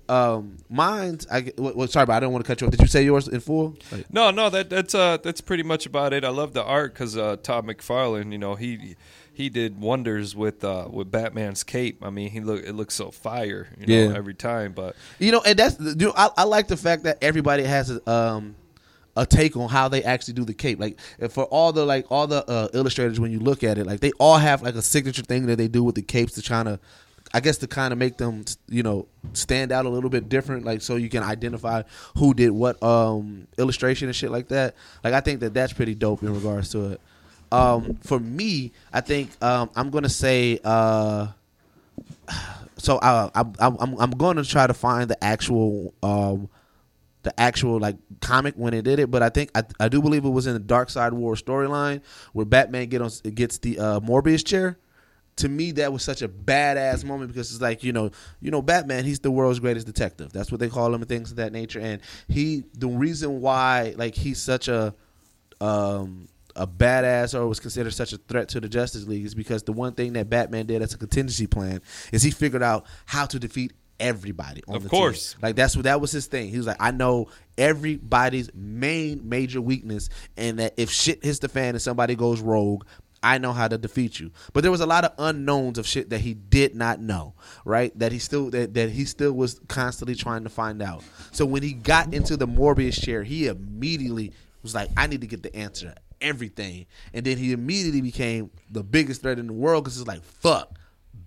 Um, 0.08 0.56
mine's 0.68 1.24
I 1.30 1.52
well, 1.56 1.86
sorry, 1.86 2.04
but 2.04 2.14
I 2.14 2.18
don't 2.18 2.32
want 2.32 2.44
to 2.44 2.48
cut 2.48 2.60
you 2.60 2.66
off. 2.66 2.72
Did 2.72 2.80
you 2.80 2.88
say 2.88 3.04
yours 3.04 3.28
in 3.28 3.38
full? 3.38 3.76
No, 4.10 4.32
no, 4.32 4.50
that 4.50 4.68
that's 4.68 4.92
uh 4.92 5.18
that's 5.22 5.40
pretty 5.40 5.62
much 5.62 5.86
about 5.86 6.12
it. 6.12 6.24
I 6.24 6.30
love 6.30 6.52
the 6.52 6.64
art 6.64 6.94
because 6.94 7.16
uh, 7.16 7.36
Todd 7.36 7.64
McFarlane, 7.64 8.32
you 8.32 8.38
know, 8.38 8.56
he 8.56 8.96
he 9.40 9.48
did 9.48 9.80
wonders 9.80 10.36
with 10.36 10.62
uh 10.64 10.86
with 10.90 11.10
Batman's 11.10 11.62
cape. 11.64 12.04
I 12.04 12.10
mean, 12.10 12.30
he 12.30 12.40
look 12.40 12.62
it 12.64 12.74
looks 12.74 12.94
so 12.94 13.10
fire, 13.10 13.68
you 13.78 13.86
know, 13.86 14.10
Yeah. 14.10 14.16
every 14.16 14.34
time. 14.34 14.72
But 14.72 14.96
You 15.18 15.32
know, 15.32 15.42
and 15.44 15.58
that's 15.58 15.78
you 15.80 15.94
know, 16.06 16.12
I, 16.16 16.28
I 16.36 16.44
like 16.44 16.68
the 16.68 16.76
fact 16.76 17.04
that 17.04 17.18
everybody 17.22 17.64
has 17.64 17.90
a 17.90 18.10
um 18.10 18.54
a 19.16 19.26
take 19.26 19.56
on 19.56 19.68
how 19.68 19.88
they 19.88 20.04
actually 20.04 20.34
do 20.34 20.44
the 20.44 20.54
cape. 20.54 20.78
Like 20.78 20.98
for 21.30 21.44
all 21.46 21.72
the 21.72 21.84
like 21.84 22.06
all 22.10 22.26
the 22.26 22.48
uh, 22.48 22.68
illustrators, 22.74 23.18
when 23.18 23.32
you 23.32 23.40
look 23.40 23.64
at 23.64 23.76
it, 23.78 23.86
like 23.86 24.00
they 24.00 24.12
all 24.20 24.36
have 24.38 24.62
like 24.62 24.76
a 24.76 24.82
signature 24.82 25.22
thing 25.22 25.46
that 25.46 25.56
they 25.56 25.68
do 25.68 25.82
with 25.82 25.96
the 25.96 26.02
capes 26.02 26.34
to 26.34 26.42
try 26.42 26.62
to, 26.62 26.78
I 27.34 27.40
guess, 27.40 27.58
to 27.58 27.66
kind 27.66 27.92
of 27.92 27.98
make 27.98 28.18
them 28.18 28.44
you 28.68 28.84
know 28.84 29.08
stand 29.32 29.72
out 29.72 29.84
a 29.84 29.88
little 29.88 30.10
bit 30.10 30.28
different. 30.28 30.64
Like 30.64 30.80
so 30.80 30.94
you 30.94 31.08
can 31.08 31.24
identify 31.24 31.82
who 32.18 32.34
did 32.34 32.50
what 32.50 32.80
um 32.84 33.48
illustration 33.58 34.06
and 34.08 34.14
shit 34.14 34.30
like 34.30 34.48
that. 34.48 34.76
Like 35.02 35.12
I 35.14 35.20
think 35.20 35.40
that 35.40 35.54
that's 35.54 35.72
pretty 35.72 35.96
dope 35.96 36.22
in 36.22 36.32
regards 36.32 36.68
to 36.70 36.92
it. 36.92 37.00
Um, 37.52 37.96
for 37.96 38.20
me, 38.20 38.72
I 38.92 39.00
think 39.00 39.30
um, 39.42 39.70
I'm 39.74 39.90
gonna 39.90 40.08
say. 40.08 40.60
Uh, 40.64 41.28
so 42.76 42.96
uh, 42.98 43.30
I'm 43.34 43.54
I'm 43.58 43.98
I'm 43.98 44.10
going 44.12 44.36
to 44.36 44.44
try 44.44 44.66
to 44.66 44.74
find 44.74 45.10
the 45.10 45.22
actual 45.22 45.94
um 46.02 46.48
the 47.22 47.38
actual 47.38 47.78
like 47.78 47.96
comic 48.20 48.54
when 48.54 48.72
it 48.72 48.82
did 48.82 48.98
it, 48.98 49.10
but 49.10 49.22
I 49.22 49.28
think 49.28 49.50
I, 49.54 49.62
I 49.78 49.88
do 49.88 50.00
believe 50.00 50.24
it 50.24 50.30
was 50.30 50.46
in 50.46 50.54
the 50.54 50.60
Darkseid 50.60 51.12
War 51.12 51.34
storyline 51.34 52.00
where 52.32 52.46
Batman 52.46 52.88
get 52.88 53.02
on 53.02 53.10
gets 53.34 53.58
the 53.58 53.78
uh, 53.78 54.00
Mobius 54.00 54.44
chair. 54.44 54.78
To 55.36 55.48
me, 55.48 55.72
that 55.72 55.92
was 55.92 56.02
such 56.02 56.20
a 56.22 56.28
badass 56.28 57.04
moment 57.04 57.32
because 57.32 57.52
it's 57.52 57.62
like 57.62 57.82
you 57.84 57.92
know, 57.92 58.10
you 58.40 58.50
know, 58.50 58.62
Batman. 58.62 59.04
He's 59.04 59.20
the 59.20 59.30
world's 59.30 59.58
greatest 59.58 59.86
detective. 59.86 60.32
That's 60.32 60.50
what 60.50 60.60
they 60.60 60.68
call 60.68 60.94
him 60.94 61.00
and 61.00 61.08
things 61.08 61.30
of 61.30 61.36
that 61.36 61.52
nature. 61.52 61.80
And 61.80 62.00
he, 62.28 62.64
the 62.74 62.88
reason 62.88 63.40
why, 63.40 63.94
like, 63.96 64.14
he's 64.14 64.40
such 64.40 64.68
a 64.68 64.94
um, 65.60 66.28
a 66.60 66.66
badass 66.66 67.34
or 67.38 67.46
was 67.48 67.58
considered 67.58 67.92
such 67.92 68.12
a 68.12 68.18
threat 68.18 68.48
to 68.50 68.60
the 68.60 68.68
Justice 68.68 69.06
League 69.06 69.24
is 69.24 69.34
because 69.34 69.62
the 69.64 69.72
one 69.72 69.94
thing 69.94 70.12
that 70.12 70.28
Batman 70.30 70.66
did 70.66 70.82
as 70.82 70.94
a 70.94 70.98
contingency 70.98 71.46
plan 71.46 71.80
is 72.12 72.22
he 72.22 72.30
figured 72.30 72.62
out 72.62 72.86
how 73.06 73.26
to 73.26 73.38
defeat 73.38 73.72
everybody 73.98 74.62
on 74.68 74.76
Of 74.76 74.82
the 74.84 74.88
course. 74.88 75.32
team. 75.32 75.40
Like 75.42 75.56
that's 75.56 75.74
what 75.74 75.84
that 75.84 76.00
was 76.00 76.12
his 76.12 76.26
thing. 76.26 76.50
He 76.50 76.56
was 76.58 76.66
like, 76.66 76.76
I 76.80 76.90
know 76.90 77.28
everybody's 77.58 78.50
main 78.54 79.28
major 79.28 79.60
weakness, 79.60 80.08
and 80.36 80.58
that 80.58 80.74
if 80.76 80.90
shit 80.90 81.24
hits 81.24 81.38
the 81.38 81.48
fan 81.48 81.70
and 81.74 81.82
somebody 81.82 82.14
goes 82.14 82.40
rogue. 82.40 82.84
I 83.22 83.36
know 83.36 83.52
how 83.52 83.68
to 83.68 83.76
defeat 83.76 84.18
you, 84.18 84.30
but 84.54 84.62
there 84.62 84.70
was 84.70 84.80
a 84.80 84.86
lot 84.86 85.04
of 85.04 85.12
unknowns 85.18 85.76
of 85.76 85.86
shit 85.86 86.08
that 86.08 86.22
he 86.22 86.32
did 86.32 86.74
not 86.74 87.00
know, 87.02 87.34
right? 87.66 87.92
That 87.98 88.12
he 88.12 88.18
still 88.18 88.48
that, 88.48 88.72
that 88.72 88.88
he 88.88 89.04
still 89.04 89.34
was 89.34 89.60
constantly 89.68 90.14
trying 90.14 90.44
to 90.44 90.48
find 90.48 90.80
out. 90.80 91.04
So 91.30 91.44
when 91.44 91.62
he 91.62 91.74
got 91.74 92.14
into 92.14 92.38
the 92.38 92.48
Mobius 92.48 92.98
chair, 92.98 93.22
he 93.22 93.46
immediately 93.48 94.32
was 94.62 94.74
like, 94.74 94.88
"I 94.96 95.06
need 95.06 95.20
to 95.20 95.26
get 95.26 95.42
the 95.42 95.54
answer 95.54 95.94
everything," 96.20 96.86
and 97.12 97.24
then 97.24 97.38
he 97.38 97.52
immediately 97.52 98.00
became 98.00 98.50
the 98.70 98.82
biggest 98.82 99.22
threat 99.22 99.38
in 99.38 99.46
the 99.46 99.52
world 99.52 99.84
because 99.84 99.98
it's 99.98 100.08
like, 100.08 100.22
"Fuck, 100.22 100.78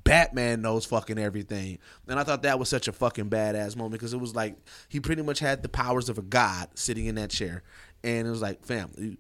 Batman 0.04 0.62
knows 0.62 0.86
fucking 0.86 1.18
everything. 1.18 1.80
And 2.08 2.20
I 2.20 2.24
thought 2.24 2.44
that 2.44 2.60
was 2.60 2.70
such 2.70 2.88
a 2.88 2.92
fucking 2.92 3.30
badass 3.30 3.76
moment 3.76 3.94
because 3.94 4.14
it 4.14 4.20
was 4.20 4.36
like 4.36 4.58
he 4.90 5.00
pretty 5.00 5.22
much 5.22 5.40
had 5.40 5.64
the 5.64 5.70
powers 5.70 6.10
of 6.10 6.18
a 6.18 6.22
god 6.22 6.70
sitting 6.76 7.06
in 7.06 7.16
that 7.16 7.30
chair. 7.30 7.64
And 8.04 8.28
it 8.28 8.30
was 8.30 8.42
like, 8.42 8.66
fam, 8.66 9.18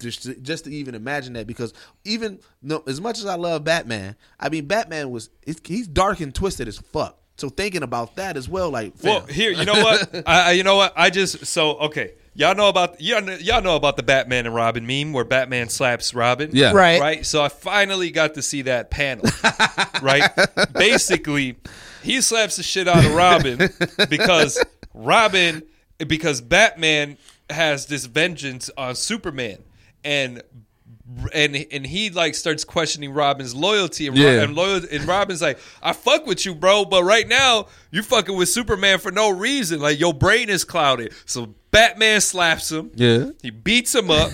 just 0.00 0.24
to, 0.24 0.34
just 0.34 0.64
to 0.64 0.72
even 0.72 0.96
imagine 0.96 1.34
that 1.34 1.46
because 1.46 1.72
even 2.04 2.40
no, 2.62 2.82
as 2.86 3.00
much 3.00 3.18
as 3.18 3.26
I 3.26 3.36
love 3.36 3.62
Batman, 3.62 4.16
I 4.40 4.48
mean 4.48 4.66
Batman 4.66 5.10
was 5.10 5.30
he's, 5.64 5.86
dark 5.86 6.20
and 6.20 6.34
twisted 6.34 6.66
as 6.66 6.78
fuck. 6.78 7.20
So 7.36 7.48
thinking 7.48 7.82
about 7.82 8.16
that 8.16 8.36
as 8.36 8.48
well, 8.48 8.70
like, 8.70 8.96
fam, 8.96 9.10
well, 9.10 9.26
here, 9.26 9.50
you 9.50 9.64
know 9.64 9.72
what? 9.82 10.14
I, 10.26 10.50
I 10.50 10.52
you 10.52 10.62
know 10.62 10.76
what? 10.76 10.92
I 10.96 11.10
just 11.10 11.46
so 11.46 11.76
okay. 11.78 12.14
Y'all 12.36 12.54
know 12.54 12.68
about 12.68 13.00
y'all 13.00 13.22
know, 13.22 13.34
y'all 13.34 13.62
know 13.62 13.76
about 13.76 13.96
the 13.96 14.02
Batman 14.02 14.46
and 14.46 14.54
Robin 14.54 14.84
meme 14.86 15.12
where 15.12 15.24
Batman 15.24 15.68
slaps 15.68 16.14
Robin. 16.14 16.50
Yeah. 16.52 16.72
Right. 16.72 17.00
Right. 17.00 17.26
So 17.26 17.42
I 17.42 17.48
finally 17.48 18.10
got 18.10 18.34
to 18.34 18.42
see 18.42 18.62
that 18.62 18.90
panel. 18.90 19.24
right. 20.02 20.28
Basically, 20.72 21.56
he 22.02 22.20
slaps 22.20 22.56
the 22.56 22.64
shit 22.64 22.88
out 22.88 23.04
of 23.04 23.14
Robin 23.14 23.70
because 24.10 24.62
Robin 24.92 25.62
because 25.98 26.40
Batman 26.40 27.18
has 27.50 27.86
this 27.86 28.06
vengeance 28.06 28.68
on 28.76 28.96
Superman 28.96 29.62
and 30.02 30.42
and 31.32 31.54
and 31.70 31.86
he 31.86 32.10
like 32.10 32.34
starts 32.34 32.64
questioning 32.64 33.12
Robin's 33.12 33.54
loyalty 33.54 34.06
and, 34.06 34.16
Ro- 34.18 34.22
Yeah. 34.24 34.42
and 34.42 34.54
loyal 34.54 34.80
and 34.90 35.04
Robin's 35.06 35.40
like 35.42 35.58
I 35.82 35.92
fuck 35.92 36.26
with 36.26 36.44
you 36.44 36.54
bro 36.54 36.84
but 36.84 37.04
right 37.04 37.26
now 37.28 37.66
you 37.90 38.02
fucking 38.02 38.36
with 38.36 38.48
Superman 38.48 38.98
for 38.98 39.10
no 39.10 39.30
reason 39.30 39.80
like 39.80 40.00
your 40.00 40.12
brain 40.14 40.48
is 40.48 40.64
clouded 40.64 41.12
so 41.26 41.54
Batman 41.70 42.20
slaps 42.20 42.70
him 42.72 42.90
Yeah. 42.94 43.30
he 43.42 43.50
beats 43.50 43.94
him 43.94 44.10
up 44.10 44.30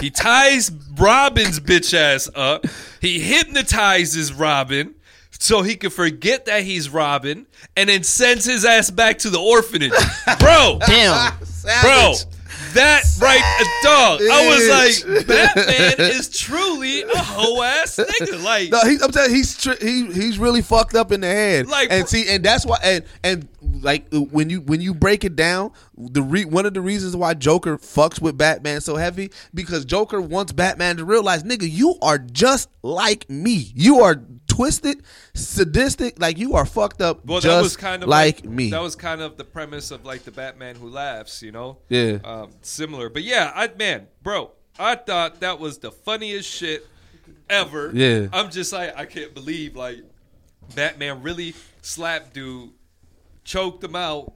he 0.00 0.10
ties 0.10 0.70
Robin's 0.96 1.60
bitch 1.60 1.92
ass 1.94 2.28
up 2.34 2.64
he 3.00 3.18
hypnotizes 3.20 4.32
Robin 4.32 4.94
so 5.30 5.62
he 5.62 5.74
can 5.76 5.90
forget 5.90 6.46
that 6.46 6.62
he's 6.64 6.88
Robin 6.90 7.46
and 7.76 7.88
then 7.88 8.02
sends 8.02 8.44
his 8.44 8.64
ass 8.64 8.90
back 8.90 9.18
to 9.18 9.30
the 9.30 9.40
orphanage 9.40 9.92
bro 10.38 10.78
Damn. 10.86 11.32
bro. 11.82 12.14
That 12.74 13.02
right, 13.20 13.42
dog. 13.82 14.20
I 14.22 14.48
was 14.48 14.68
like, 15.16 15.26
Batman 15.26 15.94
is 15.98 16.28
truly 16.30 17.02
a 17.02 17.18
hoe 17.18 17.62
ass 17.62 17.96
nigga. 17.96 18.42
Like, 18.42 18.70
No, 18.70 18.80
he's, 18.82 19.02
I'm 19.02 19.10
telling 19.10 19.30
you, 19.30 19.36
he's 19.36 19.56
tr- 19.56 19.80
he 19.80 20.06
he's 20.06 20.38
really 20.38 20.62
fucked 20.62 20.94
up 20.94 21.12
in 21.12 21.20
the 21.20 21.26
head. 21.26 21.66
Like, 21.68 21.88
and 21.90 22.08
see, 22.08 22.28
and 22.28 22.44
that's 22.44 22.64
why, 22.66 22.78
and 22.82 23.04
and 23.24 23.48
like 23.82 24.06
when 24.12 24.50
you 24.50 24.60
when 24.60 24.80
you 24.80 24.94
break 24.94 25.24
it 25.24 25.36
down, 25.36 25.72
the 25.96 26.22
re- 26.22 26.44
one 26.44 26.66
of 26.66 26.74
the 26.74 26.80
reasons 26.80 27.16
why 27.16 27.34
Joker 27.34 27.78
fucks 27.78 28.20
with 28.20 28.36
Batman 28.36 28.80
so 28.80 28.96
heavy 28.96 29.30
because 29.54 29.84
Joker 29.84 30.20
wants 30.20 30.52
Batman 30.52 30.96
to 30.98 31.04
realize, 31.04 31.42
nigga, 31.42 31.70
you 31.70 31.96
are 32.02 32.18
just 32.18 32.68
like 32.82 33.28
me. 33.28 33.72
You 33.74 34.00
are 34.00 34.22
twisted, 34.60 35.02
sadistic, 35.34 36.20
like 36.20 36.38
you 36.38 36.54
are 36.54 36.66
fucked 36.66 37.00
up. 37.00 37.24
well, 37.24 37.40
just 37.40 37.56
that 37.56 37.62
was 37.62 37.76
kind 37.76 38.02
of 38.02 38.08
like, 38.08 38.44
me. 38.44 38.70
That 38.70 38.82
was 38.82 38.94
kind 38.94 39.20
of 39.22 39.36
the 39.36 39.44
premise 39.44 39.90
of 39.90 40.04
like 40.04 40.24
the 40.24 40.30
Batman 40.30 40.76
who 40.76 40.88
laughs. 40.88 41.42
You 41.42 41.52
know, 41.52 41.78
Yeah. 41.88 42.18
um, 42.24 42.50
similar. 42.60 43.08
But 43.08 43.22
yeah, 43.22 43.52
I 43.54 43.70
man, 43.78 44.06
bro, 44.22 44.50
I 44.78 44.96
thought 44.96 45.40
that 45.40 45.58
was 45.58 45.78
the 45.78 45.90
funniest 45.90 46.48
shit 46.48 46.86
ever. 47.48 47.90
Yeah. 47.94 48.26
I'm 48.32 48.50
just 48.50 48.72
like, 48.72 48.96
I 48.96 49.06
can't 49.06 49.34
believe 49.34 49.76
like 49.76 49.98
Batman 50.74 51.22
really 51.22 51.54
slapped 51.82 52.34
dude, 52.34 52.70
choked 53.44 53.82
him 53.82 53.96
out. 53.96 54.32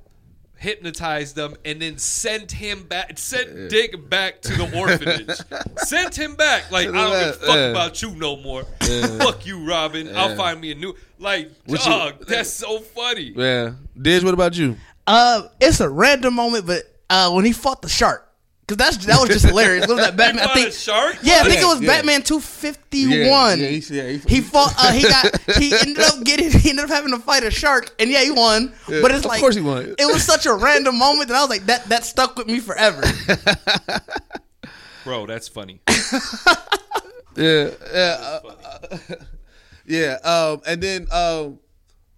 Hypnotized 0.65 1.37
them 1.37 1.55
and 1.65 1.81
then 1.83 1.99
sent 1.99 2.51
him 2.53 2.85
back, 2.85 3.19
sent 3.19 3.69
Dick 3.69 4.09
back 4.09 4.41
to 4.43 4.53
the 4.55 4.79
orphanage. 4.79 5.39
sent 5.87 6.19
him 6.19 6.37
back. 6.37 6.71
Like, 6.71 6.89
I 6.89 6.93
don't 6.93 7.11
give 7.11 7.29
a 7.29 7.33
fuck 7.47 7.55
Yeah. 7.57 7.67
about 7.71 8.01
you 8.03 8.15
no 8.17 8.37
more. 8.39 8.65
Fuck 9.19 9.45
you, 9.47 9.67
Robin. 9.69 10.17
I'll 10.17 10.35
find 10.37 10.59
me 10.61 10.73
a 10.73 10.75
new. 10.75 10.95
Like, 11.19 11.51
What 11.67 11.85
you- 11.85 11.91
dog, 11.93 12.27
that's 12.27 12.51
so 12.51 12.81
funny. 12.81 13.33
yeah. 13.37 13.73
Diz, 14.01 14.25
what 14.25 14.33
about 14.35 14.57
you? 14.57 14.77
Uh, 15.07 15.43
it's 15.61 15.81
a 15.81 15.89
random 15.91 16.33
moment, 16.35 16.67
but 16.67 16.83
uh, 17.11 17.31
when 17.33 17.45
he 17.45 17.53
fought 17.53 17.83
the 17.83 17.89
shark, 17.91 18.27
because 18.67 18.77
that's 18.79 19.05
that 19.07 19.21
was 19.21 19.29
just 19.29 19.45
hilarious. 19.47 19.87
What 19.87 19.97
was 19.97 20.05
that 20.07 20.17
Batman? 20.19 20.49
I 20.49 20.55
think 20.55 20.69
a 20.69 20.73
shark? 20.73 21.19
Yeah, 21.23 21.41
I 21.41 21.43
think 21.43 21.57
Yeah, 21.57 21.63
it 21.63 21.67
was 21.67 21.81
yeah. 21.83 21.87
Batman 21.89 22.23
two 22.23 22.41
fifty 22.41 23.29
one. 23.31 23.59
Yeah, 23.61 23.67
yeah, 23.67 23.79
he- 23.79 23.97
yeah, 23.97 24.09
he- 24.19 24.35
he 24.37 24.41
fought. 24.41 24.73
Uh, 24.79 24.93
he 24.93 25.03
got. 25.03 25.39
He 25.59 25.73
ended 25.75 25.99
up 26.01 26.23
getting. 26.25 26.51
He 26.51 26.71
ended 26.71 26.87
up 26.87 26.91
having 26.91 27.11
to 27.13 27.19
fight 27.19 27.45
a 27.45 27.51
shark, 27.51 27.95
and 27.99 28.11
yeah, 28.11 28.23
he 28.25 28.31
won. 28.31 28.73
But 28.87 29.11
it's 29.11 29.21
of 29.21 29.27
like, 29.27 29.41
course 29.41 29.55
he 29.55 29.61
won. 29.61 29.95
It 29.99 30.07
was 30.07 30.23
such 30.25 30.47
a 30.47 30.55
random 30.55 30.99
moment 30.99 31.29
that 31.29 31.37
I 31.37 31.41
was 31.43 31.51
like, 31.51 31.67
that 31.67 31.85
that 31.91 32.05
stuck 32.05 32.37
with 32.39 32.47
me 32.47 32.61
forever. 32.61 33.03
Bro, 35.05 35.27
that's 35.27 35.49
funny. 35.49 35.81
Yeah, 37.37 37.71
yeah, 37.93 38.41
uh, 38.43 39.01
yeah. 39.87 40.13
Um, 40.25 40.63
and 40.67 40.81
then, 40.83 41.03
um, 41.11 41.59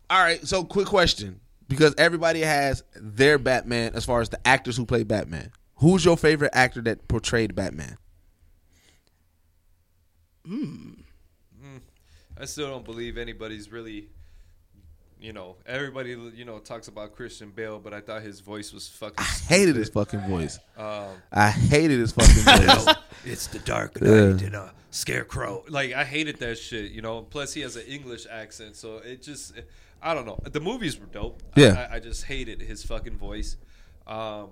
all 0.08 0.20
right. 0.22 0.46
So, 0.46 0.62
quick 0.62 0.86
question: 0.86 1.40
because 1.68 1.94
everybody 1.98 2.40
has 2.40 2.84
their 2.94 3.38
Batman 3.38 3.92
as 3.94 4.04
far 4.04 4.20
as 4.20 4.28
the 4.28 4.46
actors 4.46 4.76
who 4.76 4.84
play 4.86 5.02
Batman. 5.02 5.50
Who's 5.76 6.04
your 6.04 6.16
favorite 6.16 6.50
actor 6.54 6.80
that 6.82 7.06
portrayed 7.08 7.54
Batman? 7.54 7.98
Hmm. 10.46 10.90
I 12.38 12.44
still 12.44 12.68
don't 12.68 12.84
believe 12.84 13.16
anybody's 13.16 13.72
really, 13.72 14.08
you 15.18 15.32
know, 15.32 15.56
everybody 15.64 16.10
you 16.34 16.44
know 16.44 16.58
talks 16.58 16.86
about 16.88 17.16
Christian 17.16 17.50
Bale, 17.50 17.78
but 17.78 17.94
I 17.94 18.00
thought 18.02 18.20
his 18.22 18.40
voice 18.40 18.72
was 18.74 18.88
fucking. 18.88 19.16
I 19.18 19.22
hated 19.22 19.74
his 19.76 19.88
fucking 19.88 20.20
voice. 20.20 20.58
Um, 20.76 21.06
I 21.32 21.48
hated 21.50 21.98
his 21.98 22.12
fucking 22.12 22.42
voice. 22.84 22.94
it's 23.24 23.46
the 23.46 23.58
Dark 23.60 23.98
Yeah. 24.02 24.08
Knight 24.32 24.42
and 24.42 24.54
a 24.54 24.72
Scarecrow. 24.90 25.64
Like 25.68 25.94
I 25.94 26.04
hated 26.04 26.38
that 26.40 26.58
shit, 26.58 26.92
you 26.92 27.00
know. 27.00 27.22
Plus 27.22 27.54
he 27.54 27.62
has 27.62 27.76
an 27.76 27.86
English 27.86 28.26
accent, 28.30 28.76
so 28.76 28.98
it 28.98 29.22
just, 29.22 29.54
I 30.02 30.12
don't 30.12 30.26
know. 30.26 30.38
The 30.44 30.60
movies 30.60 31.00
were 31.00 31.06
dope. 31.06 31.42
Yeah. 31.56 31.88
I, 31.90 31.96
I 31.96 32.00
just 32.00 32.24
hated 32.24 32.60
his 32.60 32.84
fucking 32.84 33.16
voice. 33.16 33.56
Um, 34.06 34.50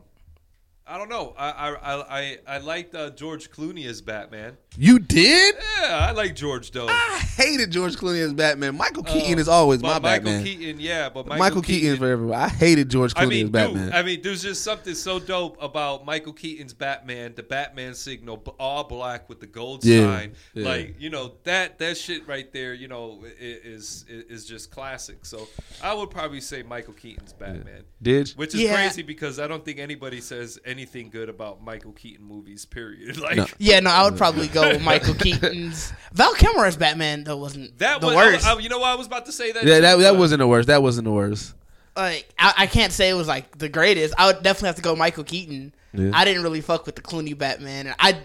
I 0.86 0.98
don't 0.98 1.08
know. 1.08 1.32
I 1.38 1.50
I 1.50 1.70
I 1.74 2.18
I, 2.20 2.38
I 2.46 2.58
liked 2.58 2.94
uh, 2.94 3.08
George 3.08 3.50
Clooney 3.50 3.86
as 3.86 4.02
Batman. 4.02 4.58
you 4.76 4.98
did? 4.98 5.54
Yeah, 5.80 6.08
I 6.08 6.10
like 6.10 6.34
George 6.36 6.72
though. 6.72 6.88
I 6.88 7.18
hated 7.38 7.70
George 7.70 7.96
Clooney 7.96 8.20
as 8.20 8.34
Batman. 8.34 8.76
Michael 8.76 9.02
Keaton 9.02 9.38
Uh, 9.38 9.40
is 9.40 9.48
always 9.48 9.80
but 9.80 10.02
my 10.02 10.10
Michael 10.18 10.24
Batman. 10.32 10.44
Keaton, 10.44 10.80
yeah, 10.80 11.08
but 11.08 11.26
Michael, 11.26 11.38
Michael, 11.38 11.62
Keaton, 11.62 11.92
is 11.92 11.98
for 11.98 12.10
everybody. 12.10 12.36
I 12.42 12.48
hated 12.50 12.90
George 12.90 13.14
Clooney 13.14 13.22
I 13.22 13.26
mean, 13.26 13.44
as 13.46 13.50
Batman. 13.50 13.84
dude, 13.86 13.94
I 13.94 14.02
mean, 14.02 14.20
there's 14.20 14.42
just 14.42 14.62
something 14.62 14.94
so 14.94 15.18
dope 15.18 15.56
about 15.62 16.04
Michael 16.04 16.34
Keaton's 16.34 16.74
Batman, 16.74 17.32
the 17.34 17.42
Batman 17.42 17.94
signal, 17.94 18.42
all 18.60 18.84
black 18.84 19.26
with 19.30 19.40
the 19.40 19.46
gold 19.46 19.86
Yeah, 19.86 20.00
sign. 20.18 20.34
yeah. 20.52 20.68
Like, 20.68 20.96
you 21.00 21.08
know, 21.08 21.32
that 21.44 21.78
that 21.78 21.96
shit 21.96 22.28
right 22.28 22.52
there, 22.52 22.74
you 22.74 22.88
know, 22.88 23.24
is 23.40 24.04
is, 24.06 24.24
is 24.28 24.44
just 24.44 24.70
classic. 24.70 25.24
So 25.24 25.48
I 25.82 25.94
would 25.94 26.10
probably 26.10 26.42
say 26.42 26.62
Michael 26.62 26.92
Keaton's 26.92 27.32
Batman. 27.32 27.84
did 28.02 28.28
Which 28.36 28.54
is 28.54 28.60
Yeah. 28.60 28.74
crazy 28.74 29.00
because 29.02 29.38
I 29.38 29.46
don't 29.48 29.64
think 29.64 29.78
anybody 29.78 30.20
says 30.20 30.58
anything 30.62 30.73
good 31.10 31.28
about 31.28 31.62
Michael 31.64 31.92
Keaton 31.92 32.24
movies. 32.26 32.64
Period. 32.64 33.16
Like 33.24 33.36
No. 33.36 33.46
Yeah, 33.58 33.80
no, 33.80 33.90
I 33.90 34.04
would 34.04 34.16
probably 34.16 34.48
go 34.48 34.68
with 34.68 34.82
Michael 34.92 35.14
Keaton's. 35.14 35.92
Val 36.12 36.34
Kilmer 36.34 36.66
as 36.66 36.76
Batman 36.76 37.24
though 37.24 37.36
wasn't 37.36 37.78
that 37.78 38.00
the 38.00 38.08
was, 38.08 38.16
worst. 38.16 38.46
I- 38.46 38.54
I- 38.54 38.58
you 38.58 38.68
know, 38.68 38.78
what 38.78 38.88
I 38.90 38.94
was 38.94 39.06
about 39.06 39.26
to 39.26 39.32
say 39.32 39.52
that. 39.52 39.64
yeah, 39.64 39.76
too, 39.76 39.80
that 39.82 39.96
that 39.98 40.16
wasn't 40.16 40.40
the 40.40 40.46
worst. 40.46 40.68
That 40.68 40.82
wasn't 40.82 41.04
the 41.06 41.12
worst. 41.12 41.54
like 41.96 42.28
I, 42.38 42.54
I 42.58 42.66
can't 42.66 42.92
say 42.92 43.08
it 43.10 43.14
was 43.14 43.28
like 43.28 43.56
the 43.58 43.68
greatest. 43.68 44.14
I 44.18 44.26
would 44.26 44.42
definitely 44.42 44.68
have 44.68 44.76
to 44.76 44.82
go 44.82 44.94
Michael 44.96 45.24
Keaton. 45.24 45.74
Yeah. 45.92 46.10
I 46.12 46.24
didn't 46.24 46.42
really 46.42 46.60
fuck 46.60 46.86
with 46.86 46.96
the 46.96 47.02
Clooney 47.02 47.36
Batman. 47.38 47.86
And 47.86 47.96
I 48.00 48.18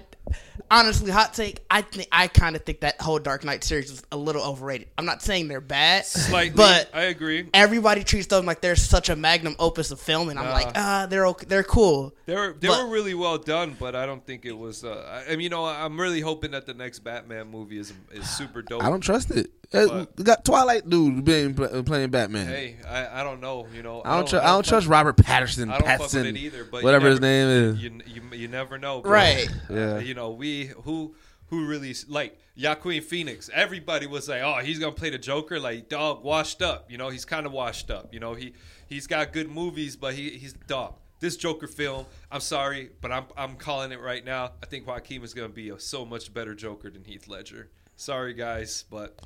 honestly, 0.72 1.12
hot 1.12 1.34
take, 1.34 1.60
I 1.70 1.82
think 1.82 2.08
I 2.12 2.28
kind 2.28 2.56
of 2.56 2.64
think 2.64 2.82
that 2.82 3.00
whole 3.02 3.20
Dark 3.20 3.44
Knight 3.44 3.64
series 3.64 3.90
was 3.92 4.04
a 4.12 4.18
little 4.18 4.42
overrated. 4.44 4.88
I'm 4.98 5.06
not 5.06 5.22
saying 5.22 5.48
they're 5.48 5.62
bad, 5.62 6.06
Slightly, 6.06 6.56
but 6.56 6.90
I 6.94 7.04
agree. 7.04 7.50
everybody 7.54 8.04
treats 8.04 8.28
them 8.28 8.46
like 8.46 8.62
they're 8.62 8.76
such 8.76 9.10
a 9.10 9.16
magnum 9.16 9.56
opus 9.60 9.92
of 9.92 10.00
film, 10.00 10.30
and 10.30 10.38
I'm 10.40 10.46
Nah. 10.46 10.52
like, 10.54 10.72
ah, 10.76 11.08
they're 11.10 11.28
okay, 11.28 11.46
they're 11.48 11.64
cool. 11.64 12.14
They 12.26 12.36
were 12.36 12.56
they 12.60 12.68
But- 12.68 12.86
were 12.86 12.90
really 12.92 13.14
well 13.14 13.38
done, 13.38 13.76
but 13.80 13.96
I 13.96 14.06
don't 14.06 14.26
think 14.26 14.46
it 14.46 14.58
was. 14.58 14.84
Uh, 14.84 15.06
I 15.28 15.32
I 15.32 15.36
mean, 15.36 15.42
you 15.42 15.50
know, 15.50 15.66
I'm 15.66 16.00
really 16.00 16.22
hoping 16.22 16.52
that 16.52 16.66
the 16.66 16.74
next 16.74 17.00
Batman 17.00 17.50
movie 17.50 17.78
is 17.80 17.94
is 18.12 18.30
super 18.30 18.62
dope. 18.62 18.84
I 18.84 18.90
don't 18.90 19.02
trust 19.02 19.32
it. 19.32 19.52
Uh, 19.72 19.86
But- 19.88 20.18
we 20.18 20.24
got 20.24 20.44
Twilight 20.44 20.90
dude 20.90 21.24
being 21.24 21.54
playing 21.54 22.10
Batman. 22.10 22.48
Hey, 22.48 22.78
I, 22.88 23.22
I 23.22 23.24
don't 23.24 23.40
know. 23.40 23.68
You 23.76 23.84
know, 23.84 24.02
I 24.04 24.18
don't, 24.18 24.28
tr- 24.28 24.38
I 24.38 24.48
don't 24.48 24.66
trust 24.66 24.88
Robert 24.88 25.14
Patterson. 25.18 25.70
I 25.70 25.78
don't 25.78 25.88
fuck 25.88 26.12
with 26.12 26.26
it 26.26 26.38
either. 26.38 26.64
But 26.64 26.84
whatever 26.84 27.06
you 27.06 27.12
his 27.12 27.22
name 27.22 27.48
is. 27.48 27.78
you, 27.80 27.92
you 28.08 28.22
you 28.34 28.48
never 28.48 28.80
know, 28.80 29.02
bro. 29.02 29.12
Right. 29.12 29.48
Yeah. 29.70 29.96
Uh, 29.96 30.00
you 30.00 30.16
know, 30.16 30.19
we 30.28 30.72
who 30.84 31.16
who 31.50 31.66
really 31.66 31.96
like 32.08 32.38
Joaquin 32.62 33.02
Phoenix. 33.02 33.50
Everybody 33.54 34.06
was 34.06 34.28
like, 34.28 34.42
"Oh, 34.42 34.58
he's 34.64 34.80
gonna 34.80 34.92
play 34.92 35.10
the 35.10 35.18
Joker." 35.18 35.60
Like, 35.60 35.90
dog, 35.90 36.24
washed 36.24 36.62
up. 36.62 36.92
You 36.92 36.98
know, 36.98 37.10
he's 37.10 37.26
kind 37.26 37.46
of 37.46 37.52
washed 37.52 37.90
up. 37.90 38.14
You 38.14 38.20
know, 38.20 38.34
he 38.34 38.54
he's 38.88 39.08
got 39.08 39.32
good 39.32 39.50
movies, 39.50 39.96
but 39.96 40.14
he 40.14 40.32
he's 40.32 40.54
dog. 40.68 40.96
This 41.22 41.36
Joker 41.36 41.68
film, 41.68 42.06
I'm 42.32 42.42
sorry, 42.42 42.92
but 43.02 43.12
I'm 43.12 43.26
I'm 43.38 43.56
calling 43.56 43.92
it 43.92 44.00
right 44.02 44.24
now. 44.24 44.52
I 44.62 44.66
think 44.66 44.86
Joaquin 44.86 45.24
is 45.24 45.34
gonna 45.34 45.50
be 45.50 45.70
a 45.70 45.80
so 45.80 46.06
much 46.06 46.34
better 46.34 46.54
Joker 46.54 46.90
than 46.90 47.04
Heath 47.04 47.28
Ledger. 47.28 47.70
Sorry, 47.96 48.34
guys, 48.34 48.86
but 48.90 49.20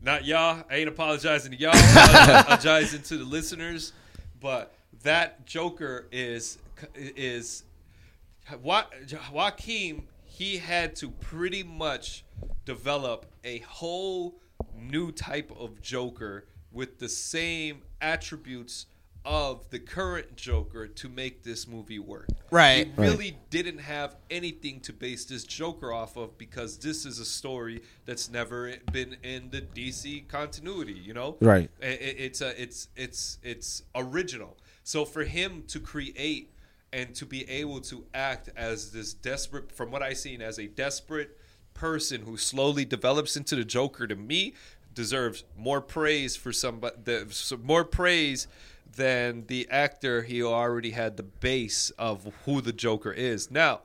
not 0.00 0.24
y'all. 0.24 0.64
I 0.70 0.76
ain't 0.76 0.88
apologizing 0.88 1.52
to 1.52 1.58
y'all. 1.58 1.72
I'm 1.74 2.40
apologizing 2.40 3.02
to 3.02 3.16
the 3.16 3.24
listeners, 3.24 3.92
but 4.40 4.74
that 5.02 5.46
Joker 5.46 6.06
is 6.12 6.58
is 6.94 7.64
Wa- 8.62 8.86
Joaquin, 9.32 10.06
he 10.32 10.58
had 10.58 10.96
to 10.96 11.10
pretty 11.10 11.62
much 11.62 12.24
develop 12.64 13.26
a 13.44 13.58
whole 13.60 14.38
new 14.76 15.12
type 15.12 15.52
of 15.58 15.80
Joker 15.82 16.46
with 16.72 16.98
the 16.98 17.08
same 17.08 17.82
attributes 18.00 18.86
of 19.24 19.68
the 19.70 19.78
current 19.78 20.34
Joker 20.34 20.88
to 20.88 21.08
make 21.08 21.44
this 21.44 21.68
movie 21.68 21.98
work. 21.98 22.26
Right. 22.50 22.86
He 22.88 22.92
really 23.00 23.36
didn't 23.50 23.78
have 23.78 24.16
anything 24.30 24.80
to 24.80 24.92
base 24.92 25.24
this 25.26 25.44
Joker 25.44 25.92
off 25.92 26.16
of 26.16 26.36
because 26.38 26.78
this 26.78 27.04
is 27.06 27.18
a 27.20 27.24
story 27.24 27.82
that's 28.04 28.28
never 28.30 28.74
been 28.90 29.16
in 29.22 29.50
the 29.50 29.60
DC 29.60 30.26
continuity, 30.28 30.94
you 30.94 31.14
know? 31.14 31.36
Right. 31.40 31.70
I- 31.80 31.86
I- 31.86 31.88
It's 32.26 32.40
a 32.40 32.60
it's 32.60 32.88
it's 32.96 33.38
it's 33.44 33.82
original. 33.94 34.56
So 34.82 35.04
for 35.04 35.22
him 35.24 35.62
to 35.68 35.78
create 35.78 36.52
and 36.92 37.14
to 37.14 37.26
be 37.26 37.48
able 37.48 37.80
to 37.80 38.04
act 38.12 38.50
as 38.56 38.92
this 38.92 39.14
desperate, 39.14 39.72
from 39.72 39.90
what 39.90 40.02
I've 40.02 40.18
seen, 40.18 40.42
as 40.42 40.58
a 40.58 40.66
desperate 40.66 41.38
person 41.74 42.22
who 42.22 42.36
slowly 42.36 42.84
develops 42.84 43.36
into 43.36 43.56
the 43.56 43.64
Joker, 43.64 44.06
to 44.06 44.14
me, 44.16 44.54
deserves 44.94 45.44
more 45.56 45.80
praise 45.80 46.36
for 46.36 46.52
somebody. 46.52 46.96
The, 47.04 47.58
more 47.62 47.84
praise 47.84 48.46
than 48.94 49.46
the 49.46 49.66
actor 49.70 50.22
he 50.22 50.42
already 50.42 50.90
had 50.90 51.16
the 51.16 51.22
base 51.22 51.90
of 51.98 52.30
who 52.44 52.60
the 52.60 52.72
Joker 52.74 53.10
is. 53.10 53.50
Now, 53.50 53.80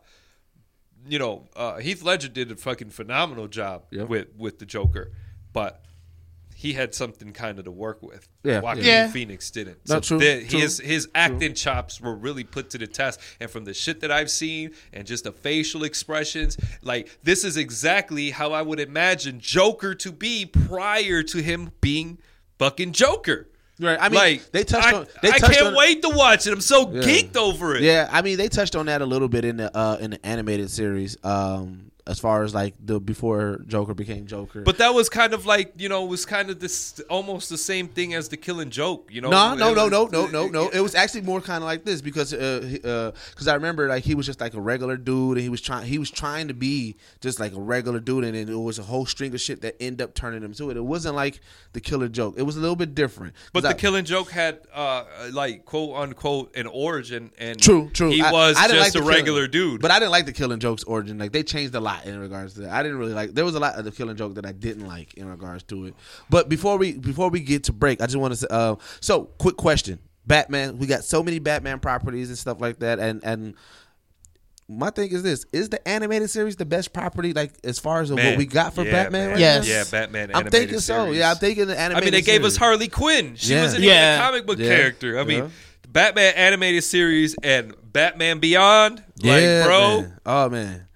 you 1.08 1.18
know, 1.18 1.45
uh, 1.55 1.78
Heath 1.78 2.03
Ledger 2.03 2.28
did 2.28 2.51
a 2.51 2.58
fucking 2.58 2.89
phenomenal 2.89 3.47
job 3.47 3.84
Yep. 3.91 4.10
with 4.10 4.28
with 4.38 4.60
the 4.60 4.66
Joker, 4.66 5.14
but 5.53 5.86
he 6.60 6.74
had 6.74 6.95
something 6.95 7.34
kind 7.34 7.60
of 7.60 7.66
to 7.66 7.72
work 7.72 8.01
with. 8.01 8.28
Yeah, 8.43 8.62
Joaquin 8.62 8.84
yeah. 8.84 9.08
Phoenix 9.12 9.51
didn't. 9.51 9.78
No, 9.88 9.99
true, 9.99 10.18
the- 10.18 10.43
true, 10.43 10.60
his 10.60 10.80
his 10.80 11.08
acting 11.14 11.53
chops 11.53 12.01
were 12.01 12.16
really 12.16 12.43
put 12.43 12.72
to 12.72 12.80
the 12.80 12.88
test, 12.88 13.20
and 13.39 13.47
from 13.47 13.64
the 13.64 13.76
shit 13.76 13.99
that 14.01 14.12
I've 14.12 14.32
seen 14.32 14.72
and 14.91 15.05
just 15.05 15.26
the 15.26 15.32
facial 15.32 15.84
expressions, 15.84 16.58
like 16.82 17.16
this 17.22 17.43
is 17.43 17.58
exactly 17.58 18.32
how 18.32 18.53
I 18.53 18.64
would 18.64 18.80
imagine 18.80 19.39
Joker 19.39 19.93
to 19.95 20.12
be 20.12 20.47
prior 20.47 21.22
to 21.22 21.38
him 21.43 21.70
being 21.80 22.18
fucking 22.58 22.93
Joker. 22.93 23.49
Right. 23.80 23.99
I 24.01 24.10
mean, 24.10 24.18
like 24.18 24.51
they 24.51 24.64
touched 24.64 24.91
on. 24.91 25.05
They 25.22 25.30
I 25.30 25.38
touched 25.38 25.53
can't 25.53 25.68
on, 25.68 25.76
wait 25.76 26.01
to 26.01 26.10
watch 26.10 26.47
it. 26.47 26.53
I'm 26.53 26.62
so 26.62 26.91
Yeah. 26.91 27.01
geeked 27.03 27.38
over 27.38 27.76
it. 27.76 27.84
Yeah, 27.84 28.10
I 28.12 28.24
mean, 28.24 28.38
they 28.38 28.47
touched 28.47 28.76
on 28.76 28.88
that 28.88 29.03
a 29.03 29.05
little 29.05 29.28
bit 29.28 29.45
in 29.45 29.58
the 29.58 29.78
uh, 29.78 29.97
in 30.01 30.10
the 30.10 30.26
animated 30.26 30.72
series. 30.72 31.16
Um, 31.24 31.87
as 32.08 32.20
far 32.20 32.43
as 32.43 32.53
like 32.55 32.74
the 32.84 32.99
before 32.99 33.62
Joker 33.68 33.93
became 33.93 34.26
Joker. 34.28 34.62
But 34.62 34.78
that 34.80 34.93
was 34.93 35.10
kind 35.10 35.34
of 35.34 35.45
like 35.45 35.74
you 35.78 35.89
know 35.89 36.05
was 36.05 36.26
kind 36.26 36.49
of 36.49 36.60
this 36.60 36.99
almost 37.10 37.49
the 37.49 37.58
same 37.58 37.88
thing 37.88 38.14
as 38.14 38.30
the 38.30 38.38
Killing 38.38 38.70
Joke. 38.70 39.10
You 39.12 39.22
know, 39.22 39.30
No, 39.30 39.53
no, 39.55 39.74
no, 39.74 39.88
no, 39.88 40.05
no, 40.08 40.28
no, 40.28 40.47
no. 40.47 40.70
It 40.70 40.80
was 40.82 40.95
actually 40.95 41.22
more 41.22 41.41
kind 41.41 41.64
of 41.64 41.68
like 41.68 41.84
this 41.86 42.01
because, 42.01 42.34
uh, 42.34 42.78
uh, 42.84 43.12
because 43.32 43.47
I 43.47 43.53
remember 43.55 43.88
like 43.89 44.03
he 44.03 44.16
was 44.16 44.26
just 44.26 44.39
like 44.41 44.53
a 44.53 44.62
regular 44.62 44.97
dude, 44.97 45.38
and 45.38 45.41
he 45.43 45.49
was 45.49 45.62
trying, 45.62 45.86
he 45.86 45.99
was 45.99 46.10
trying 46.10 46.47
to 46.47 46.53
be 46.53 46.95
just 47.22 47.39
like 47.39 47.53
a 47.53 47.60
regular 47.62 47.99
dude, 47.99 48.24
and 48.24 48.36
then 48.36 48.49
it 48.49 48.55
was 48.60 48.80
a 48.80 48.84
whole 48.84 49.05
string 49.05 49.34
of 49.34 49.41
shit 49.41 49.62
that 49.62 49.76
ended 49.82 50.01
up 50.01 50.14
turning 50.14 50.41
him 50.43 50.53
to 50.53 50.70
it. 50.70 50.78
It 50.78 50.82
wasn't 50.86 51.16
like 51.16 51.39
the 51.74 51.82
killer 51.82 52.08
joke. 52.08 52.36
It 52.38 52.43
was 52.43 52.55
a 52.58 52.60
little 52.60 52.76
bit 52.76 52.95
different. 52.95 53.34
But 53.53 53.62
the 53.64 53.70
I- 53.70 53.74
Killing 53.74 54.05
Joke 54.05 54.32
had 54.32 54.60
uh 54.74 55.03
like 55.32 55.66
quote 55.66 55.95
unquote 55.97 56.55
an 56.55 56.68
origin, 56.68 57.32
and 57.38 57.60
True, 57.62 57.89
true. 57.93 58.10
He 58.10 58.22
I- 58.22 58.32
was 58.32 58.55
I 58.58 58.68
didn't 58.68 58.84
just 58.84 58.95
like 58.95 59.01
a 59.01 59.05
Killing- 59.05 59.16
regular 59.20 59.47
dude. 59.47 59.82
But 59.82 59.91
I 59.91 59.99
didn't 59.99 60.12
like 60.12 60.26
the 60.26 60.34
Killing 60.34 60.60
Joke's 60.60 60.84
origin. 60.84 61.18
Like 61.18 61.32
they 61.32 61.43
changed 61.43 61.76
a 61.76 61.80
lot 61.80 61.97
in 62.06 62.20
regards 62.20 62.54
to 62.56 62.62
that. 62.62 62.70
I 62.72 62.84
didn't 62.84 62.98
really 62.98 63.14
like. 63.14 63.32
There 63.34 63.45
was 63.45 63.56
a 63.56 63.60
lot 63.60 63.76
of 63.76 63.86
the 63.86 63.91
Killing 63.91 64.16
Joke 64.16 64.36
that 64.36 64.45
I 64.45 64.52
didn't 64.52 64.88
like 64.88 65.14
in 65.16 65.28
regards 65.28 65.64
to 65.64 65.86
it. 65.86 65.95
But 66.30 66.50
before 66.50 66.78
we 66.78 66.93
before 66.98 67.30
we 67.30 67.39
get 67.39 67.64
to 67.66 67.74
break, 67.74 68.02
I 68.02 68.06
just 68.06 68.18
want 68.18 68.34
to 68.34 68.38
say. 68.38 68.48
Uh, 68.50 68.76
so 69.00 69.26
quick 69.38 69.58
question: 69.58 70.00
Batman. 70.26 70.78
We 70.78 70.88
got 70.88 71.04
so 71.04 71.24
many 71.24 71.39
Batman 71.39 71.80
properties 71.80 72.30
and 72.30 72.38
stuff 72.38 72.60
like 72.62 72.80
that, 72.80 73.00
and 73.00 73.24
and. 73.24 73.56
My 74.70 74.89
thing 74.89 75.10
is 75.14 75.24
this: 75.24 75.45
Is 75.54 75.70
the 75.70 75.88
animated 75.88 76.30
series 76.30 76.58
the 76.58 76.66
best 76.66 76.91
property, 76.91 77.32
like 77.32 77.54
as 77.64 77.80
far 77.80 78.02
as 78.02 78.12
what 78.12 78.38
we 78.38 78.45
got 78.45 78.76
for 78.76 78.84
yeah, 78.84 78.91
Batman? 78.91 79.22
man. 79.22 79.30
Right 79.32 79.39
Yes. 79.39 79.66
now? 79.66 79.74
yeah, 79.74 79.84
Batman. 79.89 80.24
I'm 80.32 80.36
animated 80.41 80.52
thinking 80.52 80.80
so. 80.82 81.12
Yeah, 81.12 81.32
I'm 81.32 81.38
thinking 81.38 81.68
the 81.68 81.80
animated. 81.80 82.04
I 82.04 82.06
mean, 82.06 82.12
they 82.12 82.22
gave 82.22 82.43
us. 82.43 82.58
Harley 82.58 82.89
Quinn. 82.89 83.36
She 83.38 83.54
Yeah. 83.54 83.62
wasn't 83.62 83.84
Yeah. 83.84 84.16
even 84.16 84.20
a 84.20 84.26
comic 84.28 84.45
book 84.45 84.60
Yeah. 84.60 84.76
character. 84.76 85.20
I 85.20 85.24
mean, 85.24 85.43
Yeah. 85.43 85.50
the 85.84 85.88
Batman 85.88 86.34
animated 86.36 86.84
series 86.84 87.34
and 87.43 87.74
Batman 87.93 88.39
Beyond. 88.39 89.02
Like, 89.24 89.64
bro, 89.64 90.02
man. 90.02 90.20
Oh 90.26 90.50
man. 90.50 90.87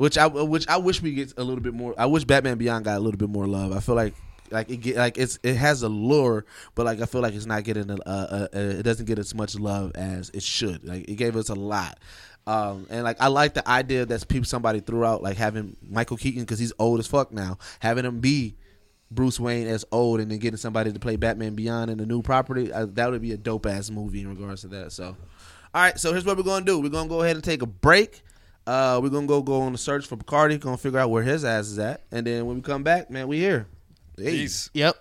Which 0.00 0.16
I 0.16 0.26
which 0.26 0.66
I 0.66 0.78
wish 0.78 1.02
we 1.02 1.12
get 1.12 1.34
a 1.36 1.44
little 1.44 1.60
bit 1.60 1.74
more. 1.74 1.94
I 1.98 2.06
wish 2.06 2.24
Batman 2.24 2.56
Beyond 2.56 2.86
got 2.86 2.96
a 2.96 3.00
little 3.00 3.18
bit 3.18 3.28
more 3.28 3.46
love. 3.46 3.72
I 3.72 3.80
feel 3.80 3.94
like 3.94 4.14
like 4.50 4.70
it 4.70 4.78
get 4.78 4.96
like 4.96 5.18
it's 5.18 5.38
it 5.42 5.56
has 5.56 5.82
a 5.82 5.90
lure, 5.90 6.46
but 6.74 6.86
like 6.86 7.02
I 7.02 7.04
feel 7.04 7.20
like 7.20 7.34
it's 7.34 7.44
not 7.44 7.64
getting 7.64 7.90
a, 7.90 7.96
uh 8.06 8.48
uh 8.50 8.58
it 8.58 8.82
doesn't 8.82 9.04
get 9.04 9.18
as 9.18 9.34
much 9.34 9.58
love 9.58 9.92
as 9.94 10.30
it 10.30 10.42
should. 10.42 10.88
Like 10.88 11.06
it 11.06 11.16
gave 11.16 11.36
us 11.36 11.50
a 11.50 11.54
lot. 11.54 11.98
Um, 12.46 12.86
and 12.88 13.04
like 13.04 13.20
I 13.20 13.26
like 13.26 13.52
the 13.52 13.68
idea 13.68 14.06
that 14.06 14.26
people 14.26 14.46
somebody 14.46 14.80
threw 14.80 15.04
out 15.04 15.22
like 15.22 15.36
having 15.36 15.76
Michael 15.86 16.16
Keaton 16.16 16.44
because 16.44 16.58
he's 16.58 16.72
old 16.78 16.98
as 16.98 17.06
fuck 17.06 17.30
now, 17.30 17.58
having 17.80 18.06
him 18.06 18.20
be 18.20 18.56
Bruce 19.10 19.38
Wayne 19.38 19.66
as 19.66 19.84
old 19.92 20.20
and 20.20 20.30
then 20.30 20.38
getting 20.38 20.56
somebody 20.56 20.94
to 20.94 20.98
play 20.98 21.16
Batman 21.16 21.54
Beyond 21.54 21.90
in 21.90 22.00
a 22.00 22.06
new 22.06 22.22
property. 22.22 22.72
Uh, 22.72 22.86
that 22.92 23.10
would 23.10 23.20
be 23.20 23.32
a 23.32 23.36
dope 23.36 23.66
ass 23.66 23.90
movie 23.90 24.22
in 24.22 24.28
regards 24.28 24.62
to 24.62 24.68
that. 24.68 24.92
So, 24.92 25.08
all 25.74 25.82
right. 25.82 26.00
So 26.00 26.12
here's 26.12 26.24
what 26.24 26.38
we're 26.38 26.42
gonna 26.42 26.64
do. 26.64 26.80
We're 26.80 26.88
gonna 26.88 27.08
go 27.08 27.20
ahead 27.20 27.36
and 27.36 27.44
take 27.44 27.60
a 27.60 27.66
break. 27.66 28.22
Uh, 28.70 29.00
we're 29.02 29.08
gonna 29.08 29.26
go 29.26 29.42
go 29.42 29.62
on 29.62 29.72
the 29.72 29.78
search 29.78 30.06
for 30.06 30.16
Bacardi. 30.16 30.60
Gonna 30.60 30.76
figure 30.76 31.00
out 31.00 31.10
where 31.10 31.24
his 31.24 31.44
ass 31.44 31.66
is 31.66 31.80
at, 31.80 32.02
and 32.12 32.24
then 32.24 32.46
when 32.46 32.54
we 32.54 32.62
come 32.62 32.84
back, 32.84 33.10
man, 33.10 33.26
we 33.26 33.40
here. 33.40 33.66
Hey. 34.16 34.30
Peace. 34.30 34.70
Yep. 34.74 34.94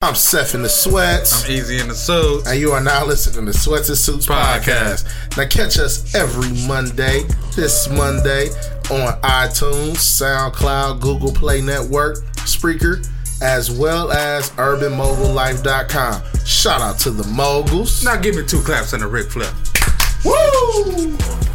I'm 0.00 0.14
Seth 0.14 0.54
in 0.54 0.62
the 0.62 0.68
Sweats. 0.68 1.44
I'm 1.44 1.50
easy 1.50 1.80
in 1.80 1.88
the 1.88 1.94
Suits. 1.94 2.46
and 2.46 2.60
you 2.60 2.70
are 2.70 2.80
now 2.80 3.04
listening 3.04 3.46
to 3.46 3.52
Sweats 3.52 3.88
and 3.88 3.98
Suits 3.98 4.26
podcast. 4.26 5.36
Now 5.36 5.48
catch 5.48 5.76
us 5.76 6.14
every 6.14 6.50
Monday, 6.68 7.24
this 7.56 7.88
Monday 7.88 8.50
on 8.92 9.20
iTunes, 9.22 9.96
SoundCloud, 9.96 11.00
Google 11.00 11.32
Play 11.32 11.60
Network, 11.62 12.18
Spreaker, 12.46 13.04
as 13.42 13.72
well 13.72 14.12
as 14.12 14.50
UrbanMogulLife.com. 14.50 16.22
Shout 16.46 16.80
out 16.80 17.00
to 17.00 17.10
the 17.10 17.24
moguls. 17.24 18.04
Now 18.04 18.14
give 18.14 18.36
me 18.36 18.44
two 18.46 18.60
claps 18.60 18.92
and 18.92 19.02
a 19.02 19.08
Ric 19.08 19.32
Flair. 19.32 19.52
Woo! 20.24 21.49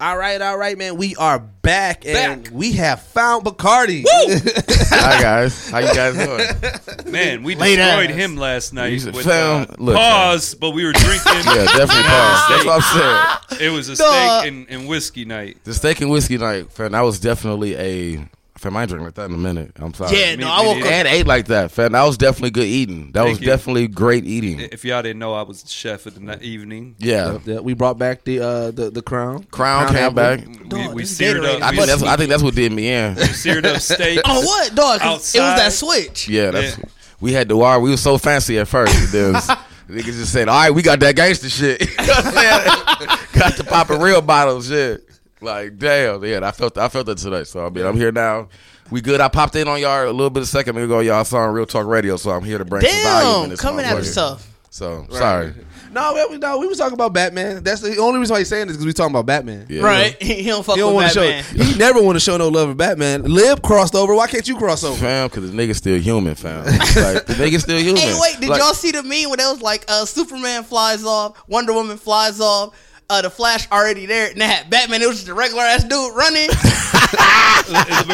All 0.00 0.16
right, 0.18 0.40
all 0.40 0.58
right, 0.58 0.76
man. 0.76 0.96
We 0.96 1.16
are 1.16 1.38
back, 1.38 2.04
and 2.06 2.46
we 2.48 2.72
have 2.72 3.00
found 3.02 3.44
Bacardi. 3.44 4.04
Hi 4.08 5.20
guys, 5.22 5.70
how 5.70 5.78
you 5.78 5.94
guys 5.94 6.14
doing? 6.14 7.10
Man, 7.12 7.42
we 7.42 7.54
Late 7.54 7.76
destroyed 7.76 8.10
ass. 8.10 8.16
him 8.16 8.36
last 8.36 8.72
night. 8.74 8.88
You 8.92 9.00
should 9.00 9.14
With, 9.14 9.24
film- 9.26 9.62
uh, 9.70 9.74
look, 9.78 9.96
pause, 9.96 10.54
but 10.54 10.70
we 10.70 10.84
were 10.84 10.92
drinking. 10.92 11.32
Yeah, 11.46 11.64
definitely 11.64 12.02
pause. 12.02 12.48
That's 12.48 12.64
what 12.66 12.82
I'm 12.82 13.48
saying. 13.58 13.68
It 13.68 13.70
was 13.74 13.88
a 13.88 13.96
Duh. 13.96 14.40
steak 14.40 14.52
and, 14.52 14.66
and 14.70 14.88
whiskey 14.88 15.24
night. 15.24 15.58
The 15.64 15.74
steak 15.74 16.00
and 16.00 16.10
whiskey 16.10 16.38
night, 16.38 16.70
fam. 16.72 16.92
That 16.92 17.00
was 17.02 17.18
definitely 17.20 17.74
a. 17.76 18.28
Fam, 18.62 18.76
I 18.76 18.82
ain't 18.82 18.90
drinking 18.90 19.06
like 19.06 19.14
that 19.14 19.24
in 19.28 19.34
a 19.34 19.38
minute. 19.38 19.72
I'm 19.80 19.92
sorry. 19.92 20.16
Yeah, 20.16 20.36
Me- 20.36 20.44
no, 20.44 20.48
I 20.52 20.62
me 20.62 20.68
woke 20.68 20.82
up. 20.82 20.92
And 20.92 21.08
ate 21.08 21.26
like 21.26 21.46
that, 21.48 21.72
fam. 21.72 21.90
That 21.92 22.04
was 22.04 22.16
definitely 22.16 22.50
good 22.50 22.68
eating. 22.68 23.06
That 23.10 23.24
Thank 23.24 23.28
was 23.30 23.40
you. 23.40 23.46
definitely 23.46 23.88
great 23.88 24.24
eating. 24.24 24.60
If 24.60 24.84
y'all 24.84 25.02
didn't 25.02 25.18
know, 25.18 25.34
I 25.34 25.42
was 25.42 25.64
the 25.64 25.68
chef 25.68 26.06
of 26.06 26.14
the 26.14 26.20
night, 26.20 26.42
evening. 26.42 26.94
Yeah. 26.98 27.38
Yeah, 27.44 27.58
we 27.58 27.74
brought 27.74 27.98
back 27.98 28.22
the 28.22 28.38
uh, 28.38 28.70
the 28.70 28.90
the 28.90 29.02
crown. 29.02 29.42
Crown 29.50 29.88
came 29.88 29.96
apple. 29.96 30.14
back. 30.14 30.46
We, 30.46 30.68
Dog, 30.68 30.94
we 30.94 31.02
this 31.02 31.16
seared 31.16 31.38
Gatorade 31.42 31.56
up. 31.56 31.62
I 31.62 31.70
we 31.72 31.76
think 31.78 31.86
that's. 31.88 32.02
I 32.04 32.16
think 32.16 32.30
that's 32.30 32.42
what 32.44 32.54
did 32.54 32.70
me 32.70 32.88
in. 32.88 33.16
seared 33.16 33.66
up 33.66 33.80
steak. 33.80 34.20
Oh 34.24 34.40
what, 34.42 34.74
dog? 34.76 35.00
'Cause 35.00 35.34
It 35.34 35.38
was 35.40 35.48
Outside. 35.50 35.58
that 35.58 35.72
switch. 35.72 36.28
Yeah, 36.28 36.52
that's. 36.52 36.78
Yeah. 36.78 36.84
We 37.20 37.32
had 37.32 37.48
the 37.48 37.56
wire. 37.56 37.80
We 37.80 37.90
was 37.90 38.00
so 38.00 38.16
fancy 38.16 38.58
at 38.60 38.68
first. 38.68 38.94
but 38.94 39.10
then 39.12 39.32
was- 39.34 39.48
Niggas 39.88 40.04
just 40.04 40.32
said, 40.32 40.48
"All 40.48 40.54
right, 40.58 40.70
we 40.70 40.80
got 40.82 41.00
that 41.00 41.16
gangster 41.16 41.50
shit." 41.50 41.80
You 42.00 42.06
know 42.06 42.12
what 42.14 42.26
I'm 42.26 42.32
saying? 42.32 43.18
got 43.34 43.56
the 43.56 43.64
popping 43.64 44.00
real 44.00 44.22
bottles, 44.22 44.68
shit. 44.68 45.06
Like, 45.42 45.78
damn, 45.78 46.24
yeah. 46.24 46.40
I 46.42 46.50
felt. 46.52 46.78
I 46.78 46.88
felt 46.88 47.06
that 47.06 47.18
today. 47.18 47.44
So 47.44 47.66
I 47.66 47.70
mean, 47.70 47.84
I'm 47.84 47.96
here 47.96 48.12
now. 48.12 48.48
We 48.90 49.00
good. 49.00 49.20
I 49.20 49.28
popped 49.28 49.56
in 49.56 49.68
on 49.68 49.80
y'all 49.80 50.04
a 50.04 50.10
little 50.10 50.30
bit 50.30 50.42
a 50.42 50.46
second 50.46 50.76
ago. 50.76 51.00
Y'all 51.00 51.24
saw 51.24 51.38
on 51.38 51.54
Real 51.54 51.66
Talk 51.66 51.86
Radio, 51.86 52.16
so 52.16 52.30
I'm 52.30 52.44
here 52.44 52.58
to 52.58 52.64
bring 52.64 52.82
some 52.84 52.90
value 53.02 53.28
in 53.28 53.40
Damn, 53.42 53.48
this 53.50 53.60
coming 53.60 53.84
at 53.84 53.96
motherfucker. 53.96 54.00
us 54.00 54.14
tough. 54.14 54.48
So 54.70 55.06
sorry. 55.10 55.52
No, 55.92 56.26
we, 56.30 56.38
no, 56.38 56.56
we 56.58 56.66
was 56.66 56.78
talking 56.78 56.94
about 56.94 57.12
Batman. 57.12 57.62
That's 57.62 57.82
the 57.82 57.98
only 57.98 58.18
reason 58.18 58.32
why 58.32 58.38
he's 58.38 58.48
saying 58.48 58.68
this 58.68 58.76
because 58.76 58.86
we 58.86 58.94
talking 58.94 59.12
about 59.14 59.26
Batman. 59.26 59.66
Yeah. 59.68 59.82
Right? 59.82 60.16
He 60.22 60.44
don't 60.44 60.64
fuck 60.64 60.76
He 60.76 60.80
don't 60.80 60.94
with 60.94 61.04
want 61.04 61.12
to 61.12 61.20
Batman. 61.20 61.44
show. 61.44 61.64
He 61.64 61.78
never 61.78 62.02
want 62.02 62.16
to 62.16 62.20
show 62.20 62.38
no 62.38 62.48
love 62.48 62.70
for 62.70 62.74
Batman. 62.74 63.24
Lib 63.24 63.62
crossed 63.62 63.94
over. 63.94 64.14
Why 64.14 64.26
can't 64.28 64.48
you 64.48 64.56
cross 64.56 64.82
over? 64.84 64.96
Fam, 64.98 65.28
because 65.28 65.50
the 65.52 65.56
nigga's 65.56 65.76
still 65.76 65.98
human, 66.00 66.34
fam. 66.34 66.64
like, 66.64 67.26
the 67.26 67.34
nigga's 67.38 67.64
still 67.64 67.78
human. 67.78 67.98
Hey, 68.00 68.16
wait, 68.18 68.40
did 68.40 68.48
Like, 68.48 68.60
y'all 68.62 68.72
see 68.72 68.90
the 68.92 69.02
meme 69.02 69.28
when 69.28 69.38
it 69.40 69.44
was 69.50 69.60
like 69.60 69.84
uh, 69.88 70.06
Superman 70.06 70.64
flies 70.64 71.04
off, 71.04 71.42
Wonder 71.46 71.74
Woman 71.74 71.98
flies 71.98 72.40
off, 72.40 72.74
uh, 73.12 73.20
the 73.20 73.30
Flash 73.30 73.70
already 73.70 74.06
there, 74.06 74.30
and 74.30 74.40
that 74.40 74.70
Batman, 74.70 75.02
it 75.02 75.06
was 75.06 75.16
just 75.16 75.28
a 75.28 75.34
regular 75.34 75.62
ass 75.62 75.84
dude 75.84 76.16
running. 76.16 76.48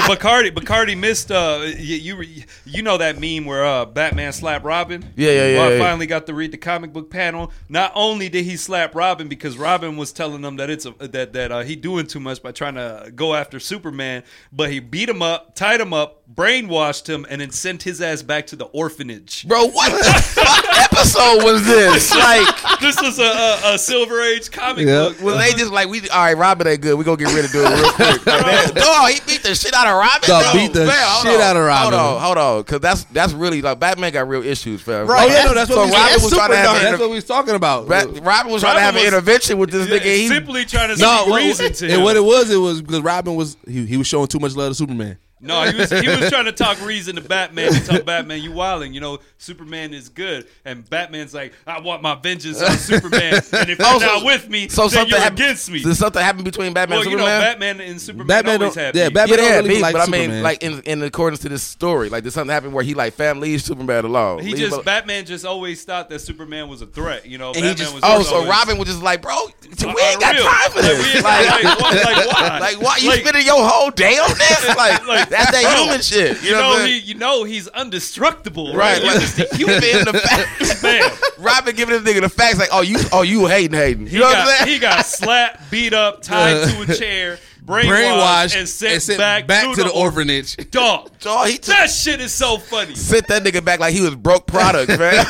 Bacardi, 0.09 0.51
Bacardi 0.51 0.99
missed. 0.99 1.31
Uh, 1.31 1.63
you, 1.77 2.21
you 2.21 2.43
you 2.65 2.83
know 2.83 2.99
that 2.99 3.21
meme 3.21 3.45
where 3.45 3.65
uh, 3.65 3.85
Batman 3.85 4.33
slapped 4.33 4.65
Robin. 4.65 5.05
Yeah, 5.15 5.31
yeah, 5.31 5.47
yeah, 5.49 5.59
Well, 5.59 5.69
I 5.69 5.73
yeah. 5.75 5.79
finally 5.79 6.07
got 6.07 6.27
to 6.27 6.35
read 6.35 6.51
the 6.51 6.59
comic 6.59 6.93
book 6.93 7.11
panel. 7.11 7.53
Not 7.69 7.93
only 7.95 8.29
did 8.29 8.45
he 8.45 8.57
slap 8.57 8.95
Robin 8.97 9.29
because 9.29 9.57
Robin 9.57 9.97
was 9.97 10.13
telling 10.13 10.43
him 10.43 10.57
that 10.57 10.69
it's 10.69 10.85
a, 10.85 10.91
that 10.99 11.33
that 11.33 11.53
uh, 11.53 11.61
he 11.61 11.77
doing 11.77 12.07
too 12.09 12.21
much 12.21 12.43
by 12.43 12.51
trying 12.51 12.75
to 12.75 13.13
go 13.15 13.35
after 13.35 13.61
Superman, 13.61 14.25
but 14.53 14.71
he 14.71 14.81
beat 14.81 15.09
him 15.09 15.23
up, 15.23 15.55
tied 15.55 15.81
him 15.81 15.93
up, 15.95 16.23
brainwashed 16.35 17.09
him, 17.09 17.25
and 17.31 17.41
then 17.41 17.51
sent 17.51 17.85
his 17.85 18.03
ass 18.03 18.23
back 18.23 18.49
to 18.49 18.57
the 18.57 18.67
orphanage. 18.67 19.47
Bro, 19.47 19.69
what 19.69 19.93
the 19.93 20.13
fuck 20.23 20.88
episode 20.99 21.45
was 21.45 21.65
this? 21.67 22.15
Like, 22.29 22.81
this 22.81 23.01
was 23.01 23.19
a, 23.19 23.23
a, 23.23 23.75
a 23.75 23.79
Silver 23.79 24.21
Age 24.21 24.51
comic 24.51 24.87
Yeah. 24.87 25.09
book. 25.11 25.21
was 25.23 25.39
they 25.39 25.53
just 25.53 25.71
like, 25.73 25.89
we, 25.89 26.01
all 26.11 26.25
right, 26.25 26.37
Robin 26.37 26.67
ain't 26.67 26.81
good. 26.81 26.99
We 26.99 27.05
gonna 27.05 27.17
get 27.17 27.33
rid 27.35 27.45
of 27.45 27.53
dude 27.53 27.65
real 27.71 27.93
quick. 27.93 28.27
Like, 28.27 28.47
man, 28.47 28.75
dog, 28.75 29.11
he 29.11 29.21
beat 29.27 29.43
the 29.43 29.55
shit 29.55 29.73
out 29.75 29.87
of 29.87 29.95
Robin. 29.95 30.29
Dog 30.29 30.53
beat 30.55 30.73
the 30.73 30.87
hold 30.91 31.27
shit 31.27 31.37
on, 31.37 31.41
out 31.41 31.57
of 31.57 31.65
Robin. 31.65 31.99
Hold 31.99 32.17
on, 32.17 32.21
hold 32.23 32.39
on, 32.39 32.63
because 32.63 32.81
that's 32.81 33.05
that's 33.05 33.33
really 33.33 33.63
like 33.63 33.79
Batman 33.79 34.13
got 34.13 34.29
real 34.29 34.43
issues, 34.45 34.83
fam. 34.83 35.07
Right. 35.07 35.29
Oh 35.31 35.33
yeah, 35.33 35.45
no, 35.45 35.55
that's 35.55 35.71
what 35.71 35.77
So 35.77 35.85
we, 35.87 35.93
Robin 35.93 36.09
that's 36.11 36.23
was 36.25 36.33
trying 36.33 36.51
to 36.51 36.57
have 36.57 36.65
dark. 36.67 36.83
That's 36.83 37.01
what 37.01 37.11
we 37.11 37.15
was 37.17 37.25
talking 37.25 37.55
about. 37.55 37.89
Ra- 37.89 38.05
Robin 38.23 38.53
was 38.53 38.63
trying 38.63 38.75
to 38.77 38.81
have 38.81 38.95
Robin 38.95 39.09
an 39.09 39.15
intervention 39.15 39.59
with 39.59 39.71
this 39.71 39.89
Yeah, 39.89 39.99
nigga. 39.99 40.17
He, 40.17 40.29
simply 40.29 40.65
trying 40.65 40.95
to 40.95 41.01
no, 41.01 41.17
speak 41.19 41.31
what, 41.31 41.43
reason 41.43 41.73
to 41.73 41.85
and 41.87 41.95
him. 41.95 42.03
what 42.03 42.17
it 42.17 42.25
was, 42.25 42.51
it 42.51 42.57
was 42.57 42.83
because 42.83 43.01
Robin 43.01 43.35
was 43.37 43.57
he, 43.67 43.87
he 43.87 43.97
was 43.97 44.07
showing 44.07 44.27
too 44.29 44.39
much 44.41 44.55
love 44.57 44.71
to 44.71 44.75
Superman. 44.75 45.19
No, 45.41 45.63
he 45.71 45.77
was 45.79 45.91
he 45.91 46.09
was 46.09 46.29
trying 46.31 46.47
to 46.47 46.53
talk 46.53 46.85
reason 46.85 47.15
to 47.17 47.21
Batman 47.23 47.73
and 47.75 47.85
tell 47.85 48.03
Batman 48.03 48.43
you 48.43 48.53
wilding. 48.53 48.93
You 48.93 49.01
know, 49.01 49.19
Superman 49.39 49.95
is 49.95 50.09
good, 50.09 50.49
and 50.65 50.89
Batman's 50.91 51.33
like, 51.33 51.53
I 51.67 51.81
want 51.81 52.03
my 52.03 52.15
vengeance 52.17 52.61
on 52.61 52.77
Superman, 52.77 53.35
and 53.53 53.71
if 53.71 53.79
you're 53.79 53.87
Oh, 53.89 53.99
so- 54.01 54.07
not 54.07 54.25
with 54.25 54.49
me, 54.49 54.69
so 54.69 54.83
then 54.83 54.91
something 54.91 55.11
you're 55.11 55.21
happened 55.21 55.41
against 55.41 55.71
me. 55.71 55.83
Did 55.83 55.95
something 55.97 56.21
happen 56.23 56.43
between 56.45 56.73
Batman 56.73 56.99
well, 56.99 57.03
and 57.03 57.11
you 57.13 57.17
know, 57.19 57.25
Superman? 57.25 57.53
Batman 57.53 57.81
and 57.81 58.01
Superman 58.01 58.27
Batman 58.27 58.61
always 58.63 58.75
don't- 58.75 58.85
have 58.85 58.97
yeah, 58.97 59.09
beef. 59.09 59.15
Batman- 59.15 59.39
yeah, 59.39 59.45
they 59.45 59.49
don't 59.51 59.57
really 59.65 59.69
beef, 59.75 59.83
like 59.83 59.93
but 59.95 60.09
I 60.09 60.11
mean, 60.11 60.43
like 60.43 60.63
in 60.63 60.81
in 60.83 61.03
accordance 61.03 61.41
to 61.43 61.49
this 61.49 61.63
story, 61.63 62.09
like 62.09 62.25
did 62.25 62.33
something 62.33 62.53
happen 62.53 62.73
where 62.73 62.83
he 62.85 62.95
like 62.95 63.15
fam 63.15 63.41
leaves 63.41 63.65
Superman 63.65 64.05
alone? 64.05 64.43
He 64.43 64.55
just 64.55 64.77
him 64.77 64.85
Batman 64.85 65.25
just 65.25 65.45
always 65.45 65.85
thought 65.85 66.09
that 66.11 66.19
Superman 66.21 66.69
was 66.69 66.83
a 66.83 66.87
threat. 66.87 67.27
You 67.27 67.39
know, 67.39 67.53
he 67.53 67.61
Batman 67.61 67.77
just- 67.77 67.95
was 67.95 68.03
Oh, 68.05 68.19
just 68.19 68.31
so 68.31 68.37
always- 68.37 68.51
Robin 68.51 68.79
was 68.79 68.89
just 68.89 69.03
like, 69.03 69.23
bro, 69.23 69.35
we 69.63 69.71
Uh, 69.71 69.95
ain't 70.11 70.21
got 70.21 70.35
real. 70.35 70.45
time 70.45 70.71
for 70.73 70.83
this. 70.83 71.23
Like, 71.23 71.47
like, 71.49 71.65
like, 71.65 72.33
why? 72.33 72.59
like, 72.61 72.81
why 72.83 72.97
you 72.97 73.09
Like- 73.11 73.21
spending 73.21 73.47
your 73.47 73.67
whole 73.69 73.91
day 73.91 74.19
on 74.19 74.31
this? 74.37 74.67
Like, 74.79 75.07
Like, 75.07 75.28
that's 75.29 75.51
that 75.53 75.79
human 75.83 76.01
shit. 76.01 76.43
You, 76.43 76.49
You 76.51 76.55
know, 76.55 76.77
know, 76.79 76.85
he, 76.87 76.99
you 76.99 77.15
know 77.15 77.45
he's 77.45 77.69
indestructible, 77.69 78.75
right? 78.75 79.03
right? 79.03 79.03
Like, 79.03 79.21
He's 79.21 79.37
just 79.37 79.53
a 79.53 79.57
human 79.57 79.81
the 79.81 80.21
facts. 80.21 80.83
man. 80.83 81.11
Robin 81.39 81.75
giving 81.77 82.03
this 82.03 82.15
nigga 82.15 82.21
the 82.23 82.29
facts, 82.29 82.59
like, 82.59 82.71
oh, 82.73 82.81
you, 82.81 82.99
oh, 83.13 83.23
you 83.23 83.47
hating, 83.47 83.73
hating. 83.79 84.03
You 84.05 84.09
He 84.09 84.19
know 84.19 84.25
what 84.27 84.37
I'm 84.39 84.59
saying? 84.59 84.69
he 84.75 84.79
got 84.79 85.05
slapped, 85.07 85.71
beat 85.71 85.93
up, 85.93 86.23
tied 86.23 86.69
to 86.69 86.93
a 86.93 86.97
chair, 86.97 87.39
brainwashed, 87.69 87.87
Brainwashed 87.87 88.59
and 88.59 88.69
sent, 89.03 89.19
back, 89.19 89.47
back 89.47 89.77
to, 89.77 89.85
the 89.85 89.91
orphanage. 89.91 90.57
Dog, 90.71 91.11
Dog, 91.21 91.49
he 91.49 91.55
took, 91.59 91.67
that 91.77 91.91
shit 91.91 92.21
is 92.21 92.33
so 92.33 92.57
funny. 92.59 92.95
sent 92.95 93.27
that 93.29 93.43
nigga 93.45 93.65
back 93.65 93.79
like 93.79 93.93
he 93.93 94.01
was 94.01 94.15
broke 94.17 94.47
product, 94.47 94.89
man. 94.89 94.99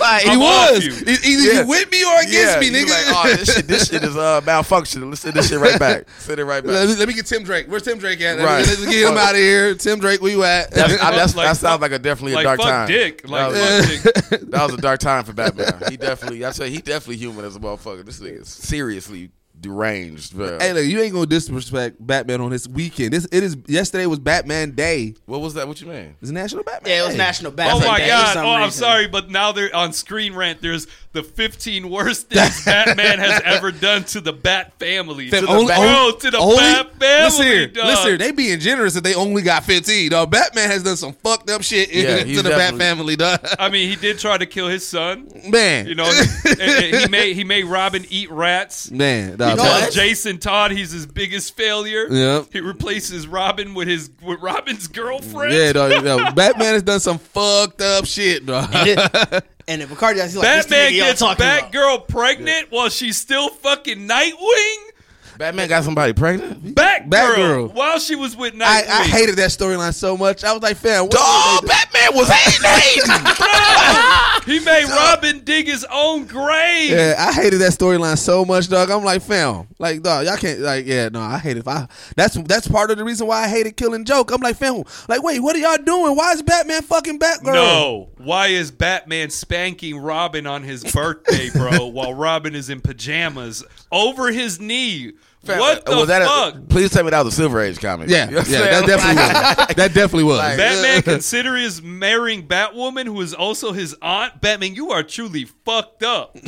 like, 0.00 0.22
He 0.24 0.30
I'm 0.30 0.40
was 0.40 0.84
you. 0.84 0.92
Either 0.92 1.20
Yeah. 1.54 1.60
you 1.62 1.68
with 1.68 1.90
me 1.90 2.04
or 2.04 2.18
against 2.20 2.34
yeah, 2.34 2.60
me, 2.60 2.70
nigga. 2.70 2.90
Like, 2.90 3.04
oh, 3.08 3.36
this 3.36 3.54
shit, 3.54 3.66
this 3.68 3.88
shit 3.88 4.02
is 4.02 4.16
uh, 4.16 4.40
malfunctioning. 4.42 5.08
Let's 5.08 5.20
send 5.22 5.34
this 5.34 5.48
shit 5.48 5.60
right 5.60 5.78
back. 5.78 6.08
Send 6.18 6.40
it 6.40 6.44
right 6.44 6.62
back. 6.64 6.72
let, 6.72 6.88
me, 6.88 6.94
let 6.96 7.08
me 7.08 7.14
get 7.14 7.26
Tim 7.26 7.44
Drake. 7.44 7.66
Where's 7.68 7.82
Tim 7.82 7.98
Drake 7.98 8.20
at? 8.20 8.36
Let 8.36 8.38
me- 8.38 8.44
Right. 8.44 8.66
Let's 8.66 8.84
get 8.84 9.08
him 9.10 9.16
out 9.16 9.30
of 9.30 9.36
here. 9.36 9.74
Tim 9.76 10.00
Drake, 10.00 10.20
where 10.20 10.32
you 10.32 10.42
at? 10.44 10.72
That's, 10.72 11.00
I, 11.00 11.10
that's, 11.12 11.36
Like, 11.36 11.46
that 11.46 11.56
sounds 11.56 11.74
fuck- 11.74 11.80
like 11.82 11.92
a 11.92 11.98
definitely 12.00 12.34
like 12.34 12.42
a 12.44 12.48
dark 12.48 12.58
fuck 12.60 12.68
time. 12.68 12.88
Dick, 12.88 13.28
like 13.28 13.52
that, 13.52 13.78
was, 13.80 14.00
fuck 14.02 14.30
Dick. 14.30 14.40
that 14.50 14.64
was 14.64 14.74
a 14.74 14.76
dark 14.78 14.98
time 15.00 15.24
for 15.24 15.32
Batman. 15.32 15.72
He 15.88 15.96
definitely, 15.96 16.44
I 16.44 16.50
say, 16.50 16.68
he 16.70 16.78
definitely 16.78 17.16
human 17.18 17.44
as 17.44 17.54
a 17.54 17.60
motherfucker. 17.60 18.04
This 18.04 18.18
nigga 18.20 18.40
is 18.42 18.48
seriously 18.48 19.30
deranged, 19.60 20.34
bro. 20.36 20.58
Hey, 20.58 20.72
look, 20.72 20.84
you 20.84 21.00
ain't 21.00 21.12
gonna 21.12 21.26
disrespect 21.26 21.96
Batman 22.04 22.40
on 22.40 22.50
this 22.50 22.66
weekend. 22.66 23.12
This 23.12 23.26
it 23.30 23.42
is. 23.42 23.56
Yesterday 23.66 24.06
was 24.06 24.18
Batman 24.18 24.72
Day. 24.72 25.14
what 25.26 25.40
was 25.40 25.54
that? 25.54 25.68
What 25.68 25.80
you 25.80 25.86
mean? 25.86 26.16
It's 26.20 26.30
National 26.30 26.62
Batman. 26.64 26.90
yeah, 26.92 27.02
it 27.02 27.06
was 27.06 27.14
Day. 27.14 27.18
National 27.18 27.52
Oh 27.52 27.80
my 27.86 27.98
Day 27.98 28.08
god! 28.08 28.34
some 28.34 28.46
Oh, 28.46 28.50
I'm 28.50 28.70
sorry, 28.70 29.06
but 29.06 29.30
now 29.30 29.52
they're 29.52 29.74
on 29.74 29.92
Screen 29.92 30.34
Rant. 30.34 30.60
There's 30.62 30.86
the 31.12 31.22
15 31.24 31.90
worst 31.90 32.28
things 32.28 32.64
Batman 32.64 33.18
has 33.18 33.42
ever 33.44 33.72
done 33.72 34.04
to 34.04 34.20
the 34.20 34.32
Bat 34.32 34.74
family. 34.78 35.28
Fam, 35.28 35.40
to 35.40 35.46
the, 35.46 35.52
only- 35.52 35.74
bro, 35.74 36.12
to 36.20 36.30
the 36.30 36.38
only- 36.38 36.56
Bat 36.56 36.94
family. 37.00 37.24
Listen 37.24 37.44
here, 37.46 37.66
dog. 37.66 37.84
listen 37.86 38.06
here. 38.06 38.16
They 38.18 38.30
being 38.30 38.60
generous 38.60 38.94
if 38.94 39.02
they 39.02 39.14
only 39.14 39.42
got 39.42 39.64
15. 39.64 40.10
Dog, 40.10 40.30
Batman 40.30 40.70
has 40.70 40.82
done 40.84 40.96
some 40.96 41.12
fucked 41.14 41.50
up 41.50 41.62
shit 41.62 41.92
Yeah, 41.92 42.18
to 42.36 42.42
the 42.42 42.50
Bat 42.50 42.76
family, 42.76 43.16
dog. 43.16 43.40
I 43.58 43.68
mean, 43.70 43.88
he 43.88 43.96
did 43.96 44.18
try 44.20 44.38
to 44.38 44.46
kill 44.46 44.68
his 44.68 44.86
son. 44.86 45.28
Man, 45.48 45.88
You 45.88 45.96
know, 45.96 46.04
and- 46.44 46.60
and 46.60 46.96
he 46.96 47.08
made 47.08 47.34
he 47.34 47.42
made 47.44 47.64
Robin 47.64 48.04
eat 48.08 48.30
rats. 48.30 48.90
man, 48.92 49.32
He 49.32 49.36
dog. 49.36 49.58
tells 49.58 49.68
what? 49.68 49.92
Jason 49.92 50.38
Todd 50.38 50.70
he's 50.70 50.92
his 50.92 51.06
biggest 51.06 51.56
failure. 51.56 52.06
Yep. 52.08 52.46
He 52.52 52.60
replaces 52.60 53.26
Robin 53.26 53.74
with 53.74 53.88
his 53.88 54.10
with 54.22 54.40
Robin's 54.40 54.86
girlfriend. 54.86 55.54
Yeah, 55.54 55.72
dog. 55.72 55.90
yo, 56.04 56.30
Batman 56.32 56.74
has 56.74 56.82
done 56.84 57.00
some 57.00 57.18
fucked 57.18 57.80
up 57.80 58.04
shit, 58.04 58.46
dog. 58.46 58.68
And 58.72 59.42
then 59.78 59.88
Bacardi, 59.88 60.22
he's 60.22 60.36
like, 60.36 60.46
this 60.46 60.66
Batman 60.66 60.90
nigga 60.90 60.96
y'all 60.96 61.06
gets 61.06 61.20
talking 61.20 61.44
about. 61.44 61.72
Batgirl 61.72 62.08
pregnant 62.08 62.70
while 62.70 62.88
she's 62.88 63.16
still 63.16 63.48
fucking 63.50 64.08
Nightwing. 64.08 64.76
Batman 65.40 65.70
got 65.70 65.84
somebody 65.84 66.12
pregnant? 66.12 66.62
Batgirl, 66.74 67.08
Batgirl. 67.08 67.74
while 67.74 67.98
she 67.98 68.14
was 68.14 68.36
with 68.36 68.52
Nightwing. 68.52 68.60
I, 68.60 69.00
I 69.00 69.04
hated 69.04 69.36
that 69.36 69.48
storyline 69.48 69.94
so 69.94 70.14
much. 70.14 70.44
I 70.44 70.52
was 70.52 70.60
like, 70.60 70.76
fam, 70.76 71.04
what 71.04 71.12
Dog, 71.12 71.60
did 71.62 71.70
they 71.70 71.74
do? 71.74 71.80
Batman 71.92 72.18
was 72.18 72.28
hating. 72.28 72.68
hating. 72.70 74.16
He 74.46 74.58
made 74.58 74.86
Robin 74.86 75.40
dig 75.44 75.66
his 75.66 75.86
own 75.92 76.24
grave. 76.24 76.90
Yeah, 76.90 77.14
I 77.18 77.32
hated 77.32 77.58
that 77.58 77.72
storyline 77.72 78.18
so 78.18 78.44
much, 78.44 78.68
dog. 78.68 78.90
I'm 78.90 79.04
like, 79.04 79.22
fam, 79.22 79.68
like, 79.78 80.02
dog, 80.02 80.24
y'all 80.24 80.38
can't, 80.38 80.60
like, 80.60 80.86
yeah, 80.86 81.08
no, 81.10 81.20
I 81.20 81.38
hate 81.38 81.56
it. 81.56 81.60
If 81.60 81.68
I, 81.68 81.86
that's 82.16 82.34
that's 82.34 82.66
part 82.66 82.90
of 82.90 82.96
the 82.96 83.04
reason 83.04 83.26
why 83.26 83.44
I 83.44 83.48
hated 83.48 83.76
Killing 83.76 84.04
Joke. 84.04 84.32
I'm 84.32 84.40
like, 84.40 84.56
fam, 84.56 84.82
like, 85.08 85.22
wait, 85.22 85.40
what 85.40 85.54
are 85.54 85.58
y'all 85.58 85.76
doing? 85.76 86.16
Why 86.16 86.32
is 86.32 86.42
Batman 86.42 86.82
fucking 86.82 87.18
Batgirl? 87.18 87.52
No. 87.52 88.08
Why 88.16 88.48
is 88.48 88.70
Batman 88.70 89.30
spanking 89.30 89.98
Robin 89.98 90.46
on 90.46 90.62
his 90.62 90.84
birthday, 90.90 91.50
bro, 91.50 91.86
while 91.88 92.14
Robin 92.14 92.54
is 92.54 92.70
in 92.70 92.80
pajamas 92.80 93.62
over 93.92 94.32
his 94.32 94.58
knee? 94.58 95.12
What 95.42 95.84
the 95.86 95.96
was 95.96 96.08
that 96.08 96.22
fuck? 96.26 96.54
A, 96.54 96.60
please 96.66 96.90
tell 96.90 97.02
me 97.04 97.10
that 97.10 97.24
was 97.24 97.32
a 97.32 97.36
Silver 97.36 97.60
Age 97.60 97.78
comic. 97.80 98.08
Yeah, 98.10 98.28
You 98.28 98.36
know 98.36 98.42
yeah, 98.46 98.80
that 98.80 98.86
definitely 98.86 99.16
was. 99.16 99.76
That 99.76 99.94
definitely 99.94 100.24
was. 100.24 100.38
Like- 100.38 100.58
Batman 100.58 101.02
consider 101.02 101.56
his 101.56 101.80
marrying 101.82 102.46
Batwoman, 102.46 103.06
who 103.06 103.20
is 103.22 103.32
also 103.34 103.72
his 103.72 103.96
aunt. 104.02 104.40
Batman, 104.40 104.74
you 104.74 104.90
are 104.90 105.02
truly 105.02 105.44
fucked 105.64 106.02
up. 106.02 106.36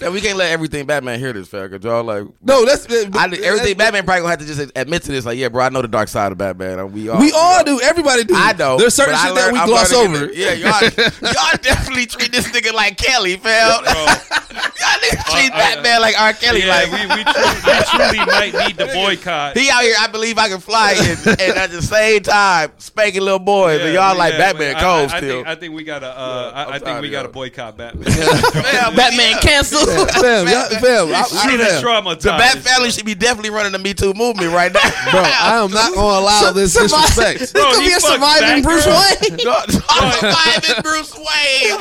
Man, 0.00 0.12
we 0.12 0.20
can't 0.20 0.36
let 0.36 0.50
everything 0.50 0.84
Batman 0.86 1.18
hear 1.20 1.32
this, 1.32 1.48
fam. 1.48 1.70
Cause 1.70 1.82
y'all 1.84 2.02
like, 2.02 2.24
no, 2.42 2.64
that's 2.64 2.86
I, 3.16 3.24
everything 3.42 3.76
Batman 3.76 4.04
probably 4.04 4.22
gonna 4.22 4.30
have 4.30 4.38
to 4.40 4.44
just 4.46 4.72
admit 4.74 5.02
to 5.04 5.12
this. 5.12 5.24
Like, 5.24 5.38
yeah, 5.38 5.48
bro, 5.48 5.64
I 5.64 5.68
know 5.68 5.80
the 5.80 5.88
dark 5.88 6.08
side 6.08 6.32
of 6.32 6.38
Batman. 6.38 6.80
and 6.80 6.92
We 6.92 7.08
all, 7.08 7.20
We 7.20 7.30
all 7.32 7.62
do. 7.64 7.80
Everybody 7.80 8.24
do. 8.24 8.34
I 8.36 8.52
know. 8.54 8.76
There's 8.78 8.94
certain 8.94 9.14
but 9.14 9.20
I 9.20 9.26
shit 9.28 9.34
that 9.36 9.52
we 9.52 9.58
I'm 9.60 9.68
gloss 9.68 9.92
over. 9.92 10.24
it. 10.24 10.34
Yeah, 10.34 10.52
y'all, 10.54 10.82
y'all 11.32 11.58
definitely 11.62 12.06
treat 12.06 12.32
this 12.32 12.48
nigga 12.48 12.72
like 12.74 12.96
Kelly, 12.98 13.36
fam. 13.36 13.84
Y'all 14.52 14.98
niggas 15.00 15.24
treat 15.32 15.52
Uh, 15.52 15.54
uh, 15.54 15.58
Batman 15.58 16.00
like 16.00 16.20
R. 16.20 16.32
Kelly. 16.34 16.60
yeah, 16.64 16.68
like, 16.68 16.90
we, 16.92 17.16
we, 17.16 17.21
truly, 17.24 17.54
we 17.66 17.82
truly 17.84 18.18
might 18.26 18.54
need 18.66 18.78
to 18.78 18.86
boycott. 18.94 19.56
He 19.56 19.70
out 19.70 19.82
here, 19.82 19.94
I 19.98 20.06
believe 20.08 20.38
I 20.38 20.48
can 20.48 20.60
fly, 20.60 20.92
and, 20.98 21.26
and 21.40 21.58
at 21.58 21.70
the 21.70 21.82
same 21.82 22.22
time 22.22 22.72
spanking 22.78 23.22
little 23.22 23.38
boys. 23.38 23.80
and 23.80 23.92
y'all 23.94 24.16
like 24.16 24.36
Batman 24.36 24.76
I- 24.76 24.80
cold 24.80 25.10
I, 25.10 25.14
I 25.14 25.18
still. 25.18 25.34
Think, 25.36 25.46
I 25.48 25.54
think 25.54 25.74
we 25.74 25.84
gotta. 25.84 26.06
Uh, 26.08 26.52
I, 26.54 26.74
I 26.74 26.78
think 26.78 27.00
we 27.00 27.10
gotta 27.10 27.28
boycott 27.28 27.76
Batman. 27.78 28.04
Fam, 28.12 28.94
Batman 28.96 29.38
cancel. 29.40 29.86
fam, 29.86 30.46
y'all, 30.48 30.68
fam, 30.80 31.08
I, 31.14 31.24
I, 31.32 31.46
Truly 31.48 31.64
fam. 31.64 31.82
traumatized. 31.82 32.20
the 32.22 32.30
Bat 32.30 32.58
family 32.58 32.90
should 32.90 33.06
be 33.06 33.14
definitely 33.14 33.50
running 33.50 33.72
the 33.72 33.78
Me 33.78 33.94
Too 33.94 34.12
movement 34.14 34.52
right 34.52 34.72
now, 34.72 34.80
bro, 35.10 35.20
I 35.22 35.60
am 35.64 35.70
not 35.70 35.94
gonna 35.94 36.18
allow 36.20 36.52
this 36.52 36.74
disrespect. 36.74 37.38
This 37.40 37.52
Bro, 37.52 37.62
gonna 37.72 37.78
be 37.78 37.92
a 37.92 38.00
fucked 38.00 38.14
surviving 38.14 38.62
Bruce 38.62 38.86
Batgirl. 38.86 39.30
Wayne. 39.30 39.36
Dog, 39.38 39.70
I'm 39.88 40.12
surviving 40.12 40.82
Bruce 40.82 41.14
Wayne. 41.16 41.80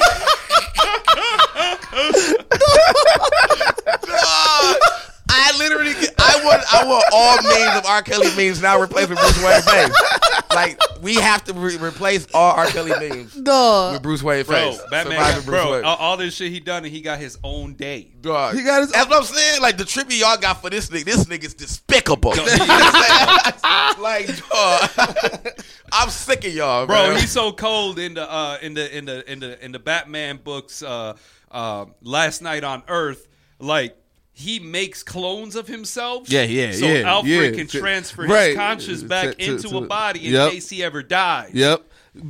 Dog, 4.07 4.77
I 5.54 5.58
literally, 5.58 5.91
I 6.18 6.41
want, 6.45 6.74
I 6.74 6.86
want 6.86 7.06
all 7.14 7.36
memes 7.43 7.80
of 7.80 7.86
R. 7.86 8.02
Kelly 8.04 8.28
memes 8.38 8.62
now 8.62 8.80
replaced 8.80 9.10
with 9.10 9.20
Bruce 9.20 9.43
Wayne 9.43 9.62
face. 9.62 9.95
Like 10.54 10.80
we 11.02 11.16
have 11.16 11.43
to 11.45 11.54
re- 11.54 11.78
replace 11.78 12.28
all 12.34 12.52
R. 12.56 12.66
Kelly 12.68 12.91
memes 12.99 13.34
Dog. 13.36 13.93
with 13.93 14.02
Bruce 14.04 14.22
Wayne 14.24 14.43
Bro, 14.45 14.72
face. 14.74 14.82
Batman, 14.91 15.14
Surviving 15.18 15.36
got, 15.36 15.45
Bruce 15.45 15.62
bro, 15.64 15.72
Wayne. 15.74 15.84
all, 15.86 15.95
all 15.97 16.18
this 16.18 16.36
shit 16.36 16.52
he 16.52 16.60
done, 16.60 16.84
and 16.84 16.93
he 16.93 17.02
got 17.02 17.20
his 17.20 17.38
own 17.43 17.74
day. 17.74 18.12
Dog. 18.22 18.56
He 18.56 18.64
got 18.64 18.82
his- 18.82 18.91
That's 18.91 19.10
what 19.10 19.18
I'm 19.20 19.24
saying. 19.24 19.62
Like 19.62 19.78
the 19.78 19.86
tribute 19.86 20.18
y'all 20.20 20.38
got 20.38 20.62
for 20.62 20.70
this 20.70 20.89
nigga. 20.89 21.06
This 21.06 21.26
nigga's 21.26 21.54
despicable. 21.54 22.34
You 22.41 22.45
know 22.45 22.54
what 22.58 23.60
I'm 23.64 24.02
like, 24.02 24.28
dog. 24.49 25.54
I'm 25.93 26.10
sick 26.10 26.45
of 26.45 26.54
y'all, 26.54 26.86
Bro, 26.88 27.10
man. 27.10 27.20
he's 27.20 27.32
so 27.32 27.52
cold 27.52 27.99
in 27.99 28.14
the 28.16 28.30
uh, 28.32 28.58
in 28.62 28.74
the 28.74 28.97
in 28.97 29.06
the 29.06 29.32
in 29.32 29.39
the 29.39 29.64
in 29.66 29.72
the 29.72 29.80
Batman 29.80 30.39
books. 30.43 30.82
Uh, 30.84 31.16
uh, 31.52 31.86
Last 32.02 32.41
Knight 32.41 32.64
on 32.64 32.84
Earth, 32.88 33.28
like. 33.60 33.95
He 34.34 34.59
makes 34.59 35.03
clones 35.03 35.55
of 35.55 35.67
himself. 35.67 36.29
Yeah, 36.29 36.43
yeah, 36.43 36.71
so 36.71 36.86
yeah, 36.86 37.01
So 37.01 37.07
Alfred 37.07 37.51
yeah. 37.53 37.57
can 37.57 37.67
To- 37.67 37.79
transfer 37.79 38.23
right. 38.23 38.47
his 38.49 38.55
conscious 38.57 39.03
back 39.03 39.25
To- 39.29 39.34
to- 39.36 39.51
into 39.51 39.69
to- 39.69 39.77
a 39.79 39.82
body 39.82 40.25
in 40.27 40.34
Yep. 40.34 40.51
case 40.51 40.69
he 40.69 40.84
ever 40.84 41.03
dies. 41.03 41.51
Yep. 41.53 41.84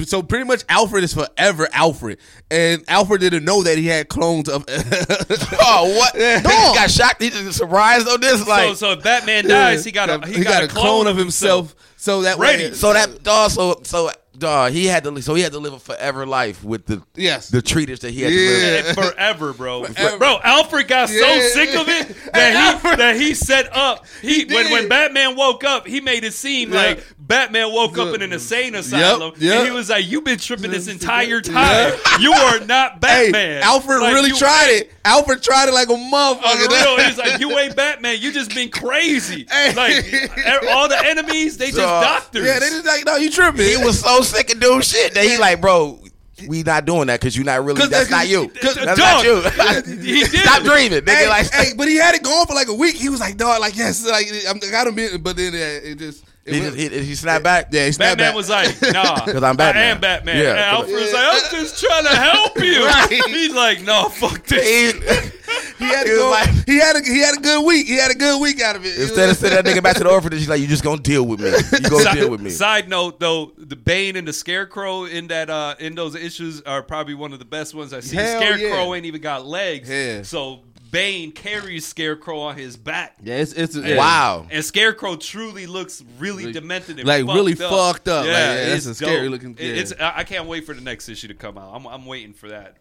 So 0.05 0.21
pretty 0.21 0.45
much 0.45 0.63
Alfred 0.69 1.03
is 1.03 1.13
forever 1.13 1.67
Alfred. 1.73 2.19
And 2.51 2.83
Alfred 2.87 3.19
didn't 3.21 3.45
know 3.45 3.63
that 3.63 3.77
he 3.79 3.87
had 3.87 4.09
clones 4.09 4.47
of 4.49 4.63
Oh, 4.69 5.95
what? 5.97 6.13
He 6.15 6.19
just 6.21 6.43
got 6.75 6.91
shocked. 6.91 7.21
He 7.21 7.29
just 7.29 7.57
surprised 7.57 8.07
on 8.07 8.19
this. 8.21 8.47
Like, 8.47 8.69
so, 8.69 8.73
so 8.75 8.91
if 8.91 9.03
Batman 9.03 9.47
dies, 9.47 9.83
he 9.85 9.91
got 9.91 10.09
a 10.09 10.27
he, 10.27 10.43
got, 10.43 10.63
a 10.63 10.67
clone, 10.67 11.07
of 11.07 11.17
himself. 11.17 11.75
So 11.97 12.21
that 12.23 12.37
Ready. 12.37 12.65
way 12.69 12.73
So 12.73 12.93
that 12.93 13.23
dog, 13.23 13.51
so 13.51 13.81
so 13.83 14.11
dog, 14.37 14.71
he 14.71 14.85
had 14.85 15.03
to 15.03 15.21
so 15.21 15.33
he 15.35 15.41
had 15.43 15.51
to 15.53 15.59
live 15.59 15.73
a 15.73 15.79
forever 15.79 16.25
life 16.25 16.63
with 16.63 16.85
the 16.85 17.01
Yes. 17.15 17.49
the 17.49 17.61
treatise 17.61 17.99
that 17.99 18.11
he 18.11 18.21
had 18.21 18.29
to 18.31 18.35
live. 18.35 18.85
And 18.87 18.97
forever, 19.13 19.53
bro. 19.53 19.83
Forever. 19.85 20.17
Bro, 20.17 20.39
Alfred 20.43 20.87
got 20.87 21.09
so 21.09 21.39
sick 21.49 21.75
of 21.75 21.87
it 21.89 22.15
that 22.33 22.81
he 22.83 22.95
that 22.97 23.15
he 23.15 23.33
set 23.33 23.75
up. 23.75 24.05
He, 24.21 24.45
when 24.45 24.71
when. 24.71 24.87
Batman 24.89 25.35
woke 25.37 25.63
up, 25.63 25.87
he 25.87 26.01
made 26.01 26.23
it 26.23 26.33
seem 26.33 26.73
Yeah. 26.73 26.75
like 26.81 27.05
Batman 27.19 27.71
woke 27.71 27.97
up 27.97 28.13
in 28.13 28.21
an 28.21 28.33
insane 28.33 28.75
asylum, 28.75 29.33
yep. 29.37 29.59
and 29.59 29.65
he 29.67 29.71
was 29.71 29.89
like, 29.89 30.05
"You've 30.09 30.25
been 30.25 30.37
tripping 30.39 30.71
this 30.71 30.87
entire 30.89 31.39
time. 31.39 31.93
You 32.19 32.33
are 32.33 32.59
not 32.61 32.93
Hey, 33.05 33.31
Batman." 33.31 33.63
Alfred 33.63 34.01
Like, 34.01 34.13
really 34.13 34.29
you 34.29 34.35
tried 34.37 34.67
it. 34.71 34.91
Alfred 35.05 35.41
tried 35.41 35.69
it 35.69 35.73
like 35.73 35.87
a 35.89 35.93
motherfucker. 35.93 36.67
On 36.67 36.97
real, 36.97 37.05
he's 37.07 37.17
like, 37.17 37.39
"You 37.39 37.57
ain't 37.57 37.75
Batman. 37.75 38.17
You 38.19 38.33
just 38.33 38.53
been 38.53 38.69
crazy. 38.69 39.45
Hey. 39.49 39.73
Like 39.73 40.67
all 40.69 40.89
the 40.89 40.99
enemies, 41.05 41.57
they 41.57 41.67
just 41.67 41.77
Dog. 41.77 42.03
doctors." 42.03 42.45
yeah, 42.45 42.59
they 42.59 42.69
just 42.69 42.85
like, 42.85 43.05
no, 43.05 43.15
you 43.15 43.29
tripping. 43.31 43.61
He 43.65 43.77
was 43.77 43.99
so 44.01 44.20
sick 44.23 44.53
of 44.53 44.59
doing 44.59 44.81
shit 44.81 45.13
that 45.13 45.23
he 45.25 45.37
like, 45.37 45.61
bro, 45.61 45.99
we 46.47 46.63
not 46.63 46.85
doing 46.85 47.07
that 47.07 47.19
because 47.19 47.35
you're 47.35 47.45
not 47.45 47.63
really. 47.63 47.85
That's 47.87 48.09
that- 48.09 48.11
not 48.11 48.27
you. 48.27 48.49
'cause- 48.49 48.75
That's 48.75 48.99
Dog, 48.99 49.23
not 49.23 49.85
you. 49.87 49.95
he 50.03 50.23
did. 50.25 50.39
Stop 50.41 50.63
dreaming, 50.63 51.01
nigga. 51.01 51.09
Hey, 51.15 51.27
like, 51.29 51.51
hey, 51.53 51.71
but 51.77 51.87
he 51.87 51.97
had 51.97 52.15
it 52.15 52.23
going 52.23 52.47
for 52.47 52.53
like 52.55 52.67
a 52.67 52.73
week. 52.73 52.95
He 52.95 53.09
was 53.09 53.19
like, 53.19 53.37
dog, 53.37 53.59
like 53.61 53.75
yes, 53.77 54.05
like 54.07 54.25
I'm, 54.49 54.57
I 54.57 54.71
got 54.71 54.87
him 54.87 54.97
in, 54.97 55.21
but 55.21 55.35
then 55.37 55.53
uh, 55.53 55.57
it 55.89 55.99
just 55.99 56.23
it 56.43 56.55
he, 56.55 56.61
went- 56.61 56.75
he, 56.75 56.89
he 56.89 57.13
snapped 57.15 57.43
back. 57.43 57.67
yeah, 57.71 57.85
he 57.85 57.91
snapped 57.91 58.17
Batman 58.17 58.29
back. 58.29 58.35
was 58.35 58.49
like, 58.49 58.81
"Nah, 58.93 59.25
because 59.25 59.43
I'm 59.43 59.55
Batman." 59.55 59.83
I 59.83 59.87
am 59.89 60.01
Batman." 60.01 60.37
Yeah, 60.37 60.49
and 60.49 60.57
'cause- 60.57 60.79
Alfred 60.79 60.95
was 61.01 61.13
like, 61.13 61.43
"I'm 61.43 61.51
just 61.61 61.79
trying 61.83 62.03
to 62.05 62.15
help 62.15 62.57
you." 62.57 62.85
Right. 62.85 63.23
He's 63.27 63.53
like, 63.53 63.81
"No, 63.83 64.09
fuck 64.09 64.43
this." 64.47 64.93
He- 64.93 65.31
he 65.79 65.85
had 65.85 66.03
to 66.05 66.09
go. 66.09 66.29
like- 66.31 66.49
he 66.67 66.77
had 66.79 66.95
a 66.95 67.01
he 67.03 67.19
had 67.19 67.37
a 67.37 67.41
good 67.41 67.65
week. 67.65 67.87
He 67.87 67.95
had 67.97 68.11
a 68.11 68.15
good 68.15 68.41
week 68.41 68.61
out 68.61 68.75
of 68.75 68.85
it. 68.85 68.97
Instead 68.99 69.29
of 69.29 69.37
sending 69.37 69.63
that 69.63 69.65
nigga 69.65 69.83
back 69.83 69.97
to 69.97 70.03
the 70.03 70.09
orphanage, 70.11 70.39
he's 70.39 70.49
like, 70.49 70.61
"You 70.61 70.67
just 70.67 70.83
gonna 70.83 71.01
deal 71.01 71.23
with 71.25 71.39
me. 71.39 71.47
You 71.49 71.89
gonna 71.89 72.03
Side, 72.03 72.15
deal 72.15 72.29
with 72.29 72.41
me." 72.41 72.49
side 72.49 72.89
note, 72.89 73.19
though, 73.19 73.51
the 73.57 73.75
Bane 73.75 74.15
and 74.15 74.27
the 74.27 74.33
Scarecrow 74.33 75.05
in 75.05 75.27
that 75.27 75.49
uh 75.49 75.75
in 75.79 75.95
those 75.95 76.15
issues 76.15 76.61
are 76.61 76.81
probably 76.83 77.13
one 77.15 77.33
of 77.33 77.39
the 77.39 77.45
best 77.45 77.73
ones 77.75 77.93
I've 77.93 78.03
seen. 78.03 78.19
Hell 78.19 78.39
Scarecrow 78.41 78.89
yeah. 78.91 78.93
ain't 78.97 79.05
even 79.05 79.21
got 79.21 79.45
legs, 79.45 79.89
Yeah. 79.89 80.21
so 80.23 80.61
Bane 80.91 81.31
carries 81.31 81.85
Scarecrow 81.87 82.39
on 82.39 82.57
his 82.57 82.75
back. 82.75 83.15
yeah, 83.23 83.35
it's 83.35 83.53
it's 83.53 83.75
And- 83.75 83.95
Wow. 83.97 84.47
And 84.51 84.63
Scarecrow 84.63 85.15
truly 85.15 85.65
looks 85.65 86.03
really 86.19 86.51
demented 86.51 86.99
and 86.99 87.07
like, 87.07 87.25
fucked 87.25 87.35
really 87.35 87.53
up. 87.53 87.59
fucked 87.59 88.07
up. 88.09 88.25
Like, 88.25 88.33
yeah, 88.33 88.53
that's 88.55 88.85
it's 88.85 88.87
a 88.87 88.95
scary 88.95 89.29
looking- 89.29 89.55
It- 89.57 89.65
yeah. 89.75 89.81
It's 89.81 89.93
I 89.99 90.13
I 90.17 90.23
can't 90.25 90.47
wait 90.47 90.65
for 90.65 90.73
the 90.73 90.81
next 90.81 91.07
issue 91.07 91.29
to 91.29 91.33
come 91.33 91.57
out. 91.57 91.71
I'm 91.73 91.85
I'm 91.87 92.05
waiting 92.05 92.33
for 92.33 92.49
that. 92.49 92.75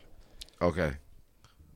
Okay. 0.60 0.92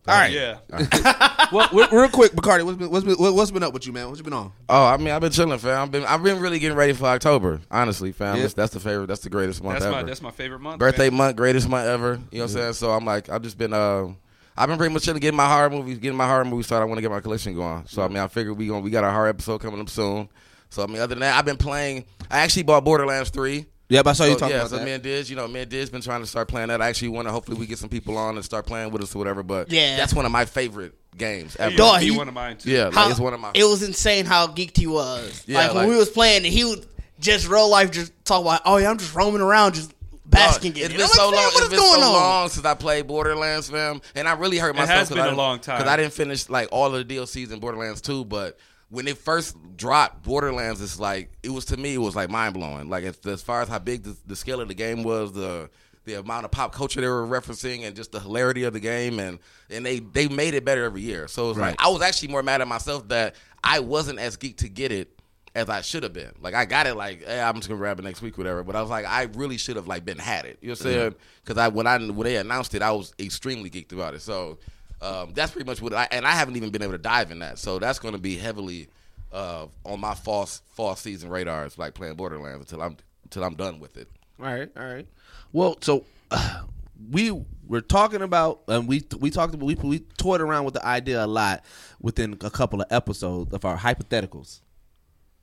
All 0.06 0.14
right. 0.14 0.32
Yeah. 0.32 0.58
well, 1.52 1.68
re- 1.72 1.88
real 1.90 2.08
quick, 2.10 2.32
Bacardi, 2.32 2.62
what's 2.62 2.76
been, 2.76 2.90
what's 2.90 3.04
been 3.06 3.16
what's 3.16 3.50
been 3.50 3.62
up 3.62 3.72
with 3.72 3.86
you, 3.86 3.92
man? 3.92 4.08
What 4.10 4.18
you 4.18 4.24
been 4.24 4.34
on? 4.34 4.52
Oh, 4.68 4.84
I 4.84 4.98
mean, 4.98 5.08
I've 5.08 5.22
been 5.22 5.32
chilling, 5.32 5.58
fam. 5.58 5.82
I've 5.82 5.90
been, 5.90 6.04
I've 6.04 6.22
been 6.22 6.40
really 6.40 6.58
getting 6.58 6.76
ready 6.76 6.92
for 6.92 7.06
October. 7.06 7.60
Honestly, 7.70 8.12
fam. 8.12 8.36
Yeah. 8.36 8.42
That's, 8.42 8.54
that's 8.54 8.74
the 8.74 8.80
favorite. 8.80 9.06
That's 9.06 9.22
the 9.22 9.30
greatest 9.30 9.62
month 9.62 9.76
That's 9.76 9.86
ever. 9.86 9.96
my 9.96 10.02
that's 10.02 10.20
my 10.20 10.30
favorite 10.30 10.58
month. 10.60 10.78
birthday 10.78 11.08
man. 11.08 11.16
month, 11.16 11.36
greatest 11.36 11.68
month 11.70 11.86
ever. 11.86 12.06
You 12.06 12.12
know 12.12 12.20
what 12.30 12.42
I'm 12.42 12.48
saying? 12.48 12.72
So 12.74 12.90
I'm 12.90 13.06
like, 13.06 13.30
I've 13.30 13.40
just 13.40 13.56
been, 13.56 13.72
uh, 13.72 14.08
I've 14.56 14.68
been 14.68 14.76
pretty 14.76 14.92
much 14.92 15.04
chilling, 15.04 15.20
getting 15.20 15.38
my 15.38 15.48
horror 15.48 15.70
movies, 15.70 15.98
getting 15.98 16.18
my 16.18 16.28
horror 16.28 16.44
movies 16.44 16.66
started. 16.66 16.84
I 16.84 16.86
want 16.86 16.98
to 16.98 17.02
get 17.02 17.10
my 17.10 17.20
collection 17.20 17.54
going. 17.54 17.84
So 17.86 18.02
I 18.02 18.08
mean, 18.08 18.18
I 18.18 18.28
figured 18.28 18.58
we 18.58 18.66
going 18.66 18.84
we 18.84 18.90
got 18.90 19.04
our 19.04 19.12
horror 19.12 19.28
episode 19.28 19.62
coming 19.62 19.80
up 19.80 19.88
soon. 19.88 20.28
So 20.68 20.82
I 20.82 20.86
mean, 20.86 20.98
other 20.98 21.14
than 21.14 21.20
that, 21.20 21.38
I've 21.38 21.44
been 21.46 21.56
playing. 21.56 22.04
I 22.30 22.40
actually 22.40 22.64
bought 22.64 22.84
Borderlands 22.84 23.30
three. 23.30 23.66
Yep, 23.90 24.06
I 24.06 24.12
saw 24.14 24.24
you 24.24 24.32
talking 24.36 24.48
yeah, 24.50 24.56
about 24.60 24.70
so 24.70 24.76
that. 24.78 24.84
me 24.84 24.92
and 24.92 25.02
Diz, 25.02 25.28
you 25.28 25.36
know, 25.36 25.46
me 25.46 25.60
and 25.60 25.70
Diz 25.70 25.90
been 25.90 26.00
trying 26.00 26.22
to 26.22 26.26
start 26.26 26.48
playing 26.48 26.68
that. 26.68 26.80
I 26.80 26.88
actually 26.88 27.08
want 27.08 27.28
to. 27.28 27.32
Hopefully, 27.32 27.58
we 27.58 27.66
get 27.66 27.78
some 27.78 27.90
people 27.90 28.16
on 28.16 28.34
and 28.36 28.44
start 28.44 28.66
playing 28.66 28.90
with 28.90 29.02
us 29.02 29.14
or 29.14 29.18
whatever. 29.18 29.42
But 29.42 29.70
Yeah. 29.70 29.96
that's 29.96 30.14
one 30.14 30.24
of 30.24 30.32
my 30.32 30.46
favorite 30.46 30.94
games 31.16 31.54
ever. 31.58 31.76
Dog, 31.76 32.00
He 32.00 32.10
he- 32.10 32.16
one 32.16 32.26
of 32.28 32.34
mine 32.34 32.56
too. 32.56 32.70
Yeah, 32.70 32.88
like 32.88 33.10
it's 33.10 33.20
one 33.20 33.34
of 33.34 33.40
my. 33.40 33.50
It 33.54 33.64
was 33.64 33.82
insane 33.82 34.24
how 34.24 34.46
geeked 34.46 34.78
he 34.78 34.86
was. 34.86 35.42
Yeah, 35.46 35.58
like 35.66 35.74
when 35.74 35.88
we 35.88 35.96
was 35.96 36.08
playing, 36.08 36.44
he 36.44 36.64
would 36.64 36.86
just 37.20 37.46
real 37.46 37.68
life 37.68 37.90
just 37.90 38.10
talk 38.24 38.40
about, 38.42 38.62
oh 38.64 38.78
yeah, 38.78 38.90
I'm 38.90 38.98
just 38.98 39.14
roaming 39.14 39.42
around, 39.42 39.74
just 39.74 39.92
basking 40.26 40.72
Dog, 40.72 40.78
in 40.80 40.84
It's 40.86 40.94
it. 40.94 40.98
been 40.98 41.08
so 41.08 41.26
like, 41.26 41.34
long. 41.36 41.44
"Man, 41.44 41.44
what 41.44 41.54
It's 41.54 41.62
is 41.64 41.68
been 41.70 41.78
going 41.78 42.00
so 42.00 42.06
on?" 42.06 42.12
long 42.14 42.48
since 42.48 42.66
I 42.66 42.74
played 42.74 43.06
Borderlands, 43.06 43.68
fam, 43.68 44.00
and 44.14 44.26
I 44.26 44.32
really 44.32 44.56
hurt 44.58 44.74
myself. 44.74 44.98
has 44.98 45.08
'cause 45.08 45.14
been 45.14 45.18
I 45.20 45.26
a 45.26 45.28
didn't- 45.28 45.36
long 45.38 45.58
time. 45.60 45.78
because 45.78 45.92
I 45.92 45.96
didn't 45.98 46.14
finish 46.14 46.48
like 46.48 46.68
all 46.72 46.86
of 46.94 47.06
the 47.06 47.14
DLCs 47.16 47.52
in 47.52 47.60
Borderlands 47.60 48.00
2. 48.00 48.24
But 48.24 48.56
when 48.94 49.08
it 49.08 49.18
first 49.18 49.56
dropped, 49.76 50.22
Borderlands 50.22 50.80
is 50.80 51.00
like 51.00 51.32
it 51.42 51.50
was 51.50 51.64
to 51.66 51.76
me. 51.76 51.94
It 51.94 51.98
was 51.98 52.14
like 52.14 52.30
mind 52.30 52.54
blowing. 52.54 52.88
Like 52.88 53.04
as, 53.04 53.18
as 53.26 53.42
far 53.42 53.60
as 53.60 53.68
how 53.68 53.80
big 53.80 54.04
the, 54.04 54.16
the 54.26 54.36
scale 54.36 54.60
of 54.60 54.68
the 54.68 54.74
game 54.74 55.02
was, 55.02 55.32
the 55.32 55.68
the 56.04 56.14
amount 56.14 56.44
of 56.44 56.50
pop 56.50 56.72
culture 56.72 57.00
they 57.00 57.08
were 57.08 57.26
referencing, 57.26 57.84
and 57.84 57.96
just 57.96 58.12
the 58.12 58.20
hilarity 58.20 58.62
of 58.62 58.72
the 58.72 58.80
game, 58.80 59.18
and 59.18 59.40
and 59.68 59.84
they 59.84 59.98
they 59.98 60.28
made 60.28 60.54
it 60.54 60.64
better 60.64 60.84
every 60.84 61.02
year. 61.02 61.26
So 61.26 61.46
it 61.46 61.48
was 61.48 61.58
like 61.58 61.76
I 61.82 61.88
was 61.88 62.02
actually 62.02 62.28
more 62.28 62.42
mad 62.42 62.60
at 62.60 62.68
myself 62.68 63.08
that 63.08 63.34
I 63.62 63.80
wasn't 63.80 64.20
as 64.20 64.36
geeked 64.36 64.58
to 64.58 64.68
get 64.68 64.92
it 64.92 65.10
as 65.56 65.68
I 65.68 65.80
should 65.80 66.04
have 66.04 66.12
been. 66.12 66.32
Like 66.40 66.54
I 66.54 66.64
got 66.64 66.86
it 66.86 66.94
like, 66.94 67.24
hey, 67.24 67.40
I'm 67.40 67.56
just 67.56 67.68
gonna 67.68 67.78
grab 67.78 67.98
it 67.98 68.02
next 68.02 68.22
week, 68.22 68.38
whatever. 68.38 68.62
But 68.62 68.76
I 68.76 68.80
was 68.80 68.90
like, 68.90 69.06
I 69.06 69.24
really 69.34 69.56
should 69.56 69.76
have 69.76 69.88
like 69.88 70.04
been 70.04 70.18
had 70.18 70.44
it. 70.44 70.58
You 70.60 70.68
know 70.68 70.72
what 70.72 70.80
I'm 70.80 70.92
saying? 70.92 71.14
Because 71.42 71.58
I 71.58 71.68
when 71.68 71.88
I 71.88 71.98
when 71.98 72.24
they 72.24 72.36
announced 72.36 72.74
it, 72.74 72.82
I 72.82 72.92
was 72.92 73.12
extremely 73.18 73.70
geeked 73.70 73.92
about 73.92 74.14
it. 74.14 74.22
So 74.22 74.58
um, 75.04 75.32
that's 75.34 75.52
pretty 75.52 75.66
much 75.66 75.82
what 75.82 75.92
I 75.92 76.08
and 76.10 76.26
I 76.26 76.32
haven't 76.32 76.56
even 76.56 76.70
been 76.70 76.82
able 76.82 76.92
to 76.92 76.98
dive 76.98 77.30
in 77.30 77.40
that. 77.40 77.58
So 77.58 77.78
that's 77.78 77.98
gonna 77.98 78.18
be 78.18 78.36
heavily 78.36 78.88
uh, 79.32 79.66
on 79.84 80.00
my 80.00 80.14
false 80.14 80.62
fall 80.72 80.96
season 80.96 81.28
radars, 81.28 81.76
like 81.76 81.94
playing 81.94 82.14
Borderlands 82.14 82.60
until 82.60 82.82
I'm 82.82 82.96
until 83.24 83.44
I'm 83.44 83.54
done 83.54 83.80
with 83.80 83.96
it. 83.96 84.08
All 84.40 84.46
right, 84.46 84.70
all 84.76 84.84
right. 84.84 85.06
Well, 85.52 85.76
so 85.80 86.04
uh, 86.30 86.62
we 87.10 87.44
were 87.66 87.80
talking 87.80 88.22
about, 88.22 88.62
and 88.68 88.88
we 88.88 89.04
we 89.18 89.30
talked 89.30 89.54
about 89.54 89.66
we 89.66 89.74
we 89.74 90.00
toyed 90.16 90.40
around 90.40 90.64
with 90.64 90.74
the 90.74 90.86
idea 90.86 91.24
a 91.24 91.26
lot 91.26 91.64
within 92.00 92.36
a 92.40 92.50
couple 92.50 92.80
of 92.80 92.86
episodes 92.90 93.52
of 93.52 93.64
our 93.64 93.76
hypotheticals. 93.76 94.60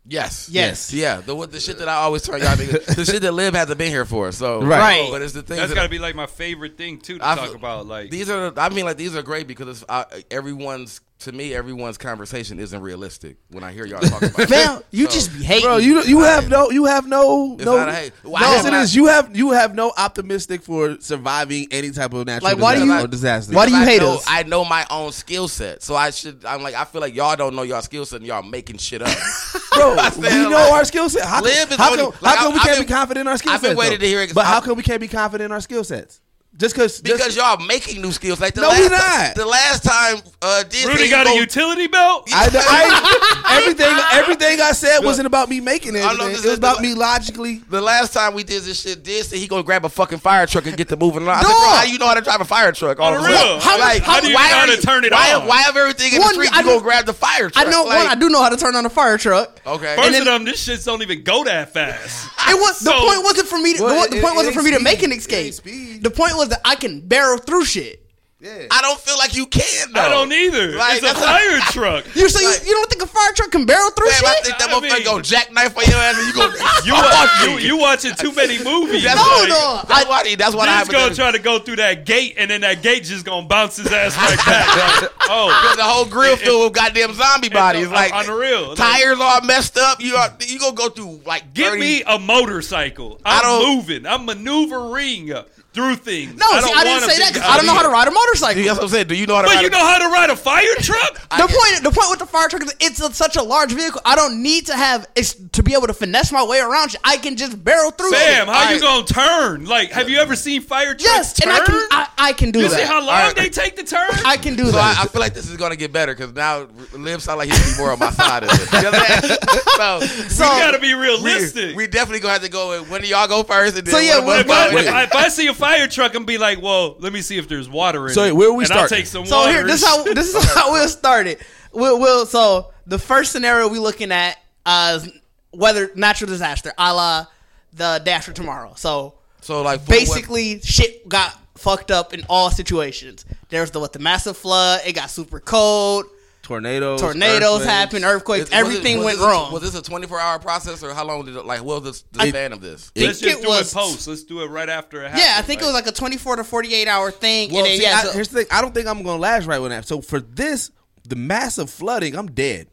Yes. 0.06 0.50
Yes. 0.50 0.92
Yeah. 0.94 1.22
The 1.22 1.36
what 1.36 1.52
the 1.52 1.60
shit 1.60 1.78
that 1.78 1.88
I 1.88 1.96
always 1.96 2.24
tell 2.24 2.38
y'all 2.38 2.56
niggas, 2.56 2.96
the 2.96 3.06
shit 3.06 3.22
that 3.22 3.32
Lib 3.34 3.54
hasn't 3.54 3.78
been 3.78 3.92
here 3.92 4.06
for. 4.06 4.32
So 4.32 4.60
Right. 4.62 4.80
Right. 4.80 5.08
But 5.12 5.22
it's 5.22 5.34
the 5.34 5.44
thing 5.44 5.58
That's 5.58 5.70
that 5.70 5.76
got 5.76 5.84
to 5.84 5.90
be 5.90 6.00
like 6.00 6.16
my 6.16 6.26
favorite 6.26 6.78
thing 6.78 6.98
too 7.00 7.20
to 7.20 7.28
I 7.28 7.36
talk 7.36 7.46
feel- 7.48 7.56
about. 7.56 7.86
Like 7.86 8.10
these 8.10 8.30
are. 8.30 8.52
I 8.58 8.70
mean, 8.70 8.86
like 8.86 8.98
these 8.98 9.16
are 9.16 9.22
great 9.22 9.48
because 9.48 9.68
it's, 9.68 9.86
uh, 9.88 10.06
everyone's 10.32 11.02
to 11.22 11.32
me, 11.32 11.54
everyone's 11.54 11.98
conversation 11.98 12.60
isn't 12.60 12.82
realistic. 12.82 13.38
When 13.50 13.64
I 13.64 13.72
hear 13.72 13.86
y'all 13.86 14.00
talk 14.02 14.22
about, 14.22 14.40
it. 14.40 14.50
Fam, 14.50 14.82
you 14.92 15.06
So, 15.06 15.12
just 15.12 15.34
be 15.38 15.44
hating. 15.44 15.66
Bro, 15.66 15.78
you 15.78 16.02
you 16.04 16.20
have 16.22 16.50
no 16.50 16.70
you 16.72 16.86
have 16.86 17.08
no 17.08 17.54
It's 17.56 17.66
no. 17.66 17.76
not 17.78 17.90
a 17.90 17.94
hate. 17.94 18.14
Well, 18.24 18.34
no, 18.34 18.38
I 18.48 18.52
yes, 18.52 18.58
have 18.58 18.66
it 18.66 18.72
not- 18.78 18.84
is. 18.84 18.96
You 18.96 19.06
have 19.08 19.36
you 19.36 19.52
have 19.52 19.76
no 19.76 19.92
optimistic 19.98 20.62
for 20.64 21.00
surviving 21.00 21.68
any 21.72 21.92
type 21.92 22.14
of 22.14 22.26
natural 22.26 22.52
Like, 22.52 22.60
why 22.62 22.76
do 22.76 22.82
disaster 22.82 22.98
you- 23.00 23.06
or 23.06 23.08
disaster. 23.08 23.54
why 23.56 23.66
do 23.66 23.72
you 23.72 23.78
I 23.78 23.86
hate 23.86 24.02
know, 24.02 24.16
us? 24.16 24.26
I 24.28 24.44
know 24.44 24.66
my 24.66 24.86
own 24.90 25.12
skill 25.12 25.48
set, 25.48 25.82
so 25.84 25.96
I 25.96 26.10
should. 26.12 26.44
I'm 26.46 26.62
like, 26.64 26.76
I 26.76 26.86
feel 26.86 27.02
like 27.02 27.14
y'all 27.16 27.36
don't 27.36 27.56
know 27.56 27.64
y'all 27.64 27.82
skill 27.82 28.06
set, 28.06 28.18
and 28.18 28.26
y'all 28.28 28.44
making 28.44 28.78
shit 28.78 29.02
up. 29.02 29.08
Bro, 29.74 29.96
I 30.00 30.12
we 30.18 30.24
said, 30.28 30.44
know 30.44 30.50
like, 30.58 30.72
our 30.74 30.86
skill 30.86 31.10
set. 31.10 31.24
How, 31.26 31.42
Lib 31.42 31.70
come, 31.70 31.78
how, 31.78 31.92
only- 31.92 32.04
come, 32.04 32.14
like, 32.22 32.38
how 32.38 32.44
come 32.46 32.54
we 32.54 32.60
I- 32.60 32.62
I've 32.62 32.66
can't 32.66 32.78
been- 32.80 32.88
be 32.88 32.94
confident 32.94 33.22
in 33.22 33.28
our 33.28 33.38
skill 33.38 33.52
I've 33.54 33.62
been 33.62 33.78
waiting 33.78 34.00
though? 34.00 34.04
to 34.06 34.08
hear 34.08 34.22
it. 34.22 34.34
But 34.34 34.46
how 34.46 34.58
I- 34.58 34.62
come 34.62 34.76
we 34.78 34.84
can't 34.84 35.00
be 35.02 35.08
confident 35.08 35.46
in 35.46 35.52
our 35.52 35.62
skill 35.62 35.84
sets? 35.84 36.20
Just 36.58 36.76
because 36.76 37.02
because 37.02 37.36
y'all 37.36 37.58
making 37.66 38.02
new 38.02 38.12
skills. 38.12 38.40
Like 38.42 38.54
the 38.54 38.62
No, 38.62 38.68
last 38.68 38.80
we 38.82 38.90
not. 38.90 39.36
the 39.36 39.46
last 39.46 39.84
time 39.84 40.18
uh, 40.42 40.64
Disney 40.64 40.92
Rudy 40.92 41.10
got 41.10 41.26
a 41.26 41.34
utility 41.36 41.88
belt. 41.88 42.28
I, 42.34 42.50
I, 42.54 43.58
everything 43.62 43.88
everything 44.12 44.62
I 44.62 44.74
said 44.74 45.00
wasn't 45.00 45.28
about 45.28 45.48
me 45.50 45.60
making 45.62 45.96
it. 45.96 46.00
It 46.00 46.18
was 46.20 46.58
about 46.58 46.78
the- 46.78 46.84
me 46.84 46.94
logically. 46.94 47.62
The 47.70 47.80
last 47.82 48.14
time 48.14 48.34
we 48.34 48.44
did 48.44 48.64
this 48.64 48.82
shit, 48.82 49.04
this 49.04 49.30
say 49.30 49.40
he 49.40 49.48
gonna 49.48 49.64
grab 49.64 49.86
a 49.86 49.90
fucking 49.90 50.20
fire 50.20 50.46
truck 50.46 50.68
and 50.68 50.76
get 50.76 50.90
to 50.90 50.98
moving 50.98 51.24
along. 51.24 51.38
I 51.38 51.42
said, 51.42 51.48
Dog. 51.48 51.58
bro, 51.58 51.70
how 51.78 51.84
you 51.84 51.98
know 51.98 52.08
how 52.08 52.14
to 52.16 52.22
drive 52.22 52.42
a 52.42 52.46
fire 52.46 52.72
truck? 52.74 53.00
On 53.00 53.06
All 53.06 53.12
the 53.14 53.18
of 53.20 53.24
a 53.26 53.28
real. 53.30 53.38
sudden? 53.38 53.62
How- 53.62 53.80
Like, 53.80 54.02
how 54.04 54.20
do 54.20 54.28
you 54.28 54.36
why 54.36 54.50
know 54.50 54.56
how 54.56 54.62
are 54.64 54.68
to 54.68 54.72
you- 54.76 54.82
turn 54.82 55.06
it 55.06 55.12
why, 55.14 55.34
on? 55.34 55.48
Why 55.48 55.62
have 55.62 55.78
everything 55.78 56.14
in 56.14 56.20
One, 56.20 56.28
the 56.38 56.44
street? 56.46 56.54
I 56.54 56.60
You 56.60 56.66
gonna 56.66 56.76
know- 56.78 56.84
grab 56.84 57.06
the 57.06 57.14
fire 57.14 57.50
truck? 57.50 57.66
I 57.66 57.70
know 57.72 57.86
Like, 57.86 57.98
one. 57.98 58.08
I 58.08 58.16
do 58.16 58.30
know 58.30 58.42
how 58.44 58.50
to 58.50 58.58
turn 58.58 58.76
on 58.76 58.86
a 58.86 58.90
fire 58.90 59.18
truck. 59.18 59.62
Okay. 59.66 59.96
First 59.96 60.08
And 60.08 60.16
of 60.18 60.26
then- 60.26 60.26
them, 60.26 60.44
this 60.46 60.68
shits 60.68 60.86
don't 60.86 61.02
even 61.02 61.24
go 61.24 61.46
that 61.46 61.74
fast. 61.74 62.28
It 62.50 62.56
was 62.56 62.80
the 62.80 62.92
point 62.92 63.24
wasn't 63.24 63.48
for 63.48 63.58
me. 63.58 63.74
The, 63.74 64.20
point 64.22 64.36
wasn't 64.36 64.54
for 64.56 64.62
me 64.64 64.72
to 64.72 64.80
make 64.82 65.02
an 65.02 65.14
escape. 65.14 65.56
The 66.02 66.12
point 66.14 66.36
was 66.42 66.50
that 66.50 66.62
I 66.66 66.76
can 66.76 67.02
barrel 67.08 67.38
through 67.38 67.66
shit. 67.66 67.98
Yeah. 68.44 68.66
I 68.72 68.82
don't 68.82 69.00
feel 69.00 69.20
like 69.20 69.36
you 69.36 69.46
can. 69.46 69.94
Though. 69.94 70.02
I 70.02 70.10
don't 70.10 70.34
either. 70.34 70.72
Like, 70.76 70.94
it's 70.98 71.04
a 71.04 71.14
that's 71.14 71.24
fire 71.24 71.60
truck. 71.70 72.16
You 72.16 72.28
say 72.28 72.44
Like- 72.44 72.62
you, 72.64 72.70
you 72.70 72.74
don't 72.74 72.90
think 72.90 73.04
a 73.04 73.06
fire 73.06 73.32
truck 73.36 73.52
can 73.52 73.68
barrel 73.68 73.92
through 73.92 74.08
Damn, 74.10 74.26
I 74.26 74.34
think 74.42 74.58
that 74.58 74.68
I 74.68 74.74
motherfucker 74.74 74.96
mean- 74.96 75.04
gonna 75.06 75.22
jackknife 75.24 75.78
on 75.78 75.84
your 75.86 76.00
ass 76.00 76.18
and 76.18 76.26
you 76.26 76.34
go. 76.34 76.50
You, 76.84 76.94
watch, 76.98 77.30
you, 77.46 77.68
you 77.68 77.78
watching 77.78 78.16
too 78.16 78.34
many 78.34 78.58
movies. 78.64 79.04
That's 79.04 79.16
No, 79.18 79.22
what- 79.22 79.48
no, 79.50 79.82
That's 79.88 80.10
why. 80.10 80.36
That's 80.36 80.56
what 80.56 80.68
I 80.70 80.80
He's 80.80 80.90
gonna 80.90 81.14
try 81.14 81.32
to 81.32 81.38
go 81.38 81.60
through 81.60 81.76
that 81.76 82.04
gate, 82.08 82.34
and 82.36 82.50
then 82.50 82.62
that 82.62 82.82
gate 82.82 83.04
just 83.04 83.26
gonna 83.28 83.46
bounce 83.48 83.78
his 83.78 83.86
ass 83.94 84.18
right 84.18 84.38
back. 84.44 85.12
oh, 85.30 85.46
Because 85.62 85.78
the 85.78 85.84
whole 85.84 86.06
grill 86.06 86.36
filled 86.36 86.64
with 86.64 86.74
goddamn 86.74 87.14
zombie 87.14 87.50
bodies. 87.50 87.86
on- 87.86 87.94
Like 87.94 88.12
on 88.12 88.26
the 88.26 88.34
real. 88.34 88.70
Like- 88.70 88.78
tires 88.80 89.20
all 89.22 89.42
messed 89.42 89.78
up. 89.78 90.02
You 90.02 90.16
are 90.16 90.36
you 90.48 90.58
gonna 90.58 90.74
go 90.76 90.90
through 90.90 91.22
like 91.28 91.54
give 91.54 91.78
me 91.78 92.02
a 92.08 92.18
motorcycle. 92.18 93.22
I 93.24 93.38
I'm 93.38 93.44
don't- 93.44 93.76
moving. 93.76 94.08
I'm 94.08 94.26
maneuvering 94.26 95.32
through 95.74 95.96
things. 95.96 96.36
No, 96.38 96.46
see, 96.60 96.72
I 96.76 96.84
didn't 96.84 97.10
say 97.10 97.18
that 97.20 97.34
because 97.34 97.48
I 97.50 97.56
don't 97.56 97.66
know 97.66 97.74
how 97.74 97.84
to 97.84 97.90
ride 97.90 98.08
a 98.08 98.12
motorcycle. 98.12 98.62
That's 98.64 98.76
what 98.78 98.84
I'm 98.84 98.90
saying. 98.90 99.08
Do 99.08 99.16
you 99.16 99.26
know 99.26 99.36
how 99.36 99.42
to 99.44 99.48
But 99.48 99.56
ride 99.56 99.62
you 99.62 99.68
a- 99.68 99.72
know 99.72 99.80
how 99.86 99.98
to 100.00 100.08
ride 100.14 100.30
a 100.30 100.36
fire 100.36 100.76
truck? 100.80 101.20
The 101.32 101.48
point, 101.48 101.84
the 101.84 101.92
point 101.98 102.10
with 102.10 102.20
the 102.20 102.26
fire 102.26 102.50
truck 102.50 102.62
is 102.64 102.76
it's 102.82 103.00
a, 103.02 103.12
such 103.14 103.38
a 103.38 103.42
large 103.42 103.72
vehicle. 103.72 104.02
I 104.06 104.16
don't 104.18 104.44
need 104.44 104.66
to 104.68 104.76
have 104.76 105.08
it's 105.16 105.34
to 105.34 105.64
be 105.64 105.74
able 105.74 105.88
to 105.88 105.94
finesse 105.94 106.32
my 106.32 106.44
way 106.44 106.60
around. 106.60 106.96
I 107.06 107.16
can 107.18 107.38
just 107.38 107.64
barrel 107.64 107.90
through. 107.92 108.12
Sam, 108.12 108.48
shit. 108.48 108.54
how 108.56 108.70
you 108.72 108.80
gonna 108.82 109.06
turn? 109.06 109.66
Like, 109.66 109.92
have 109.92 110.10
you 110.10 110.20
ever 110.20 110.36
seen 110.36 110.62
fire 110.62 110.88
trucks 110.94 111.04
Yes, 111.06 111.34
turn? 111.34 111.52
and 111.54 111.62
I 111.62 111.66
can 111.66 111.76
I, 111.92 112.08
I 112.18 112.34
can 112.34 112.52
do 112.52 112.60
you 112.60 112.68
that. 112.68 112.76
You 112.78 112.82
see 112.84 112.88
how 112.88 113.00
long 113.00 113.10
Alright. 113.10 113.36
they 113.38 113.48
take 113.50 113.78
to 113.78 113.84
turn? 113.84 114.10
I 114.26 114.36
can 114.38 114.56
do 114.58 114.66
So 114.66 114.78
I, 114.78 114.94
that. 114.94 115.06
I 115.06 115.08
feel 115.08 115.22
like 115.22 115.34
this 115.34 115.50
is 115.50 115.56
gonna 115.56 115.78
get 115.78 115.94
better 115.94 116.14
because 116.14 116.34
now 116.34 116.68
Lib 116.94 117.22
sound 117.22 117.40
like 117.40 117.50
he 117.50 117.56
should 117.56 117.78
be 117.78 117.82
more 117.82 117.92
on 117.94 118.00
my 118.00 118.12
side 118.12 118.44
of 118.44 118.50
it. 118.52 118.74
You 118.74 118.82
know 118.84 118.92
what 118.92 119.10
I'm 119.10 119.22
saying? 119.22 119.40
so, 119.78 120.00
so 120.28 120.44
you 120.54 120.60
gotta 120.60 120.80
be 120.80 120.94
realistic. 120.94 121.76
we 121.78 121.88
definitely 121.88 122.20
gonna 122.20 122.34
have 122.34 122.44
to 122.44 122.50
go. 122.50 122.82
With, 122.82 122.90
when 122.90 123.02
do 123.02 123.08
y'all 123.08 123.28
go 123.28 123.42
first? 123.44 123.78
And 123.78 123.88
then 123.88 123.94
So, 123.94 124.00
yeah, 124.00 124.20
one 124.20 124.42
of 124.42 124.50
us 124.50 124.52
if, 124.52 124.52
I, 124.52 124.64
go 124.72 124.78
if, 124.78 124.86
with- 124.86 124.94
I, 124.94 125.04
if 125.04 125.16
I 125.16 125.28
see 125.30 125.48
a 125.48 125.54
fire 125.62 125.88
truck 125.88 126.16
and 126.16 126.26
be 126.26 126.38
like, 126.38 126.62
well, 126.62 126.96
let 127.00 127.14
me 127.14 127.22
see 127.22 127.38
if 127.38 127.48
there's 127.48 127.70
water 127.70 128.08
in 128.08 128.14
So, 128.14 128.24
it. 128.26 128.30
So 128.30 128.36
where 128.36 128.52
we 128.54 128.64
and 128.66 128.74
I'll 128.74 128.80
starting? 128.88 128.98
take 128.98 129.06
some 129.08 129.26
So 129.26 129.38
water. 129.38 129.52
here, 129.52 129.64
this 129.66 129.82
is 129.82 129.88
how 129.88 130.04
this 130.04 130.36
is 130.36 130.54
how 130.54 130.72
we'll 130.74 130.88
start 130.90 131.28
it. 131.28 131.40
We'll, 131.72 132.00
we'll 132.00 132.26
so 132.26 132.72
the 132.86 133.00
first 133.00 133.32
scenario 133.32 133.68
we 133.70 133.80
looking 133.80 134.12
at 134.12 134.38
uh 134.66 135.00
is 135.02 135.10
weather 135.54 135.90
natural 135.96 136.28
disaster, 136.30 136.74
a 136.78 136.94
la 136.94 137.26
the 137.74 138.02
day 138.04 138.12
after 138.12 138.34
tomorrow. 138.34 138.74
So 138.76 139.16
so 139.42 139.62
like 139.62 139.82
for 139.82 139.92
basically, 139.92 140.60
shit 140.62 141.08
got 141.08 141.38
fucked 141.58 141.92
up 141.92 142.14
in 142.14 142.24
all 142.30 142.52
situations. 142.52 143.26
There's 143.50 143.72
the 143.72 143.80
what 143.80 143.94
the 143.94 144.00
massive 144.00 144.36
flood. 144.38 144.82
It 144.86 144.94
got 144.94 145.10
super 145.10 145.40
cold. 145.40 146.06
Tornadoes, 146.52 147.02
Tornadoes 147.02 147.42
earthquakes. 147.62 147.66
happened. 147.66 148.06
Earthquakes. 148.06 148.40
was 148.42 148.50
it- 148.50 148.56
everything 148.56 148.98
was 148.98 149.06
went 149.06 149.18
this 149.20 149.28
wrong. 149.28 149.52
Was 149.54 149.62
this 149.64 149.76
a 149.76 149.82
24 149.82 150.20
hour 150.20 150.40
process 150.40 150.84
or 150.84 150.94
how 150.94 151.06
long 151.06 151.26
did 151.26 151.36
it? 151.36 151.46
Like, 151.46 151.64
what 151.64 151.84
was 151.84 152.04
the 152.12 152.22
I- 152.22 152.30
span 152.30 152.54
of 152.54 152.62
this? 152.62 152.90
think 152.94 153.08
Let's 153.08 153.20
just 153.20 153.40
it 153.40 153.42
do 153.44 153.50
was- 153.50 153.72
it 153.72 153.76
post. 153.76 154.08
Let's 154.08 154.24
do 154.24 154.42
it 154.42 154.48
right 154.48 154.70
after 154.70 155.02
it 155.04 155.10
happens. 155.12 155.24
yeah, 155.24 155.36
I 155.38 155.42
think 155.42 155.62
it 155.62 155.66
was 155.66 155.74
like 155.74 155.88
a 155.88 155.92
24 155.92 156.36
to 156.38 156.44
48 156.44 156.88
hour 156.88 157.12
thing. 157.12 157.50
Well, 157.52 157.60
and 157.64 157.68
then, 157.72 157.78
see, 157.78 157.84
yeah, 157.84 157.98
I, 157.98 158.04
so- 158.04 158.12
here's 158.14 158.28
the 158.30 158.40
thing. 158.40 158.48
I 158.52 158.62
don't 158.62 158.74
think 158.74 158.88
I'm 158.88 159.04
gonna 159.04 159.18
last 159.20 159.46
right 159.48 159.60
with 159.60 159.72
that. 159.72 159.88
So 159.88 160.02
for 160.02 160.20
this, 160.20 160.72
the 161.08 161.16
massive 161.16 161.70
flooding, 161.70 162.16
I'm 162.16 162.28
dead. 162.32 162.68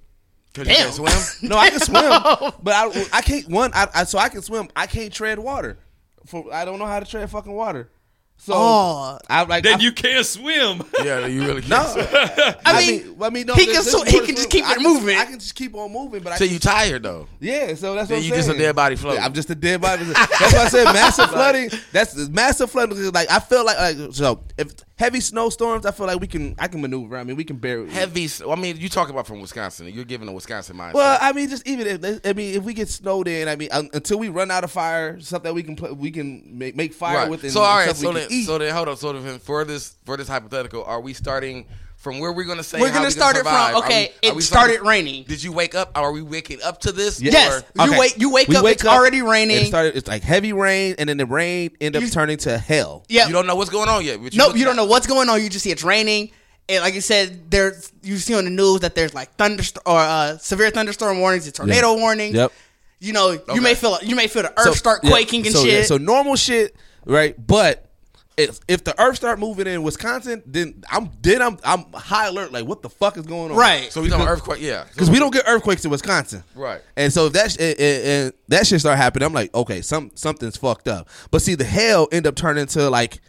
Cause 0.55 0.67
you 0.67 0.75
Damn. 0.75 0.83
can't 0.91 0.95
swim. 0.95 1.13
No, 1.51 1.57
I 1.57 1.71
can 1.71 1.81
swim, 1.81 2.53
but 2.63 2.75
I, 2.75 3.07
I 3.13 3.21
can't. 3.23 3.49
One, 3.49 3.71
I, 3.75 3.87
I 3.95 4.05
so 4.05 4.19
I 4.19 4.29
can 4.29 4.43
swim. 4.43 4.69
I 4.75 4.87
can't 4.87 5.13
tread 5.13 5.39
water. 5.39 5.79
For 6.27 6.53
I 6.53 6.65
don't 6.65 6.79
know 6.79 6.87
how 6.87 6.99
to 7.01 7.07
tread 7.07 7.31
fucking 7.31 7.53
water. 7.53 7.91
So 8.41 8.55
Oh. 8.57 9.19
I 9.29 9.43
like. 9.43 9.65
Then 9.65 9.81
I, 9.81 9.83
you 9.83 9.93
can't 9.93 10.25
swim. 10.25 10.83
yeah, 11.05 11.27
you 11.27 11.45
really 11.45 11.61
can't. 11.61 11.71
no. 11.71 12.05
swim. 12.05 12.07
I 12.65 12.87
mean, 12.87 13.17
I 13.21 13.31
mean, 13.31 13.47
no, 13.47 13.55
he 13.55 13.67
can 13.67 13.75
this 13.75 13.93
sw- 13.93 14.07
he 14.07 14.21
can 14.21 14.37
just 14.37 14.49
keep 14.49 14.65
I 14.65 14.75
it 14.75 14.81
moving. 14.81 15.19
I 15.19 15.25
can 15.25 15.39
just 15.39 15.55
keep 15.55 15.75
on 15.75 15.93
moving, 15.93 16.23
but 16.23 16.33
I 16.33 16.37
So 16.37 16.45
you 16.45 16.59
tired 16.59 17.03
though? 17.03 17.27
Yeah, 17.41 17.75
so 17.75 17.95
that's 17.95 18.09
Then 18.09 18.19
what 18.19 18.25
you 18.25 18.33
I'm 18.33 18.39
just 18.39 18.49
a 18.51 18.57
dead 18.57 18.77
body 18.77 18.97
floating. 18.97 19.19
Yeah, 19.21 19.27
I'm 19.27 19.33
just 19.33 19.51
a 19.51 19.55
dead 19.55 19.81
body. 19.81 20.05
That's 20.05 20.53
why 20.53 20.63
I 20.65 20.69
said 20.69 20.85
massive 20.85 21.31
flooding. 21.31 21.71
That's 21.93 22.15
massive 22.29 22.71
flooding. 22.71 23.11
Like 23.13 23.31
I 23.31 23.41
feel 23.41 23.65
like, 23.65 23.79
like 23.79 24.15
so 24.15 24.45
if 24.57 24.73
heavy 24.99 25.21
snowstorms, 25.21 25.87
I 25.87 25.93
feel 25.93 26.07
like 26.07 26.21
we 26.21 26.27
can 26.27 26.55
I 26.59 26.69
can 26.69 26.81
maneuver. 26.81 27.17
I 27.17 27.25
mean, 27.25 27.37
we 27.37 27.45
can 27.45 27.57
bear. 27.57 27.87
Heavy. 27.87 28.29
I 28.47 28.55
mean, 28.57 28.77
you 28.77 28.89
talking 28.89 29.15
about 29.15 29.27
from 29.27 29.41
Wisconsin. 29.41 29.89
You're 29.89 30.05
giving 30.05 30.29
a 30.29 30.33
Wisconsin 30.33 30.77
mindset. 30.77 30.95
Well, 30.95 31.19
I 31.21 31.33
mean, 31.33 31.49
just 31.49 31.67
even 31.67 31.87
if 32.05 32.27
I 32.27 32.33
mean, 32.33 32.55
if 32.55 32.65
we 32.65 32.75
get 32.75 32.89
snowed 32.89 33.29
in, 33.29 33.49
I 33.49 33.57
mean, 33.57 33.69
until 33.73 34.19
we 34.19 34.29
run 34.29 34.51
out 34.51 34.65
of 34.65 34.71
fire, 34.71 35.21
something 35.21 35.55
we 35.55 35.63
can 35.63 35.77
play, 35.77 35.93
we 35.93 36.11
can 36.11 36.59
make, 36.59 36.77
make 36.77 36.93
fire 36.93 37.17
right. 37.17 37.31
with. 37.31 37.45
and 37.45 37.53
So 37.53 37.63
all 37.63 37.77
right. 37.77 37.95
So 37.95 38.13
then, 38.13 38.29
so 38.43 38.59
then, 38.59 38.75
hold 38.75 38.89
on. 38.89 38.97
So 38.97 39.13
then, 39.13 39.39
for 39.39 39.65
this 39.65 39.97
for 40.05 40.17
this 40.17 40.29
hypothetical, 40.29 40.85
are 40.85 41.01
we 41.01 41.15
starting 41.15 41.67
from 41.99 42.21
where 42.21 42.33
we're 42.33 42.45
gonna 42.45 42.63
say 42.63 42.81
we're 42.81 42.93
gonna 42.93 43.07
we 43.07 43.11
start 43.11 43.37
it 43.37 43.43
from 43.43 43.77
okay. 43.83 44.13
we- 44.23 44.29
it 44.29 44.35
we 44.37 44.41
started 44.43 44.75
starting- 44.77 44.89
raining. 44.89 45.25
Did 45.25 45.43
you 45.43 45.53
wake 45.53 45.75
up? 45.75 45.91
Are 45.97 46.13
we 46.13 46.23
waking 46.23 46.63
up 46.63 46.81
to 46.83 46.93
this? 46.93 47.21
Yes, 47.21 47.63
Or- 47.79 47.87
you 47.87 47.99
wake 47.99 48.15
you 48.19 48.31
wake 48.31 48.47
We 48.49 48.57
up. 48.57 48.65
it's 48.67 48.85
up, 48.85 48.93
already 48.95 49.21
raining. 49.21 49.59
It 49.59 49.67
started. 49.67 49.97
It's 49.97 50.09
like 50.09 50.23
heavy 50.23 50.53
rain, 50.53 50.95
and 50.99 51.09
then 51.09 51.17
the 51.17 51.27
rain 51.27 51.71
end 51.81 51.97
up 51.97 52.03
You- 52.03 52.09
turning 52.09 52.39
to 52.39 52.57
hell. 52.57 53.05
yeah, 53.09 53.27
You 53.27 53.33
don't 53.33 53.47
know 53.47 53.57
what's 53.57 53.71
going 53.71 53.89
on 53.89 54.05
yet. 54.05 54.23
but 54.23 54.33
Nope, 54.35 54.49
looking 54.49 54.61
you 54.61 54.65
don't 54.65 54.77
know 54.77 54.85
what's 54.87 55.07
going 55.09 55.29
on. 55.29 55.43
You 55.43 55.49
just 55.49 55.65
see 55.65 55.71
it's 55.73 55.83
raining. 55.83 56.31
And 56.71 56.83
like 56.85 56.95
you 56.95 57.01
said, 57.01 57.51
there's 57.51 57.91
you 58.03 58.17
see 58.19 58.35
on 58.35 58.45
the 58.45 58.51
news 58.51 58.81
that 58.81 58.95
there's 58.95 59.13
like 59.15 59.35
thunderstorm 59.37 59.83
or 59.87 59.99
uh, 59.99 60.39
severe 60.39 60.71
thunderstorm 60.71 61.19
warnings, 61.19 61.47
and 61.47 61.55
tornado 61.55 61.95
warnings. 61.97 62.35
Yep. 62.35 62.53
You 63.01 63.13
know, 63.13 63.39
you 63.55 63.61
may 63.61 63.75
feel 63.75 63.99
you 64.03 64.15
may 64.15 64.27
feel 64.29 64.43
the 64.43 64.53
earth 64.61 64.77
start 64.77 65.01
yeah, 65.03 65.11
quaking 65.11 65.47
and 65.47 65.55
so, 65.55 65.65
shit. 65.65 65.73
yeah, 65.73 65.83
so 65.85 65.99
normal 65.99 66.37
shit, 66.37 66.77
right? 67.07 67.35
But 67.45 67.88
if 68.39 68.61
if 68.69 68.85
the 68.85 68.99
earth 69.03 69.17
start 69.17 69.39
moving 69.39 69.67
in 69.67 69.83
Wisconsin, 69.83 70.43
then 70.47 70.83
I'm 70.91 71.11
then 71.23 71.43
I'm 71.43 71.59
I'm 71.65 71.85
high 71.93 72.29
alert. 72.29 72.53
Like 72.53 72.65
what 72.67 72.83
the 72.83 72.89
fuck 72.89 73.17
is 73.17 73.27
going 73.27 73.51
on? 73.51 73.57
right. 73.57 73.93
So 73.93 74.01
we 74.01 74.09
talking 74.09 74.27
earthquake? 74.27 74.61
Yeah. 74.63 74.85
Because 74.93 75.11
we 75.11 75.19
don't 75.19 75.33
get 75.33 75.45
earthquakes 75.47 75.85
in 75.85 75.91
Wisconsin, 75.91 76.45
Right. 76.55 76.81
And 76.97 77.13
so 77.13 77.27
if 77.27 77.33
that 77.35 77.51
sh- 77.53 77.57
and, 77.61 77.79
and- 77.81 78.05
and 78.07 78.33
that 78.49 78.67
shit 78.67 78.81
start 78.81 78.97
happening, 78.97 79.27
I'm 79.27 79.33
like, 79.35 79.55
okay, 79.55 79.83
some 79.83 80.11
something's 80.15 80.57
fucked 80.57 80.89
up. 80.89 81.09
But 81.31 81.43
see, 81.43 81.55
the 81.55 81.65
hell 81.65 82.09
end 82.13 82.27
up 82.27 82.35
turning 82.37 82.67
to 82.69 82.89
like 82.91 83.21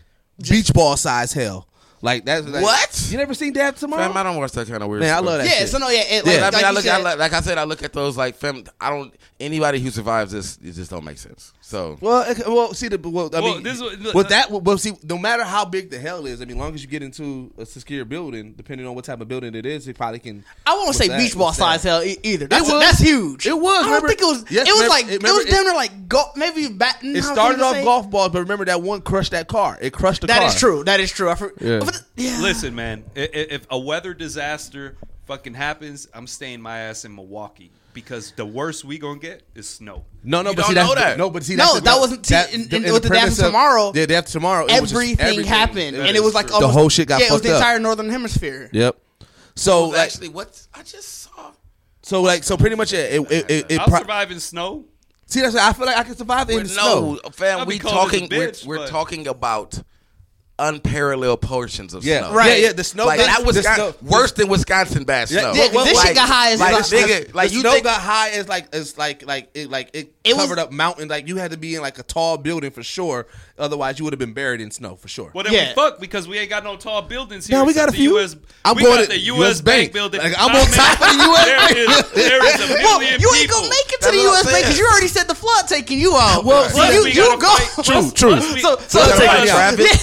beach 0.48 0.74
ball 0.74 0.96
size 0.98 1.34
hell. 1.34 1.66
Like 2.02 2.24
that's 2.24 2.48
like, 2.48 2.64
What? 2.64 3.08
you 3.12 3.18
never 3.18 3.34
seen 3.34 3.52
that 3.54 3.76
tomorrow? 3.76 4.04
Fam, 4.08 4.16
I 4.16 4.24
don't 4.24 4.38
watch 4.38 4.54
that 4.54 4.70
kind 4.70 4.82
of 4.82 4.88
weird. 4.90 5.02
Man, 5.02 5.14
I 5.14 5.20
love 5.20 5.40
that. 5.40 5.46
yeah. 5.48 5.60
shit. 5.60 5.68
So 5.70 5.80
no, 5.80 5.90
yeah. 5.90 6.00
It, 6.08 6.26
Yeah. 6.26 6.34
like, 6.34 6.42
I 6.42 6.44
mean, 6.44 6.52
like 6.54 6.64
I 6.64 6.72
look, 6.72 6.84
said, 6.84 6.96
I, 6.96 7.02
like- 7.02 7.18
like 7.20 7.34
I 7.34 7.42
said, 7.42 7.58
I 7.58 7.64
look 7.66 7.84
at 7.84 7.92
those 7.92 8.16
like 8.16 8.36
fam. 8.36 8.64
I 8.80 8.90
don't 8.90 9.14
anybody 9.38 9.82
who 9.82 9.90
survives 9.92 10.32
this. 10.32 10.58
It 10.64 10.72
just 10.74 10.90
don't 10.92 11.04
make 11.04 11.18
sense. 11.18 11.52
So 11.70 12.00
Well, 12.02 12.24
it- 12.28 12.48
well, 12.48 12.74
see 12.74 12.88
the 12.88 12.98
well. 12.98 13.30
I 13.32 13.42
Well, 13.42 13.54
mean, 13.54 13.64
this 13.64 13.80
is- 13.80 14.12
with 14.16 14.30
that, 14.30 14.50
well, 14.50 14.76
see, 14.80 14.94
no 15.04 15.20
matter 15.20 15.44
how 15.44 15.66
big 15.66 15.92
the 15.92 16.00
hell 16.00 16.26
is, 16.26 16.42
I 16.42 16.46
mean, 16.46 16.58
long 16.58 16.74
as 16.74 16.82
you 16.82 16.88
get 16.88 17.04
into 17.04 17.52
a 17.60 17.66
secure 17.66 18.06
building, 18.06 18.56
depending 18.58 18.88
on 18.88 18.96
what 18.96 19.06
type 19.06 19.22
of 19.22 19.28
building 19.28 19.54
it 19.54 19.68
is, 19.68 19.88
it 19.88 19.96
probably 19.96 20.18
can. 20.18 20.44
I 20.66 20.74
won't 20.74 20.96
say 20.96 21.08
that? 21.10 21.20
beach 21.20 21.36
ball 21.36 21.46
What's 21.46 21.60
that? 21.60 21.82
size 21.82 21.84
hell 21.84 22.04
e- 22.04 22.18
either. 22.24 22.48
That's, 22.48 22.64
was. 22.72 22.82
that's 22.82 22.98
huge. 23.00 23.46
It 23.46 23.54
was, 23.56 23.66
I 23.72 23.82
don't 23.82 23.86
remember- 23.86 24.08
think 24.08 24.22
it 24.22 24.26
was. 24.26 24.46
Yes, 24.50 24.68
it 24.68 24.72
was 24.72 24.82
remember- 24.82 24.90
like 24.90 25.06
it- 25.06 25.24
it, 25.24 25.32
was 25.32 25.46
it- 25.46 25.52
down 25.52 25.66
there 25.66 25.76
like 25.76 26.10
go, 26.10 26.24
maybe 26.36 26.70
batten. 26.70 27.16
It 27.16 27.24
started 27.24 27.62
off 27.62 27.76
say? 27.76 27.84
golf 27.84 28.10
balls, 28.10 28.32
but 28.34 28.40
remember 28.40 28.66
that 28.66 28.82
one 28.82 29.02
crushed 29.02 29.32
that 29.34 29.48
car. 29.48 29.78
It 29.80 29.94
crushed 29.94 30.22
the 30.22 30.28
That 30.28 30.40
car. 30.40 30.48
is 30.48 30.56
true. 30.56 30.84
That 30.86 31.00
is 31.00 31.12
true. 31.12 31.30
I 31.30 31.36
for, 31.36 31.54
Yeah. 31.62 31.82
but 31.86 31.94
the- 31.94 32.04
yeah. 32.24 32.40
Listen, 32.42 32.74
man, 32.74 33.04
i- 33.16 33.20
i- 33.20 33.30
if 33.32 33.68
a 33.70 33.78
weather 33.78 34.16
disaster 34.16 34.96
fucking 35.28 35.54
happens, 35.54 36.08
I'm 36.16 36.26
staying 36.26 36.62
my 36.62 36.80
ass 36.80 37.06
in 37.06 37.14
Milwaukee 37.14 37.70
because 38.02 38.32
the 38.36 38.46
worst 38.46 38.84
we 38.86 38.98
gonna 38.98 39.20
get 39.20 39.44
is 39.56 39.68
snow. 39.68 40.06
No, 40.24 40.42
no, 40.42 40.52
You 40.52 40.56
but 40.56 40.66
see 40.66 40.74
don't 40.74 40.86
that's 40.86 40.96
know 40.96 41.02
that. 41.10 41.18
no, 41.18 41.30
but 41.30 41.44
see 41.44 41.56
No, 41.56 41.64
that's 41.66 41.76
the- 41.76 41.82
that 41.82 42.00
wasn't- 42.00 42.26
see, 42.26 42.36
in- 42.54 42.86
in- 42.86 42.94
with 42.94 43.04
the 43.04 43.10
Day 43.10 43.18
After 43.18 43.32
of- 43.32 43.48
Tomorrow, 43.48 43.86
yeah, 43.88 43.92
the 44.02 44.08
day 44.08 44.16
after 44.16 44.32
tomorrow, 44.32 44.66
it 44.66 44.82
was 44.82 44.92
just 44.92 45.20
everything, 45.20 45.44
happened, 45.46 45.96
and 45.98 46.16
it 46.16 46.24
was 46.24 46.34
like 46.34 46.48
true. 46.48 46.60
The 46.60 46.68
whole 46.68 46.90
shit 46.90 47.08
got 47.08 47.20
yeah, 47.22 47.28
it 47.28 47.32
was 47.32 47.42
fucked 47.42 47.44
the 47.46 47.52
up. 47.56 47.62
entire 47.62 47.80
northern 47.80 48.10
hemisphere. 48.10 48.70
Yep. 48.74 48.98
So 49.56 49.82
Well, 49.82 49.90
like, 49.90 50.00
actually, 50.00 50.30
what 50.30 50.62
I 50.74 50.84
just 50.84 51.24
saw. 51.24 51.52
so 52.02 52.22
like, 52.22 52.44
so 52.44 52.56
pretty 52.58 52.76
much 52.76 52.94
it. 52.94 53.14
It, 53.16 53.32
it, 53.32 53.52
it, 53.52 53.66
it 53.70 53.80
I'll 53.80 53.90
survive 53.98 54.32
in 54.32 54.40
snow. 54.40 54.86
see, 55.26 55.42
that's 55.42 55.56
I 55.56 55.74
feel 55.74 55.86
like 55.86 55.98
I 55.98 56.04
can 56.04 56.16
survive 56.16 56.50
in 56.50 56.58
the 56.64 56.74
no, 56.76 57.18
snow. 57.22 57.30
fam, 57.32 57.68
we 57.68 57.78
cold 57.80 57.94
as 57.94 58.00
a 58.14 58.20
talking. 58.20 58.30
bitch, 58.30 58.66
we're 58.66 58.80
we're 58.80 58.88
talking 58.88 59.28
about 59.28 59.82
unparalleled 60.60 61.42
portions 61.42 61.94
of 61.94 62.04
Yeah, 62.04 62.20
snow. 62.28 62.34
Right. 62.34 62.60
Yeah, 62.60 62.68
yeah. 62.68 62.74
The 62.74 62.84
snow, 62.84 63.06
Like 63.06 63.20
the, 63.20 63.26
that 63.26 63.46
was 63.46 63.56
the 63.56 63.64
snow, 63.64 63.96
worse 64.02 64.32
than 64.34 64.48
Wisconsin 64.50 65.04
bad 65.06 65.32
Yeah, 65.32 65.40
snow. 65.42 65.54
yeah, 65.54 65.70
'cause 65.72 65.86
this 65.86 65.96
like, 65.98 66.08
shit 66.08 66.16
got 66.16 66.30
high 66.30 66.52
as 66.52 66.60
like, 66.60 66.76
fuck. 66.76 66.86
nigga, 66.86 67.34
like 67.34 67.50
the 67.50 67.56
you 67.56 67.62
snow 67.62 67.72
think, 67.72 67.84
got 67.86 68.02
high 68.02 68.30
as 68.32 68.48
like 68.48 68.68
it's 68.74 68.98
like 68.98 69.26
like 69.26 69.50
it 69.54 69.70
like 69.70 69.90
it, 69.94 70.14
It 70.24 70.34
was- 70.36 70.44
covered 70.44 70.60
up 70.60 70.72
mountains. 70.72 71.10
Like 71.10 71.28
you 71.28 71.38
had 71.38 71.52
to 71.52 71.58
be 71.58 71.76
in 71.76 71.82
like 71.82 71.98
a 72.00 72.04
tall 72.04 72.38
building 72.38 72.72
for 72.72 72.84
sure. 72.84 73.28
Otherwise, 73.58 74.00
you 74.00 74.06
would 74.06 74.14
have 74.14 74.20
been 74.20 74.34
buried 74.34 74.62
in 74.62 74.72
snow 74.72 74.96
for 74.96 75.08
sure. 75.10 75.32
Well, 75.34 75.44
then 75.44 75.54
Yeah. 75.54 75.70
we 75.70 75.74
fuck 75.76 76.00
because 76.00 76.28
we 76.28 76.38
ain't 76.38 76.50
got 76.50 76.64
no 76.64 76.78
tall 76.78 77.02
buildings 77.02 77.46
here. 77.48 77.58
No, 77.58 77.66
we 77.66 77.74
got 77.74 77.90
a 77.90 77.92
few. 77.92 78.18
US, 78.20 78.36
I'm 78.64 78.76
we 78.76 78.84
going 78.84 78.98
got 78.98 79.02
to 79.04 79.10
the 79.10 79.20
US 79.20 79.40
US 79.40 79.62
Bank 79.62 79.80
Bank. 79.80 79.94
building. 79.94 80.22
Like, 80.22 80.34
I'm 80.38 80.52
Nah, 80.54 80.60
on 80.60 80.70
man, 80.70 80.72
top 80.72 81.02
of 81.02 81.08
the 81.08 81.24
US 81.30 81.46
Bank. 81.46 81.78
is- 81.78 82.12
there 82.24 82.46
is 82.46 82.56
a 82.56 82.68
million 82.74 82.84
Well, 82.84 83.02
you 83.02 83.32
ain't 83.36 83.50
gonna 83.52 83.70
make 83.70 83.88
it 83.92 83.92
to 83.92 83.98
That's 84.02 84.12
the 84.16 84.22
U.S. 84.24 84.48
I'm 84.48 84.62
because 84.62 84.80
you 84.80 84.86
already 84.88 85.08
said 85.08 85.24
the 85.28 85.36
flood 85.36 85.68
taking 85.68 86.00
you 86.00 86.16
out. 86.16 86.46
Well, 86.46 86.70
so 86.70 86.84
you, 86.90 87.04
we 87.04 87.10
you 87.12 87.16
gotta 87.16 87.42
go. 87.42 87.48
fight- 87.56 87.86
True, 87.86 88.12
true. 88.16 88.30
plus 88.38 88.54
we- 88.54 88.62
So- 88.62 88.76
so 88.88 89.00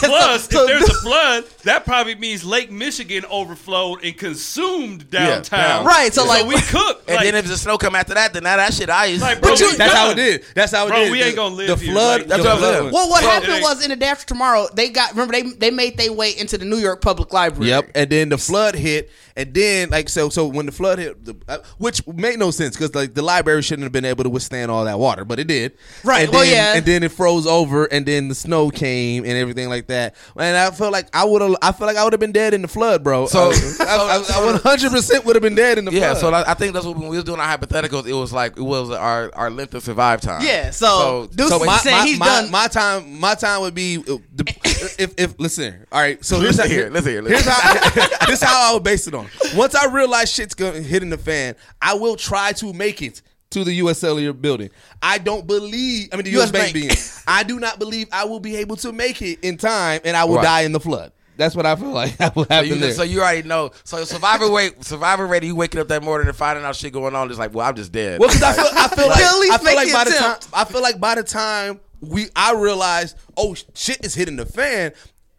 plus- 0.09 0.45
take 0.49 0.59
plus- 0.59 0.66
traffic. 0.68 0.76
Yeah, 0.76 0.78
Plus, 0.78 0.86
so- 0.86 0.86
if 0.86 0.86
there's 0.86 0.99
a 0.99 1.03
flood, 1.03 1.44
that 1.64 1.84
probably 1.84 2.14
means 2.16 2.44
Lake 2.44 2.70
Michigan 2.70 3.24
overflowed 3.30 4.05
and 4.05 4.16
consumed 4.16 5.11
downtown. 5.11 5.84
Yeah. 5.84 5.86
Right, 5.86 6.12
so, 6.14 6.24
like- 6.24 6.47
we 6.47 6.61
cook. 6.61 7.03
and 7.09 7.16
like, 7.16 7.24
then 7.24 7.34
if 7.34 7.47
the 7.47 7.57
snow 7.57 7.78
come 7.78 7.94
after 7.94 8.14
that, 8.14 8.32
then 8.32 8.44
now 8.44 8.57
that 8.57 8.74
shit 8.74 8.90
ice. 8.90 9.20
Like, 9.20 9.40
But 9.40 9.59
bro, 9.59 9.68
you- 9.68 9.76
That's 9.76 9.92
how 9.94 10.07
it 10.11 10.14
done. 10.14 10.16
did. 10.16 10.44
That's 10.55 10.72
how 10.72 10.86
it 10.86 10.88
Bro, 10.90 10.99
did. 11.05 11.12
we 11.12 11.18
The- 11.20 11.26
ain't 11.26 11.36
gonna 11.36 11.55
live 11.55 11.68
The 11.78 11.84
here. 11.84 11.92
flood. 11.94 12.20
Like- 12.20 12.28
That's 12.28 12.42
the 12.42 12.49
what 12.49 12.59
flood 12.59 12.74
saying. 12.80 12.92
Well, 12.92 13.09
what 13.11 13.22
So- 13.22 13.30
happened 13.30 13.62
was 13.62 13.84
in 13.84 13.90
the 13.90 13.97
day 13.97 14.07
after 14.07 14.26
tomorrow, 14.26 14.68
they 14.74 14.88
got 14.88 15.11
remember 15.11 15.32
they 15.32 15.42
they 15.42 15.70
made 15.70 15.97
their 15.97 16.12
way 16.12 16.30
into 16.36 16.59
the 16.59 16.64
New 16.64 16.78
York 16.78 17.01
Public 17.03 17.32
Library. 17.32 17.70
Yep, 17.70 17.90
and 17.94 18.11
then 18.11 18.28
the 18.28 18.38
flood 18.38 18.74
hit, 18.74 19.11
and 19.37 19.53
then 19.55 19.91
like 19.91 20.09
so, 20.09 20.28
so 20.28 20.47
when 20.47 20.66
the 20.66 20.72
flood 20.72 20.99
hit, 20.99 21.24
the, 21.24 21.37
uh, 21.49 21.59
which 21.78 22.07
made 22.07 22.39
no 22.39 22.51
sense 22.51 22.74
because 22.76 22.95
like 22.95 23.14
the 23.14 23.22
library 23.22 23.62
shouldn't 23.62 23.84
have 23.84 23.93
been 23.93 24.05
able 24.05 24.24
to 24.24 24.30
withstand 24.30 24.70
all 24.70 24.84
that 24.87 24.99
water, 24.99 25.24
but 25.24 25.39
it 25.39 25.47
did. 25.47 25.76
Right, 26.05 26.24
And 26.24 26.32
well, 26.32 26.43
then, 26.43 26.53
yeah. 26.53 26.74
and 26.76 26.87
then 26.87 27.03
it 27.03 27.12
froze 27.12 27.47
over, 27.47 27.84
and 27.87 28.07
then 28.07 28.28
the 28.28 28.34
snow 28.34 28.70
came 28.70 29.24
and 29.24 29.32
everything 29.34 29.68
like 29.68 29.89
that. 29.89 30.14
And 30.39 30.57
I 30.57 30.70
felt 30.70 30.93
like 30.93 31.09
I 31.14 31.24
would 31.24 31.43
have, 31.43 31.55
I 31.62 31.72
feel 31.72 31.87
like 31.87 31.97
I 31.97 32.05
would 32.05 32.12
have 32.12 32.20
been 32.20 32.32
dead 32.32 32.55
in 32.55 32.62
the 32.62 32.68
flood, 32.68 33.05
bro. 33.05 33.26
So- 33.26 33.53
I, 33.80 33.84
I, 33.84 34.39
I, 34.41 34.47
100 34.53 34.91
percent 34.91 35.24
would 35.24 35.37
have 35.37 35.43
been 35.43 35.55
dead 35.55 35.78
in 35.78 35.84
the 35.84 35.93
yeah, 35.93 36.14
flood. 36.14 36.18
so 36.18 36.30
I 36.32 36.51
I 36.53 36.55
think 36.55 36.72
that's 36.72 36.87
what 36.87 36.97
when 36.97 37.09
we 37.09 37.16
was 37.16 37.24
doing 37.24 37.41
our 37.41 37.59
hypotheticals. 37.59 38.07
It 38.07 38.14
was 38.14 38.32
like 38.32 38.57
it 38.57 38.62
was 38.62 38.91
our 38.91 39.30
our 39.34 39.51
length 39.51 39.74
of 39.74 39.82
survive 39.82 40.20
time. 40.20 40.43
Yeah, 40.43 40.70
so, 40.70 41.28
Deuce 41.34 41.49
So 41.49 41.59
my, 41.64 41.76
saying 41.78 41.97
my, 41.99 42.07
he's 42.07 42.18
my, 42.18 42.26
done. 42.26 42.51
my 42.51 42.68
time 42.68 43.20
my 43.20 43.34
time 43.34 43.61
would 43.61 43.74
be 43.74 43.99
uh, 43.99 44.03
the, 44.34 44.45
if 44.99 45.14
if 45.18 45.39
listen 45.39 45.87
all 45.93 46.01
right 46.01 46.24
so 46.24 46.41
here's 46.41 46.57
Listen 46.57 46.70
how, 46.70 46.76
here, 46.76 46.91
listen 46.91 47.11
here, 47.12 47.22
here's 47.22 47.47
listen. 47.47 47.53
how 47.53 48.26
this 48.26 48.43
how 48.43 48.70
I 48.70 48.74
would 48.74 48.82
base 48.84 49.07
it 49.07 49.14
on 49.14 49.26
once 49.55 49.74
I 49.74 49.87
realize 49.87 50.33
shit's 50.33 50.55
gonna 50.55 50.81
hit 50.81 51.03
in 51.03 51.11
the 51.11 51.18
fan 51.18 51.55
I 51.81 51.95
will 51.95 52.16
try 52.16 52.53
to 52.53 52.72
make 52.72 53.03
it 53.03 53.22
to 53.51 53.62
the 53.62 53.72
U.S. 53.74 53.99
Cellular 53.99 54.33
building. 54.33 54.70
I 55.01 55.18
don't 55.18 55.47
believe. 55.47 56.09
I 56.12 56.16
mean, 56.16 56.24
the 56.24 56.31
U.S. 56.33 56.47
US 56.49 56.53
Bank 56.53 56.74
Bank. 56.74 56.99
I 57.29 57.45
do 57.45 57.61
not 57.61 57.79
believe 57.79 58.09
I 58.11 58.24
will 58.24 58.41
be 58.41 58.57
able 58.57 58.74
to 58.77 58.93
make 58.93 59.22
it 59.22 59.39
in 59.43 59.57
time, 59.57 60.01
and 60.05 60.16
I 60.16 60.24
will 60.24 60.37
Right. 60.37 60.43
die 60.43 60.61
in 60.62 60.72
the 60.72 60.81
flood. 60.81 61.12
That's 61.37 61.55
what 61.55 61.64
I 61.64 61.77
feel 61.77 61.91
like 61.91 62.18
will 62.35 62.45
So 62.45 62.47
happen 62.51 62.68
you, 62.70 62.74
there. 62.77 62.93
so 62.93 63.03
you 63.05 63.20
already 63.20 63.47
know. 63.47 63.70
So 63.85 64.03
survivor 64.05 64.51
wait, 64.51 64.85
survivor 64.85 65.27
ready. 65.27 65.47
You 65.49 65.55
waking 65.55 65.81
up 65.81 65.89
that 65.89 66.03
morning 66.03 66.27
and 66.27 66.37
finding 66.37 66.64
out 66.64 66.74
shit 66.74 66.93
going 66.93 67.14
on. 67.14 67.29
It's 67.31 67.39
like, 67.39 67.55
well, 67.55 67.66
I'm 67.68 67.77
just 67.77 67.93
dead. 67.93 68.18
Well, 68.18 68.31
because 68.31 68.43
I 68.43 68.53
feel, 68.55 68.66
I 68.72 68.89
feel 68.89 69.09
like, 69.09 69.51
I 69.51 69.59
feel 69.59 69.77
like 69.77 69.93
by 69.93 70.05
the 70.05 70.11
time. 70.16 70.37
I 70.53 70.64
feel 70.64 70.83
like 70.83 70.99
by 71.01 71.14
the 71.14 71.22
time 71.22 71.79
we 72.01 72.27
I 72.35 72.53
realize, 72.55 73.14
oh 73.37 73.55
shit 73.74 74.05
is 74.05 74.14
hitting 74.14 74.37
the 74.37 74.47
fan. 74.47 74.93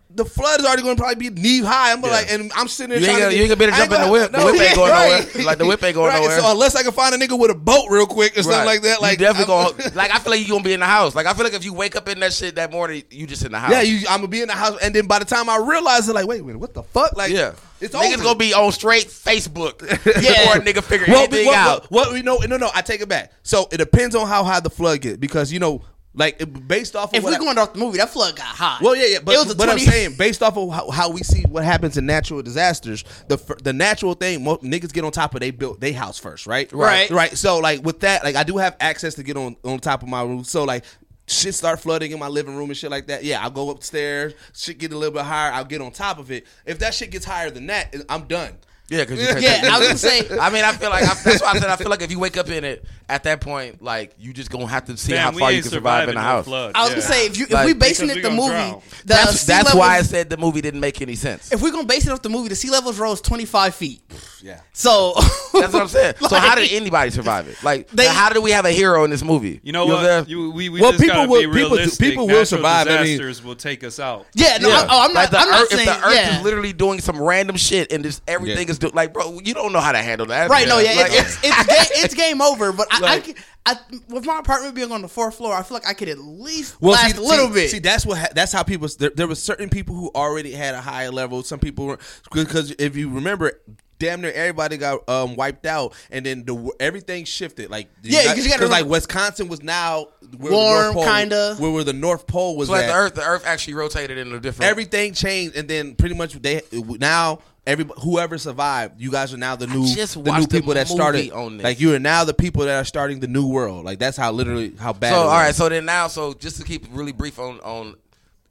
The 0.10 0.24
flood 0.26 0.62
is 0.62 0.66
already 0.66 0.82
going 0.84 0.96
to 0.96 1.02
probably 1.02 1.30
be 1.30 1.42
knee 1.42 1.60
high. 1.62 1.92
I'm 1.92 2.02
like, 2.02 2.32
and 2.32 2.52
I'm 2.56 2.68
sitting 2.70 2.90
there. 2.90 3.00
You 3.00 3.08
ain't 3.08 3.20
gonna- 3.20 3.30
to 3.32 3.36
you 3.36 3.42
ain't 3.44 3.50
gonna 3.50 3.60
be 3.60 3.66
able 3.66 3.74
to 3.74 3.78
jump 3.78 3.92
in 3.92 4.02
the 4.08 4.12
whip. 4.12 4.32
The 4.32 4.46
whip 4.46 4.62
ain't 4.62 4.76
going 4.76 4.92
right. 4.92 5.28
nowhere. 5.28 5.46
Like, 5.46 5.58
the 5.58 5.66
whip 5.66 5.84
ain't 5.84 5.96
going 5.96 6.08
Right, 6.10 6.22
nowhere. 6.22 6.40
So 6.40 6.52
unless 6.52 6.76
I 6.76 6.84
can 6.84 6.92
find 6.94 7.14
a 7.14 7.18
nigga 7.18 7.38
with 7.38 7.52
a 7.52 7.56
boat 7.56 7.88
real 7.92 8.08
quick 8.08 8.38
or 8.38 8.42
something 8.44 8.66
like 8.66 8.82
that, 8.84 9.02
like 9.02 9.20
you 9.20 9.26
definitely 9.26 9.54
I'm- 9.54 9.74
gonna 9.78 9.96
like. 9.96 10.12
I 10.16 10.20
feel 10.20 10.32
like 10.32 10.40
you 10.42 10.48
gonna 10.48 10.64
be 10.64 10.74
in 10.74 10.80
the 10.80 10.86
house. 10.86 11.14
Like 11.14 11.26
I 11.28 11.34
feel 11.34 11.44
like 11.44 11.54
if 11.54 11.66
you 11.66 11.74
wake 11.74 11.96
up 11.98 12.08
in 12.08 12.20
that 12.22 12.32
shit 12.34 12.56
that 12.56 12.72
morning, 12.72 13.04
you 13.12 13.28
just 13.28 13.46
in 13.46 13.52
the 13.52 13.60
house. 13.60 13.70
yeah, 13.72 13.82
you, 13.82 14.08
I'm 14.10 14.20
gonna 14.20 14.28
be 14.30 14.42
in 14.42 14.48
the 14.48 14.54
house, 14.56 14.78
and 14.82 14.96
then 14.96 15.08
by 15.08 15.20
the 15.20 15.26
time 15.26 15.50
I 15.50 15.58
realize 15.58 16.08
it, 16.08 16.14
like, 16.14 16.26
wait 16.26 16.40
a 16.42 16.44
minute, 16.44 16.60
what 16.60 16.74
the 16.74 16.84
fuck? 16.84 17.16
Like, 17.18 17.32
yeah. 17.32 17.52
it's 17.82 17.94
Niggas 17.94 18.14
over. 18.16 18.24
gonna 18.24 18.40
be 18.40 18.54
on 18.54 18.72
straight 18.72 19.08
Facebook 19.08 19.82
Yeah. 19.82 19.96
before 20.46 20.58
a 20.58 20.62
nigga 20.62 20.84
figure 20.84 21.08
well, 21.10 21.24
anything 21.26 21.48
well, 21.48 21.70
out. 21.76 21.92
Well, 21.92 22.06
well, 22.06 22.18
you 22.18 22.24
know, 22.24 22.38
no, 22.38 22.56
no, 22.58 22.70
I 22.74 22.82
take 22.82 23.02
it 23.02 23.10
back. 23.10 23.34
So 23.44 23.68
it 23.72 23.78
depends 23.78 24.16
on 24.16 24.26
how 24.28 24.44
high 24.46 24.62
the 24.62 24.70
flood 24.70 25.02
get 25.02 25.20
because 25.20 25.52
you 25.52 25.60
know, 25.60 25.82
like 26.18 26.68
based 26.68 26.96
off 26.96 27.12
of 27.12 27.16
if 27.16 27.24
what 27.24 27.30
we're 27.32 27.36
I- 27.36 27.40
going 27.40 27.58
off 27.58 27.74
the 27.74 27.80
movie, 27.80 28.00
that 28.00 28.10
flood 28.10 28.36
got 28.36 28.48
hot. 28.48 28.82
Well, 28.82 28.96
yeah, 28.96 29.06
yeah, 29.06 29.18
but, 29.24 29.36
it 29.36 29.38
was 29.38 29.52
a 29.54 29.56
but 29.56 29.70
I'm 29.70 29.80
saying 29.80 30.16
based 30.18 30.44
off 30.44 30.58
of 30.58 30.72
how, 30.72 30.90
how 30.90 31.10
we 31.12 31.22
see 31.24 31.44
what 31.44 31.64
happens 31.64 31.98
in 31.98 32.06
natural 32.06 32.42
disasters, 32.42 33.04
the 33.30 33.38
the 33.64 33.72
natural 33.74 34.14
thing, 34.16 34.44
mo- 34.44 34.58
niggas 34.58 34.92
get 34.92 35.04
on 35.04 35.12
top 35.12 35.34
of 35.36 35.40
they 35.40 35.52
built 35.52 35.80
they 35.80 35.92
house 35.94 36.18
first, 36.20 36.48
right? 36.48 36.72
Right. 36.74 37.10
right. 37.10 37.38
So 37.38 37.60
like 37.60 37.84
with 37.84 38.02
that, 38.02 38.24
like 38.24 38.36
I 38.36 38.44
do 38.44 38.58
have 38.58 38.76
access 38.80 39.14
to 39.16 39.24
get 39.24 39.38
on 39.38 39.56
on 39.64 39.80
top 39.80 40.02
of 40.04 40.10
my 40.10 40.24
roof. 40.24 40.48
So 40.48 40.64
like 40.64 40.84
shit 41.30 41.54
start 41.54 41.80
flooding 41.80 42.12
in 42.12 42.20
my 42.20 42.28
living 42.30 42.56
room 42.56 42.70
and 42.70 42.78
shit 42.78 42.90
like 42.90 43.08
that. 43.08 43.24
Yeah, 43.24 43.44
I'll 43.44 43.50
go 43.52 43.70
upstairs. 43.70 44.34
Shit 44.56 44.78
get 44.78 44.94
a 44.94 44.98
little 44.98 45.14
bit 45.14 45.24
higher. 45.26 45.52
I'll 45.52 45.66
get 45.66 45.82
on 45.82 45.92
top 45.92 46.20
of 46.20 46.32
it. 46.32 46.48
If 46.66 46.80
that 46.80 46.94
shit 46.94 47.12
gets 47.12 47.26
higher 47.26 47.50
than 47.50 47.68
that, 47.68 47.94
I'm 48.10 48.24
done. 48.28 48.54
Yeah, 48.90 49.04
because 49.04 49.20
Yeah, 49.44 49.60
I 49.66 49.78
was 49.80 50.04
it. 50.04 50.24
gonna 50.24 50.30
say- 50.30 50.40
I 50.40 50.50
mean, 50.50 50.64
I 50.64 50.72
feel 50.72 50.90
like 50.90 51.04
I, 51.04 51.14
that's 51.16 51.42
why 51.42 51.50
I 51.50 51.60
said 51.60 51.70
I 51.70 51.76
feel 51.76 51.90
like 51.90 52.02
if 52.02 52.10
you 52.12 52.20
wake 52.20 52.38
up 52.38 52.48
in 52.50 52.64
it 52.64 52.86
at 53.10 53.24
that 53.24 53.40
point, 53.42 53.82
like 53.82 54.14
you 54.20 54.34
just 54.34 54.50
gonna 54.50 54.68
have 54.68 54.86
to 54.86 54.98
see 54.98 55.14
Damn, 55.14 55.34
how 55.34 55.40
far 55.40 55.52
you 55.52 55.62
can 55.62 55.72
survive 55.72 56.10
in 56.10 56.16
the 56.16 56.22
no 56.22 56.28
house. 56.28 56.46
flood. 56.46 56.74
I 56.76 56.82
was 56.82 56.90
Yeah. 56.90 56.96
gonna 56.96 57.08
say 57.08 57.26
if 57.28 57.38
you 57.38 57.46
if 57.46 57.52
Like, 57.52 57.66
we 57.66 57.74
basing 57.74 58.10
it 58.10 58.16
we 58.18 58.22
the 58.22 58.30
movie, 58.30 58.50
drown. 58.50 58.82
the 59.02 59.06
That's 59.06 59.40
sea 59.42 59.48
that's 59.54 59.74
why 59.74 59.98
I 59.98 60.02
said 60.02 60.30
the 60.30 60.38
movie 60.38 60.62
didn't 60.62 60.80
make 60.82 61.02
any 61.02 61.16
sense. 61.16 61.52
if 61.52 61.62
we're 61.62 61.72
gonna 61.72 61.86
base 61.86 62.06
it 62.06 62.12
off 62.12 62.22
the 62.22 62.30
movie, 62.30 62.50
the 62.50 62.56
sea 62.56 62.70
levels 62.70 63.00
rose 63.00 63.22
25 63.22 63.76
feet. 63.76 64.02
Yeah. 64.42 64.60
So 64.74 65.14
That's 65.54 65.74
what 65.74 65.82
I'm 65.82 65.88
saying. 65.88 66.16
so 66.28 66.36
how 66.38 66.54
did 66.56 66.72
anybody 66.72 67.10
survive 67.12 67.48
it? 67.48 67.56
Like, 67.64 67.90
They- 67.90 68.08
how 68.08 68.30
did 68.30 68.44
we 68.44 68.52
have 68.52 68.66
a 68.66 68.72
hero 68.72 69.04
in 69.04 69.10
this 69.10 69.24
movie? 69.24 69.60
You 69.64 69.72
know 69.72 69.86
what? 69.86 69.98
I'm 70.06 70.20
what? 70.20 70.30
You, 70.30 70.52
we 70.52 70.70
we 70.70 70.82
Well, 70.82 70.92
just 70.92 71.04
people 71.04 71.28
will- 71.28 71.40
be 71.40 71.46
people 71.48 71.70
do- 71.70 71.76
realistic. 71.76 72.00
people 72.00 72.28
will 72.28 72.36
Natural 72.40 72.46
survive. 72.46 72.88
I 72.90 73.04
mean- 73.04 73.36
will 73.44 73.56
take 73.56 73.84
us 73.84 74.00
out. 74.00 74.26
yeah, 74.34 74.58
no, 74.58 74.70
Yeah. 74.70 74.76
I, 74.82 74.88
oh, 74.90 75.02
I'm 75.06 75.14
not. 75.14 75.20
like 75.22 75.30
the 75.32 75.40
I'm 75.40 75.50
not 75.50 75.62
earth, 75.64 75.70
saying 75.70 75.88
if 75.88 76.02
the 76.02 76.08
earth 76.08 76.16
yeah. 76.16 76.38
is 76.38 76.44
literally 76.44 76.74
doing 76.74 77.00
some 77.02 77.22
random 77.22 77.56
shit 77.58 77.92
and 77.92 78.04
just 78.04 78.22
everything 78.28 78.68
Yeah. 78.68 78.72
is 78.72 78.80
do, 78.80 78.90
like, 78.94 79.14
bro, 79.14 79.40
you 79.44 79.54
don't 79.54 79.72
know 79.74 79.80
how 79.80 79.92
to 79.94 79.98
handle 80.02 80.28
that. 80.28 80.50
Right, 80.50 80.68
no, 80.68 80.80
yeah, 80.80 80.94
Like, 81.02 81.12
it's 81.14 81.38
it's 81.44 81.66
game, 81.66 82.04
it's 82.04 82.14
game 82.26 82.42
over. 82.42 82.72
But 82.72 82.88
I, 82.92 82.97
Like- 83.02 83.38
I, 83.66 83.74
I, 83.74 83.76
with 84.10 84.26
my 84.26 84.40
apartment 84.40 84.76
being 84.76 84.92
on 84.94 85.02
the 85.02 85.08
fourth 85.10 85.36
floor, 85.36 85.54
I 85.54 85.62
feel 85.62 85.76
like 85.76 85.88
I 85.88 85.94
could 85.94 86.08
at 86.08 86.20
least 86.20 86.82
Well, 86.82 86.94
last 86.94 87.16
see, 87.16 87.22
a 87.22 87.26
little 87.26 87.48
see- 87.48 87.54
bit. 87.54 87.70
See, 87.72 87.80
that's 87.80 88.06
what 88.06 88.18
ha- 88.18 88.30
that's 88.34 88.54
how 88.54 88.64
people. 88.64 88.88
There, 88.98 89.10
there 89.10 89.28
were 89.28 89.36
certain 89.36 89.68
people 89.70 89.94
who 89.96 90.10
already 90.16 90.52
had 90.54 90.74
a 90.74 90.82
higher 90.82 91.12
level. 91.12 91.44
Some 91.44 91.60
people 91.60 91.86
were 91.86 92.00
because 92.32 92.72
if 92.80 92.96
you 92.96 93.10
remember. 93.10 93.60
Damn 94.00 94.22
near 94.22 94.32
everybody 94.32 94.78
got 94.78 95.08
um, 95.10 95.36
wiped 95.36 95.66
out, 95.66 95.94
and 96.12 96.26
then 96.26 96.46
the 96.46 96.72
everything 96.80 97.26
shifted. 97.26 97.70
Like 97.72 97.90
Yeah, 98.04 98.26
'cause 98.26 98.38
you 98.38 98.44
gotta 98.50 98.60
because 98.60 98.70
like 98.70 98.86
Wisconsin 98.86 99.48
was 99.48 99.64
now 99.64 100.08
where 100.38 100.52
Warm, 100.52 100.76
the 100.76 100.82
North 100.84 100.94
Pole, 100.94 101.06
kinda. 101.06 101.56
where, 101.58 101.72
where 101.72 101.84
the 101.84 101.94
North 101.94 102.28
Pole 102.28 102.58
was 102.58 102.68
So 102.68 102.74
like 102.74 102.84
at. 102.84 102.88
the 102.90 102.94
earth, 102.94 103.16
the 103.16 103.24
earth 103.24 103.44
actually 103.46 103.74
rotated 103.74 104.18
in 104.20 104.32
a 104.34 104.40
different. 104.40 104.70
Everything 104.70 105.14
changed, 105.14 105.56
and 105.56 105.68
then 105.68 105.96
pretty 105.96 106.14
much 106.16 106.34
they 106.34 106.62
now 106.74 107.40
every 107.66 107.86
whoever 108.04 108.38
survived, 108.38 109.02
you 109.02 109.10
guys 109.12 109.34
are 109.34 109.38
now 109.38 109.56
the 109.56 109.68
new 109.68 109.88
just 109.88 110.14
the 110.14 110.22
new 110.22 110.30
watched 110.32 110.46
a 110.46 110.50
people 110.50 110.74
that 110.76 110.88
started. 110.88 111.32
on 111.32 111.58
this. 111.58 111.64
Like 111.64 111.80
you 111.80 111.94
are 111.96 112.00
now 112.00 112.24
the 112.24 112.34
people 112.36 112.66
that 112.66 112.80
are 112.80 112.86
starting 112.86 113.20
the 113.20 113.28
new 113.28 113.48
world. 113.48 113.84
Like 113.84 113.98
that's 114.00 114.16
how 114.16 114.32
literally 114.32 114.74
how 114.80 114.94
bad. 114.94 115.12
So 115.14 115.22
it 115.22 115.26
was. 115.26 115.34
right, 115.34 115.56
so 115.56 115.70
then 115.70 115.86
now, 115.86 116.08
so 116.08 116.34
just 116.34 116.58
to 116.58 116.64
keep 116.64 116.84
it 116.86 116.92
really 116.92 117.14
brief 117.14 117.40
on 117.40 117.60
on 117.62 117.96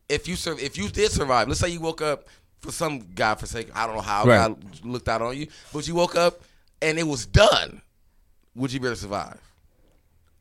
if 0.08 0.26
you 0.28 0.34
sur- 0.36 0.58
if 0.58 0.76
you 0.76 0.88
did 0.88 1.12
survive, 1.12 1.46
let's 1.48 1.60
say 1.60 1.68
you 1.68 1.80
woke 1.80 2.02
up 2.02 2.26
for 2.66 2.72
some 2.72 3.00
god 3.14 3.36
forsake, 3.38 3.68
I 3.74 3.86
don't 3.86 3.96
know 3.96 4.02
how 4.02 4.24
Right. 4.24 4.48
God 4.48 4.84
looked 4.84 5.08
out 5.08 5.22
on 5.22 5.36
you, 5.36 5.46
but 5.72 5.86
you 5.88 5.94
woke 5.94 6.14
up 6.16 6.42
and 6.82 6.98
it 6.98 7.04
was 7.06 7.24
done. 7.26 7.80
Would 8.54 8.72
you 8.72 8.80
be 8.80 8.86
able 8.86 8.96
to 8.96 9.00
survive? 9.00 9.38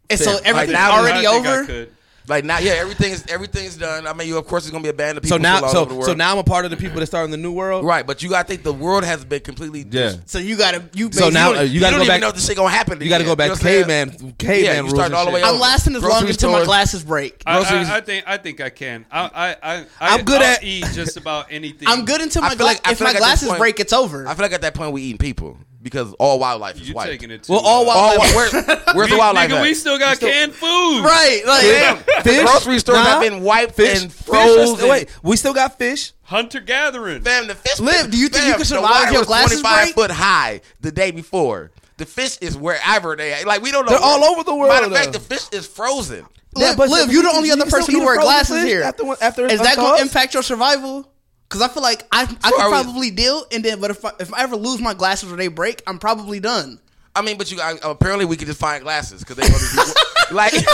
and 0.09 0.19
so 0.19 0.37
everything's 0.43 0.73
now- 0.73 0.91
already 0.99 1.25
I 1.25 1.31
think 1.31 1.47
I 1.47 1.57
over. 1.59 1.87
Could. 2.25 2.29
Like 2.29 2.43
now, 2.45 2.59
yeah, 2.59 2.73
everything 2.73 3.11
is 3.11 3.25
everything's 3.29 3.77
done. 3.77 4.07
I 4.07 4.13
mean, 4.13 4.27
you 4.27 4.37
of 4.37 4.47
course 4.47 4.63
it's 4.65 4.71
gonna 4.71 4.83
be 4.83 4.89
a 4.89 4.93
band 4.93 5.17
of 5.17 5.23
people 5.23 5.37
So 5.37 5.41
now, 5.41 5.61
all 5.63 5.69
so 5.69 5.79
over 5.81 5.89
the 5.89 5.95
world. 5.95 6.05
so 6.07 6.13
now 6.13 6.31
I'm 6.31 6.37
a 6.39 6.43
part 6.43 6.65
of 6.65 6.71
the 6.71 6.77
people 6.77 6.99
that 6.99 7.05
start 7.05 7.25
in 7.25 7.31
the 7.31 7.37
new 7.37 7.51
world. 7.51 7.85
right? 7.85 8.05
But 8.05 8.23
you 8.23 8.29
got 8.29 8.43
to 8.43 8.47
think 8.47 8.63
the 8.63 8.73
world 8.73 9.03
has 9.03 9.23
been 9.25 9.41
completely 9.41 9.85
Yeah. 9.89 10.13
So 10.25 10.39
you 10.39 10.57
gotta 10.57 10.83
you. 10.93 11.05
So 11.05 11.09
basically- 11.29 11.31
now, 11.33 11.49
don't- 11.53 11.57
uh, 11.59 11.61
you 11.63 11.79
gotta 11.79 11.91
don't 11.91 11.99
go 11.99 12.03
even 12.05 12.13
back- 12.15 12.21
know 12.21 12.27
if 12.29 12.35
this 12.35 12.45
shit 12.47 12.55
gonna 12.57 12.69
happen. 12.69 13.01
You 13.01 13.09
got 13.09 13.19
to 13.19 13.23
go 13.23 13.35
back 13.35 13.45
You 13.45 13.49
know 13.51 13.55
to 13.57 13.63
what 13.63 13.71
I'm 13.71 13.87
saying? 13.87 14.09
caveman, 14.09 14.33
caveman 14.39 14.63
Yeah, 14.75 14.79
rules. 14.81 14.93
start 14.93 15.13
all 15.13 15.25
the 15.25 15.31
shit. 15.31 15.41
way 15.43 15.43
I'm 15.43 15.59
lasting 15.59 15.95
as 15.95 16.01
long 16.01 16.11
Grocery 16.11 16.29
until 16.31 16.51
my 16.51 16.63
glasses 16.65 17.03
break. 17.03 17.41
I, 17.45 17.57
I, 17.59 17.95
I 17.97 18.01
think 18.01 18.23
I 18.27 18.37
think 18.37 18.61
I 18.61 18.69
can. 18.69 19.05
I 19.11 19.19
I 19.21 19.49
I, 19.61 19.75
I 19.77 19.85
I'm 20.15 20.23
good 20.25 20.41
I'll 20.41 20.47
at- 20.55 20.63
eat 20.63 20.85
just 20.93 21.17
about 21.17 21.47
anything. 21.51 21.87
I'm 21.87 22.05
good 22.05 22.21
until 22.21 22.41
my 22.41 22.55
feel 22.55 22.65
like- 22.65 22.81
if 22.89 22.99
my 23.01 23.07
like 23.07 23.17
glasses 23.17 23.47
point- 23.49 23.59
break, 23.59 23.79
it's 23.79 23.93
over. 23.93 24.27
I 24.27 24.33
feel 24.33 24.43
like 24.43 24.53
at 24.53 24.61
that 24.61 24.73
point 24.73 24.91
we 24.93 25.03
eating 25.03 25.17
people 25.17 25.57
because 25.85 26.13
all 26.13 26.39
wildlife 26.39 26.81
is 26.81 26.89
You 26.89 26.95
white. 26.95 27.05
taking 27.05 27.29
it 27.29 27.43
to 27.43 27.51
Well, 27.51 27.61
all 27.61 27.87
uh, 27.87 27.93
All, 27.93 28.17
wildlife. 28.17 28.35
where, 28.35 28.95
where's 28.95 29.09
the 29.11 29.17
wildlife? 29.17 29.51
Nigga, 29.51 29.57
at? 29.57 29.61
we 29.61 29.75
still 29.75 29.99
got 29.99 30.19
canned 30.19 30.51
food. 30.53 31.03
Right, 31.03 31.43
like 31.45 31.61
Damn, 31.61 31.97
the 31.97 32.21
Fish? 32.23 32.41
grocery 32.41 32.79
stores 32.79 32.97
Nah. 32.97 33.03
have 33.05 33.21
been 33.21 33.43
wiped 33.43 33.75
Fish, 33.75 34.01
and 34.01 34.11
fish 34.11 34.25
frozen. 34.25 34.75
still- 34.77 34.89
wait, 34.89 35.09
we 35.21 35.37
still 35.37 35.53
got 35.53 35.77
fish. 35.77 36.13
Hunter 36.23 36.59
gathering. 36.59 37.21
Fam, 37.21 37.45
the 37.45 37.53
fish. 37.53 37.79
Liv, 37.79 38.09
do 38.09 38.17
you 38.17 38.29
think 38.29 38.45
you 38.45 38.51
fam, 38.51 38.51
can 38.53 38.59
the 38.61 38.65
survive 38.65 39.13
your 39.13 39.23
glasses 39.25 39.61
25 39.61 39.83
break? 39.83 39.95
foot 39.95 40.09
high 40.11 40.61
the 40.81 40.91
day 40.91 41.11
before. 41.11 41.69
The 41.97 42.07
fish 42.07 42.39
is 42.41 42.57
wherever 42.57 43.15
they 43.15 43.33
are. 43.35 43.45
Like 43.45 43.61
we 43.61 43.71
don't 43.71 43.85
know. 43.85 43.91
They're 43.91 43.99
where- 44.01 44.09
all 44.09 44.23
over 44.23 44.43
the 44.43 44.55
world, 44.55 44.73
Matter 44.73 44.87
of 44.87 44.91
fact, 44.93 45.13
the 45.13 45.19
fish 45.19 45.43
is 45.51 45.67
frozen. 45.67 46.25
Liv, 46.55 46.77
but 46.77 46.89
Liv, 46.89 47.11
you're 47.11 47.21
the 47.21 47.29
only 47.29 47.51
other 47.51 47.65
person 47.65 47.93
who 47.93 48.03
wear 48.03 48.19
glasses 48.19 48.61
fish 48.61 48.67
here. 48.69 48.81
After, 48.81 49.03
after 49.21 49.45
Is 49.45 49.59
that 49.61 49.75
going 49.75 49.87
going 49.89 49.97
to 49.97 50.01
impact 50.01 50.33
your 50.33 50.41
survival? 50.41 51.07
Because 51.47 51.61
I 51.61 51.67
feel 51.67 51.83
like 51.83 52.05
I 52.11 52.23
I 52.23 52.25
could 52.25 52.59
are 52.59 52.67
we- 52.69 52.71
probably 52.83 53.11
deal, 53.11 53.45
and 53.51 53.63
then 53.63 53.79
but 53.79 53.91
if 53.91 54.03
I, 54.03 54.11
if 54.19 54.33
I 54.33 54.41
ever 54.43 54.55
lose 54.55 54.81
my 54.81 54.93
glasses 54.93 55.31
or 55.31 55.35
they 55.35 55.47
break, 55.47 55.81
I'm 55.87 55.99
probably 55.99 56.39
done. 56.39 56.79
I 57.15 57.21
mean, 57.21 57.37
but 57.37 57.49
you 57.49 57.61
I, 57.61 57.75
apparently 57.83 58.25
we 58.25 58.35
can 58.35 58.45
just 58.47 58.59
find 58.59 58.83
glasses 58.83 59.21
because 59.21 59.37
they 59.37 59.47
gonna 59.47 59.85
be 59.85 60.35
like. 60.35 60.53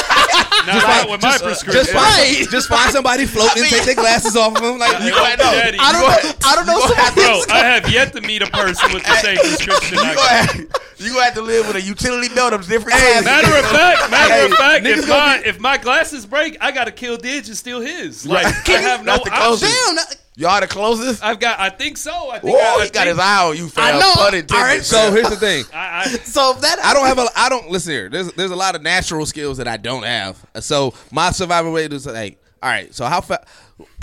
Not 0.62 0.84
like, 0.84 1.10
with 1.10 1.22
my 1.24 1.32
just, 1.32 1.44
uh, 1.44 1.48
prescription. 1.48 1.86
Just 1.86 1.92
find, 1.92 2.50
just 2.52 2.68
find 2.70 2.92
somebody 2.92 3.26
floating, 3.26 3.64
I 3.64 3.66
mean- 3.66 3.70
take 3.72 3.84
their 3.86 3.96
glasses 3.96 4.36
off 4.36 4.56
of 4.56 4.62
them. 4.62 4.78
Like 4.78 5.00
You 5.00 5.06
you 5.08 5.12
gonna- 5.12 5.38
know. 5.38 5.52
Daddy, 5.52 5.78
I 5.80 5.92
don't 5.92 6.02
You 6.02 6.30
know. 6.30 6.36
I 6.46 6.56
don't 6.56 6.66
know. 6.68 6.74
You 6.78 6.82
gonna 6.82 6.96
have 7.02 7.16
Bro, 7.16 7.42
I 7.50 7.58
have 7.60 7.92
yet 7.92 8.14
to 8.14 8.22
meet 8.22 8.42
a 8.44 8.48
person 8.48 8.94
with 8.94 9.04
the 9.04 9.16
same 9.18 9.38
prescription 9.38 9.98
you 9.98 10.04
I 10.04 10.16
gonna 10.16 10.28
have, 10.30 10.56
you 10.98 11.10
gonna 11.14 11.26
have 11.26 11.34
to 11.36 11.42
live 11.42 11.68
with 11.68 11.76
a 11.78 11.82
utility 11.82 12.34
belt 12.34 12.54
of 12.54 12.68
different. 12.68 12.98
Hey, 13.00 13.12
sizes. 13.22 13.26
Matter 13.26 13.58
of 13.58 13.66
fact, 13.72 14.12
matter 14.12 14.34
Hey, 14.34 14.46
of 14.46 14.52
fact, 14.54 14.86
if 14.86 15.08
gonna 15.08 15.14
my 15.14 15.42
if 15.46 15.60
my 15.60 15.78
glasses 15.78 16.26
break, 16.28 16.58
I 16.62 16.72
gotta 16.72 16.92
kill 16.92 17.18
Didge 17.18 17.48
and 17.48 17.58
steal 17.58 17.82
his. 17.82 18.26
Like 18.26 18.46
I 18.70 18.72
have 18.82 19.04
no 19.04 19.18
That's 19.18 19.24
the 19.26 19.34
option. 19.68 19.70
Damn. 19.96 20.18
That- 20.42 20.52
Y'all 20.52 20.62
the 20.62 20.68
closest. 20.68 21.24
I've 21.24 21.40
got. 21.40 21.60
I 21.60 21.70
think 21.70 21.98
so. 21.98 22.30
I 22.32 22.40
think. 22.40 22.56
Whoa, 22.56 22.62
I, 22.62 22.82
I 22.82 22.84
he 22.86 22.90
got 22.90 22.94
think- 23.04 23.08
his 23.08 23.20
eye 23.20 23.48
on 23.48 23.58
you, 23.58 23.68
fam. 23.70 23.96
I 23.96 24.00
know. 24.00 24.12
Pun 24.14 24.26
intended. 24.36 24.52
All 24.54 24.62
right, 24.62 24.82
So 24.84 25.12
here's 25.12 25.30
the 25.30 25.36
thing. 25.36 25.66
I, 25.74 26.02
I, 26.04 26.08
So 26.08 26.54
that 26.54 26.80
I 26.80 26.94
don't 26.94 27.06
have 27.08 27.20
a. 27.20 27.28
I 27.36 27.50
don't 27.50 27.70
listen 27.70 27.92
here. 27.94 28.10
There's 28.10 28.32
there's 28.34 28.52
a 28.52 28.56
lot 28.56 28.76
of 28.76 28.82
natural 28.82 29.26
skills 29.26 29.58
that 29.58 29.68
I 29.68 29.78
don't 29.78 30.04
have. 30.04 30.44
So 30.60 30.94
my 31.12 31.32
survival 31.32 31.72
rate 31.74 31.94
is 31.94 32.06
like, 32.06 32.42
all 32.62 32.70
right. 32.70 32.94
So 32.94 33.06
how 33.06 33.22
fast? 33.22 33.44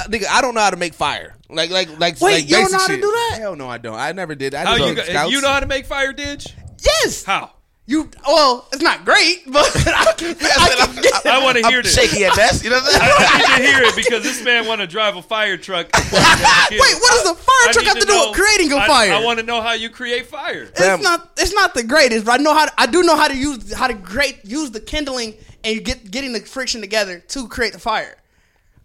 Nigga, 0.08 0.24
I 0.30 0.40
don't 0.40 0.54
know 0.54 0.60
how 0.60 0.70
to 0.70 0.76
make 0.76 0.94
fire. 0.94 1.36
Like 1.48 1.70
like 1.70 1.88
like. 1.98 2.20
Wait, 2.20 2.32
like 2.34 2.44
you 2.48 2.56
don't 2.56 2.72
know 2.72 2.78
how 2.78 2.86
to 2.86 2.92
shit. 2.94 3.02
do 3.02 3.10
that? 3.10 3.36
Hell 3.40 3.56
no, 3.56 3.68
I 3.68 3.78
don't. 3.78 3.94
I 3.96 4.12
never 4.12 4.34
did. 4.34 4.54
I 4.54 4.64
how 4.64 4.74
you? 4.74 4.86
Girl 4.86 4.94
Got, 4.96 5.06
Scouts. 5.06 5.32
you 5.32 5.40
know 5.40 5.48
how 5.50 5.60
to 5.60 5.66
make 5.66 5.86
fire, 5.86 6.12
Didge? 6.12 6.52
yes, 6.80 7.24
How? 7.24 7.52
You. 7.88 8.10
Well, 8.26 8.68
it's 8.72 8.82
not 8.82 9.04
great, 9.04 9.44
but 9.46 9.64
I 9.86 10.12
can, 10.16 10.36
I 10.38 11.20
can 11.22 11.32
I 11.32 11.42
want 11.42 11.56
to 11.56 11.66
hear 11.66 11.78
I'm 11.78 11.82
this. 11.82 11.94
shaky 11.94 12.24
at 12.24 12.36
best. 12.36 12.62
You 12.62 12.70
know 12.70 12.76
what 12.76 12.94
I'm 12.94 13.00
saying? 13.00 13.12
I 13.18 13.38
need 13.38 13.56
to 13.56 13.72
hear 13.72 13.82
it 13.82 13.96
because 13.96 14.22
this 14.22 14.44
man 14.44 14.66
want 14.66 14.80
to 14.82 14.86
drive 14.86 15.16
a 15.16 15.22
fire 15.22 15.56
truck. 15.56 15.88
Wait, 15.94 16.12
Wait, 16.12 16.94
what 17.00 17.24
does 17.24 17.30
a 17.30 17.34
fire 17.34 17.72
truck 17.72 17.86
have 17.86 17.98
to 17.98 18.06
do 18.06 18.28
with 18.28 18.36
creating 18.36 18.72
a 18.72 18.86
fire? 18.86 19.12
I, 19.12 19.24
want 19.24 19.40
to 19.40 19.44
know 19.44 19.62
how 19.62 19.72
you 19.72 19.88
create 19.88 20.26
fire. 20.26 20.68
It's 20.76 21.02
not. 21.02 21.30
It's 21.38 21.54
not 21.54 21.74
the 21.74 21.82
greatest, 21.82 22.26
but 22.26 22.38
I 22.38 22.42
know 22.42 22.54
how. 22.54 22.66
To, 22.66 22.72
I 22.76 22.86
do 22.86 23.02
know 23.02 23.16
how 23.16 23.28
to 23.28 23.36
use 23.36 23.72
how 23.72 23.86
to 23.86 23.94
great 23.94 24.44
use 24.44 24.70
the 24.70 24.80
kindling 24.80 25.34
and 25.64 25.84
get 25.84 26.10
getting 26.10 26.32
the 26.32 26.40
friction 26.40 26.80
together 26.80 27.20
to 27.28 27.48
create 27.48 27.72
the 27.72 27.78
fire. 27.78 28.17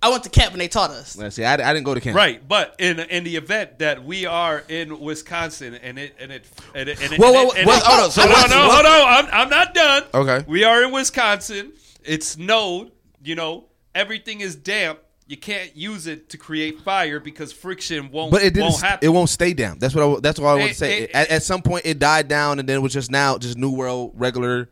I 0.04 0.10
went 0.10 0.24
to 0.26 0.30
camp 0.30 0.52
and 0.52 0.62
they 0.62 0.68
taught 0.68 0.92
us. 0.92 1.16
Let's 1.18 1.36
see. 1.36 1.46
I, 1.46 1.54
I 1.54 1.74
didn't 1.74 1.84
go 1.84 1.94
to 1.96 2.02
camp. 2.02 2.16
Right, 2.16 2.46
but 2.48 2.76
in 2.80 3.00
in 3.00 3.24
the 3.24 3.36
event 3.38 3.80
that 3.80 4.04
we 4.04 4.26
are 4.26 4.64
in 4.68 5.00
Wisconsin 5.00 5.74
and 5.76 5.98
it 5.98 6.16
and 6.20 6.32
it 6.32 6.46
and 6.76 6.90
it, 6.90 7.02
and 7.02 7.14
it, 7.14 7.20
Whoa, 7.20 7.28
and 7.28 7.36
whoa, 7.36 7.52
and 7.56 7.68
whoa, 7.68 7.76
it- 7.78 7.84
hold 7.84 8.04
on, 8.06 8.12
so 8.12 8.22
hold 8.22 8.44
on, 8.44 8.50
no, 8.50 8.70
hold 8.72 8.86
on, 8.86 9.26
I'm 9.26 9.30
I'm 9.44 9.50
not 9.50 9.74
done. 9.74 10.04
Okay. 10.14 10.46
we 10.48 10.64
are 10.64 10.84
in 10.84 10.92
Wisconsin. 10.92 11.74
It 12.04 12.24
snowed. 12.24 12.92
You 13.24 13.36
know, 13.36 13.66
everything 13.96 14.42
is 14.42 14.56
damp. 14.56 15.00
You 15.26 15.38
can't 15.38 15.74
use 15.76 16.06
it 16.06 16.30
to 16.32 16.38
create 16.38 16.82
fire 16.82 17.22
because 17.22 17.54
friction 17.54 18.12
won't 18.12 18.30
But 18.32 18.42
it 18.44 18.54
didn't. 18.54 18.72
won't 18.72 18.82
happen. 18.82 19.06
It 19.08 19.10
won't 19.10 19.30
stay 19.30 19.54
down. 19.54 19.80
That's 19.80 19.96
what. 19.96 20.04
I, 20.04 20.20
that's 20.20 20.38
what 20.38 20.50
I 20.50 20.54
want 20.56 20.66
to 20.66 20.70
It- 20.72 20.76
say. 20.76 21.00
it- 21.04 21.12
at, 21.14 21.30
at 21.30 21.44
some 21.44 21.62
point, 21.62 21.86
it 21.86 21.98
died 21.98 22.28
down, 22.28 22.60
and 22.60 22.68
then 22.68 22.76
it 22.76 22.82
was 22.82 22.92
just 22.92 23.10
now 23.10 23.38
just 23.38 23.58
new 23.58 23.72
world 23.72 24.12
regular, 24.16 24.70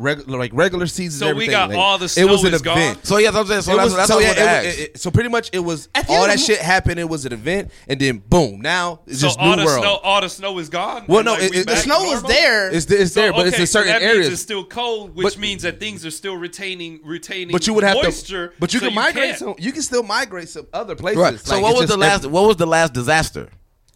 regular 0.00 0.38
like 0.38 0.50
regular 0.54 0.86
seasons. 0.86 1.18
So 1.20 1.26
we 1.26 1.30
everything. 1.30 1.50
got 1.52 1.68
Like, 1.70 1.78
all 1.78 1.98
the 1.98 2.06
It 2.06 2.08
snow 2.08 2.26
was 2.28 2.44
an 2.44 2.54
is 2.54 2.62
gone? 2.62 2.78
event. 2.78 3.06
So 3.06 3.18
yeah, 3.18 3.30
that's 3.30 3.48
what 3.48 3.56
I'm 3.56 3.62
saying. 3.62 3.62
So 3.62 3.72
It 3.72 3.76
that's, 3.76 3.84
was, 3.84 3.96
that's 3.96 4.08
so 4.08 4.14
what 4.16 4.24
yeah, 4.24 4.30
it, 4.30 4.38
ask. 4.38 4.66
it- 4.78 4.80
it- 4.94 5.00
so 5.00 5.10
pretty 5.10 5.28
much 5.28 5.50
it 5.52 5.58
was 5.60 5.88
all 6.08 6.26
that 6.26 6.40
shit 6.40 6.58
happened. 6.58 6.98
It 6.98 7.08
was 7.08 7.26
an 7.26 7.32
event, 7.32 7.70
and 7.88 8.00
then 8.00 8.18
boom, 8.28 8.60
now 8.60 9.00
it's 9.06 9.20
so 9.20 9.26
just 9.28 9.38
all 9.38 9.50
new 9.50 9.56
the 9.56 9.64
world. 9.66 9.82
snow, 9.82 9.94
all 10.02 10.20
the 10.20 10.28
snow 10.28 10.58
is 10.58 10.68
gone. 10.68 11.04
Well, 11.06 11.22
no, 11.22 11.32
like, 11.34 11.54
it- 11.54 11.66
The 11.66 11.76
snow 11.76 12.02
to 12.04 12.10
was 12.10 12.22
there. 12.24 12.70
It's, 12.70 12.90
it's 12.90 13.12
So, 13.12 13.20
there, 13.20 13.32
but 13.32 13.46
it's 13.46 13.54
okay, 13.54 13.62
in 13.62 13.66
so 13.66 13.78
certain 13.80 13.92
that 13.92 14.00
means 14.02 14.14
areas. 14.14 14.32
It's 14.32 14.42
still 14.42 14.64
cold, 14.64 15.14
which 15.14 15.24
But- 15.34 15.38
means 15.38 15.62
that 15.62 15.78
things 15.80 16.04
are 16.06 16.10
still 16.10 16.36
retaining 16.36 17.00
retaining. 17.04 17.52
but 17.52 17.66
you 17.66 17.74
would 17.74 17.84
have 17.84 17.96
moisture, 18.02 18.48
to. 18.48 18.54
But 18.58 18.72
you 18.74 18.80
can 18.80 18.94
migrate. 18.94 19.36
some, 19.36 19.54
you 19.58 19.72
can 19.72 19.82
still 19.82 20.02
migrate 20.02 20.48
some 20.48 20.66
other 20.72 20.94
places. 20.94 21.18
Right. 21.20 21.38
So 21.40 21.60
what 21.60 21.76
was 21.76 21.88
the 21.88 21.96
last? 21.96 22.26
What 22.26 22.46
was 22.46 22.56
the 22.56 22.66
last 22.66 22.92
disaster? 22.94 23.48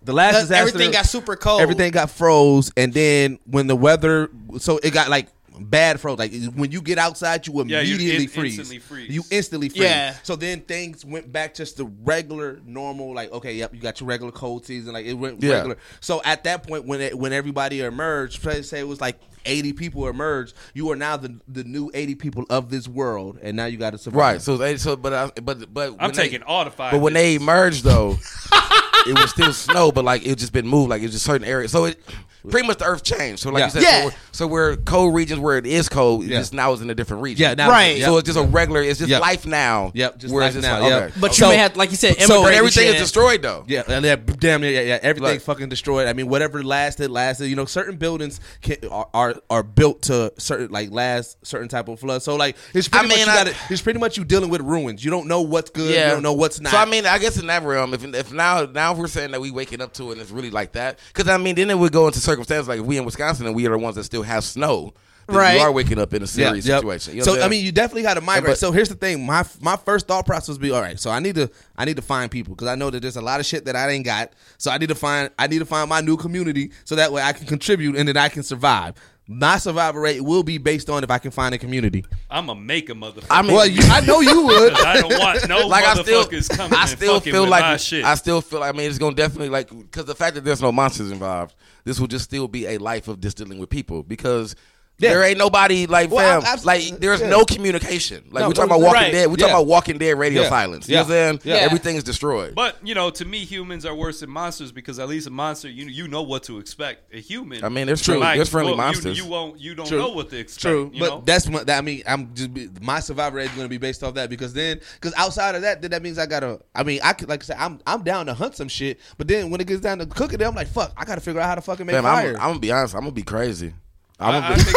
the 0.03 0.13
last 0.13 0.35
That- 0.35 0.41
disaster? 0.43 0.69
everything 0.69 0.91
got 0.91 1.07
super 1.07 1.35
cold. 1.35 1.63
Everything 1.63 1.91
got 1.91 2.11
froze, 2.11 2.71
and 2.77 2.93
then 2.93 3.39
when 3.47 3.69
the 3.69 3.75
weather, 3.77 4.29
so 4.59 4.79
it 4.83 4.91
got 4.93 5.09
like 5.09 5.29
bad 5.61 6.01
froze. 6.01 6.19
Like 6.19 6.33
when 6.55 6.71
you 6.73 6.81
get 6.83 6.99
outside, 6.99 7.47
you 7.47 7.55
Yeah, 7.67 7.81
you 7.81 7.95
immediately 7.95 8.25
in- 8.25 8.31
freeze. 8.31 8.59
instantly 8.59 8.79
freeze. 8.81 9.11
You 9.11 9.23
instantly 9.31 9.69
freeze. 9.69 9.83
Yeah. 9.83 10.15
So 10.23 10.37
then 10.37 10.61
things 10.61 11.05
went 11.05 11.31
back 11.33 11.55
just 11.55 11.77
to 11.79 11.85
regular, 12.05 12.61
normal. 12.67 13.15
Like 13.15 13.33
okay, 13.33 13.55
yep, 13.55 13.75
you 13.75 13.81
got 13.81 14.01
your 14.01 14.09
regular 14.09 14.33
cold 14.33 14.67
season. 14.67 14.93
Like 14.93 15.07
it 15.07 15.15
went 15.15 15.43
Yeah. 15.43 15.55
regular. 15.55 15.77
So 16.01 16.21
at 16.25 16.45
that 16.45 16.67
point, 16.67 16.87
when 16.87 17.01
it, 17.01 17.19
when 17.19 17.33
everybody 17.33 17.81
emerged, 17.81 18.45
let's 18.45 18.69
say 18.69 18.81
it 18.81 18.89
was 18.89 19.01
like. 19.01 19.21
80 19.47 19.75
people 19.75 20.09
emerged. 20.09 20.55
You 20.73 20.91
are 20.91 20.97
now 20.97 21.19
the 21.19 21.39
the 21.47 21.65
new 21.65 21.91
80 21.93 22.15
people 22.15 22.47
of 22.49 22.71
this 22.71 22.89
world, 22.89 23.39
and 23.43 23.55
now 23.55 23.67
you 23.67 23.77
got 23.77 23.91
to 23.91 23.99
survive. 23.99 24.19
Right. 24.19 24.41
So 24.41 24.57
they. 24.57 24.79
So 24.79 24.97
but 24.97 25.13
I, 25.13 25.31
but 25.43 25.71
but 25.75 25.91
I'm 25.91 25.97
when 25.99 26.13
they- 26.13 26.23
taking 26.23 26.43
all 26.45 26.65
the 26.65 26.71
five. 26.71 26.93
But 26.93 27.01
when 27.03 27.13
they 27.13 27.33
minutes. 27.37 27.43
emerged, 27.43 27.85
though, 27.85 28.13
it 29.07 29.19
was 29.19 29.29
still 29.33 29.53
snow, 29.53 29.93
but 29.93 30.03
like 30.03 30.27
it 30.27 30.39
just 30.39 30.55
been 30.55 30.67
moved, 30.67 30.89
like 30.89 31.03
it's 31.03 31.13
just 31.13 31.27
certain 31.27 31.47
areas. 31.47 31.71
So 31.73 31.85
it 31.85 32.01
pretty 32.49 32.67
much 32.67 32.79
the 32.79 32.85
Earth 32.85 33.03
changed. 33.03 33.43
So 33.43 33.51
like 33.51 33.61
Yeah. 33.61 33.65
you 33.67 33.71
said, 33.71 33.83
Yeah. 33.83 34.01
so, 34.01 34.05
we're, 34.07 34.13
so 34.33 34.47
we're 34.47 34.77
cold 34.77 35.15
regions 35.15 35.41
where 35.41 35.57
it 35.59 35.67
is 35.67 35.89
cold. 35.89 36.25
It 36.25 36.31
Yeah. 36.31 36.39
just 36.41 36.53
now 36.55 36.73
is 36.73 36.81
in 36.83 36.91
a 36.91 36.95
different 36.95 37.23
region. 37.23 37.43
Yeah, 37.43 37.55
now- 37.55 37.71
Right. 37.71 37.97
Yep. 37.99 38.07
So 38.07 38.17
it's 38.19 38.27
just 38.27 38.39
a 38.39 38.43
regular. 38.43 38.83
It's 38.83 38.99
just 38.99 39.11
Yep. 39.11 39.21
life 39.21 39.47
now. 39.47 39.91
Yep, 39.95 40.19
just 40.19 40.35
where 40.35 40.43
life 40.43 40.55
it's 40.57 40.65
just 40.65 40.67
now, 40.69 40.81
like, 40.83 40.91
yeah. 40.91 40.97
okay. 41.07 41.15
But 41.21 41.35
So- 41.35 41.47
you 41.47 41.53
may 41.53 41.59
have, 41.59 41.77
like 41.77 41.91
you 41.91 41.97
said, 41.97 42.21
so 42.23 42.47
everything 42.47 42.89
is 42.89 43.01
destroyed 43.01 43.43
though. 43.43 43.65
Yeah, 43.67 43.83
and 43.89 44.05
yeah, 44.05 44.17
damn 44.17 44.63
yeah, 44.63 44.71
yeah, 44.71 44.81
yeah. 44.83 44.99
Everything 45.03 45.31
Like- 45.31 45.41
fucking 45.43 45.69
destroyed. 45.69 46.07
I 46.07 46.13
mean, 46.13 46.29
whatever 46.29 46.63
lasted, 46.63 47.11
lasted. 47.11 47.49
You 47.49 47.57
know, 47.57 47.65
certain 47.65 47.97
buildings 47.97 48.41
can, 48.63 48.77
are, 48.91 49.09
are 49.15 49.35
are 49.51 49.63
built 49.63 50.03
to 50.03 50.33
certain 50.39 50.69
like 50.71 50.91
last 50.93 51.37
certain 51.47 51.69
type 51.69 51.89
of 51.89 51.99
flood. 52.01 52.23
So 52.23 52.37
like, 52.37 52.57
it's 52.75 52.89
pretty 52.89 53.07
I 53.07 53.09
much 53.09 53.17
mean, 53.17 53.27
you 53.27 53.33
I- 53.33 53.37
gotta, 53.45 53.55
it's 53.71 53.83
pretty 53.83 53.99
much 53.99 54.17
you 54.17 54.25
dealing 54.25 54.51
with 54.51 54.61
ruins. 54.61 55.05
You 55.05 55.11
don't 55.11 55.27
know 55.29 55.41
what's 55.41 55.71
good. 55.71 55.95
Yeah. 55.95 56.07
You 56.09 56.11
don't 56.15 56.23
know 56.23 56.33
what's 56.33 56.61
not. 56.61 56.73
So 56.73 56.79
I 56.79 56.85
mean, 56.85 57.07
I 57.07 57.19
guess 57.19 57.37
in 57.39 57.47
that 57.47 57.63
realm, 57.63 57.95
if 57.95 58.05
if 58.05 58.33
now 58.33 58.67
now 58.67 58.93
if 58.93 58.99
we're 58.99 59.07
saying 59.09 59.31
that 59.33 59.41
we 59.41 59.51
waking 59.51 59.81
up 59.81 59.93
to 59.95 60.09
it 60.11 60.13
and 60.13 60.21
it's 60.21 60.31
really 60.31 60.51
like 60.51 60.73
that, 60.73 60.99
because 61.13 61.29
I 61.29 61.37
mean, 61.37 61.55
then 61.55 61.71
it 61.71 61.79
would 61.79 61.93
go 61.93 62.07
into 62.07 62.21
circumstances 62.35 62.69
like 62.69 62.81
if 62.81 62.87
we 62.87 62.99
in 62.99 63.05
Wisconsin 63.05 63.47
and 63.47 63.55
we 63.55 63.67
are 63.67 63.71
the 63.71 63.79
ones 63.79 63.97
that 63.97 64.05
still 64.05 64.23
have 64.23 64.45
snow, 64.45 64.95
Right. 65.29 65.57
You 65.57 65.63
are 65.63 65.73
waking 65.73 65.99
up 65.99 66.13
in 66.13 66.23
a 66.23 66.27
serious 66.27 66.67
yep. 66.67 66.81
situation. 66.81 67.15
You 67.15 67.21
know 67.21 67.37
so 67.37 67.43
I 67.43 67.49
mean, 67.49 67.65
you 67.65 67.73
definitely 67.73 68.03
got 68.03 68.15
to 68.15 68.21
migrate. 68.21 68.53
but- 68.53 68.59
so 68.59 68.73
here's 68.73 68.89
the 68.89 68.95
thing: 68.95 69.25
my 69.25 69.45
my 69.61 69.77
first 69.77 70.07
thought 70.07 70.27
process 70.27 70.55
would 70.55 70.61
be, 70.61 70.71
all 70.71 70.83
right. 70.83 70.99
So 70.99 71.11
I 71.11 71.21
need 71.21 71.37
to 71.37 71.51
I 71.77 71.85
need 71.85 71.97
to 71.97 72.03
find 72.03 72.31
people 72.31 72.55
because 72.55 72.69
I 72.69 72.75
know 72.75 72.91
that 72.91 73.01
there's 73.01 73.17
a 73.17 73.23
lot 73.23 73.41
of 73.41 73.47
shit 73.47 73.65
that 73.65 73.77
I 73.77 73.89
ain't 73.91 74.05
got. 74.05 74.33
So 74.59 74.71
I 74.71 74.79
need 74.79 74.89
to 74.91 74.95
find 74.95 75.31
I 75.39 75.47
need 75.47 75.61
to 75.61 75.67
find 75.67 75.89
my 75.89 76.01
new 76.01 76.17
community 76.17 76.73
so 76.85 76.97
that 76.97 77.13
way 77.13 77.23
I 77.23 77.33
can 77.33 77.47
contribute 77.47 77.97
and 77.97 78.07
then 78.09 78.17
I 78.17 78.29
can 78.29 78.43
survive. 78.43 78.95
My 79.27 79.57
survival 79.57 80.03
rate 80.03 80.21
will 80.21 80.43
be 80.43 80.59
based 80.59 80.91
on 80.91 81.03
if 81.03 81.11
I 81.11 81.17
can 81.17 81.31
find 81.31 81.55
a 81.55 81.59
community. 81.59 82.05
I'm 82.31 82.47
gonna 82.47 82.61
make 82.61 82.91
a 82.91 82.93
motherfucker. 82.93 83.27
I 83.31 83.41
mean, 83.41 83.53
Well, 83.53 83.67
you, 83.67 83.81
I 83.85 84.01
know 84.01 84.21
you 84.21 84.45
would. 84.45 84.73
I 84.75 85.01
don't 85.01 85.19
want 85.19 85.49
no 85.49 85.67
like 85.67 85.85
I 85.85 85.95
still, 85.95 86.27
coming 86.27 86.79
I 86.79 86.85
still 86.85 87.15
fucking 87.21 87.33
feel 87.33 87.43
with 87.43 87.51
like 87.51 87.81
shit. 87.81 88.05
I 88.05 88.17
still 88.17 88.43
feel. 88.43 88.61
like, 88.61 88.75
I 88.75 88.77
mean, 88.77 88.89
it's 88.89 88.99
gonna 88.99 89.17
definitely 89.17 89.49
like 89.49 89.71
because 89.71 90.05
the 90.05 90.15
fact 90.15 90.35
that 90.35 90.45
there's 90.45 90.61
no 90.61 90.73
monsters 90.73 91.11
involved, 91.11 91.55
this 91.85 91.99
will 91.99 92.07
just 92.07 92.25
still 92.25 92.49
be 92.49 92.67
a 92.67 92.79
life 92.79 93.09
of 93.09 93.21
just 93.21 93.37
dealing 93.37 93.59
with 93.59 93.71
people 93.71 94.03
because. 94.03 94.55
Yeah. 94.99 95.11
There 95.11 95.25
ain't 95.25 95.39
nobody 95.39 95.87
like 95.89 96.13
Well, 96.13 96.41
fam. 96.41 96.49
I- 96.49 96.53
abs- 96.53 96.65
like 96.65 97.01
there's 97.01 97.21
yeah. 97.21 97.29
no 97.29 97.45
communication. 97.45 98.23
Like 98.31 98.43
No, 98.43 98.49
we're 98.49 98.55
talking 98.55 98.71
about 98.71 98.81
Walking 98.81 98.95
right. 99.03 99.13
Dead. 99.13 99.27
We're 99.27 99.33
Yeah. 99.33 99.37
talking 99.39 99.55
about 99.55 99.67
Walking 99.67 99.99
Dead 99.99 100.17
radio 100.17 100.43
Yeah. 100.43 100.49
silence. 100.49 100.89
You 100.89 100.95
Yeah. 100.95 101.03
know 101.03 101.09
what 101.09 101.15
I'm 101.15 101.41
saying? 101.41 101.57
Yeah. 101.57 101.63
Everything 101.65 101.97
is 101.97 102.05
destroyed. 102.05 102.55
But 102.55 102.77
you 102.85 102.95
know, 102.95 103.11
to 103.11 103.25
me, 103.25 103.39
humans 103.45 103.85
are 103.85 103.95
worse 103.95 104.21
than 104.21 104.31
monsters 104.31 104.71
because 104.71 105.01
at 105.01 105.09
least 105.09 105.27
a 105.27 105.31
monster, 105.31 105.69
you 105.69 105.87
you 105.87 106.07
know 106.07 106.23
what 106.23 106.45
to 106.45 106.59
expect. 106.59 107.13
A 107.13 107.21
human, 107.21 107.65
I 107.65 107.69
mean, 107.71 107.89
it's 107.89 108.03
true. 108.03 108.21
There's 108.21 108.49
friendly 108.49 108.71
well, 108.73 108.77
monsters. 108.79 109.19
You, 109.19 109.27
won't, 109.27 109.61
you 109.61 109.75
don't 109.75 109.87
True. 109.87 109.99
know 109.99 110.11
what 110.11 110.31
to 110.31 110.39
expect. 110.39 110.63
True, 110.63 110.91
you 110.95 111.01
but 111.01 111.09
know? 111.11 111.23
that's 111.25 111.49
my. 111.49 111.65
That, 111.65 111.79
I 111.79 111.81
mean, 111.81 112.03
I'm 112.07 112.33
just 112.35 112.51
my 112.81 113.01
survival 113.01 113.39
rate 113.39 113.47
is 113.47 113.57
going 113.57 113.65
to 113.65 113.69
be 113.69 113.79
based 113.79 114.05
off 114.05 114.15
that 114.15 114.31
because 114.31 114.53
then, 114.55 114.81
because 115.01 115.13
outside 115.17 115.57
of 115.57 115.63
that, 115.63 115.83
then 115.83 115.91
that 115.91 116.03
means 116.03 116.19
I 116.19 116.27
gotta. 116.27 116.61
I 116.75 116.85
mean, 116.85 117.01
I 117.03 117.15
could 117.15 117.29
like 117.29 117.43
I 117.43 117.47
said, 117.47 117.57
I'm 117.59 117.81
I'm 117.87 118.05
down 118.05 118.27
to 118.27 118.35
hunt 118.35 118.55
some 118.57 118.69
shit, 118.69 119.01
but 119.19 119.27
then 119.27 119.51
when 119.51 119.61
it 119.61 119.67
gets 119.67 119.81
down 119.81 119.99
to 119.99 120.07
cooking, 120.07 120.41
it, 120.41 120.47
I'm 120.47 120.55
like, 120.55 120.69
fuck, 120.69 120.93
I 120.97 121.05
gotta 121.05 121.21
figure 121.21 121.41
out 121.41 121.47
how 121.49 121.55
to 121.57 121.63
fucking 121.63 121.85
make 121.85 121.97
Fam, 121.97 122.07
I'm, 122.07 122.15
fire. 122.17 122.33
I'm 122.35 122.49
gonna 122.51 122.59
be 122.61 122.71
honest. 122.71 122.95
I'm 122.95 123.01
gonna 123.01 123.11
be 123.13 123.23
crazy. 123.25 123.75
I'm 124.21 124.33
gonna 124.41 124.47
I 124.47 124.55
be, 124.55 124.63
think- 124.63 124.77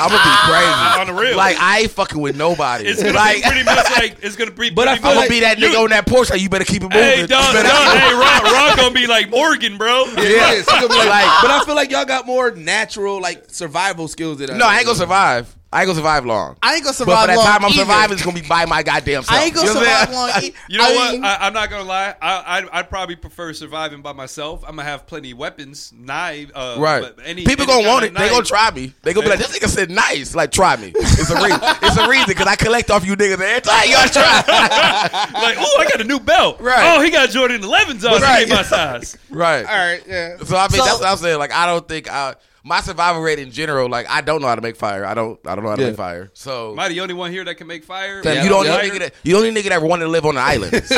I'm, 0.00 0.08
gonna 0.10 0.24
be 0.24 0.36
crazy. 0.48 1.00
On 1.00 1.06
the 1.08 1.12
real. 1.22 1.36
like 1.36 1.56
I 1.60 1.80
ain't 1.80 1.90
fucking 1.90 2.18
with 2.20 2.36
nobody. 2.36 2.86
it's 2.86 3.02
gonna 3.02 3.14
like 3.14 3.36
be 3.36 3.42
pretty 3.42 3.64
much 3.64 3.90
like 3.96 4.16
it's 4.22 4.34
gonna 4.36 4.50
be. 4.50 4.70
But 4.74 4.88
I 4.88 4.96
feel 4.96 5.10
I'm 5.10 5.16
much 5.16 5.28
gonna 5.28 5.28
be 5.28 5.40
that 5.40 5.58
you- 5.58 5.68
nigga 5.68 5.82
on 5.84 5.90
that 5.90 6.06
porch. 6.06 6.30
Like 6.30 6.40
you 6.40 6.48
better 6.48 6.64
keep 6.64 6.82
it 6.82 6.84
moving. 6.84 6.98
Hey, 6.98 7.20
You 7.20 7.26
dog, 7.26 7.52
better- 7.52 7.68
dog, 7.68 7.98
hey, 7.98 8.12
Ron, 8.14 8.42
Ron 8.52 8.76
gonna 8.76 8.94
be 8.94 9.06
like 9.06 9.28
Morgan, 9.30 9.76
bro. 9.76 10.04
yeah, 10.16 10.22
yeah, 10.22 10.52
it's 10.54 10.68
gonna 10.68 10.88
be 10.88 10.94
like, 10.94 11.08
Like- 11.08 11.42
but 11.42 11.50
I 11.50 11.62
feel 11.66 11.74
like 11.74 11.90
y'all 11.90 12.04
got 12.06 12.26
more 12.26 12.50
natural 12.52 13.20
like 13.20 13.44
survival 13.50 14.08
skills 14.08 14.38
than 14.38 14.56
No, 14.56 14.66
I 14.66 14.78
ain't 14.78 14.86
gonna 14.86 14.96
survive. 14.98 15.54
I 15.74 15.80
ain't 15.80 15.86
gonna 15.88 15.96
survive 15.96 16.24
long. 16.24 16.56
I 16.62 16.74
ain't 16.76 16.84
gonna 16.84 16.92
but 16.92 16.96
survive 16.96 17.20
for 17.22 17.26
that 17.26 17.36
long 17.36 17.46
time 17.46 17.64
I'm 17.64 17.70
either. 17.72 17.78
surviving, 17.80 18.14
it's 18.14 18.24
gonna 18.24 18.40
be 18.40 18.46
by 18.48 18.64
my 18.66 18.82
goddamn 18.82 19.22
self. 19.24 19.38
I 19.38 19.44
ain't 19.44 19.54
gonna 19.54 19.66
You 19.68 19.74
know 19.74 19.80
survive 19.80 20.10
long. 20.12 20.30
e- 20.42 20.54
You 20.68 20.78
know 20.78 20.84
I 20.84 20.94
what? 20.94 21.12
mean, 21.12 21.24
I, 21.24 21.36
I'm 21.40 21.52
not 21.52 21.68
gonna 21.70 21.82
lie. 21.84 22.14
I, 22.22 22.58
I'd, 22.58 22.68
I'd 22.70 22.88
probably 22.88 23.16
prefer 23.16 23.52
surviving 23.52 24.00
by 24.00 24.12
myself. 24.12 24.62
I'm 24.66 24.76
gonna 24.76 24.88
have 24.88 25.06
plenty 25.06 25.32
of 25.32 25.38
weapons, 25.38 25.92
knife. 25.96 26.50
Uh, 26.54 26.76
Right. 26.78 27.00
but 27.02 27.18
Any, 27.26 27.44
People 27.44 27.64
any 27.64 27.72
gonna 27.82 27.88
want 27.88 28.04
of 28.04 28.10
it. 28.12 28.18
They 28.18 28.28
gonna 28.30 28.44
try 28.44 28.70
me. 28.70 28.94
They 29.02 29.12
gonna 29.12 29.26
be 29.26 29.30
like, 29.30 29.38
this 29.40 29.58
nigga 29.58 29.68
said 29.68 29.90
nice. 29.90 30.34
Like, 30.34 30.52
try 30.52 30.76
me. 30.76 30.92
It's 30.94 31.30
a 31.30 31.34
reason. 31.42 31.58
it's 31.82 31.96
a 31.96 32.08
reason 32.08 32.26
because 32.28 32.46
I 32.46 32.54
collect 32.56 32.90
off 32.90 33.04
you 33.04 33.16
niggas 33.16 33.40
every 33.40 33.60
time 33.60 33.88
y'all 33.90 34.06
try. 34.08 34.42
Like, 35.34 35.56
oh, 35.58 35.76
I 35.80 35.84
got 35.90 36.00
a 36.00 36.04
new 36.04 36.20
belt. 36.20 36.60
Right. 36.60 36.96
Oh, 36.96 37.02
he 37.02 37.10
got 37.10 37.30
Jordan 37.30 37.62
11s 37.62 38.08
on. 38.08 38.20
Right. 38.22 38.36
He 38.36 38.42
ain't 38.42 38.50
my 38.50 38.62
size. 38.62 39.18
right. 39.30 39.64
All 39.66 39.74
right, 39.76 40.02
yeah. 40.06 40.36
So 40.38 40.56
I 40.56 40.62
mean, 40.68 40.78
So- 40.78 40.84
that's 40.84 41.00
what 41.00 41.08
I'm 41.08 41.16
saying. 41.16 41.38
Like, 41.38 41.52
I 41.52 41.66
don't 41.66 41.86
think 41.88 42.08
I, 42.10 42.34
my 42.66 42.80
survival 42.80 43.20
rate 43.22 43.38
in 43.38 43.50
general. 43.50 43.88
Like, 43.90 44.08
I 44.08 44.22
don't 44.22 44.40
know 44.40 44.48
how 44.48 44.54
to 44.54 44.62
make 44.62 44.74
fire. 44.76 45.04
I 45.04 45.12
don't. 45.14 45.38
I 45.46 45.54
don't 45.54 45.62
know 45.64 45.70
how 45.70 45.76
to 45.76 45.82
Yeah. 45.82 45.88
make 45.88 45.96
fire. 45.96 46.30
So. 46.32 46.72
Am 46.72 46.80
I 46.80 46.88
the 46.88 47.00
only 47.00 47.12
one 47.14 47.30
here 47.30 47.44
that 47.44 47.56
can 47.56 47.66
make 47.66 47.84
fire? 47.84 48.22
Yeah, 48.24 48.42
you 48.42 48.48
don't 48.48 48.64
yeah. 48.64 48.80
need 48.80 48.90
nigga 48.92 48.98
that 49.00 49.14
you 49.22 49.34
don't 49.34 49.44
need 49.44 49.54
nigga 49.62 49.68
that 49.68 49.82
wanted 49.82 50.04
to 50.06 50.10
live 50.10 50.24
on 50.26 50.36
an 50.36 50.42
island. 50.42 50.82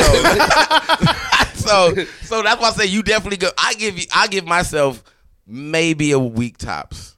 So, 1.57 1.93
so, 1.95 2.05
so 2.23 2.41
that's 2.43 2.61
why 2.61 2.69
I 2.69 2.71
say 2.71 2.85
you 2.85 3.03
definitely 3.03 3.37
go. 3.37 3.49
I 3.57 3.73
give 3.73 3.97
you, 3.99 4.05
I 4.13 4.27
give 4.27 4.45
myself 4.45 5.03
maybe 5.45 6.11
a 6.11 6.19
week 6.19 6.57
tops. 6.57 7.15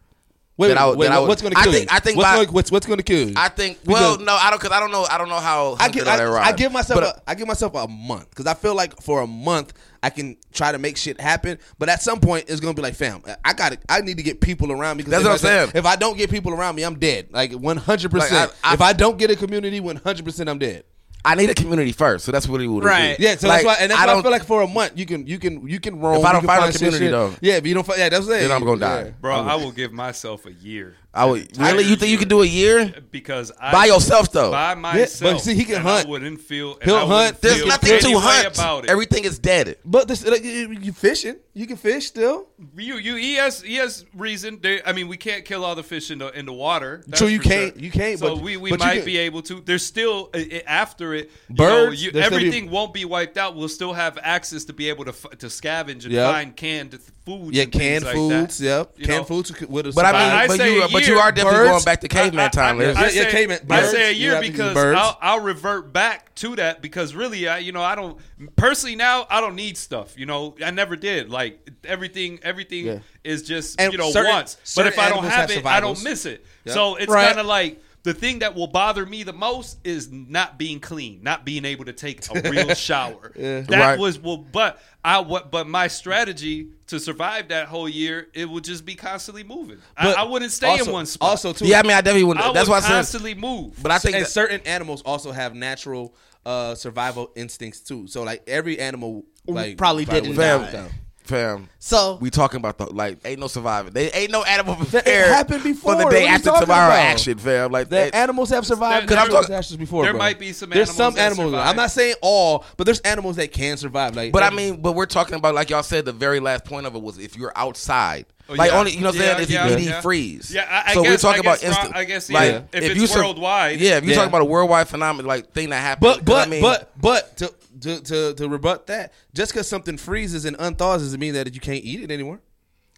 Wait, 0.57 0.69
That 0.69 0.77
I 0.77 0.89
wait, 0.91 1.07
that 1.07 1.13
I 1.13 1.19
what's 1.19 1.41
gonna 1.41 1.55
I 1.57 1.63
kill 1.63 1.71
think- 1.73 1.89
you? 1.89 1.95
I 1.95 1.99
think 2.01 2.17
what's, 2.17 2.29
by- 2.29 2.35
gonna, 2.37 2.51
what's, 2.51 2.71
what's 2.71 2.85
gonna 2.85 3.03
kill 3.03 3.29
you? 3.29 3.33
I 3.37 3.47
think. 3.49 3.77
Well, 3.85 4.17
Because- 4.17 4.25
no, 4.25 4.33
I 4.35 4.49
don't 4.49 4.59
because 4.59 4.75
I 4.75 4.79
don't 4.81 4.91
know. 4.91 5.05
I 5.09 5.17
don't 5.17 5.29
know 5.29 5.39
how. 5.39 5.77
I 5.79 5.87
give, 5.89 6.05
hunted 6.05 6.25
I, 6.27 6.47
I 6.47 6.51
give 6.51 6.71
myself 6.71 6.99
But, 6.99 7.17
a, 7.17 7.21
I 7.29 7.35
give 7.35 7.47
myself 7.47 7.75
a 7.75 7.87
month 7.87 8.29
because 8.31 8.45
I 8.45 8.55
feel 8.55 8.75
like 8.75 8.99
for 9.01 9.21
a 9.21 9.27
month 9.27 9.73
I 10.01 10.09
can 10.09 10.37
try 10.53 10.71
to 10.71 10.77
make 10.77 10.97
shit 10.97 11.19
happen, 11.19 11.59
but 11.77 11.89
at 11.89 12.01
some 12.01 12.19
point 12.19 12.45
it's 12.47 12.59
gonna 12.61 12.73
be 12.73 12.81
like, 12.81 12.95
fam, 12.95 13.21
I 13.43 13.53
got 13.53 13.73
to 13.73 13.79
I 13.89 14.01
need 14.01 14.17
to 14.17 14.23
get 14.23 14.39
people 14.41 14.71
around 14.71 14.97
me. 14.97 15.03
'cause 15.03 15.11
That's 15.11 15.23
what 15.23 15.31
I 15.31 15.33
I'm 15.33 15.39
saying. 15.39 15.71
If 15.75 15.85
I 15.85 15.95
don't 15.95 16.17
get 16.17 16.29
people 16.29 16.53
around 16.53 16.75
me, 16.75 16.83
I'm 16.83 16.97
dead. 16.99 17.27
Like 17.31 17.51
100. 17.53 18.11
percent 18.11 18.31
Like, 18.33 18.49
I- 18.63 18.71
I- 18.71 18.73
If 18.75 18.81
I 18.81 18.93
don't 18.93 19.17
get 19.17 19.29
a 19.31 19.35
community, 19.35 19.79
100, 19.79 20.23
percent 20.25 20.49
I'm 20.49 20.59
dead. 20.59 20.83
I 21.25 21.35
need 21.35 21.49
a 21.49 21.53
community 21.53 21.91
first, 21.91 22.23
so 22.23 22.31
that's 22.31 22.47
what 22.47 22.61
it 22.61 22.67
would 22.67 22.81
Right. 22.85 23.17
Be. 23.17 23.23
Yeah, 23.25 23.35
so 23.35 23.49
Like, 23.49 23.63
that's 23.63 23.65
why, 23.65 23.83
and 23.83 23.91
that's 23.91 23.99
I 24.01 24.05
why 24.05 24.19
I 24.19 24.21
feel 24.21 24.31
like 24.31 24.45
for 24.45 24.61
a 24.61 24.67
month 24.67 24.93
you 24.95 25.05
can 25.05 25.27
you 25.27 25.37
can 25.37 25.67
you 25.67 25.77
can 25.81 25.99
roam. 25.99 26.19
If 26.19 26.25
I 26.25 26.31
don't 26.31 26.45
find 26.45 26.63
a 26.63 26.71
community, 26.71 27.05
shit. 27.07 27.11
though. 27.11 27.33
yeah, 27.41 27.55
if 27.55 27.67
you 27.67 27.73
don't, 27.73 27.85
find, 27.85 27.99
yeah, 27.99 28.07
that's 28.07 28.25
what 28.25 28.33
I'm 28.35 28.39
saying. 28.39 28.47
Then 28.47 28.55
I'm 28.57 28.63
gonna 28.65 28.79
die. 28.79 29.03
Yeah. 29.03 29.11
Bro, 29.19 29.35
I 29.35 29.55
will 29.55 29.71
give 29.73 29.91
myself 29.91 30.45
a 30.45 30.53
year 30.53 30.95
I 31.11 31.25
would 31.25 31.57
really. 31.57 31.85
You 31.85 31.95
think 31.95 32.11
you 32.11 32.19
could 32.19 32.29
do 32.29 32.43
a 32.43 32.45
year 32.45 32.93
because 33.09 33.51
I 33.59 33.71
by 33.71 33.85
yourself 33.85 34.31
though? 34.31 34.51
by 34.51 34.75
myself. 34.75 35.41
see, 35.41 35.55
he 35.55 35.65
can 35.65 35.75
and 35.77 35.83
hunt. 35.83 36.05
I 36.05 36.09
wouldn't 36.09 36.39
feel. 36.39 36.75
and 36.75 36.83
He'll 36.83 36.93
wouldn't 37.07 37.11
hunt. 37.11 37.41
There's 37.41 37.57
feel 37.57 37.67
nothing 37.67 37.99
to 37.99 38.19
hunt. 38.19 38.55
about 38.55 38.83
it. 38.83 38.91
Everything 38.91 39.23
is 39.25 39.39
dead. 39.39 39.77
But 39.83 40.07
this, 40.07 40.23
like, 40.25 40.43
you, 40.43 40.71
you 40.71 40.93
fishing, 40.93 41.37
you 41.55 41.65
can 41.65 41.77
fish 41.77 42.05
still. 42.05 42.49
You, 42.77 42.97
you, 42.97 43.15
he 43.15 43.33
has, 43.35 43.59
he 43.63 43.75
has 43.77 44.05
reason. 44.13 44.59
They, 44.61 44.83
I 44.83 44.93
mean, 44.93 45.07
we 45.07 45.17
can't 45.17 45.43
kill 45.45 45.65
all 45.65 45.73
the 45.73 45.81
fish 45.83 46.11
in 46.11 46.19
the 46.19 46.27
in 46.37 46.45
the 46.45 46.53
water. 46.53 47.03
That's 47.07 47.19
True, 47.19 47.27
you 47.27 47.39
can't- 47.39 47.73
sure. 47.73 47.83
you 47.83 47.89
can't, 47.89 48.19
So 48.19 48.35
but- 48.35 48.43
we, 48.43 48.57
we 48.57 48.69
but 48.69 48.79
might 48.79 49.03
be 49.03 49.17
able 49.17 49.41
to. 49.43 49.61
There's 49.61 49.83
still 49.83 50.29
after 50.67 51.15
it. 51.15 51.31
you 51.49 51.55
Birds, 51.55 51.85
know, 51.87 51.91
you- 52.05 52.11
there's 52.11 52.27
still 52.27 52.37
be- 52.39 52.45
everything 52.47 52.69
won't 52.69 52.93
be 52.93 53.05
wiped 53.05 53.37
out. 53.37 53.55
We'll 53.55 53.67
still 53.67 53.93
have 53.93 54.19
access 54.21 54.63
to 54.65 54.73
be 54.73 54.89
able 54.89 55.05
to 55.05 55.11
to 55.11 55.47
scavenge 55.47 56.03
and 56.03 56.13
Yep. 56.13 56.31
find 56.31 56.55
canned 56.55 56.99
foods. 57.25 57.51
Yeah, 57.57 57.63
and 57.63 57.71
things 57.71 57.81
canned 57.83 58.03
like 58.05 58.15
foods. 58.15 58.57
That. 58.59 58.65
Yep, 58.65 58.93
You 58.97 59.05
canned 59.05 59.17
know? 59.21 59.23
foods 59.25 59.61
would 59.61 59.85
have. 59.87 59.95
But 59.95 60.05
I 60.05 60.11
mean, 60.11 60.21
I 60.21 60.47
but 60.47 60.57
say 60.57 60.73
you, 60.75 60.83
a 60.83 60.87
but 60.99 61.07
you 61.07 61.19
are 61.19 61.31
definitely 61.31 61.59
Birds? 61.59 61.69
going 61.71 61.83
back 61.83 62.01
to 62.01 62.07
caveman 62.07 62.39
I- 62.39 62.45
I- 62.45 62.49
time. 62.49 62.75
I, 62.75 62.79
Liz. 62.79 62.97
I, 62.97 63.01
Yeah, 63.01 63.09
say, 63.09 63.31
caveman- 63.31 63.59
I 63.61 63.65
birds. 63.65 63.91
say 63.91 64.09
a 64.09 64.11
You 64.11 64.19
year 64.21 64.35
have 64.35 64.43
to 64.43 64.51
because. 64.51 64.77
I'll, 64.77 65.17
I'll 65.21 65.39
revert 65.41 65.91
back 65.93 66.33
to 66.35 66.55
that 66.57 66.81
because 66.81 67.13
really, 67.15 67.47
I 67.47 67.57
you 67.59 67.71
know 67.71 67.81
I 67.83 67.95
don't 67.95 68.17
personally 68.55 68.95
now 68.95 69.25
I 69.29 69.41
don't 69.41 69.55
need 69.55 69.77
stuff. 69.77 70.17
You 70.17 70.25
know 70.25 70.55
I 70.63 70.71
never 70.71 70.95
did. 70.95 71.29
Like 71.29 71.69
everything, 71.83 72.39
everything 72.43 72.85
Yeah. 72.85 72.99
is 73.23 73.43
just 73.43 73.79
And 73.79 73.91
you 73.91 73.97
know 73.97 74.11
certain- 74.11 74.31
once. 74.31 74.57
But 74.75 74.87
if 74.87 74.97
I 74.99 75.09
don't 75.09 75.23
have 75.23 75.49
have 75.49 75.51
it, 75.51 75.65
I 75.65 75.79
don't 75.79 76.01
miss 76.03 76.25
it. 76.25 76.45
Yeah. 76.65 76.73
So 76.73 76.95
it's 76.95 77.11
Right. 77.11 77.27
kind 77.27 77.39
of 77.39 77.45
like. 77.45 77.81
The 78.09 78.19
thing 78.19 78.39
that 78.39 78.55
will 78.55 78.65
bother 78.67 79.05
me 79.05 79.21
the 79.21 79.33
most 79.33 79.77
is 79.83 80.09
not 80.11 80.57
being 80.57 80.79
clean, 80.79 81.21
not 81.21 81.45
being 81.45 81.63
able 81.63 81.85
to 81.85 81.93
take 81.93 82.25
a 82.33 82.49
real 82.49 82.73
shower. 82.73 83.31
That 83.35 83.69
Right. 83.69 83.99
was 83.99 84.17
well, 84.17 84.37
but 84.37 84.81
I 85.05 85.19
what, 85.19 85.51
but 85.51 85.67
my 85.67 85.87
strategy 85.87 86.69
to 86.87 86.99
survive 86.99 87.49
that 87.49 87.67
whole 87.67 87.87
year, 87.87 88.27
it 88.33 88.49
would 88.49 88.63
just 88.63 88.83
be 88.83 88.95
constantly 88.95 89.43
moving. 89.43 89.77
I, 89.95 90.05
But 90.05 90.17
I 90.17 90.23
wouldn't 90.23 90.51
stay 90.51 90.69
also, 90.69 90.85
in 90.85 90.91
one 90.91 91.05
spot. 91.05 91.29
Also, 91.29 91.53
too. 91.53 91.67
Yeah, 91.67 91.79
I 91.79 91.83
mean, 91.83 91.91
I 91.91 92.01
definitely 92.01 92.23
would. 92.23 92.37
I 92.37 92.51
That's 92.51 92.67
would 92.67 92.73
why 92.73 92.77
I 92.77 92.81
said. 92.81 92.89
constantly 92.89 93.35
move. 93.35 93.77
But 93.81 93.91
I 93.91 93.99
think 93.99 94.15
and 94.15 94.25
that- 94.25 94.29
certain 94.31 94.61
animals 94.65 95.03
also 95.03 95.31
have 95.31 95.53
natural 95.53 96.15
uh, 96.47 96.73
survival 96.73 97.31
instincts 97.35 97.81
too. 97.81 98.07
So 98.07 98.23
like 98.23 98.41
every 98.47 98.79
animal, 98.79 99.25
like 99.45 99.77
Probably 99.77 100.05
didn't 100.05 100.29
would 100.29 100.37
die. 100.37 100.71
die. 100.71 100.89
Fam. 101.29 101.69
So 101.79 102.17
We 102.19 102.29
talking 102.29 102.57
about 102.57 102.77
the 102.77 102.87
like 102.87 103.19
ain't 103.23 103.39
no 103.39 103.47
surviving. 103.47 103.93
They 103.93 104.11
ain't 104.11 104.31
no 104.31 104.43
animal 104.43 104.75
That- 104.75 104.83
it 104.83 104.89
prepared 105.05 105.27
happened 105.29 105.63
before. 105.63 105.95
for 105.95 106.03
the 106.03 106.09
day 106.09 106.27
after 106.27 106.49
tomorrow 106.51 106.87
about? 106.87 106.91
action, 106.99 107.37
fam. 107.37 107.71
Like 107.71 107.89
That 107.89 108.11
that. 108.11 108.17
animals 108.17 108.49
have 108.49 108.65
survived 108.65 109.07
There- 109.07 109.15
natural 109.15 109.35
there- 109.37 109.41
disasters 109.43 109.77
before. 109.77 110.03
there 110.03 110.11
bro. 110.13 110.19
might 110.19 110.39
be 110.39 110.51
some 110.51 110.69
There's 110.71 110.89
animals 110.89 110.97
some 110.97 111.13
that 111.15 111.31
animals. 111.31 111.51
survive. 111.53 111.67
I'm 111.69 111.75
not 111.75 111.91
saying 111.91 112.15
all, 112.21 112.65
but 112.75 112.83
there's 112.85 112.99
animals 113.01 113.37
that 113.37 113.51
can 113.53 113.77
survive. 113.77 114.15
Like, 114.15 114.33
But 114.33 114.43
I 114.43 114.49
mean, 114.49 114.81
but 114.81 114.93
we're 114.93 115.05
talking 115.05 115.35
about 115.35 115.55
like 115.55 115.69
y'all 115.69 115.83
said. 115.83 116.05
The 116.05 116.11
very 116.13 116.39
last 116.39 116.65
point 116.65 116.85
of 116.85 116.95
it 116.95 117.01
was 117.01 117.17
if 117.19 117.37
you're 117.37 117.53
outside, 117.55 118.25
Oh, 118.49 118.53
like 118.55 118.71
yeah. 118.71 118.77
only 118.79 118.91
you 118.93 119.01
know 119.01 119.07
what 119.07 119.15
I'm 119.15 119.21
Yeah, 119.21 119.27
saying. 119.33 119.43
If 119.43 119.49
yeah, 119.51 119.67
you 119.67 119.77
eat, 119.77 119.83
yeah. 119.89 120.01
freeze. 120.01 120.53
Yeah, 120.53 120.67
I- 120.69 120.91
I 120.91 120.93
so 120.95 121.01
we're 121.03 121.17
talking 121.17 121.39
I 121.47 121.51
about 121.51 121.59
guess, 121.61 121.63
Ron, 121.63 121.71
instant. 121.85 121.95
I 121.95 122.03
guess, 122.05 122.29
like 122.31 122.51
yeah. 122.51 122.61
If 122.73 122.83
it's 122.97 123.11
sur- 123.13 123.19
worldwide. 123.23 123.79
yeah. 123.79 123.97
If 123.97 124.03
you're 124.03 124.11
Yeah. 124.11 124.15
talking 124.15 124.29
about 124.29 124.41
a 124.41 124.45
worldwide 124.45 124.87
phenomenon, 124.87 125.27
like 125.27 125.51
thing 125.53 125.69
that 125.69 125.81
happened. 125.81 126.01
But 126.01 126.25
but 126.25 126.47
I 126.47 126.49
mean, 126.49 126.61
but 126.61 126.91
but 126.99 127.37
to, 127.37 127.53
to 127.81 128.01
to 128.01 128.33
to 128.33 128.49
rebut 128.49 128.87
that, 128.87 129.13
just 129.33 129.53
because 129.53 129.67
something 129.67 129.97
freezes 129.97 130.45
and 130.45 130.55
unthaws 130.59 131.01
doesn't 131.03 131.19
mean 131.19 131.33
that 131.35 131.53
you 131.53 131.61
can't 131.61 131.83
eat 131.83 132.01
it 132.01 132.11
anymore. 132.11 132.39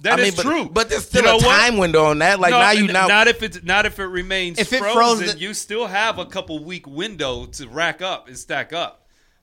That 0.02 0.18
I 0.19 0.23
is 0.23 0.28
mean, 0.30 0.36
but, 0.38 0.41
true. 0.52 0.69
But 0.72 0.90
there's 0.90 1.06
still 1.06 1.22
You 1.22 1.28
know 1.28 1.34
a 1.34 1.38
what? 1.38 1.60
time 1.60 1.78
window 1.78 2.06
on 2.06 2.18
that. 2.19 2.40
Like 2.40 2.52
No, 2.52 2.60
now 2.60 2.72
you 2.72 2.86
n- 2.88 2.94
now. 2.94 3.06
not 3.07 3.28
if 3.28 3.44
it's 3.44 3.61
not 3.64 3.86
if 3.86 3.99
it 3.99 4.06
remains 4.06 4.57
If 4.57 4.73
it 4.73 4.80
frozen. 4.80 5.38
you 5.38 5.53
still 5.53 5.86
have 5.86 6.18
a 6.18 6.26
couple 6.26 6.64
week 6.64 6.88
window 6.88 7.45
to 7.45 7.68
rack 7.68 8.02
up 8.02 8.28
and 8.28 8.36
stack 8.36 8.73
up. 8.73 9.01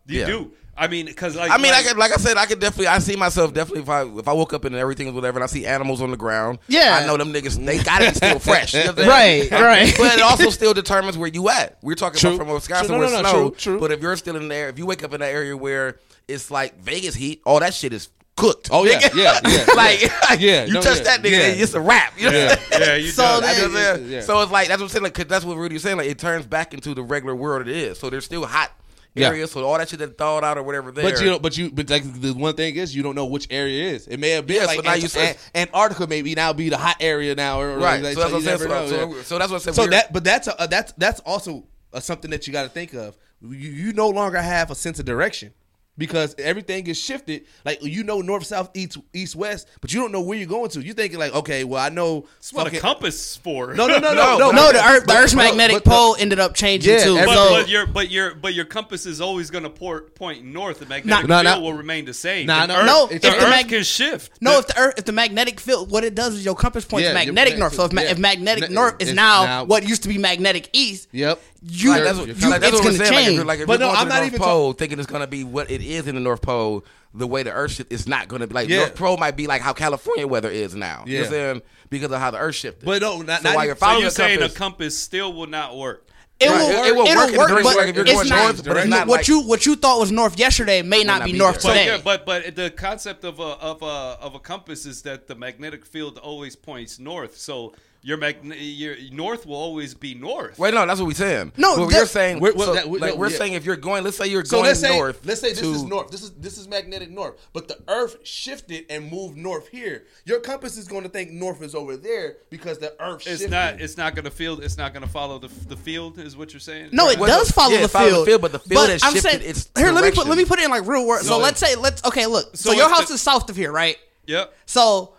You 0.09 0.21
Yeah. 0.21 0.27
do. 0.27 0.53
I 0.81 0.87
mean, 0.87 1.07
because 1.07 1.35
like 1.35 1.51
I 1.51 1.57
mean, 1.57 1.73
like, 1.73 1.85
I 1.85 1.89
could, 1.89 1.97
like 1.99 2.13
I 2.13 2.17
said, 2.19 2.37
I 2.37 2.47
could 2.47 2.61
definitely. 2.61 2.87
I 2.87 3.01
see 3.01 3.17
myself 3.17 3.53
definitely 3.53 3.83
if 3.83 3.89
I 3.89 4.03
if 4.03 4.29
I 4.29 4.33
woke 4.33 4.53
up 4.55 4.65
and 4.65 4.77
everything 4.77 5.07
was 5.09 5.15
whatever, 5.17 5.39
and 5.39 5.43
I 5.43 5.49
see 5.49 5.67
animals 5.67 6.01
on 6.01 6.13
the 6.13 6.17
ground. 6.17 6.61
Yeah. 6.69 7.01
I 7.03 7.05
know 7.07 7.17
them 7.17 7.33
niggas. 7.33 7.65
They 7.67 7.83
got 7.83 7.99
to 7.99 8.11
be 8.11 8.15
still 8.15 8.39
fresh. 8.39 8.75
You 8.75 8.81
know 8.85 8.87
what 8.93 8.99
I'm 9.01 9.09
saying? 9.09 9.51
Right, 9.51 9.61
right. 9.61 9.95
But 9.99 10.15
it 10.19 10.23
also 10.23 10.51
still 10.51 10.75
determines 10.75 11.19
where 11.19 11.29
you 11.29 11.49
at. 11.49 11.79
We're 11.83 11.97
talking 11.97 12.21
True. 12.21 12.35
about 12.37 12.45
from 12.47 12.55
Wisconsin 12.55 12.87
True. 12.87 12.97
No, 12.99 13.01
where 13.01 13.11
no, 13.11 13.23
no. 13.23 13.29
snow. 13.31 13.51
True, 13.51 13.55
true. 13.59 13.81
But 13.81 13.91
if 13.91 14.01
you're 14.01 14.15
still 14.17 14.37
in 14.37 14.47
there, 14.47 14.69
if 14.69 14.79
you 14.79 14.87
wake 14.87 15.03
up 15.03 15.13
in 15.13 15.19
that 15.21 15.33
area 15.33 15.57
where 15.57 15.99
it's 16.29 16.49
like 16.49 16.79
Vegas 16.81 17.17
heat, 17.17 17.43
all 17.45 17.59
that 17.59 17.75
shit 17.75 17.93
is 17.93 18.09
cooked. 18.37 18.69
Oh, 18.71 18.85
yeah, 18.85 19.01
yeah, 19.17 19.41
yeah, 19.49 19.65
like 19.75 20.01
Yeah, 20.39 20.65
you 20.67 20.75
no, 20.75 20.81
touch 20.81 20.99
yeah, 20.99 21.03
that 21.03 21.23
nigga, 21.25 21.31
yeah. 21.33 21.63
it's 21.63 21.75
a 21.75 21.81
wrap. 21.81 22.13
You 22.17 22.31
know? 22.31 22.39
what 22.47 22.53
I'm 22.53 22.59
saying? 22.71 22.83
yeah, 22.83 22.95
you 22.95 23.09
So 23.09 23.23
done. 23.25 23.43
then- 23.43 23.57
You 23.57 23.63
know 23.63 23.69
what 23.75 23.79
I'm 23.91 23.97
saying? 23.97 24.13
Yeah. 24.13 24.21
So 24.21 24.43
it's 24.43 24.53
like 24.53 24.69
that's 24.69 24.79
what 24.81 24.85
I'm 24.85 24.91
saying. 24.91 25.03
Like, 25.03 25.15
'cause 25.15 25.27
that's 25.27 25.45
what 25.45 25.57
Rudy 25.57 25.75
was 25.75 25.83
saying. 25.83 25.97
Like 25.97 26.07
it 26.07 26.21
turns 26.21 26.47
back 26.47 26.73
into 26.73 26.95
the 26.95 27.03
regular 27.03 27.35
world 27.35 27.67
it 27.67 27.75
is. 27.77 27.99
So 27.99 28.11
there's 28.11 28.25
still 28.25 28.47
hot 28.47 28.71
Yeah. 29.21 29.47
So 29.47 29.65
all 29.65 29.79
that 29.79 29.89
shit 29.89 29.99
that 30.01 30.17
thawed 30.19 30.45
out 30.45 30.59
or 30.59 30.63
whatever 30.63 30.91
there. 30.91 31.11
But 31.11 31.21
you 31.21 31.27
know, 31.31 31.39
but 31.39 31.57
you 31.57 31.71
but 31.71 31.89
like 31.91 32.03
the 32.21 32.33
one 32.33 32.55
thing 32.55 32.77
is 32.77 32.95
you 32.95 33.03
don't 33.03 33.15
know 33.15 33.27
which 33.27 33.47
area 33.51 33.89
it 33.89 33.95
is. 33.95 34.07
It 34.09 34.19
may 34.19 34.31
have 34.31 34.47
been 34.47 34.57
Yeah, 34.57 34.67
so 34.67 34.77
like 34.77 34.85
now 34.85 34.93
Ant- 34.93 35.15
you 35.15 35.21
Ant- 35.21 35.39
Antarctica 35.55 36.07
maybe 36.07 36.35
now 36.35 36.53
be 36.53 36.69
the 36.69 36.79
hot 36.79 36.97
area 37.01 37.35
now 37.35 37.61
or 37.61 37.79
right. 37.79 38.03
like- 38.03 38.15
so 38.15 38.21
that's 38.21 38.33
what 38.33 38.43
saying. 38.45 38.59
So, 38.59 38.67
know, 38.69 38.89
so, 38.89 39.17
yeah. 39.17 39.23
so 39.23 39.39
that's 39.39 39.51
what 39.51 39.57
I 39.57 39.65
said. 39.65 39.75
So 39.75 39.83
we're- 39.83 39.91
that, 39.91 40.13
but 40.13 40.25
that's 40.25 40.49
a, 40.49 40.61
uh, 40.61 40.67
that's 40.67 40.93
that's 40.93 41.21
also 41.21 41.65
uh, 41.93 42.01
something 42.01 42.31
that 42.31 42.47
you 42.47 42.53
got 42.53 42.65
to 42.65 42.69
think 42.69 42.95
of. 42.95 43.17
You, 43.41 43.51
you 43.51 43.93
no 43.93 44.09
longer 44.09 44.41
have 44.41 44.71
a 44.71 44.75
sense 44.75 44.99
of 44.99 45.05
direction 45.05 45.53
because 45.99 46.35
everything 46.39 46.87
is 46.87 46.99
shifted. 46.99 47.45
Like 47.65 47.83
you 47.83 48.05
know 48.05 48.21
north, 48.23 48.47
south, 48.47 48.71
east, 48.75 48.97
east, 49.13 49.37
west, 49.37 49.69
but 49.81 49.93
you 49.93 50.01
don't 50.01 50.13
know 50.13 50.21
where 50.23 50.39
you're 50.39 50.47
going 50.47 50.71
to. 50.71 50.81
You're 50.81 50.95
thinking 50.95 51.19
like, 51.19 51.35
okay, 51.35 51.65
well 51.65 51.85
I 51.85 51.89
know. 51.91 52.27
That's 52.37 52.53
what 52.55 52.73
a 52.73 52.79
compass 52.81 53.37
for. 53.37 53.75
No, 53.75 53.87
no, 53.87 53.99
no, 53.99 54.15
no, 54.15 54.39
No, 54.39 54.39
no. 54.39 54.47
but 54.51 54.55
no, 54.55 54.73
the 54.73 54.85
Earth, 54.89 55.01
the 55.03 55.07
but- 55.09 55.17
Earth's 55.17 55.35
but- 55.35 55.45
magnetic 55.45 55.85
but- 55.85 55.91
pole 55.91 56.17
ended 56.19 56.39
up 56.39 56.55
changing 56.55 56.95
Yeah, 56.95 57.05
too. 57.05 57.17
every- 57.19 57.27
But, 57.27 57.35
so 57.35 57.51
but 57.63 57.69
your 57.69 57.87
but 57.87 58.11
your 58.11 58.35
but 58.35 58.55
your 58.55 58.65
compass 58.65 59.05
is 59.07 59.21
always 59.21 59.51
going 59.51 59.65
to 59.65 59.71
port, 59.71 60.15
point 60.15 60.45
north. 60.45 60.79
The 60.79 60.87
magnetic 60.87 61.29
Nah, 61.29 61.43
field 61.43 61.45
nah. 61.45 61.61
will 61.61 61.75
remain 61.75 62.05
the 62.05 62.15
same. 62.15 62.47
Nah, 62.47 62.67
The 62.67 62.73
no, 62.75 62.79
Earth, 62.81 62.87
no, 62.87 63.07
the 63.09 63.15
if 63.17 63.23
the 63.23 63.29
Earth 63.29 63.51
mag- 63.51 63.69
can 63.69 63.83
shift. 63.83 64.33
no, 64.41 64.59
if 64.59 64.67
the 64.69 64.79
Earth, 64.79 64.95
if 64.99 65.05
the 65.05 65.13
magnetic 65.13 65.59
field, 65.61 65.91
what 65.91 66.05
it 66.05 66.15
does 66.15 66.35
is 66.35 66.45
your 66.45 66.55
compass 66.55 66.85
points 66.85 67.05
Yeah, 67.09 67.13
magnetic 67.15 67.35
magnetic 67.35 67.59
north. 67.59 67.75
So 67.75 67.85
if, 67.85 67.93
ma- 67.93 68.03
if 68.03 68.19
magnetic 68.19 68.69
Ne- 68.71 68.75
north 68.75 68.95
is 69.01 69.13
now, 69.13 69.45
now- 69.45 69.65
what 69.65 69.83
used 69.89 70.03
to 70.05 70.09
be 70.09 70.19
magnetic 70.19 70.71
east, 70.73 71.09
Yep. 71.13 71.41
you, 71.63 71.91
Right, 71.93 72.05
that's 72.05 72.19
what, 72.19 72.29
you 72.29 72.35
like, 72.35 72.61
that's 72.61 72.73
it's 72.77 72.85
what 72.85 72.85
gonna 72.85 72.99
saying. 72.99 72.99
Like, 72.99 73.19
if 73.21 73.25
change. 73.27 73.37
you're, 73.37 73.45
like, 73.45 73.59
if 73.61 73.67
But 73.67 73.73
you're 73.81 73.89
no, 73.89 73.95
going 73.95 73.97
I'm 73.99 74.05
to 74.07 74.09
the 74.09 74.15
not 74.15 74.21
North 74.23 74.35
even 74.35 74.39
Pole, 74.47 74.73
thinking 74.75 74.99
it's 74.99 75.09
going 75.09 75.21
to 75.23 75.27
be 75.27 75.45
what 75.45 75.71
it 75.71 75.81
is 75.89 76.07
in 76.07 76.15
the 76.15 76.21
North 76.21 76.43
Pole, 76.43 76.85
the 77.15 77.27
way 77.27 77.43
the 77.43 77.53
Earth 77.53 77.73
shift, 77.73 77.93
it's 77.93 78.07
not 78.07 78.29
going 78.29 78.41
to 78.41 78.47
be 78.47 78.55
like 78.55 78.69
Yeah. 78.69 78.79
North 78.79 78.95
Pole 78.95 79.17
might 79.17 79.37
be 79.37 79.47
like 79.47 79.63
how 79.63 79.73
California 79.73 80.27
weather 80.27 80.51
is 80.51 80.75
now. 80.75 81.05
You 81.07 81.19
know 81.19 81.23
Yeah. 81.25 81.29
saying? 81.31 81.63
Because 81.91 82.13
of 82.13 82.21
how 82.21 82.31
the 82.31 82.39
Earth 82.39 82.55
shifted. 82.55 82.85
But 82.85 83.01
no, 83.03 83.23
not, 83.23 83.43
so 83.43 83.49
not 83.49 83.57
while 83.57 83.67
you're 83.67 83.77
so 83.77 83.91
you're 83.93 84.03
the 84.03 84.11
saying 84.11 84.39
compass, 84.39 84.55
a 84.55 84.59
compass 84.59 84.99
still 84.99 85.33
will 85.33 85.47
not 85.47 85.77
work. 85.77 86.05
it, 86.41 86.49
Right, 86.49 86.57
will, 86.61 86.69
it- 86.71 86.87
it 86.89 86.95
will 86.95 87.07
it'll 87.07 87.23
work 87.23 87.31
in 87.33 87.39
work, 87.39 87.49
but 87.65 87.77
like, 87.77 87.89
if 87.89 87.97
you're 87.97 88.05
it's 88.05 88.13
going 88.15 88.29
not. 88.29 88.45
north, 88.45 88.65
but 88.65 88.77
it's 88.77 88.87
not 88.87 89.07
what 89.09 89.17
like- 89.21 89.29
you 89.29 89.41
what 89.41 89.67
you 89.67 89.75
thought 89.75 89.99
was 89.99 90.13
north 90.13 90.39
yesterday 90.39 90.83
may 90.83 91.03
not 91.03 91.19
not 91.21 91.25
be 91.27 91.33
be 91.33 91.39
north 91.39 91.55
there. 91.55 91.63
So 91.63 91.69
today. 91.71 91.87
yeah, 91.87 91.99
but 92.05 92.25
but 92.27 92.55
the 92.55 92.71
concept 92.71 93.25
of 93.25 93.41
a 93.41 93.43
of 93.43 93.83
a 93.83 93.87
of 93.87 94.35
a 94.37 94.39
compass 94.39 94.87
is 94.87 95.03
that 95.03 95.27
the 95.27 95.35
magnetic 95.35 95.85
field 95.85 96.17
always 96.19 96.55
points 96.55 96.99
north. 97.01 97.37
So 97.39 97.75
your 98.09 98.17
magn- 98.17 98.55
your 98.57 98.97
north 99.13 99.45
will 99.45 99.57
always 99.57 99.93
be 99.93 100.15
north. 100.15 100.59
Wait, 100.59 100.73
no, 100.73 100.87
that's 100.87 100.99
what 100.99 101.07
we're 101.09 101.13
saying. 101.15 101.53
No, 101.59 101.77
What 101.77 101.91
that- 101.91 101.97
you're 101.97 102.07
saying. 102.07 102.41
We're- 102.41 102.55
well, 102.57 102.69
so, 102.69 102.75
that- 102.75 102.89
we- 102.89 102.99
like 102.99 103.13
no, 103.13 103.17
we're 103.21 103.29
yeah. 103.29 103.37
saying, 103.37 103.53
if 103.53 103.67
you're 103.67 103.77
going, 103.77 104.03
let's 104.03 104.17
say 104.17 104.27
you're 104.29 104.47
So 104.47 104.57
going 104.57 104.65
let's 104.69 104.81
say 104.81 104.97
north. 104.97 105.21
let's 105.27 105.43
say 105.43 105.51
this 105.51 105.61
to- 105.61 105.73
is 105.75 105.83
north. 105.85 106.11
This 106.11 106.23
is 106.23 106.31
this 106.39 106.57
is 106.57 106.67
magnetic 106.69 107.11
north, 107.11 107.35
but 107.53 107.69
the 107.69 107.77
Earth 107.87 108.17
shifted 108.25 108.87
and 108.89 109.11
moved 109.13 109.37
north 109.37 109.69
here. 109.69 110.05
Your 110.25 110.41
compass 110.41 110.79
is 110.79 110.89
going 110.89 111.03
to 111.03 111.11
think 111.11 111.33
north 111.33 111.61
is 111.63 111.75
over 111.75 111.97
there 111.99 112.39
because 112.49 112.79
the 112.79 112.95
Earth 112.99 113.27
It's 113.27 113.43
shifted. 113.43 113.51
not. 113.51 113.79
It's 113.81 113.99
not 113.99 114.15
going 114.15 114.25
to 114.25 114.31
feel. 114.31 114.59
It's 114.61 114.79
not 114.79 114.95
going 114.95 115.05
to 115.05 115.11
follow 115.11 115.39
the 115.39 115.51
the 115.69 115.77
field. 115.77 116.19
Is 116.19 116.35
what 116.35 116.55
you're 116.55 116.61
saying? 116.61 116.89
No, 116.93 117.11
it 117.11 117.19
does 117.19 117.51
follow 117.51 117.73
yeah, 117.73 117.79
the 117.81 117.85
it 117.85 117.91
follows 117.91 118.11
the 118.11 118.15
field. 118.17 118.27
field, 118.29 118.41
but 118.43 118.53
the 118.53 118.59
field 118.61 118.89
has 118.89 119.03
shifted 119.03 119.43
its 119.43 119.69
here. 119.77 119.93
Let 119.93 120.03
me 120.05 120.13
put 120.13 120.27
let 120.27 120.39
me 120.39 120.47
put 120.47 120.59
it 120.59 120.65
in 120.65 120.71
like 120.71 120.87
real 120.87 121.07
words. 121.07 121.27
So 121.27 121.37
No. 121.37 121.43
let's 121.43 121.61
say 121.61 121.75
let's 121.77 122.03
okay. 122.07 122.25
Look, 122.25 122.57
so, 122.57 122.71
So 122.71 122.77
your 122.77 122.89
house 122.89 123.11
is 123.11 123.21
south 123.21 123.51
of 123.51 123.57
here, 123.57 123.71
right? 123.71 123.99
Yep. 124.27 124.55
So 124.65 125.13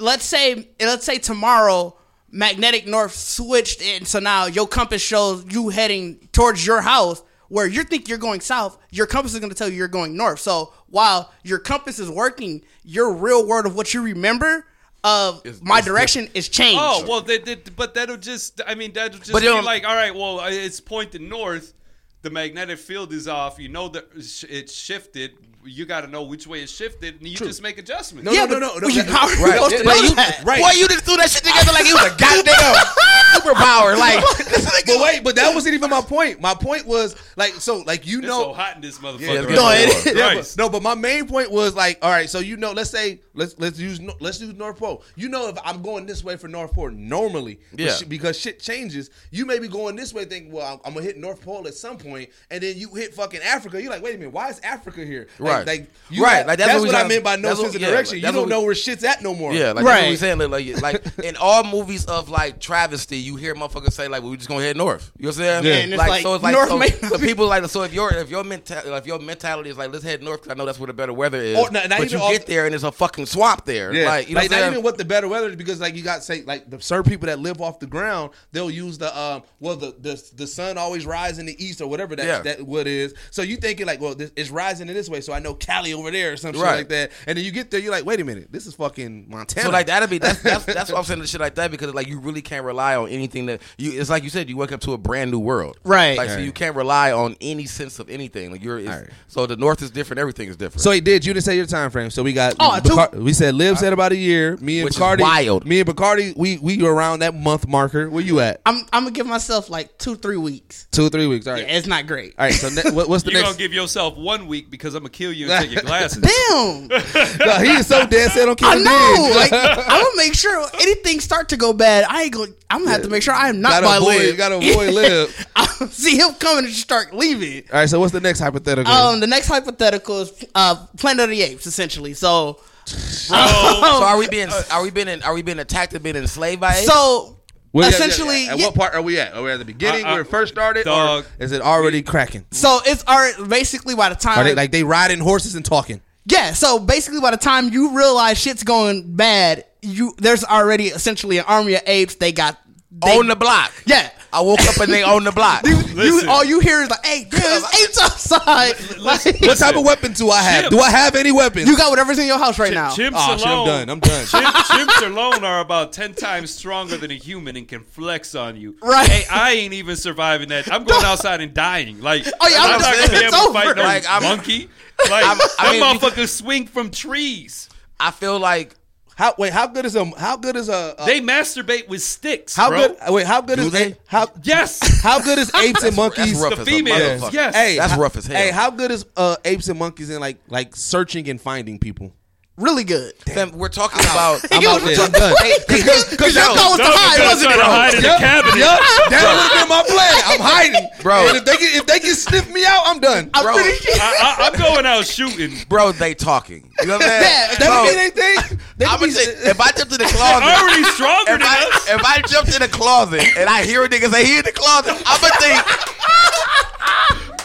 let's 0.00 0.24
say 0.24 0.70
let's 0.80 1.04
say 1.06 1.18
tomorrow 1.18 1.96
magnetic 2.32 2.86
north 2.86 3.14
switched 3.14 3.82
and 3.82 4.08
so 4.08 4.18
now 4.18 4.46
your 4.46 4.66
compass 4.66 5.02
shows 5.02 5.44
you 5.50 5.68
heading 5.68 6.28
towards 6.32 6.66
your 6.66 6.80
house 6.80 7.22
where 7.52 7.66
you 7.66 7.84
think 7.84 8.08
you're 8.08 8.16
going 8.16 8.40
south, 8.40 8.78
your 8.90 9.06
compass 9.06 9.34
is 9.34 9.40
going 9.40 9.50
to 9.50 9.54
tell 9.54 9.68
you 9.68 9.76
you're 9.76 9.86
going 9.86 10.16
north. 10.16 10.40
So 10.40 10.72
while 10.86 11.30
your 11.42 11.58
compass 11.58 11.98
is 11.98 12.10
working, 12.10 12.62
your 12.82 13.12
real 13.12 13.46
word 13.46 13.66
of 13.66 13.76
what 13.76 13.92
you 13.92 14.02
remember 14.02 14.66
of 15.04 15.44
Is- 15.44 15.62
my 15.62 15.80
is 15.80 15.84
direction 15.84 16.30
is 16.32 16.48
changed. 16.48 16.80
Oh 16.80 17.04
well, 17.06 17.20
they, 17.20 17.38
they, 17.38 17.56
but 17.56 17.92
that'll 17.92 18.16
just. 18.16 18.62
I 18.66 18.74
mean, 18.74 18.94
that'll 18.94 19.18
just 19.18 19.32
But 19.32 19.42
be 19.42 19.48
like, 19.50 19.84
all 19.86 19.94
right, 19.94 20.14
well, 20.14 20.40
uh, 20.40 20.48
it's 20.48 20.80
pointing 20.80 21.28
north. 21.28 21.74
The 22.22 22.30
magnetic 22.30 22.78
field 22.78 23.12
is 23.12 23.28
off. 23.28 23.58
You 23.58 23.68
know 23.68 23.88
that 23.88 24.06
it's 24.14 24.72
shifted. 24.72 25.32
You 25.64 25.86
got 25.86 26.00
to 26.00 26.08
know 26.08 26.24
which 26.24 26.46
way 26.46 26.60
it 26.62 26.68
shifted, 26.68 27.18
and 27.20 27.28
you 27.28 27.36
just 27.36 27.62
make 27.62 27.78
adjustments. 27.78 28.24
No, 28.24 28.32
yeah, 28.32 28.46
no, 28.46 28.54
but 28.54 28.58
no, 28.58 28.78
no, 28.78 28.88
you- 28.88 29.04
no, 29.04 29.12
how 29.12 29.28
are 29.28 29.34
you 29.36 29.44
right, 29.44 29.54
supposed 29.54 29.76
to 29.78 29.84
know 29.84 29.94
you- 29.94 30.14
that? 30.16 30.42
right. 30.44 30.60
Boy, 30.60 30.70
you 30.76 30.88
just 30.88 31.04
threw 31.04 31.16
that 31.18 31.30
shit 31.30 31.44
together 31.44 31.70
like 31.72 31.86
it 31.86 31.92
was 31.94 32.12
a 32.12 32.16
goddamn 32.18 32.74
superpower. 33.34 33.96
Like, 34.02 34.20
this 34.38 34.66
nigga- 34.66 34.86
But 34.86 35.00
wait, 35.04 35.22
but 35.24 35.36
that 35.36 35.54
wasn't 35.54 35.74
even 35.74 35.90
my 35.90 36.00
point. 36.00 36.40
My 36.40 36.54
point 36.54 36.86
was 36.86 37.14
like 37.36 37.54
so, 37.54 37.78
like 37.86 38.06
you 38.06 38.18
It's 38.18 38.26
know, 38.26 38.42
so 38.42 38.52
hot 38.54 38.74
in 38.76 38.82
this 38.82 38.98
motherfucker. 38.98 39.20
Yeah, 39.20 39.32
it's 39.34 39.46
right 39.46 39.54
No, 39.54 39.62
now. 39.62 39.70
it 39.72 39.86
warm. 39.88 39.98
is. 39.98 40.06
Yeah, 40.16 40.34
but, 40.34 40.54
no, 40.58 40.68
but 40.68 40.82
my 40.82 40.94
main 40.94 41.26
point 41.28 41.50
was 41.52 41.74
like, 41.76 41.98
all 42.02 42.10
right, 42.10 42.28
so 42.28 42.40
you 42.40 42.56
know, 42.56 42.72
let's 42.72 42.90
say 42.90 43.20
let's 43.34 43.54
let's 43.58 43.78
use 43.78 44.00
let's 44.20 44.40
use 44.40 44.54
North 44.54 44.78
Pole. 44.78 45.02
You 45.16 45.28
know, 45.28 45.48
if 45.48 45.56
I'm 45.64 45.82
going 45.82 46.06
this 46.06 46.22
way 46.24 46.36
for 46.36 46.48
North 46.48 46.72
Pole 46.72 46.90
normally, 46.90 47.60
Yeah. 47.76 47.94
shit- 47.94 48.08
because 48.08 48.38
shit 48.38 48.60
changes, 48.60 49.10
you 49.30 49.46
may 49.46 49.58
be 49.58 49.68
going 49.68 49.96
this 49.96 50.12
way, 50.14 50.24
thinking, 50.24 50.52
well, 50.52 50.74
I'm, 50.74 50.80
I'm 50.84 50.94
gonna 50.94 51.04
hit 51.06 51.18
North 51.18 51.42
Pole 51.42 51.66
at 51.66 51.74
some 51.74 51.96
point, 51.98 52.30
and 52.50 52.62
then 52.62 52.76
you 52.76 52.88
hit 52.94 53.14
fucking 53.14 53.40
Africa. 53.40 53.80
You're 53.80 53.90
like, 53.90 54.02
wait 54.02 54.14
a 54.14 54.18
minute, 54.18 54.32
why 54.32 54.48
is 54.50 54.58
Africa 54.60 55.04
here? 55.04 55.28
Like, 55.38 55.52
Right. 55.52 55.66
like 55.66 55.90
you 56.10 56.22
Right, 56.22 56.36
have- 56.38 56.46
like, 56.46 56.58
that's 56.58 56.70
that's, 56.72 56.80
what 56.80 56.86
what 56.88 56.94
I 56.94 56.98
trying- 57.00 57.08
meant 57.08 57.24
by 57.24 57.36
no 57.36 57.48
that's 57.48 57.58
what- 57.58 57.64
sense 57.64 57.74
of 57.76 57.80
yeah, 57.82 57.90
direction. 57.90 58.16
like, 58.18 58.26
you 58.26 58.32
don't 58.32 58.42
what 58.42 58.48
know 58.48 58.62
where 58.62 58.74
shit's 58.74 59.04
at 59.04 59.22
no 59.22 59.34
more. 59.34 59.52
Yeah, 59.52 59.68
like 59.72 59.76
that's 59.76 59.86
Right. 59.86 60.02
what 60.02 60.10
we 60.10 60.16
saying. 60.16 60.38
Like, 60.38 60.50
like, 60.50 60.82
like 60.82 61.18
in 61.24 61.36
all 61.36 61.64
movies 61.64 62.04
of 62.06 62.28
like 62.28 62.60
travesty, 62.60 63.16
you 63.18 63.36
hear 63.36 63.54
motherfuckers 63.54 63.92
say 63.92 64.08
like, 64.08 64.22
"Well, 64.22 64.30
we 64.30 64.36
just 64.36 64.48
gonna 64.48 64.62
head 64.62 64.76
north." 64.76 65.10
You 65.18 65.24
know 65.24 65.28
what 65.28 65.36
I'm 65.38 65.42
saying? 65.42 65.64
Yeah, 65.64 65.72
and 65.84 65.92
it's 65.92 65.98
like, 65.98 66.08
like, 66.10 66.22
so 66.22 66.34
it's 66.34 66.44
like 66.44 66.54
north 66.54 66.68
so, 66.68 66.78
may 66.78 66.88
so 66.90 67.18
people 67.18 67.46
like 67.46 67.64
so 67.66 67.82
if 67.82 67.92
your 67.94 68.12
if 68.14 68.30
your 68.30 68.44
mentality 68.44 68.90
if 68.90 69.06
your 69.06 69.18
mentality 69.18 69.70
is 69.70 69.76
like 69.78 69.92
let's 69.92 70.04
head 70.04 70.22
north 70.22 70.42
because 70.42 70.54
I 70.54 70.58
know 70.58 70.66
that's 70.66 70.78
where 70.78 70.86
the 70.88 70.92
better 70.92 71.12
weather 71.12 71.38
is. 71.40 71.56
Or 71.58 71.70
not- 71.70 71.88
not 71.88 71.98
but 71.98 72.10
you 72.12 72.18
get 72.18 72.46
there 72.46 72.64
and 72.66 72.72
there's 72.72 72.84
a 72.84 72.92
fucking 72.92 73.21
swamp 73.26 73.64
there. 73.64 73.92
Yeah, 73.92 74.06
like 74.06 74.28
you 74.28 74.34
know 74.34 74.40
like 74.40 74.50
what 74.50 74.56
not 74.56 74.60
saying? 74.62 74.72
even 74.72 74.82
what 74.84 74.98
the 74.98 75.04
better 75.04 75.28
weather 75.28 75.48
is 75.48 75.56
because 75.56 75.80
like 75.80 75.94
you 75.94 76.02
got 76.02 76.22
say 76.24 76.42
like 76.42 76.68
the 76.70 76.80
certain 76.80 77.10
people 77.10 77.26
that 77.26 77.38
live 77.38 77.60
off 77.60 77.78
the 77.78 77.86
ground 77.86 78.30
they'll 78.52 78.70
use 78.70 78.98
the 78.98 79.16
um 79.18 79.42
well 79.60 79.76
the 79.76 79.94
the, 80.00 80.22
the 80.36 80.46
sun 80.46 80.78
always 80.78 81.04
rise 81.06 81.38
in 81.38 81.46
the 81.46 81.64
east 81.64 81.80
or 81.80 81.86
whatever 81.88 82.14
that 82.16 82.26
Yeah. 82.26 82.40
that 82.42 82.62
what 82.62 82.86
is 82.86 83.14
so 83.30 83.42
you 83.42 83.56
thinking 83.56 83.86
like 83.86 84.00
well 84.00 84.14
this, 84.14 84.30
it's 84.36 84.50
rising 84.50 84.88
in 84.88 84.94
this 84.94 85.08
way 85.08 85.20
so 85.20 85.32
I 85.32 85.38
know 85.38 85.54
Cali 85.54 85.92
over 85.92 86.10
there 86.10 86.32
or 86.32 86.36
something 86.36 86.60
Right. 86.60 86.76
like 86.78 86.88
that 86.88 87.12
and 87.26 87.36
then 87.38 87.44
you 87.44 87.50
get 87.50 87.70
there 87.70 87.80
you're 87.80 87.92
like 87.92 88.04
wait 88.04 88.20
a 88.20 88.24
minute 88.24 88.48
this 88.50 88.66
is 88.66 88.74
fucking 88.74 89.26
Montana 89.28 89.64
So 89.66 89.70
like 89.70 89.86
that'd 89.86 90.10
be 90.10 90.18
that's 90.18 90.42
that's 90.42 90.64
that's 90.66 90.90
what 90.90 90.98
I'm 90.98 91.04
saying 91.04 91.20
the 91.20 91.26
shit 91.26 91.40
like 91.40 91.54
that 91.56 91.70
because 91.70 91.92
like 91.94 92.06
you 92.08 92.18
really 92.20 92.42
can't 92.42 92.64
rely 92.64 92.96
on 92.96 93.08
anything 93.08 93.46
that 93.46 93.62
you 93.78 94.00
it's 94.00 94.10
like 94.10 94.22
you 94.24 94.30
said 94.30 94.48
you 94.48 94.56
wake 94.56 94.72
up 94.72 94.80
to 94.82 94.92
a 94.92 94.98
brand 94.98 95.30
new 95.30 95.38
world 95.40 95.78
Right. 95.84 96.16
like 96.16 96.30
so 96.30 96.38
you 96.38 96.52
can't 96.52 96.76
rely 96.76 97.12
on 97.12 97.36
any 97.40 97.66
sense 97.66 97.98
of 97.98 98.08
anything 98.10 98.50
like 98.50 98.62
you're 98.62 98.78
it's, 98.78 98.88
Alright. 98.88 99.10
so 99.28 99.46
the 99.46 99.56
north 99.56 99.82
is 99.82 99.90
different 99.90 100.18
everything 100.20 100.48
is 100.48 100.56
different 100.56 100.82
So 100.82 100.90
he 100.90 101.00
did. 101.00 101.24
You 101.26 101.32
didn't 101.34 101.44
say 101.44 101.56
your 101.56 101.66
time 101.66 101.90
frame. 101.90 102.10
So 102.10 102.22
we 102.22 102.32
got. 102.32 102.54
Oh, 102.58 102.80
two- 102.82 102.90
Bacar- 102.94 103.11
we 103.12 103.32
said 103.32 103.54
Liv 103.54 103.78
said 103.78 103.92
about 103.92 104.12
a 104.12 104.16
year. 104.16 104.56
Me 104.58 104.78
and 104.80 104.84
Which 104.84 104.94
is 104.94 105.00
Bacardi. 105.00 105.20
wild. 105.20 105.66
Me 105.66 105.80
and 105.80 105.88
Bacardi. 105.88 106.36
We 106.36 106.58
we 106.58 106.78
were 106.82 106.94
around 106.94 107.20
that 107.20 107.34
month 107.34 107.68
marker. 107.68 108.08
Where 108.10 108.22
you 108.22 108.40
at? 108.40 108.60
I'm 108.66 108.78
I'm 108.92 109.04
gonna 109.04 109.10
give 109.10 109.26
myself 109.26 109.68
like 109.70 109.98
two 109.98 110.16
three 110.16 110.36
weeks. 110.36 110.86
Two 110.90 111.08
three 111.10 111.26
weeks. 111.26 111.46
All 111.46 111.52
right. 111.54 111.66
Yeah, 111.66 111.76
it's 111.76 111.86
not 111.86 112.06
great. 112.06 112.34
All 112.38 112.44
right. 112.46 112.54
So 112.54 112.68
ne- 112.68 112.94
what, 112.94 113.08
what's 113.08 113.22
the 113.24 113.30
You're 113.32 113.40
next? 113.42 113.52
gonna 113.52 113.58
give 113.58 113.72
yourself 113.72 114.16
one 114.16 114.46
week 114.46 114.70
because 114.70 114.94
I'm 114.94 115.02
gonna 115.02 115.10
kill 115.10 115.32
you 115.32 115.50
and 115.50 115.62
take 115.64 115.72
your 115.72 115.82
glasses. 115.82 116.22
Damn. 116.48 116.86
no, 116.88 117.58
he 117.64 117.70
is 117.78 117.86
so 117.86 118.06
dead 118.06 118.30
set 118.32 118.48
on 118.48 118.52
I 118.52 118.54
killing 118.54 118.84
know. 118.84 119.14
Diggs. 119.16 119.36
Like 119.36 119.52
I'm 119.52 120.02
gonna 120.02 120.16
make 120.16 120.34
sure 120.34 120.66
anything 120.80 121.20
start 121.20 121.48
to 121.50 121.56
go 121.56 121.72
bad. 121.72 122.04
I 122.08 122.22
ain't 122.24 122.32
gonna. 122.32 122.52
I'm 122.70 122.80
gonna 122.80 122.90
have 122.92 123.02
to 123.02 123.10
make 123.10 123.22
sure 123.22 123.34
I 123.34 123.50
am 123.50 123.60
not 123.60 123.82
Gotta 123.82 123.86
by 123.86 123.96
avoid- 123.98 124.16
Liv. 124.16 124.36
gotta 124.38 124.56
avoid 124.56 124.94
Liv. 124.94 125.46
I 125.54 125.66
see 125.90 126.16
him 126.16 126.32
coming 126.34 126.64
and 126.64 126.72
start 126.74 127.12
leaving. 127.14 127.64
All 127.70 127.80
right. 127.80 127.88
So 127.88 128.00
what's 128.00 128.12
the 128.12 128.20
next 128.20 128.38
hypothetical? 128.40 128.90
Um, 128.92 129.20
the 129.20 129.26
next 129.26 129.48
hypothetical 129.48 130.22
is 130.22 130.44
uh, 130.54 130.86
Planet 130.96 131.24
of 131.24 131.30
the 131.30 131.42
Apes, 131.42 131.66
essentially. 131.66 132.14
So, 132.14 132.60
so 132.88 133.34
are 133.36 134.16
we 134.18 134.28
being 134.28 134.48
are 134.70 134.82
we 134.82 134.90
being 134.90 135.22
are 135.22 135.34
we 135.34 135.42
being 135.42 135.58
attacked 135.58 135.92
and 135.94 136.02
being 136.02 136.16
enslaved 136.16 136.60
by 136.60 136.74
apes? 136.76 136.86
so 136.86 137.36
Where- 137.72 137.84
yeah, 137.88 137.94
essentially, 137.96 138.44
yeah, 138.44 138.52
At 138.52 138.58
yeah, 138.58 138.66
what 138.66 138.74
part 138.74 138.94
are 138.94 139.02
we 139.02 139.18
at? 139.18 139.32
Are 139.34 139.42
we 139.42 139.50
at 139.50 139.58
the 139.58 139.64
beginning 139.64 140.04
Uh, 140.04 140.08
uh, 140.08 140.12
where 140.12 140.20
it 140.22 140.26
first 140.28 140.52
started, 140.52 140.84
dog. 140.84 141.24
or 141.24 141.44
is 141.44 141.52
it 141.52 141.62
already 141.62 142.02
cracking? 142.02 142.44
so 142.50 142.80
it's 142.84 143.04
already 143.06 143.44
basically 143.48 143.94
by 143.94 144.08
the 144.08 144.14
time 144.14 144.38
Are 144.38 144.44
they 144.44 144.54
like 144.54 144.72
they 144.72 144.84
riding 144.84 145.20
horses 145.20 145.54
and 145.54 145.64
talking? 145.64 146.00
Yeah, 146.24 146.52
so 146.52 146.78
basically 146.78 147.20
by 147.20 147.32
the 147.32 147.36
time 147.36 147.70
you 147.72 147.96
realize 147.96 148.38
shit's 148.38 148.62
going 148.62 149.16
bad, 149.16 149.64
you 149.80 150.14
there's 150.18 150.44
already 150.44 150.86
essentially 150.88 151.38
an 151.38 151.44
army 151.48 151.74
of 151.74 151.82
apes. 151.86 152.14
They 152.14 152.30
got 152.30 152.58
they, 153.00 153.18
on 153.18 153.26
the 153.28 153.36
block. 153.36 153.72
Yeah. 153.86 154.10
I 154.34 154.40
woke 154.40 154.60
up 154.62 154.78
and 154.78 154.90
they 154.90 155.02
on 155.02 155.24
the 155.24 155.32
block. 155.32 155.64
You, 155.92 155.98
Listen. 155.98 156.28
all 156.30 156.42
you 156.42 156.58
hear 156.60 156.80
is 156.80 156.88
like, 156.88 157.04
"Hey, 157.04 157.24
there's 157.30 157.64
apes 157.82 158.00
outside." 158.00 158.72
Like, 158.98 159.22
What 159.42 159.58
type 159.58 159.76
of 159.76 159.84
weapons 159.84 160.16
do 160.16 160.30
I 160.30 160.40
have? 160.40 160.64
Chimps. 160.64 160.70
Do 160.70 160.78
I 160.80 160.88
have 160.88 161.14
any 161.16 161.32
weapons? 161.32 161.68
you 161.68 161.76
got 161.76 161.90
whatever's 161.90 162.18
in 162.18 162.26
your 162.26 162.38
house 162.38 162.58
right 162.58 162.72
now. 162.72 162.92
Chimps 162.92 163.10
ah, 163.12 163.34
Oh, 163.34 163.36
shit, 163.36 163.46
I'm 163.46 163.52
alone, 163.58 163.66
done. 163.66 163.90
I'm 163.90 164.00
done. 164.00 164.26
Chimp, 164.26 164.46
chimps 164.46 165.06
alone 165.06 165.44
are 165.44 165.60
about 165.60 165.92
ten 165.92 166.14
times 166.14 166.50
stronger 166.50 166.96
than 166.96 167.10
a 167.10 167.14
human 167.14 167.56
and 167.56 167.68
can 167.68 167.80
flex 167.84 168.34
on 168.34 168.56
you. 168.56 168.74
Right. 168.80 169.06
Hey, 169.06 169.24
I 169.30 169.52
ain't 169.52 169.74
even 169.74 169.96
surviving 169.96 170.48
that. 170.48 170.72
I'm 170.72 170.84
going 170.84 171.04
outside 171.04 171.42
and 171.42 171.52
dying. 171.52 172.00
Like, 172.00 172.26
Oh, 172.40 172.48
yeah, 172.48 172.56
I'm 172.60 172.72
I'm, 172.76 172.80
not 172.80 172.94
gonna 172.94 173.10
be 173.10 173.16
able 173.26 173.30
to 173.48 173.52
fight 173.52 173.76
no 173.76 173.82
Like, 173.82 174.22
monkey. 174.22 174.68
Like, 175.10 175.24
I'm- 175.26 175.38
I 175.58 175.64
that 175.64 175.72
mean, 175.72 175.82
motherfucker 175.82 176.26
swing 176.26 176.66
from 176.68 176.90
trees. 176.90 177.68
I 178.00 178.10
feel 178.12 178.40
like 178.40 178.74
How 179.16 179.34
wait? 179.38 179.52
How 179.52 179.66
good 179.66 179.84
is 179.84 179.94
a? 179.96 180.04
How 180.18 180.36
good 180.36 180.56
is 180.56 180.68
a? 180.68 180.94
a 180.98 181.04
They 181.06 181.20
masturbate 181.20 181.88
with 181.88 182.02
sticks. 182.02 182.54
how 182.56 182.68
bro. 182.70 182.88
good? 182.88 182.96
Wait, 183.08 183.26
how 183.26 183.40
good 183.40 183.56
Do 183.56 183.66
is 183.66 183.72
they? 183.72 183.96
how? 184.06 184.28
Yes. 184.42 185.02
How 185.02 185.20
good 185.20 185.38
is 185.38 185.52
apes 185.54 185.82
and 185.84 185.94
monkeys? 185.96 186.32
that's 186.40 186.42
rough 186.42 186.58
The 186.58 186.64
females, 186.64 187.32
yes. 187.32 187.54
Hey, 187.54 187.76
That's 187.76 187.92
how- 187.92 188.00
rough 188.00 188.16
as 188.16 188.26
hell. 188.26 188.36
Hey, 188.36 188.50
how 188.50 188.70
good 188.70 188.90
is 188.90 189.04
uh, 189.16 189.36
apes 189.44 189.68
and 189.68 189.78
monkeys 189.78 190.10
in 190.10 190.20
like 190.20 190.38
like 190.48 190.74
searching 190.76 191.28
and 191.28 191.40
finding 191.40 191.78
people? 191.78 192.12
Really 192.58 192.84
good. 192.84 193.14
Fam, 193.32 193.50
we're 193.56 193.70
talking 193.72 193.98
about. 194.00 194.44
I'm 194.52 194.60
out 194.68 194.82
there. 194.84 195.00
I'm 195.00 195.10
done. 195.10 195.32
Because 195.66 196.36
your 196.36 196.44
goal 196.52 196.76
was 196.76 196.84
to 196.84 196.84
Dumb 196.84 196.92
hide, 196.92 197.24
wasn't 197.24 197.48
trying 197.48 197.56
it? 197.56 197.64
to 197.64 197.64
hide 197.64 197.94
in 197.96 198.02
the 198.04 198.16
cabinet. 198.20 198.60
Yup, 198.60 198.76
that 199.08 199.22
would 199.24 199.40
have 199.40 199.56
been 199.56 199.70
my 199.72 199.82
plan. 199.88 200.14
I'm 200.28 200.40
hiding, 200.44 200.84
Bro. 201.00 201.28
And 201.32 201.36
if 201.40 201.44
they 201.48 201.56
can, 201.56 201.70
if 201.80 201.86
they 201.88 201.98
can 201.98 202.14
sniff 202.14 202.52
me 202.52 202.66
out, 202.68 202.82
I'm 202.84 203.00
done. 203.00 203.30
I'm 203.32 203.42
Bro. 203.44 203.54
pretty 203.56 203.78
sure. 203.80 203.94
I, 203.96 204.12
I, 204.20 204.52
I'm 204.52 204.54
going 204.60 204.84
out 204.84 205.06
shooting. 205.06 205.56
Bro, 205.70 205.92
they 205.92 206.12
talking. 206.12 206.68
You 206.80 206.88
know 206.92 206.98
what 207.00 207.08
I'm 207.08 207.08
saying? 207.08 207.24
Yeah, 207.24 207.56
That 207.56 207.66
Bro, 207.72 207.72
would 207.72 207.88
mean 207.88 207.98
anything. 208.04 208.60
They 208.76 208.84
I'm 208.84 209.00
gonna 209.00 209.12
say, 209.16 209.32
if 209.48 209.56
I 209.58 209.72
jumped 209.72 209.92
in 209.96 210.04
the 210.04 210.12
closet, 210.12 210.44
I'm 210.44 210.52
Already 210.60 210.84
stronger 210.92 211.32
than 211.40 211.48
I, 211.48 211.56
us. 211.72 211.88
if 211.88 212.04
I 212.04 212.20
jumped 212.28 212.52
in 212.52 212.60
the 212.60 212.68
closet 212.68 213.24
and 213.40 213.48
I 213.48 213.64
hear 213.64 213.82
a 213.82 213.88
nigga 213.88 214.12
say 214.12 214.28
he 214.28 214.36
in 214.36 214.44
the 214.44 214.52
closet, 214.52 214.92
I'm 215.08 215.18
gonna 215.24 215.40
think. 215.40 215.64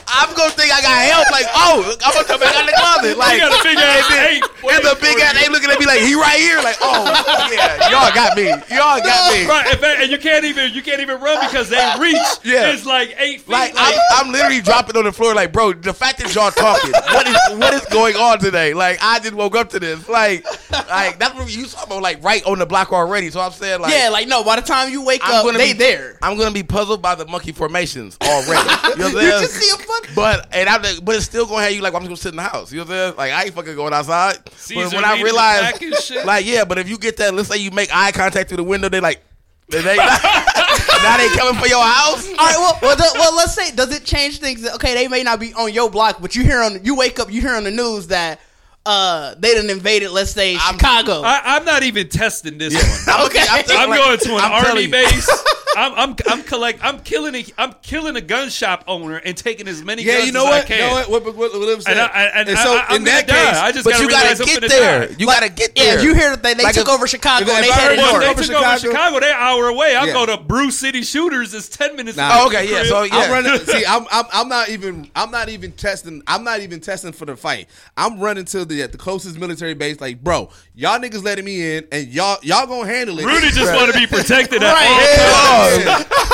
I'm 0.07 0.33
gonna 0.35 0.51
think 0.51 0.71
I 0.73 0.81
got 0.81 0.97
help. 1.03 1.27
Like, 1.31 1.45
oh, 1.53 1.83
I'm 2.05 2.13
gonna 2.13 2.27
come 2.27 2.39
back 2.39 2.55
out 2.55 2.63
of 2.63 2.69
the 2.71 2.77
closet. 2.79 3.17
Like, 3.17 3.33
You 3.37 3.47
got 3.47 3.59
a 3.59 3.63
big 3.63 3.77
ass 3.77 4.07
and 4.11 4.41
then- 4.41 4.75
And 4.77 4.83
the 4.83 4.97
big 4.99 5.19
ass 5.19 5.35
you. 5.35 5.45
ape 5.45 5.51
looking 5.51 5.69
at 5.69 5.79
me 5.79 5.85
like 5.85 5.99
he 6.01 6.15
right 6.15 6.39
here. 6.39 6.57
Like, 6.63 6.77
oh 6.81 7.05
yeah, 7.51 7.89
y'all 7.89 8.13
got 8.13 8.35
me. 8.35 8.47
Y'all 8.47 8.99
got 8.99 9.31
me. 9.33 9.45
Right, 9.45 9.67
in 9.73 9.79
fact, 9.79 10.01
and 10.01 10.11
you 10.11 10.17
can't 10.17 10.43
even 10.45 10.73
you 10.73 10.81
can't 10.81 10.99
even 11.01 11.19
run 11.21 11.39
because 11.47 11.69
they 11.69 11.77
reach. 11.99 12.17
Yeah. 12.43 12.71
It's 12.71 12.85
like 12.85 13.15
eight 13.19 13.41
feet. 13.41 13.49
Like 13.49 13.73
Like, 13.75 13.95
I'm, 14.11 14.27
I'm 14.27 14.31
literally 14.31 14.61
dropping 14.61 14.97
on 14.97 15.03
the 15.05 15.11
floor. 15.11 15.33
Like, 15.35 15.51
bro, 15.53 15.73
the 15.73 15.93
fact 15.93 16.19
that 16.19 16.33
y'all 16.33 16.51
talking, 16.51 16.91
what 16.91 17.27
is 17.27 17.37
what 17.59 17.73
is 17.73 17.85
going 17.87 18.15
on 18.15 18.39
today? 18.39 18.73
Like, 18.73 18.99
I 19.01 19.19
just 19.19 19.33
woke 19.33 19.55
up 19.55 19.69
to 19.71 19.79
this. 19.79 20.07
Like, 20.09 20.45
like 20.89 21.19
that's 21.19 21.35
what 21.35 21.53
you 21.55 21.65
talking 21.67 21.91
about. 21.91 22.01
Like, 22.03 22.23
right 22.23 22.43
on 22.45 22.59
the 22.59 22.65
block 22.65 22.91
already. 22.93 23.29
So 23.29 23.39
I'm 23.39 23.51
saying, 23.51 23.81
like, 23.81 23.93
Yeah, 23.93 24.09
like 24.09 24.27
no. 24.27 24.43
By 24.43 24.55
the 24.57 24.61
time 24.61 24.91
you 24.91 25.03
wake 25.05 25.21
I'm 25.23 25.35
up, 25.35 25.45
gonna 25.45 25.57
they 25.57 25.73
be 25.73 25.79
there. 25.79 26.17
I'm 26.21 26.37
gonna 26.37 26.51
be 26.51 26.63
puzzled 26.63 27.01
by 27.01 27.15
the 27.15 27.25
monkey 27.27 27.51
formations 27.51 28.17
already. 28.21 28.47
You 28.47 28.95
know 28.97 29.13
what 29.13 29.17
I'm 29.17 29.23
You 29.25 29.31
just 29.31 29.53
see 29.53 29.69
a 29.75 29.77
fuck. 30.05 30.15
But 30.15 30.47
and 30.51 30.69
I, 30.69 30.99
but 30.99 31.15
it's 31.15 31.25
still 31.25 31.45
gonna 31.45 31.63
have 31.63 31.71
you 31.71 31.81
like 31.81 31.93
I'm 31.93 32.01
just 32.01 32.09
gonna 32.09 32.17
sit 32.17 32.29
in 32.29 32.37
the 32.37 32.43
house. 32.43 32.71
You 32.71 32.79
know 32.79 32.83
what 32.83 32.93
I'm 32.93 32.97
saying? 32.97 33.17
Like 33.17 33.31
I 33.31 33.43
ain't 33.45 33.53
fucking 33.53 33.75
going 33.75 33.93
outside. 33.93 34.49
Caesar 34.55 34.89
but 34.89 34.93
when 34.93 35.05
I 35.05 35.11
leading 35.11 35.25
realize, 35.25 36.03
shit. 36.03 36.25
like 36.25 36.45
yeah, 36.45 36.65
but 36.65 36.77
if 36.77 36.89
you 36.89 36.97
get 36.97 37.17
that, 37.17 37.33
let's 37.33 37.49
say 37.49 37.57
you 37.57 37.71
make 37.71 37.89
eye 37.93 38.11
contact 38.11 38.49
through 38.49 38.57
the 38.57 38.63
window, 38.63 38.89
they 38.89 38.99
like, 38.99 39.23
they, 39.69 39.81
they 39.81 39.95
now 41.03 41.17
they 41.17 41.29
coming 41.35 41.59
for 41.59 41.67
your 41.67 41.83
house. 41.83 42.27
All 42.29 42.35
right, 42.35 42.55
well, 42.57 42.79
well, 42.81 42.95
the, 42.95 43.09
well, 43.15 43.35
let's 43.35 43.53
say, 43.53 43.71
does 43.71 43.93
it 43.95 44.05
change 44.05 44.39
things? 44.39 44.67
Okay, 44.75 44.93
they 44.93 45.07
may 45.07 45.23
not 45.23 45.39
be 45.39 45.53
on 45.53 45.73
your 45.73 45.89
block, 45.89 46.21
but 46.21 46.35
you 46.35 46.43
hear 46.43 46.61
on, 46.61 46.83
you 46.83 46.95
wake 46.95 47.19
up, 47.19 47.31
you 47.31 47.41
hear 47.41 47.55
on 47.55 47.63
the 47.63 47.71
news 47.71 48.07
that 48.07 48.39
uh, 48.87 49.35
they 49.37 49.53
done 49.53 49.69
invaded, 49.69 50.11
let's 50.11 50.31
say, 50.31 50.55
Chicago. 50.57 51.21
I, 51.21 51.41
I'm 51.43 51.65
not 51.65 51.83
even 51.83 52.07
testing 52.07 52.57
this 52.57 52.73
one. 52.73 53.21
okay. 53.25 53.45
I'm 53.49 53.89
going 53.89 54.17
to 54.17 54.35
an 54.35 54.41
I'm 54.41 54.65
army 54.65 54.87
base. 54.87 55.29
I'm 55.77 55.93
I'm 55.93 56.15
I'm 56.27 56.43
collect. 56.43 56.79
I'm 56.83 56.99
killing 57.01 57.35
a 57.35 57.45
I'm 57.57 57.73
killing 57.83 58.15
a 58.15 58.21
gun 58.21 58.49
shop 58.49 58.83
owner 58.87 59.17
and 59.17 59.37
taking 59.37 59.67
as 59.67 59.83
many 59.83 60.01
Yeah, 60.03 60.15
guns 60.15 60.25
you 60.25 60.31
know 60.33 60.45
as 60.47 60.49
what? 60.49 60.63
I 60.63 60.67
can. 60.67 60.77
You 60.77 60.83
know 60.83 60.93
what? 60.93 61.09
What, 61.09 61.25
what, 61.25 61.35
what, 61.53 61.59
what 61.59 61.69
I'm 61.75 61.81
saying. 61.81 61.97
And, 61.99 62.11
I, 62.11 62.23
and, 62.33 62.49
And 62.49 62.57
so 62.57 62.73
I, 62.75 62.85
I'm 62.89 62.95
in 62.97 63.03
that 63.05 63.27
gonna 63.27 63.39
die. 63.39 63.49
case, 63.51 63.59
I 63.59 63.71
just 63.71 63.83
But 63.85 63.91
gotta 63.91 64.03
you 64.03 64.09
gotta 64.09 64.29
I'm 64.29 64.45
get 64.61 64.69
there. 64.69 65.07
die. 65.07 65.15
You 65.19 65.25
gotta 65.27 65.49
get 65.49 65.75
there. 65.75 65.97
if 65.99 66.03
you 66.03 66.15
hear 66.15 66.31
that 66.31 66.41
they, 66.43 66.53
they 66.55 66.63
Like 66.63 66.73
took 66.75 66.87
a- 66.87 66.91
over 66.91 67.05
Chicago 67.07 67.45
and 67.51 67.63
they 67.63 67.69
headed 67.71 67.71
heard 67.71 67.97
Well, 67.99 68.13
one 68.13 68.21
north. 68.21 68.23
they 68.23 68.29
over 68.31 68.41
took 68.43 68.55
over 68.55 68.77
Chicago- 68.79 68.91
Chicago. 68.91 69.19
They're 69.19 69.35
hour 69.35 69.67
away. 69.67 69.95
I 69.95 70.05
Yeah. 70.05 70.13
go 70.13 70.25
to 70.25 70.37
Bruce 70.37 70.79
City 70.79 71.03
Shooters. 71.03 71.53
It's 71.53 71.69
ten 71.69 71.95
minutes. 71.95 72.17
Nah. 72.17 72.29
Oh, 72.33 72.47
okay, 72.47 72.63
yeah. 72.65 72.79
crib. 72.79 72.87
So 72.87 72.97
I'm 73.03 73.07
yeah. 73.11 73.31
running. 73.31 73.59
See, 73.65 73.85
I'm, 73.85 74.05
I'm 74.11 74.25
I'm 74.33 74.49
not 74.49 74.69
even 74.69 75.09
I'm 75.15 75.29
not 75.31 75.49
even 75.49 75.71
testing. 75.73 76.23
I'm 76.27 76.43
not 76.43 76.61
even 76.61 76.79
testing 76.79 77.11
for 77.11 77.25
the 77.25 77.35
fight. 77.35 77.69
I'm 77.95 78.19
running 78.19 78.45
to 78.45 78.65
the 78.65 78.87
the 78.87 78.97
closest 78.97 79.37
military 79.37 79.75
base. 79.75 80.01
Like, 80.01 80.23
bro, 80.23 80.49
y'all 80.73 80.99
niggas 80.99 81.23
letting 81.23 81.45
me 81.45 81.77
in, 81.77 81.87
and 81.91 82.07
y'all 82.07 82.37
y'all 82.41 82.65
gonna 82.65 82.87
handle 82.87 83.19
it. 83.19 83.25
Rudy 83.25 83.49
just 83.51 83.73
want 83.75 83.91
to 83.93 83.97
be 83.99 84.07
protected 84.07 84.63
at 84.63 84.73
Right. 84.77 84.87
all 84.87 85.61
times. 85.61 85.66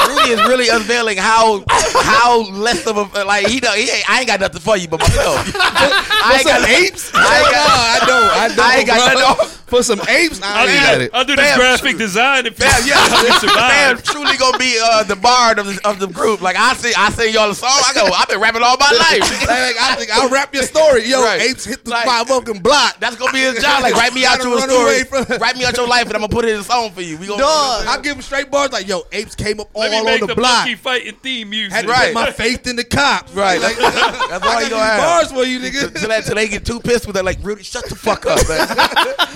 Rudy 0.08 0.32
is 0.32 0.42
really 0.48 0.70
unveiling 0.70 1.18
how 1.18 1.64
how 1.70 2.42
less 2.52 2.86
of 2.88 2.98
a 2.98 3.24
like 3.24 3.48
he 3.48 3.60
don't. 3.60 3.76
He 3.78 3.90
ain't, 3.90 4.10
I 4.10 4.20
ain't 4.20 4.28
got 4.28 4.40
nothing 4.40 4.62
for 4.62 4.78
you 4.78 4.88
but 4.88 5.00
myself. 5.00 5.38
I 5.56 6.36
ain't 6.38 6.48
got 6.48 6.70
apes. 6.70 7.12
I 7.14 7.40
ain't 7.40 7.52
got. 7.52 7.70
I 7.70 8.00
don't. 8.06 8.32
I 8.32 8.48
don't. 8.48 8.60
I 8.60 8.78
ain't 8.78 8.88
got 8.88 9.38
nothing 9.38 9.63
for 9.74 9.82
some 9.82 10.00
apes. 10.08 10.40
I 10.42 10.46
I'll 10.62 10.68
ain't 10.70 10.78
do, 10.80 10.86
got 10.86 11.02
it. 11.02 11.12
I'll 11.14 11.26
do 11.26 11.36
this 11.36 11.50
Bam. 11.50 11.58
graphic 11.60 11.98
design 11.98 12.46
if 12.46 12.54
you, 12.60 12.66
Bam, 12.66 12.82
yeah, 12.86 12.96
if 13.34 13.42
you 13.44 13.50
Bam, 13.50 13.98
truly 14.06 14.38
gonna 14.38 14.58
be 14.60 14.78
uh, 14.82 15.04
the 15.04 15.16
bard 15.16 15.58
of 15.58 15.66
the, 15.66 15.80
of 15.88 15.98
the 16.00 16.08
group. 16.08 16.42
Like 16.42 16.56
I 16.56 16.74
see, 16.76 16.94
I 16.96 17.10
sing 17.10 17.34
y'all 17.34 17.50
a 17.50 17.56
song. 17.56 17.70
I 17.74 17.92
go, 17.96 18.06
I've 18.14 18.28
been 18.30 18.40
rapping 18.40 18.62
all 18.62 18.78
my 18.78 18.92
life. 18.92 19.26
Like, 19.54 19.76
I 19.80 19.96
think 19.96 20.10
I'll 20.12 20.30
rap 20.30 20.54
your 20.54 20.64
story. 20.64 21.06
Yo, 21.08 21.22
Right. 21.22 21.42
apes 21.42 21.66
hit 21.66 21.84
the 21.84 21.92
Like- 21.92 22.06
five 22.06 22.28
fucking 22.28 22.60
block. 22.62 23.00
That's 23.00 23.16
gonna 23.16 23.32
be 23.32 23.40
his 23.40 23.62
job. 23.62 23.82
Like 23.84 23.94
write 23.96 24.14
me 24.14 24.26
out 24.26 24.42
your 24.44 24.60
story, 24.62 25.04
write 25.40 25.58
me 25.58 25.66
out 25.66 25.76
your 25.78 25.88
life, 25.88 26.06
and 26.08 26.14
I'm 26.16 26.22
gonna 26.22 26.30
put 26.30 26.46
it 26.46 26.54
in 26.54 26.60
a 26.60 26.64
song 26.64 26.92
for 26.92 27.02
you. 27.02 27.18
We 27.18 27.28
gonna 27.28 27.42
Dog. 27.42 27.86
I'll 27.88 28.02
give 28.02 28.16
him 28.16 28.22
straight 28.22 28.50
bars 28.52 28.72
like, 28.72 28.88
yo, 28.88 29.04
apes 29.12 29.36
came 29.36 29.60
up 29.60 29.70
all 29.74 29.82
Let 29.84 29.94
on 30.14 30.20
the, 30.22 30.28
the, 30.28 30.36
block. 30.36 30.66
monkey 30.66 30.76
fighting 30.76 31.16
theme 31.22 31.50
music. 31.50 31.74
Had 31.74 31.86
to 31.86 31.92
Right. 31.92 32.14
put 32.14 32.22
my 32.26 32.32
faith 32.32 32.68
in 32.68 32.76
the 32.76 32.84
cops. 32.84 33.32
Right. 33.34 33.60
Like, 33.62 33.76
That's, 33.78 33.96
that's 34.30 34.46
all 34.46 34.62
you 34.64 34.70
got 34.70 34.72
gonna 34.72 34.84
have. 34.84 35.22
these 35.22 35.32
bars 35.32 35.32
for 35.32 35.50
you, 35.50 35.60
nigga. 35.60 36.00
Till, 36.00 36.10
that, 36.10 36.26
they 36.26 36.48
get 36.48 36.66
too 36.66 36.80
pissed 36.80 37.06
with 37.08 37.18
it, 37.18 37.24
like 37.26 37.38
Rudy, 37.42 37.64
shut 37.64 37.86
the 37.90 37.96
fuck 37.96 38.26
up, 38.26 38.40
man. 38.50 38.68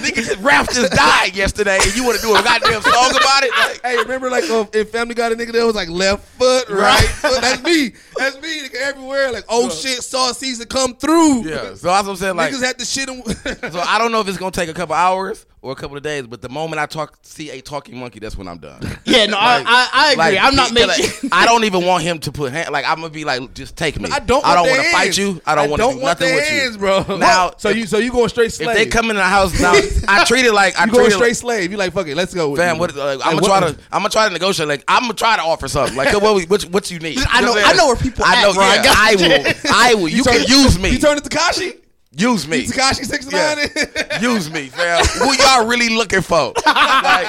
Nigga, 0.02 0.16
just 0.16 0.27
Ralph 0.40 0.70
just 0.74 0.92
died 0.94 1.36
yesterday, 1.36 1.78
and 1.82 1.96
you 1.96 2.04
want 2.04 2.18
to 2.20 2.22
do 2.26 2.36
a 2.36 2.42
goddamn 2.44 2.82
song 2.82 3.12
about 3.12 3.44
it? 3.44 3.52
Like, 3.52 3.82
Hey, 3.84 3.98
remember 3.98 4.30
like 4.30 4.50
uh, 4.50 4.66
in 4.74 4.86
Family 4.88 5.16
Guy, 5.16 5.30
the 5.30 5.36
nigga 5.36 5.54
that 5.54 5.66
was 5.66 5.76
like 5.76 5.90
left 5.90 6.26
foot, 6.38 6.70
right, 6.70 7.00
foot. 7.06 7.42
That's 7.42 7.64
me. 7.64 7.94
That's 8.18 8.42
me. 8.42 8.62
Nigga, 8.68 8.76
everywhere. 8.76 9.32
Like, 9.32 9.46
oh 9.50 9.70
shit, 9.70 10.04
saw 10.04 10.32
season 10.32 10.68
come 10.68 10.96
through. 10.96 11.44
yeah. 11.44 11.74
So 11.76 11.88
that's 11.88 12.06
what 12.06 12.10
I'm 12.10 12.16
saying. 12.16 12.36
Like, 12.36 12.54
Niggas 12.54 12.64
had 12.64 12.80
to 12.80 12.86
shit. 12.86 13.10
In- 13.10 13.24
so 13.72 13.80
I 13.80 13.98
don't 13.98 14.12
know 14.12 14.22
if 14.22 14.28
it's 14.28 14.38
gonna 14.38 14.52
take 14.52 14.70
a 14.70 14.74
couple 14.74 14.96
hours 14.96 15.46
or 15.68 15.74
a 15.74 15.76
couple 15.76 15.98
of 15.98 16.04
days, 16.04 16.26
but 16.26 16.42
the 16.42 16.48
moment 16.48 16.80
I 16.80 16.86
talk, 16.86 17.18
see 17.24 17.50
a 17.50 17.60
talking 17.62 17.98
monkey, 17.98 18.20
that's 18.20 18.38
when 18.38 18.48
I'm 18.48 18.58
done. 18.58 18.80
Yeah, 19.08 19.26
no, 19.26 19.38
I, 19.38 19.64
I, 19.66 19.90
I 19.94 20.12
agree. 20.12 20.38
Like, 20.38 20.38
I'm 20.42 20.56
not 20.56 20.74
making. 20.74 20.90
like, 20.90 21.34
I 21.34 21.46
don't 21.46 21.64
even 21.64 21.86
want 21.86 22.04
him 22.04 22.20
to 22.20 22.32
put 22.32 22.52
hand. 22.52 22.72
Like 22.72 22.86
I'm 22.86 22.98
gonna 22.98 23.10
be 23.10 23.24
like, 23.24 23.54
just 23.54 23.76
take 23.78 24.00
me. 24.00 24.10
I 24.12 24.20
don't. 24.20 24.46
I 24.46 24.54
don't 24.54 24.68
want 24.70 24.82
to 24.84 24.92
fight 24.92 25.18
you. 25.18 25.42
I 25.46 25.56
don't 25.56 25.70
want 25.70 25.82
to 25.82 25.88
do 25.88 25.94
want 25.96 26.02
nothing 26.04 26.30
the 26.30 26.36
with 26.36 26.48
hands, 26.48 26.74
you, 26.74 26.80
bro. 26.80 27.04
Now, 27.18 27.54
so 27.58 27.70
you 27.70 27.86
so 27.86 27.98
you 28.00 28.12
going 28.12 28.28
straight 28.30 28.52
slave? 28.52 28.70
If 28.70 28.76
they 28.76 28.86
come 28.86 29.10
in 29.10 29.16
the 29.16 29.24
house 29.24 29.60
now, 29.62 29.74
I 30.10 30.26
treat 30.26 30.46
it 30.46 30.54
like 30.54 30.78
I 30.78 30.86
you 30.86 30.92
treat 30.92 30.98
going 31.00 31.12
straight 31.12 31.28
like, 31.30 31.36
slave. 31.36 31.72
You 31.72 31.78
like 31.78 31.94
fuck 31.94 32.08
it. 32.08 32.16
Let's 32.16 32.34
go. 32.34 32.50
With 32.50 32.60
Fam, 32.60 32.78
what, 32.80 32.96
uh, 32.96 33.06
like, 33.06 33.20
Like, 33.20 33.28
I'm 33.28 33.34
gonna 33.40 33.48
try 33.48 33.60
to 33.62 33.80
I'm 33.92 34.00
gonna 34.00 34.10
try 34.10 34.28
to 34.28 34.34
negotiate. 34.34 34.68
Like 34.68 34.84
I'm 34.88 35.04
gonna 35.04 35.14
try 35.14 35.38
to 35.38 35.42
offer 35.44 35.68
something. 35.70 35.96
Like 35.96 36.14
what 36.22 36.50
what, 36.50 36.64
what 36.66 36.92
you 36.92 37.00
need. 37.00 37.18
I 37.30 37.40
know- 37.42 37.48
You 37.48 37.54
what 37.56 37.64
I'm 37.66 37.74
I 37.74 37.78
know 37.78 37.88
where 37.88 37.96
people 37.96 38.26
I 38.26 38.42
know. 38.42 38.52
I 38.60 38.76
yeah, 38.76 38.84
got 38.84 38.98
I 38.98 39.12
you. 39.12 39.18
will. 39.30 39.54
I 39.74 39.94
will. 39.96 40.10
You, 40.10 40.24
can 40.24 40.44
use 40.48 40.78
me. 40.78 40.90
You 40.90 41.00
turn 41.00 41.18
it 41.18 41.24
to 41.24 41.30
Tekashi. 41.30 41.78
Use 42.16 42.48
me. 42.48 42.66
Tekashi 42.66 43.06
six 43.06 43.32
Yeah. 43.32 44.20
Use 44.22 44.50
me, 44.50 44.70
fam. 44.70 45.06
Who 45.06 45.34
y'all 45.36 45.68
really 45.68 45.90
looking 45.90 46.22
for? 46.22 46.54
Like, 46.56 47.28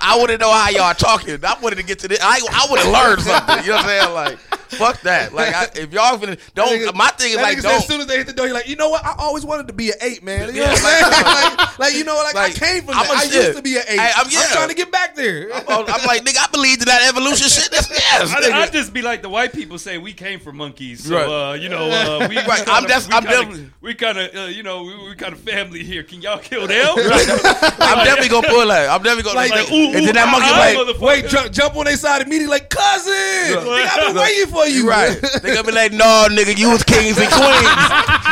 I 0.00 0.14
want 0.18 0.30
to 0.30 0.38
know 0.38 0.52
how 0.52 0.68
y'all 0.70 0.94
talking. 0.94 1.42
I 1.44 1.56
wanted 1.60 1.76
to 1.76 1.82
get 1.82 1.98
to 2.00 2.08
this. 2.08 2.20
I, 2.22 2.40
I 2.52 2.66
would 2.70 2.80
have 2.80 2.92
learned 2.92 3.22
something. 3.22 3.64
You 3.64 3.70
know 3.70 3.76
what 3.76 3.84
I'm 3.86 3.88
saying? 3.88 4.14
Like, 4.14 4.38
fuck 4.68 5.00
that. 5.02 5.32
Like, 5.34 5.54
I, 5.54 5.64
if 5.74 5.92
y'all 5.92 6.16
finna, 6.18 6.38
don't. 6.54 6.94
my 6.94 7.08
thing 7.08 7.30
is 7.32 7.36
like, 7.38 7.58
nigga 7.58 7.62
don't. 7.62 7.74
As 7.78 7.86
soon 7.88 8.00
as 8.02 8.06
they 8.06 8.18
hit 8.18 8.26
the 8.26 8.32
door, 8.32 8.46
you're 8.46 8.54
like, 8.54 8.68
you 8.68 8.76
know 8.76 8.90
what? 8.90 9.04
I 9.04 9.14
always 9.18 9.44
wanted 9.44 9.66
to 9.68 9.72
be 9.72 9.88
an 9.90 9.96
eight, 10.02 10.22
man. 10.22 10.54
You 10.54 10.60
know 10.60 10.66
Yeah, 10.66 10.72
what 10.72 10.84
I'm 10.84 10.84
saying? 10.84 11.56
like, 11.58 11.78
like, 11.78 11.94
you 11.94 12.04
know, 12.04 12.14
like, 12.22 12.34
Like, 12.34 12.62
I 12.62 12.66
came 12.66 12.82
from 12.84 12.94
I'm 12.98 13.06
that. 13.06 13.14
a 13.14 13.16
I 13.16 13.24
shit. 13.26 13.32
used 13.46 13.56
to 13.56 13.62
be 13.62 13.76
an 13.76 13.82
eight. 13.88 13.98
Hey, 13.98 14.12
I'm- 14.14 14.26
I'm, 14.26 14.30
yeah. 14.30 14.46
trying 14.52 14.68
to 14.68 14.74
get 14.74 14.92
back 14.92 15.16
there. 15.16 15.52
I'm, 15.52 15.64
I'm 15.68 16.06
like, 16.06 16.22
nigga, 16.24 16.38
I 16.46 16.48
believe 16.52 16.78
in 16.80 16.84
that 16.86 17.08
evolution 17.08 17.48
shit. 17.48 17.70
That's 17.72 17.90
yes. 17.90 18.32
I, 18.32 18.40
nigga. 18.42 18.52
I 18.52 18.66
just 18.68 18.92
be 18.92 19.02
like 19.02 19.22
the 19.22 19.28
white 19.30 19.52
people 19.52 19.78
say 19.78 19.96
we 19.98 20.12
came 20.12 20.38
from 20.38 20.56
monkeys, 20.58 21.04
so 21.04 21.14
Right. 21.16 21.26
uh, 21.50 21.54
you 21.54 21.68
know 21.70 21.88
uh, 21.90 22.26
we, 22.28 22.36
we 22.36 22.42
Right, 22.42 22.58
kinda, 22.58 22.70
I'm 22.72 22.84
def- 22.84 23.06
I'm 23.12 23.22
kinda, 23.24 23.28
definitely- 23.30 23.70
we 23.80 23.94
kind 23.94 24.18
of 24.18 24.27
uh, 24.36 24.46
you 24.46 24.62
know 24.62 24.82
we, 24.84 24.96
we 25.08 25.14
kind 25.14 25.32
of 25.32 25.40
family 25.40 25.82
here. 25.84 26.02
Can 26.02 26.20
y'all 26.22 26.38
kill 26.38 26.66
them? 26.66 26.94
I'm 26.96 28.04
definitely 28.04 28.28
gonna 28.28 28.48
pull 28.48 28.66
that. 28.68 28.88
I'm 28.90 29.02
definitely 29.02 29.24
gonna 29.24 29.36
Like, 29.36 29.50
like, 29.50 29.70
ooh, 29.70 29.92
and 29.96 30.06
then 30.06 30.14
that 30.14 30.28
ooh, 30.28 30.32
monkey 30.32 30.50
ah, 30.50 30.92
like. 30.92 31.00
Wait, 31.00 31.30
jump, 31.30 31.52
jump 31.52 31.76
on 31.76 31.84
their 31.84 31.96
side 31.96 32.22
immediately, 32.22 32.48
like 32.58 32.68
cousin. 32.70 33.12
Nigga, 33.12 33.86
I've 33.86 34.14
been 34.14 34.22
waiting 34.22 34.46
for 34.52 34.66
you. 34.66 34.82
you 34.84 34.88
right. 34.88 35.14
They 35.42 35.54
gonna 35.54 35.64
be 35.66 35.72
like, 35.72 35.92
no, 35.92 36.26
nigga, 36.30 36.56
you 36.58 36.70
was 36.70 36.82
kings 36.84 37.16
and 37.18 37.30
queens. 37.30 37.72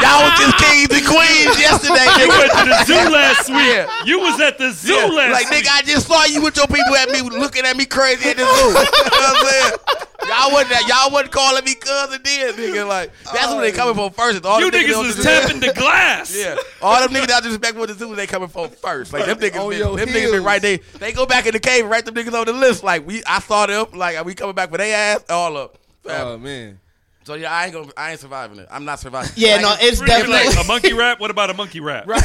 Y'all 0.02 0.22
was 0.26 0.34
just 0.38 0.56
kings 0.58 0.90
and 0.92 1.06
queens 1.06 1.54
yesterday. 1.60 2.04
You 2.16 2.28
went 2.28 2.50
to 2.52 2.64
the 2.64 2.84
zoo 2.86 3.10
last 3.12 3.48
week. 3.48 3.58
Yeah. 3.66 4.04
You 4.04 4.18
was 4.20 4.40
at 4.40 4.58
the 4.58 4.72
zoo 4.72 4.94
Yeah. 4.94 5.06
last 5.06 5.32
Like, 5.32 5.50
week. 5.50 5.64
nigga, 5.64 5.70
I 5.78 5.82
just 5.82 6.06
saw 6.06 6.24
you 6.24 6.42
with 6.42 6.56
your 6.56 6.66
people 6.66 6.94
at 6.96 7.10
me 7.10 7.20
looking 7.22 7.64
at 7.64 7.76
me 7.76 7.84
crazy 7.84 8.30
at 8.30 8.36
the 8.36 8.44
zoo. 8.44 8.68
you 8.68 8.72
know 8.72 8.80
what 8.80 9.36
I'm 9.36 9.46
saying? 9.46 9.72
Y'all 10.26 10.50
wasn't 10.52 10.88
y'all 10.88 11.12
wasn't 11.12 11.30
calling 11.30 11.64
me 11.64 11.74
cousin 11.76 12.20
then, 12.24 12.54
nigga. 12.54 12.88
Like 12.88 13.12
that's 13.32 13.46
what 13.48 13.60
they 13.60 13.70
coming 13.70 13.94
for 13.94 14.10
first. 14.10 14.44
All 14.44 14.58
you 14.60 14.70
them 14.72 14.82
niggas 14.82 14.98
was 15.16 15.22
tapping 15.22 15.60
the 15.60 15.72
glass. 15.76 16.34
Yeah, 16.36 16.56
all 16.82 17.00
them 17.00 17.10
niggas 17.10 17.26
that 17.28 17.42
disrespect 17.42 17.76
with 17.76 17.90
the 17.90 17.94
zoo, 17.94 18.14
they 18.14 18.26
coming 18.26 18.48
for 18.48 18.68
first. 18.68 19.12
Like 19.12 19.26
them 19.26 19.38
niggas, 19.38 19.68
been, 19.70 19.78
your 19.78 19.96
them 19.96 20.08
niggas 20.08 20.32
been 20.32 20.44
right 20.44 20.60
there. 20.62 20.78
They 20.98 21.12
go 21.12 21.26
back 21.26 21.46
in 21.46 21.52
the 21.52 21.60
cave 21.60 21.82
and 21.82 21.90
write 21.90 22.04
them 22.04 22.14
niggas 22.14 22.32
on 22.38 22.46
the 22.46 22.52
list. 22.52 22.82
Like 22.82 23.06
we, 23.06 23.22
I 23.24 23.40
saw 23.40 23.66
them. 23.66 23.86
Like 23.94 24.16
are 24.16 24.24
we 24.24 24.34
coming 24.34 24.54
back 24.54 24.70
for 24.70 24.78
their 24.78 25.16
ass. 25.16 25.24
All 25.30 25.56
up. 25.56 25.78
Oh 26.06 26.38
man. 26.38 26.80
So 27.24 27.34
yeah, 27.34 27.52
I 27.52 27.64
ain't 27.64 27.72
gonna, 27.74 27.90
I 27.96 28.12
ain't 28.12 28.20
surviving 28.20 28.58
it. 28.60 28.68
I'm 28.70 28.84
not 28.84 29.00
surviving. 29.00 29.32
Yeah, 29.34 29.54
Like, 29.56 29.62
no, 29.62 29.74
it's 29.80 30.00
Really, 30.00 30.12
like, 30.28 30.44
definitely. 30.44 30.62
a 30.62 30.64
monkey 30.68 30.92
rap. 30.92 31.18
What 31.18 31.32
about 31.32 31.50
a 31.50 31.54
monkey 31.54 31.80
rap? 31.80 32.06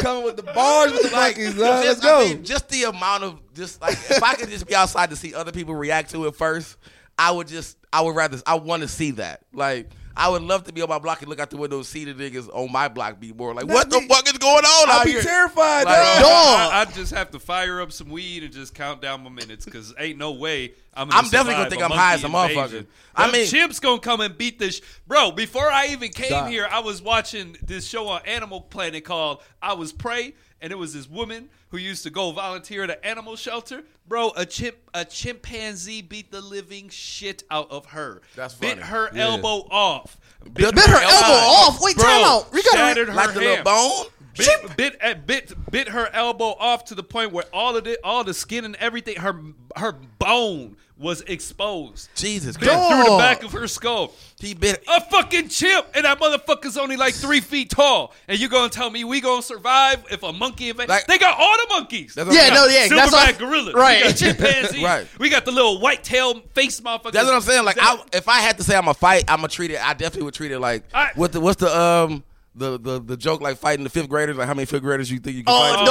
Coming 0.00 0.24
with 0.24 0.36
the 0.36 0.42
bars 0.54 0.92
with 0.92 1.02
the 1.02 1.10
like, 1.12 1.36
monkeys. 1.36 1.54
dog. 1.54 1.84
Let's 1.84 2.00
go. 2.00 2.20
I 2.20 2.24
mean, 2.28 2.44
just 2.44 2.68
the 2.68 2.84
amount 2.84 3.24
of 3.24 3.40
just 3.54 3.80
like 3.80 3.92
if 3.94 4.22
I 4.22 4.34
could 4.34 4.48
just 4.48 4.66
be 4.66 4.74
outside 4.74 5.10
to 5.10 5.16
see 5.16 5.34
other 5.34 5.50
people 5.52 5.74
react 5.74 6.10
to 6.10 6.26
it 6.26 6.34
first, 6.36 6.76
I 7.18 7.30
would 7.32 7.48
just 7.48 7.76
I 7.92 8.02
would 8.02 8.14
rather 8.14 8.38
I 8.46 8.54
want 8.56 8.82
to 8.82 8.88
see 8.88 9.12
that. 9.12 9.40
Like 9.52 9.90
I 10.16 10.28
would 10.28 10.42
love 10.42 10.64
to 10.64 10.72
be 10.72 10.82
on 10.82 10.88
my 10.88 10.98
block 10.98 11.20
and 11.20 11.28
look 11.28 11.38
out 11.38 11.48
the 11.50 11.56
window 11.56 11.76
and 11.76 11.86
see 11.86 12.04
the 12.04 12.12
niggas 12.12 12.48
on 12.52 12.72
my 12.72 12.88
block 12.88 13.20
be 13.20 13.32
more 13.32 13.54
like, 13.54 13.66
what 13.68 13.88
the 13.88 14.00
fuck 14.08 14.26
is 14.26 14.36
going 14.38 14.64
on 14.64 14.90
I'll 14.90 14.98
out 15.00 15.04
be 15.04 15.12
here? 15.12 15.22
terrified, 15.22 15.84
Like, 15.84 15.96
dog. 15.96 16.20
Dog. 16.22 16.72
I, 16.72 16.80
I 16.80 16.84
just 16.92 17.12
have 17.14 17.30
to 17.30 17.38
fire 17.38 17.80
up 17.80 17.92
some 17.92 18.08
weed 18.10 18.42
and 18.42 18.52
just 18.52 18.74
count 18.74 19.00
down 19.00 19.22
my 19.22 19.30
minutes 19.30 19.64
because 19.64 19.94
ain't 19.96 20.18
no 20.18 20.32
way 20.32 20.72
I'm. 20.94 21.08
I'm 21.12 21.24
definitely 21.28 21.54
gonna 21.54 21.70
think 21.70 21.82
I'm 21.82 21.90
high 21.92 22.14
as 22.14 22.24
a 22.24 22.28
motherfucker. 22.28 22.86
I 23.14 23.22
I 23.24 23.26
mean- 23.26 23.42
mean, 23.42 23.46
Chimp's 23.48 23.78
gonna 23.78 24.00
come 24.00 24.20
and 24.20 24.36
beat 24.36 24.58
this. 24.58 24.76
Sh- 24.78 24.80
Bro, 25.06 25.32
before 25.32 25.70
I 25.70 25.88
even 25.88 26.10
came 26.10 26.26
Stop. 26.26 26.48
here, 26.48 26.66
I 26.70 26.80
was 26.80 27.00
watching 27.00 27.56
this 27.62 27.86
show 27.86 28.08
on 28.08 28.20
Animal 28.26 28.60
Planet 28.62 29.04
called 29.04 29.40
"I 29.62 29.74
Was 29.74 29.92
Prey," 29.92 30.34
and 30.60 30.72
it 30.72 30.76
was 30.76 30.94
this 30.94 31.08
woman 31.08 31.48
who 31.70 31.76
used 31.76 32.02
to 32.04 32.10
go 32.10 32.30
volunteer 32.32 32.84
at 32.84 32.90
an 32.90 32.96
animal 33.02 33.36
shelter. 33.36 33.82
Bro, 34.06 34.32
a 34.36 34.46
chimp, 34.46 34.76
a 34.94 35.04
chimpanzee 35.04 36.00
beat 36.02 36.30
the 36.30 36.40
living 36.40 36.88
shit 36.88 37.44
out 37.50 37.70
of 37.70 37.86
her. 37.86 38.22
That's 38.36 38.54
funny. 38.54 38.74
bit 38.74 38.84
funny. 38.84 38.90
her 38.90 39.18
elbow 39.18 39.68
off. 39.70 40.18
Bit 40.44 40.74
Bit 40.74 40.86
her 40.86 41.02
elbow 41.02 41.34
off. 41.34 41.78
Wait, 41.82 41.96
Bro, 41.96 42.04
time 42.04 42.24
out. 42.24 42.52
We 42.52 42.62
gotta. 42.62 42.76
shattered 42.76 43.08
her 43.08 43.14
like 43.14 43.34
the 43.34 43.40
little 43.40 43.64
bone. 43.64 44.06
bit, 44.36 44.76
bit, 44.76 44.96
uh, 45.02 45.14
bit, 45.26 45.70
bit 45.70 45.88
her 45.88 46.08
elbow 46.14 46.56
off 46.58 46.86
to 46.86 46.94
the 46.94 47.02
point 47.02 47.32
where 47.32 47.44
all 47.52 47.76
of 47.76 47.86
it, 47.86 47.98
all 48.02 48.24
the 48.24 48.34
skin 48.34 48.64
and 48.64 48.76
everything, 48.76 49.16
her 49.16 49.38
her 49.76 49.92
bone 50.18 50.76
was 50.98 51.20
exposed. 51.22 52.08
Jesus 52.16 52.56
Bit 52.56 52.68
Christ. 52.68 52.90
through 52.90 53.12
the 53.12 53.18
back 53.18 53.42
of 53.44 53.52
her 53.52 53.66
skull. 53.68 54.12
He 54.40 54.54
bit. 54.54 54.82
A 54.88 55.00
fucking 55.00 55.48
chimp, 55.48 55.86
and 55.94 56.04
that 56.04 56.18
motherfucker's 56.20 56.76
only 56.76 56.96
like 56.96 57.14
three 57.14 57.40
feet 57.40 57.70
tall. 57.70 58.12
And 58.26 58.38
you 58.38 58.48
gonna 58.48 58.68
tell 58.68 58.90
me 58.90 59.04
we 59.04 59.20
gonna 59.20 59.42
survive 59.42 60.04
if 60.10 60.22
a 60.22 60.32
monkey 60.32 60.70
invades? 60.70 60.88
Like- 60.88 61.06
they 61.06 61.18
got 61.18 61.38
all 61.38 61.56
the 61.56 61.66
monkeys. 61.74 62.14
That's 62.14 62.26
what 62.28 62.34
Yeah, 62.36 62.48
I'm 62.48 62.54
no, 62.54 62.66
saying. 62.68 62.90
yeah, 62.90 62.96
that's 62.96 63.14
Silverback 63.14 63.26
what- 63.26 63.38
gorillas. 63.38 63.74
right. 63.74 64.02
We 64.04 64.08
got 64.10 64.16
chimpanzees. 64.16 64.82
Right. 64.88 65.06
We 65.18 65.28
got 65.30 65.44
the 65.44 65.50
little 65.52 65.80
white 65.80 66.02
tail 66.04 66.40
face 66.54 66.80
motherfuckers. 66.80 67.12
That's 67.12 67.26
what 67.26 67.34
I'm 67.34 67.40
saying. 67.42 67.64
Like, 67.64 67.78
I, 67.80 68.00
if 68.12 68.28
I 68.28 68.40
had 68.40 68.56
to 68.58 68.64
say 68.64 68.76
I'm 68.76 68.88
a 68.88 68.94
fight, 68.94 69.24
I'm 69.28 69.38
gonna 69.38 69.48
treat 69.48 69.70
it. 69.70 69.84
I 69.84 69.92
definitely 69.94 70.24
would 70.24 70.34
treat 70.34 70.50
it 70.52 70.58
like 70.60 70.84
I- 70.94 71.10
what 71.14 71.32
the 71.32 71.40
what's 71.40 71.60
the 71.60 71.76
um 71.76 72.22
the, 72.58 72.78
the 72.78 73.00
the 73.00 73.16
joke 73.16 73.40
like 73.40 73.56
fighting 73.58 73.84
the 73.84 73.90
fifth 73.90 74.08
graders. 74.08 74.36
Like 74.36 74.46
how 74.46 74.54
many 74.54 74.66
fifth 74.66 74.82
graders 74.82 75.10
you 75.10 75.18
think 75.18 75.36
you 75.36 75.44
can 75.44 75.54
Oh, 75.56 75.74
fight? 75.74 75.84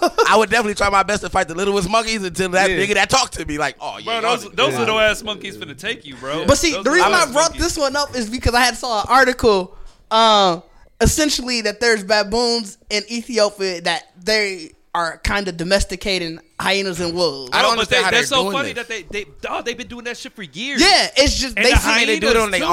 no. 0.00 0.08
yeah. 0.08 0.24
I 0.28 0.36
would 0.36 0.50
definitely 0.50 0.74
try 0.74 0.88
my 0.90 1.02
best 1.02 1.22
to 1.22 1.28
fight 1.30 1.48
the 1.48 1.54
littlest 1.54 1.88
monkeys 1.88 2.22
until 2.24 2.48
that 2.50 2.70
Yeah. 2.70 2.76
nigga 2.78 2.94
that 2.94 3.10
talked 3.10 3.34
to 3.34 3.44
me 3.46 3.58
like, 3.58 3.76
oh 3.80 3.98
yeah, 3.98 4.20
Bro, 4.20 4.30
those, 4.30 4.44
niggas- 4.46 4.56
those 4.56 4.72
yeah. 4.72 4.78
little 4.80 4.98
ass 4.98 5.22
monkeys 5.22 5.56
finna 5.56 5.76
take 5.78 6.04
you, 6.06 6.16
bro. 6.16 6.46
But 6.46 6.58
see, 6.58 6.72
Those 6.72 6.84
the 6.84 6.90
reason 6.90 7.12
I 7.12 7.24
brought 7.26 7.34
monkeys. 7.50 7.62
this 7.62 7.78
one 7.78 7.94
up 7.96 8.14
is 8.16 8.28
because 8.30 8.54
I 8.54 8.60
had 8.60 8.76
saw 8.76 9.02
an 9.02 9.06
article, 9.08 9.76
um, 10.10 10.62
essentially 11.00 11.60
that 11.62 11.80
there's 11.80 12.02
baboons 12.04 12.78
in 12.90 13.02
Ethiopia 13.10 13.80
that 13.82 14.04
they 14.22 14.72
are 14.94 15.18
kind 15.18 15.46
of 15.48 15.56
domesticating 15.56 16.40
hyenas 16.58 16.98
and 16.98 17.14
wolves. 17.14 17.50
I 17.52 17.62
don't 17.62 17.74
Bro, 17.76 17.82
but 17.82 17.88
they, 17.90 17.96
understand 17.98 18.04
how 18.06 18.10
they're 18.10 18.20
they're 18.20 18.26
so 18.26 18.42
doing 18.44 18.52
funny 18.56 18.72
this. 18.72 18.86
that 18.88 19.08
they 19.10 19.24
they 19.24 19.30
dog, 19.40 19.64
they've 19.64 19.76
been 19.78 19.86
doing 19.86 20.04
that 20.04 20.16
shit 20.16 20.32
for 20.32 20.42
years. 20.42 20.80
Yeah, 20.80 21.08
it's 21.16 21.38
just 21.38 21.56
And 21.56 21.64
they 21.64 21.70
the 21.70 21.76
see 21.76 22.04
they 22.06 22.18
do 22.18 22.28
it 22.30 22.36
on 22.36 22.50
their 22.50 22.60
too. 22.60 22.66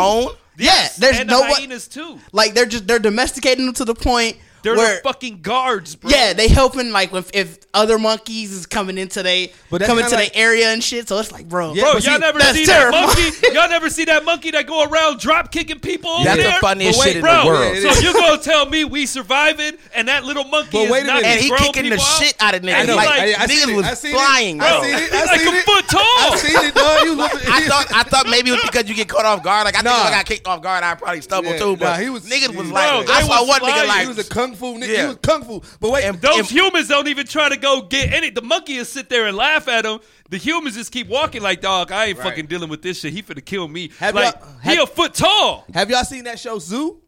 Own? 0.60 0.66
Yeah, 0.66 0.88
there's 0.98 1.20
and 1.20 1.30
no 1.30 1.40
the 1.40 1.54
hyenas 1.54 1.88
too. 1.88 2.20
like 2.32 2.54
they're 2.54 2.66
just 2.66 2.88
they're 2.88 3.00
domesticating 3.00 3.66
them 3.66 3.76
to 3.76 3.86
the 3.86 3.96
point 3.96 4.38
They're 4.66 4.76
where 4.76 4.96
the 4.98 5.02
fucking 5.02 5.42
guards, 5.42 5.96
bro. 5.96 6.12
yeah 6.12 6.34
they 6.34 6.48
helping 6.50 6.92
like 6.92 7.14
if, 7.14 7.30
if 7.34 7.58
other 7.74 7.98
monkeys 7.98 8.52
is 8.52 8.66
coming 8.66 8.98
into 8.98 9.24
they 9.24 9.52
But 9.70 9.80
that's 9.80 9.90
coming 9.90 10.06
to 10.06 10.16
like- 10.16 10.34
the 10.34 10.38
area 10.38 10.70
and 10.74 10.84
shit. 10.84 11.08
So 11.08 11.18
it's 11.20 11.32
like, 11.32 11.48
bro, 11.48 11.74
Yeah, 11.74 11.84
Bro, 11.84 11.92
y'all 11.94 12.02
see, 12.02 12.18
never 12.18 12.40
that's 12.40 12.58
see 12.58 12.66
terrifying. 12.66 13.06
that 13.08 13.16
monkey. 13.42 13.48
Y'all 13.56 13.70
never 13.70 13.90
see 13.90 14.06
that 14.06 14.26
monkey 14.26 14.52
that 14.52 14.66
go 14.68 14.84
around 14.86 15.20
drop 15.20 15.52
kicking 15.52 15.80
people 15.80 16.10
over 16.10 16.24
That's 16.24 16.38
the 16.38 16.44
there. 16.44 16.60
funniest 16.60 17.00
But 17.00 17.06
wait, 17.06 17.08
shit 17.14 17.16
in 17.18 17.22
bro, 17.22 17.42
the 17.42 17.48
world. 17.48 17.78
So 17.96 18.02
you 18.02 18.14
gonna 18.14 18.42
tell 18.42 18.66
me 18.66 18.84
we 18.86 19.06
surviving 19.06 19.74
and 19.94 20.08
that 20.08 20.24
little 20.26 20.44
monkey 20.46 20.70
But 20.84 20.90
wait 20.90 21.04
a 21.04 21.08
knocking 21.08 21.22
minute. 21.24 21.44
and 21.52 21.60
he 21.62 21.66
kicking 21.72 21.90
the 21.90 21.96
out? 21.96 22.02
shit 22.22 22.36
out 22.40 22.56
of 22.56 22.64
And 22.64 22.70
niggas. 22.70 22.86
he's 22.88 22.96
Like, 22.96 23.08
like- 23.10 23.40
I- 23.40 23.44
I 23.44 23.48
seen 23.48 23.60
niggas 23.68 23.72
it. 23.72 23.76
was 23.76 23.86
I 23.86 23.94
seen 23.94 24.12
it. 24.12 24.14
flying, 24.16 24.62
I 24.62 24.70
bro. 24.70 24.82
seen 24.84 24.94
it. 24.96 25.00
He's 25.02 25.12
I 25.14 25.26
like 25.26 25.40
seen 25.42 25.54
a 25.54 25.58
it. 25.58 25.66
foot 25.66 25.88
tall. 25.88 26.02
I 26.02 26.36
seen 26.38 26.66
it, 26.70 26.76
dog. 26.76 27.04
You 27.06 27.14
look. 27.22 27.50
I 27.50 27.62
thought 27.68 27.88
I 27.94 28.04
thought 28.04 28.28
maybe 28.30 28.50
it 28.50 28.54
was 28.54 28.64
because 28.64 28.88
you 28.90 28.96
get 28.96 29.08
caught 29.10 29.26
off 29.26 29.44
guard. 29.44 29.66
Like 29.66 29.76
I 29.76 29.82
think 29.82 29.96
if 29.96 30.06
I 30.06 30.10
got 30.12 30.26
kicked 30.26 30.48
off 30.48 30.62
guard, 30.62 30.84
I 30.84 30.96
probably 30.96 31.22
stumbled 31.22 31.58
too. 31.58 31.76
But 31.78 32.00
he 32.02 32.10
was- 32.10 32.26
niggas 32.26 32.56
was 32.56 32.72
like, 32.72 33.10
I 33.10 33.22
saw 33.22 33.42
was 33.42 33.50
one 33.50 33.62
nigga 33.62 33.88
like 33.88 34.02
he 34.02 34.08
was 34.08 34.18
a 34.18 34.24
kung 34.24 34.55
fu 34.56 34.76
nigga. 34.78 34.86
He 34.88 34.94
Yeah. 34.94 35.08
was 35.10 35.18
kung 35.22 35.44
fu. 35.44 35.62
But 35.80 35.92
wait, 35.92 36.06
And- 36.06 36.22
Those 36.22 36.40
If- 36.40 36.50
humans 36.50 36.88
don't 36.88 37.08
even 37.08 37.28
try 37.28 37.50
to 37.50 37.58
go 37.58 37.82
get 37.84 38.12
any. 38.14 38.30
The 38.32 38.42
monkey 38.42 38.76
is 38.76 38.90
sit 38.90 39.10
there 39.10 39.28
and 39.28 39.36
laugh 39.38 39.68
at 39.68 39.86
him. 39.86 40.00
The 40.30 40.38
humans 40.38 40.76
just 40.76 40.92
keep 40.92 41.08
walking 41.08 41.42
like, 41.42 41.62
dog, 41.62 41.92
I 41.92 42.06
ain't 42.06 42.18
fucking 42.18 42.48
dealing 42.48 42.70
with 42.70 42.82
this 42.82 43.00
shit. 43.00 43.14
He 43.14 43.22
finna 43.22 43.44
kill 43.46 43.68
me. 43.68 43.92
Have 44.00 44.16
like, 44.16 44.34
y'all- 44.34 44.50
he 44.64 44.78
a 44.78 44.88
foot 44.88 45.14
tall. 45.14 45.66
have 45.74 45.90
y'all 45.90 46.04
seen 46.04 46.24
that 46.24 46.40
show 46.40 46.58
Zoo? 46.60 47.02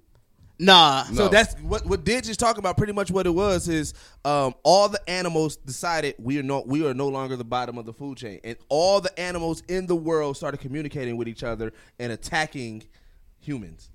nah. 0.60 1.03
So 1.14 1.28
that's 1.28 1.53
what 1.61 1.86
what 1.86 2.03
did 2.03 2.24
just 2.24 2.40
talk 2.40 2.57
about. 2.57 2.78
Pretty 2.78 2.94
much 2.94 3.11
what 3.11 3.26
it 3.28 3.34
was 3.34 3.68
is 3.69 3.94
um, 4.26 4.56
all 4.64 4.90
the 4.90 4.99
animals 5.10 5.56
decided 5.57 6.15
we 6.18 6.40
are 6.40 6.44
no 6.44 6.64
we 6.65 6.86
are 6.88 6.94
no 6.95 7.07
longer 7.07 7.36
the 7.36 7.44
bottom 7.45 7.78
of 7.78 7.86
the 7.86 7.94
food 7.94 8.18
chain, 8.18 8.40
and 8.44 8.57
all 8.69 8.99
the 8.99 9.18
animals 9.19 9.61
in 9.68 9.86
the 9.86 9.95
world 9.95 10.36
started 10.36 10.60
communicating 10.60 11.15
with 11.15 11.28
each 11.28 11.44
other 11.44 11.74
and 11.99 12.11
attacking 12.11 12.84
humans. 13.40 13.90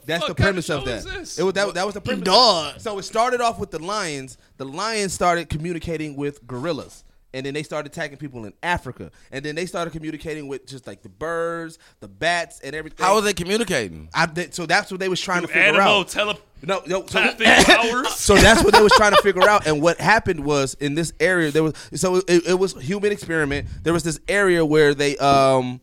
The 0.00 0.06
That's 0.06 0.26
fuck 0.26 0.36
the 0.36 0.42
premise 0.42 0.66
kind 0.68 0.86
of 0.86 1.02
show 1.02 1.10
that. 1.10 1.38
It 1.38 1.42
was 1.42 1.52
that, 1.54 1.74
that 1.74 1.84
was 1.86 1.94
the 1.94 2.00
premise. 2.00 2.24
Dog. 2.24 2.80
So 2.80 2.98
it 2.98 3.02
started 3.02 3.40
off 3.40 3.58
with 3.58 3.70
the 3.70 3.78
lions. 3.78 4.38
The 4.56 4.64
lions 4.64 5.12
started 5.12 5.48
communicating 5.48 6.16
with 6.16 6.46
gorillas. 6.46 7.04
And 7.34 7.46
then 7.46 7.54
they 7.54 7.62
started 7.62 7.90
attacking 7.90 8.18
people 8.18 8.44
in 8.44 8.52
Africa. 8.62 9.10
And 9.30 9.42
then 9.42 9.54
they 9.54 9.64
started 9.64 9.90
communicating 9.92 10.48
with 10.48 10.66
just 10.66 10.86
like 10.86 11.02
the 11.02 11.08
birds, 11.08 11.78
the 12.00 12.08
bats, 12.08 12.60
and 12.60 12.74
everything. 12.76 13.02
How 13.04 13.14
are 13.14 13.22
they 13.22 13.32
communicating? 13.32 14.10
I, 14.14 14.26
did- 14.26 14.54
so 14.54 14.66
that's 14.66 14.90
what 14.90 15.00
they 15.00 15.08
was 15.08 15.18
trying 15.18 15.40
to 15.40 15.48
figure 15.48 15.62
Animal 15.62 16.00
out. 16.00 16.08
tele 16.08 16.36
No, 16.62 16.82
no. 16.86 17.06
So, 17.06 17.20
Traffic 17.20 17.46
powers. 17.66 18.14
so 18.16 18.34
that's 18.34 18.62
what 18.62 18.74
they 18.74 18.82
was 18.82 18.92
trying 18.92 19.14
to 19.14 19.22
figure 19.22 19.48
out. 19.48 19.66
And 19.66 19.80
what 19.80 19.98
happened 19.98 20.44
was 20.44 20.74
in 20.74 20.94
this 20.94 21.14
area 21.20 21.50
there 21.50 21.62
was 21.62 21.74
so 21.94 22.16
it, 22.16 22.48
it 22.48 22.58
was 22.58 22.74
human 22.74 23.12
experiment. 23.12 23.66
There 23.82 23.94
was 23.94 24.02
this 24.02 24.20
area 24.28 24.62
where 24.64 24.94
they 24.94 25.16
um 25.16 25.80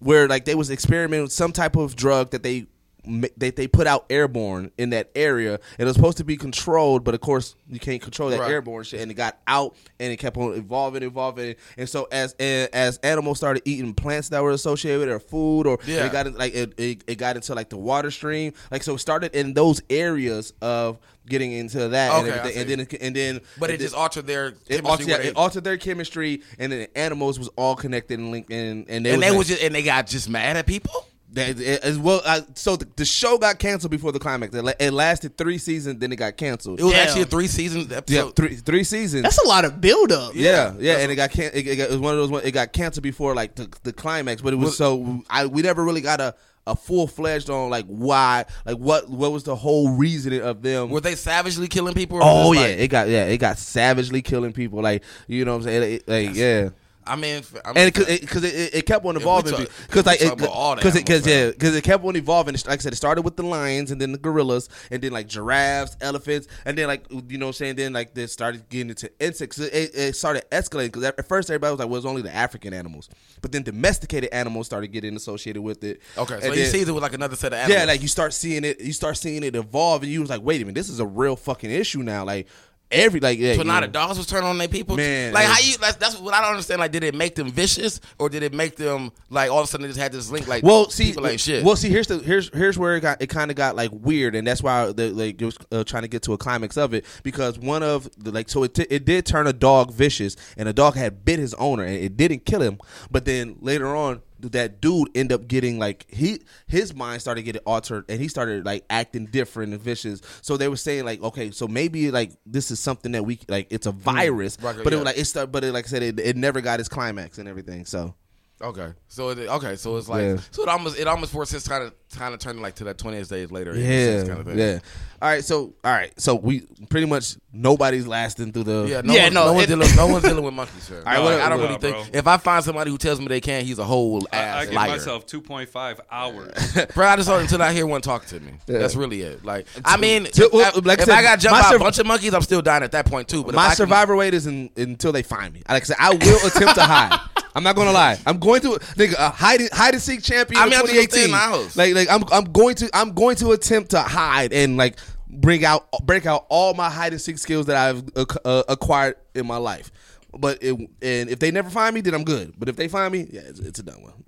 where 0.00 0.28
like 0.28 0.44
they 0.44 0.54
was 0.54 0.70
experimenting 0.70 1.22
with 1.24 1.32
some 1.32 1.52
type 1.52 1.76
of 1.76 1.96
drug 1.96 2.30
that 2.32 2.42
they 2.42 2.66
ma- 3.06 3.28
they, 3.36 3.50
they 3.50 3.66
put 3.66 3.86
out 3.86 4.06
airborne 4.10 4.70
in 4.78 4.90
that 4.90 5.10
area 5.14 5.58
it 5.78 5.84
was 5.84 5.94
supposed 5.94 6.18
to 6.18 6.24
be 6.24 6.36
controlled 6.36 7.04
but 7.04 7.14
of 7.14 7.20
course 7.20 7.54
you 7.68 7.78
can't 7.78 8.00
control 8.02 8.30
that 8.30 8.40
Right. 8.40 8.50
airborne 8.50 8.84
shit 8.84 9.00
and 9.00 9.10
it 9.10 9.14
got 9.14 9.38
out 9.46 9.74
and 9.98 10.12
it 10.12 10.16
kept 10.18 10.36
on 10.36 10.54
evolving 10.54 11.02
evolving 11.02 11.54
and 11.76 11.88
so 11.88 12.08
as 12.12 12.32
as 12.38 12.98
animals 12.98 13.38
started 13.38 13.62
eating 13.64 13.94
plants 13.94 14.28
that 14.30 14.42
were 14.42 14.50
associated 14.52 14.98
with 15.00 15.08
their 15.08 15.20
food 15.20 15.66
or 15.66 15.78
Yeah. 15.86 16.06
it 16.06 16.12
got 16.12 16.26
in, 16.26 16.34
like 16.36 16.54
it, 16.54 16.74
it, 16.78 17.04
it 17.06 17.14
got 17.16 17.36
into 17.36 17.54
like 17.54 17.68
the 17.70 17.76
water 17.78 18.10
stream 18.10 18.52
like 18.70 18.82
so 18.82 18.94
it 18.94 18.98
started 18.98 19.34
in 19.34 19.54
those 19.54 19.82
areas 19.90 20.52
of 20.60 20.98
getting 21.28 21.52
into 21.52 21.88
that 21.88 22.12
and, 22.12 22.26
Okay, 22.28 22.38
everything. 22.38 22.60
and 22.60 22.70
then 22.70 22.80
it, 22.80 22.94
and 23.00 23.16
then 23.16 23.40
But 23.58 23.70
it 23.70 23.74
and 23.74 23.82
just 23.82 23.94
altered 23.94 24.26
their 24.26 24.54
it 24.66 24.84
altered, 24.84 25.06
yeah, 25.06 25.16
it 25.18 25.36
altered 25.36 25.64
their 25.64 25.76
chemistry 25.76 26.42
and 26.58 26.72
then 26.72 26.80
the 26.80 26.98
animals 26.98 27.38
was 27.38 27.48
all 27.56 27.76
connected 27.76 28.18
and 28.18 28.30
linked 28.30 28.50
and 28.52 28.88
and 28.88 29.04
they 29.06 29.10
and 29.12 29.18
was, 29.18 29.24
they 29.26 29.30
like- 29.30 29.38
was 29.38 29.48
just 29.48 29.62
and 29.62 29.74
they 29.74 29.82
got 29.82 30.06
just 30.06 30.28
mad 30.28 30.56
at 30.56 30.66
people. 30.66 31.06
They, 31.32 31.50
it- 31.50 31.82
as 31.84 31.98
well. 31.98 32.20
Uh, 32.24 32.40
so 32.54 32.76
the, 32.76 32.88
the 32.96 33.04
show 33.04 33.38
got 33.38 33.58
canceled 33.58 33.90
before 33.90 34.12
the 34.12 34.18
climax. 34.18 34.54
It, 34.54 34.76
it 34.80 34.92
lasted 34.92 35.36
three 35.38 35.58
seasons, 35.58 35.98
then 36.00 36.12
it 36.12 36.16
got 36.16 36.36
canceled. 36.36 36.80
It 36.80 36.84
was 36.84 36.92
Damn. 36.92 37.06
actually 37.06 37.22
a 37.22 37.26
three 37.26 37.46
seasons 37.46 37.92
episode. 37.92 38.24
yeah, 38.26 38.30
three 38.34 38.56
three 38.56 38.84
seasons. 38.84 39.22
That's 39.22 39.38
a 39.38 39.46
lot 39.46 39.64
of 39.64 39.80
build 39.80 40.12
up. 40.12 40.32
yeah, 40.34 40.74
yeah, 40.78 40.98
and 40.98 41.12
it 41.12 41.16
got 41.16 41.30
can- 41.30 41.50
it, 41.54 41.66
it, 41.66 41.76
got- 41.76 41.84
it 41.88 41.92
was 41.92 42.00
one 42.00 42.12
of 42.14 42.18
those. 42.18 42.30
one- 42.30 42.44
It 42.44 42.50
got 42.52 42.72
canceled 42.72 43.02
before 43.04 43.34
like 43.34 43.54
the, 43.54 43.68
the 43.82 43.92
climax, 43.92 44.42
but 44.42 44.52
it 44.52 44.56
was 44.56 44.76
so 44.76 45.22
I 45.30 45.46
we 45.46 45.62
never 45.62 45.84
really 45.84 46.00
got 46.00 46.20
a, 46.20 46.34
a 46.66 46.76
full 46.76 47.06
fledged 47.06 47.48
on 47.48 47.70
like 47.70 47.86
why 47.86 48.44
like 48.66 48.76
what 48.76 49.08
what 49.08 49.32
was 49.32 49.44
the 49.44 49.56
whole 49.56 49.90
reasoning 49.96 50.42
of 50.42 50.62
them. 50.62 50.90
Were 50.90 51.00
they 51.00 51.14
savagely 51.14 51.68
killing 51.68 51.94
people? 51.94 52.18
or 52.18 52.22
oh 52.24 52.52
yeah, 52.52 52.60
like- 52.62 52.78
it 52.78 52.88
got 52.88 53.08
yeah 53.08 53.24
it 53.26 53.38
got 53.38 53.56
savagely 53.58 54.20
killing 54.22 54.52
people 54.52 54.82
like 54.82 55.02
you 55.28 55.44
know 55.44 55.52
what 55.52 55.58
I'm 55.58 55.62
saying 55.64 55.92
It- 55.94 56.08
like 56.08 56.34
yeah. 56.34 56.70
I 57.06 57.16
mean, 57.16 57.42
I 57.64 57.68
mean 57.72 57.76
and 57.76 57.92
because 57.94 58.44
it, 58.44 58.54
it, 58.54 58.74
it 58.74 58.86
kept 58.86 59.04
on 59.04 59.16
evolving 59.16 59.66
because 59.88 60.06
like 60.06 60.20
it, 60.20 60.28
talk 60.28 60.38
about 60.38 60.50
all 60.50 60.70
the 60.76 60.82
because 60.82 60.94
because 60.94 61.26
yeah 61.26 61.48
because 61.50 61.74
it 61.74 61.82
kept 61.82 62.04
on 62.04 62.14
evolving. 62.14 62.54
Like 62.66 62.68
I 62.68 62.76
said, 62.76 62.92
it 62.92 62.96
started 62.96 63.22
with 63.22 63.36
the 63.36 63.42
lions 63.42 63.90
and 63.90 64.00
then 64.00 64.12
the 64.12 64.18
gorillas 64.18 64.68
and 64.90 65.02
then 65.02 65.10
like 65.12 65.26
giraffes, 65.26 65.96
elephants, 66.00 66.46
and 66.64 66.76
then 66.76 66.86
like 66.88 67.04
you 67.10 67.38
know 67.38 67.46
what 67.46 67.50
I'm 67.50 67.52
saying. 67.54 67.76
Then 67.76 67.92
like 67.92 68.14
they 68.14 68.26
started 68.26 68.68
getting 68.68 68.90
into 68.90 69.10
insects. 69.18 69.58
It, 69.58 69.72
it, 69.72 69.90
it 69.94 70.16
started 70.16 70.48
escalating 70.50 70.86
because 70.92 71.04
at 71.04 71.26
first 71.26 71.50
everybody 71.50 71.72
was 71.72 71.78
like, 71.80 71.88
well, 71.88 71.96
it 71.96 71.98
was 72.04 72.06
only 72.06 72.22
the 72.22 72.34
African 72.34 72.74
animals, 72.74 73.08
but 73.40 73.50
then 73.50 73.62
domesticated 73.62 74.30
animals 74.32 74.66
started 74.66 74.88
getting 74.88 75.16
associated 75.16 75.62
with 75.62 75.82
it. 75.82 76.00
Okay, 76.18 76.38
so 76.38 76.46
And 76.46 76.54
each 76.54 76.62
then- 76.64 76.70
season 76.72 76.94
was 76.94 77.02
like 77.02 77.14
another 77.14 77.36
set 77.36 77.52
of 77.52 77.58
animals. 77.60 77.78
yeah, 77.80 77.86
like 77.86 78.02
you 78.02 78.08
start 78.08 78.34
seeing 78.34 78.62
it, 78.64 78.80
you 78.80 78.92
start 78.92 79.16
seeing 79.16 79.42
it 79.42 79.56
evolve, 79.56 80.02
and 80.02 80.12
you 80.12 80.20
was 80.20 80.30
like, 80.30 80.42
wait 80.42 80.60
a 80.60 80.64
minute, 80.64 80.74
this 80.74 80.88
is 80.90 81.00
a 81.00 81.06
real 81.06 81.34
fucking 81.34 81.70
issue 81.70 82.02
now. 82.02 82.24
Like 82.24 82.46
every 82.90 83.20
like 83.20 83.38
yeah, 83.38 83.52
So 83.54 83.58
you 83.60 83.64
now 83.64 83.80
know. 83.80 83.86
the 83.86 83.92
dogs 83.92 84.18
was 84.18 84.26
turning 84.26 84.48
on 84.48 84.58
their 84.58 84.68
people. 84.68 84.96
Man, 84.96 85.32
like 85.32 85.44
it- 85.44 85.50
how 85.50 85.60
you? 85.60 85.76
Like, 85.80 85.98
that's 85.98 86.18
what 86.18 86.34
I 86.34 86.40
don't 86.40 86.50
understand. 86.50 86.80
Like, 86.80 86.92
did 86.92 87.04
it 87.04 87.14
make 87.14 87.34
them 87.34 87.50
vicious, 87.50 88.00
or 88.18 88.28
did 88.28 88.42
it 88.42 88.52
make 88.52 88.76
them 88.76 89.12
like 89.30 89.50
all 89.50 89.58
of 89.60 89.64
a 89.64 89.66
sudden 89.68 89.82
they 89.82 89.88
just 89.88 90.00
had 90.00 90.12
this 90.12 90.30
link? 90.30 90.46
Like, 90.48 90.62
Well, 90.64 90.90
see, 90.90 91.06
people 91.06 91.26
ain't 91.26 91.40
shit. 91.40 91.64
well, 91.64 91.76
see, 91.76 91.88
here's 91.88 92.06
the 92.06 92.18
here's 92.18 92.48
here's 92.54 92.78
where 92.78 92.96
it 92.96 93.00
got 93.00 93.20
it 93.22 93.28
kind 93.28 93.50
of 93.50 93.56
got 93.56 93.76
like 93.76 93.90
weird, 93.92 94.34
and 94.34 94.46
that's 94.46 94.62
why 94.62 94.92
the, 94.92 95.10
like 95.10 95.40
it 95.40 95.44
was 95.44 95.58
uh, 95.72 95.84
trying 95.84 96.02
to 96.02 96.08
get 96.08 96.22
to 96.22 96.32
a 96.32 96.38
climax 96.38 96.76
of 96.76 96.94
it 96.94 97.04
because 97.22 97.58
one 97.58 97.82
of 97.82 98.08
the 98.18 98.30
like 98.32 98.48
so 98.48 98.62
it 98.64 98.74
t- 98.74 98.86
it 98.90 99.04
did 99.04 99.26
turn 99.26 99.46
a 99.46 99.52
dog 99.52 99.92
vicious, 99.92 100.36
and 100.56 100.68
a 100.68 100.72
dog 100.72 100.94
had 100.94 101.24
bit 101.24 101.38
his 101.38 101.54
owner, 101.54 101.84
and 101.84 101.94
it 101.96 102.16
didn't 102.16 102.44
kill 102.44 102.60
him, 102.62 102.78
but 103.10 103.24
then 103.24 103.56
later 103.60 103.94
on. 103.94 104.22
That 104.42 104.80
dude 104.80 105.08
end 105.14 105.32
up 105.32 105.48
getting 105.48 105.78
like 105.78 106.06
he 106.08 106.40
his 106.66 106.94
mind 106.94 107.20
started 107.20 107.42
getting 107.42 107.62
altered 107.66 108.04
and 108.08 108.20
he 108.20 108.28
started 108.28 108.64
like 108.64 108.84
acting 108.90 109.26
different 109.26 109.72
and 109.72 109.82
vicious. 109.82 110.20
So 110.42 110.56
they 110.56 110.68
were 110.68 110.76
saying 110.76 111.04
like 111.04 111.22
okay, 111.22 111.50
so 111.50 111.68
maybe 111.68 112.10
like 112.10 112.32
this 112.46 112.70
is 112.70 112.80
something 112.80 113.12
that 113.12 113.24
we 113.24 113.38
like 113.48 113.66
it's 113.70 113.86
a 113.86 113.92
mm. 113.92 113.96
virus, 113.96 114.56
Right, 114.60 114.76
but 114.76 114.92
it 114.92 114.92
yeah. 114.92 114.96
was 114.96 115.06
like 115.06 115.18
it 115.18 115.24
started, 115.26 115.52
but 115.52 115.64
it, 115.64 115.72
like 115.72 115.86
I 115.86 115.88
said, 115.88 116.02
it, 116.02 116.20
it 116.20 116.36
never 116.36 116.60
got 116.60 116.80
its 116.80 116.88
climax 116.88 117.38
and 117.38 117.48
everything. 117.48 117.84
So 117.84 118.14
okay, 118.62 118.92
so 119.08 119.30
it, 119.30 119.38
okay, 119.48 119.76
so 119.76 119.96
it's 119.96 120.08
like 120.08 120.22
Yeah. 120.22 120.36
so 120.50 120.62
it 120.62 120.68
almost 120.68 120.98
it 120.98 121.06
almost 121.06 121.32
forced 121.32 121.52
his 121.52 121.66
kind 121.66 121.84
of 121.84 121.92
kind 122.16 122.34
of 122.34 122.40
turning 122.40 122.60
like 122.62 122.74
to 122.76 122.84
that 122.84 122.98
twentieth 122.98 123.28
days 123.28 123.50
later. 123.50 123.74
Yeah, 123.76 124.24
kind 124.26 124.40
of 124.40 124.46
thing. 124.46 124.58
yeah. 124.58 124.78
All 125.22 125.28
right, 125.28 125.44
so 125.44 125.74
all 125.84 125.92
right, 125.92 126.18
so 126.18 126.34
we 126.34 126.62
pretty 126.88 127.06
much 127.06 127.36
nobody's 127.52 128.06
lasting 128.06 128.52
through 128.52 128.64
the. 128.64 128.86
Yeah, 128.88 129.00
no, 129.02 129.12
Yeah, 129.12 129.24
one, 129.24 129.34
no, 129.34 129.44
no, 129.46 129.52
one's 129.52 129.64
it- 129.64 129.66
dealing, 129.68 129.96
no 129.96 130.06
one's 130.06 130.24
dealing 130.24 130.44
with 130.44 130.54
monkeys, 130.54 130.82
sir. 130.84 131.02
right, 131.06 131.16
No, 131.18 131.24
what- 131.24 131.34
I 131.40 131.48
don't 131.50 131.58
what- 131.60 131.68
really 131.68 131.78
bro. 131.78 132.02
think. 132.04 132.14
If 132.16 132.26
I 132.26 132.36
find 132.38 132.64
somebody 132.64 132.90
who 132.90 132.96
tells 132.98 133.20
me 133.20 133.26
they 133.26 133.40
can, 133.42 133.64
he's 133.66 133.78
a 133.78 133.84
whole 133.84 134.26
ass 134.32 134.56
I 134.56 134.64
give 134.64 134.74
liar. 134.74 134.88
myself 134.92 135.26
2.5 135.26 136.00
hours. 136.10 136.86
Bro, 136.94 137.06
I 137.06 137.16
just 137.16 137.28
until 137.28 137.60
I 137.62 137.72
hear 137.74 137.86
one 137.86 138.00
talk 138.00 138.24
to 138.26 138.40
me. 138.40 138.52
That's 138.66 138.96
really 138.96 139.20
it. 139.20 139.44
Like, 139.44 139.66
I 139.84 139.98
mean, 139.98 140.24
to- 140.24 140.44
if, 140.46 140.52
well, 140.54 140.72
I, 140.74 140.78
like 140.78 141.00
I 141.00 141.02
if 141.02 141.08
said, 141.08 141.18
I 141.18 141.22
got 141.22 141.38
jumped 141.38 141.62
my 141.62 141.70
by 141.70 141.76
a 141.76 141.78
bunch 141.78 141.98
of 141.98 142.06
monkeys, 142.06 142.32
I'm 142.32 142.40
still 142.42 142.62
dying 142.62 142.82
at 142.82 142.92
that 142.92 143.04
point 143.04 143.28
too. 143.28 143.44
But 143.44 143.54
My 143.54 143.66
can- 143.68 143.76
survivor 143.76 144.16
rate 144.16 144.32
is 144.32 144.46
in, 144.46 144.70
until 144.76 145.12
they 145.12 145.22
find 145.22 145.52
me. 145.52 145.62
Like 145.68 145.82
I 145.82 145.84
said, 145.84 145.96
I 145.98 146.10
will 146.14 146.46
attempt 146.46 146.74
to 146.76 146.82
hide. 146.82 147.20
I'm 147.54 147.62
not 147.62 147.76
gonna 147.76 147.92
lie. 147.92 148.18
I'm 148.26 148.38
going 148.38 148.60
to 148.62 148.68
nigga 148.96 149.14
a 149.18 149.30
hide 149.30 149.60
hide 149.72 149.94
and 149.94 150.02
seek 150.02 150.22
champion. 150.22 150.60
I 150.60 150.66
mean, 150.66 150.74
I'm 150.74 150.86
gonna 150.86 150.92
stay 150.92 151.06
2018. 151.06 151.24
in 151.24 151.30
my 151.30 151.38
house. 151.38 151.76
Like 151.76 151.94
like 151.94 152.10
I'm 152.10 152.24
I'm 152.32 152.44
going 152.52 152.74
to 152.76 152.90
I'm 152.94 153.12
going 153.12 153.36
to 153.36 153.52
attempt 153.52 153.90
to 153.90 154.00
hide 154.00 154.52
and 154.52 154.76
like 154.76 154.98
bring 155.28 155.64
out 155.64 155.86
break 156.04 156.26
out 156.26 156.46
all 156.48 156.74
my 156.74 156.90
hide 156.90 157.12
and 157.12 157.20
seek 157.20 157.38
skills 157.38 157.66
that 157.66 157.76
I've 157.76 158.04
uh, 158.44 158.62
acquired 158.68 159.16
in 159.34 159.46
my 159.46 159.56
life. 159.56 159.90
But 160.38 160.62
it, 160.62 160.74
and 161.02 161.28
if 161.28 161.40
they 161.40 161.50
never 161.50 161.70
find 161.70 161.94
me, 161.94 162.00
then 162.02 162.14
I'm 162.14 162.24
good. 162.24 162.54
But 162.56 162.68
if 162.68 162.76
they 162.76 162.86
find 162.86 163.12
me, 163.12 163.26
yeah, 163.30 163.40
it's, 163.40 163.58
it's 163.58 163.78
a 163.80 163.82
done 163.82 164.02
one. 164.02 164.24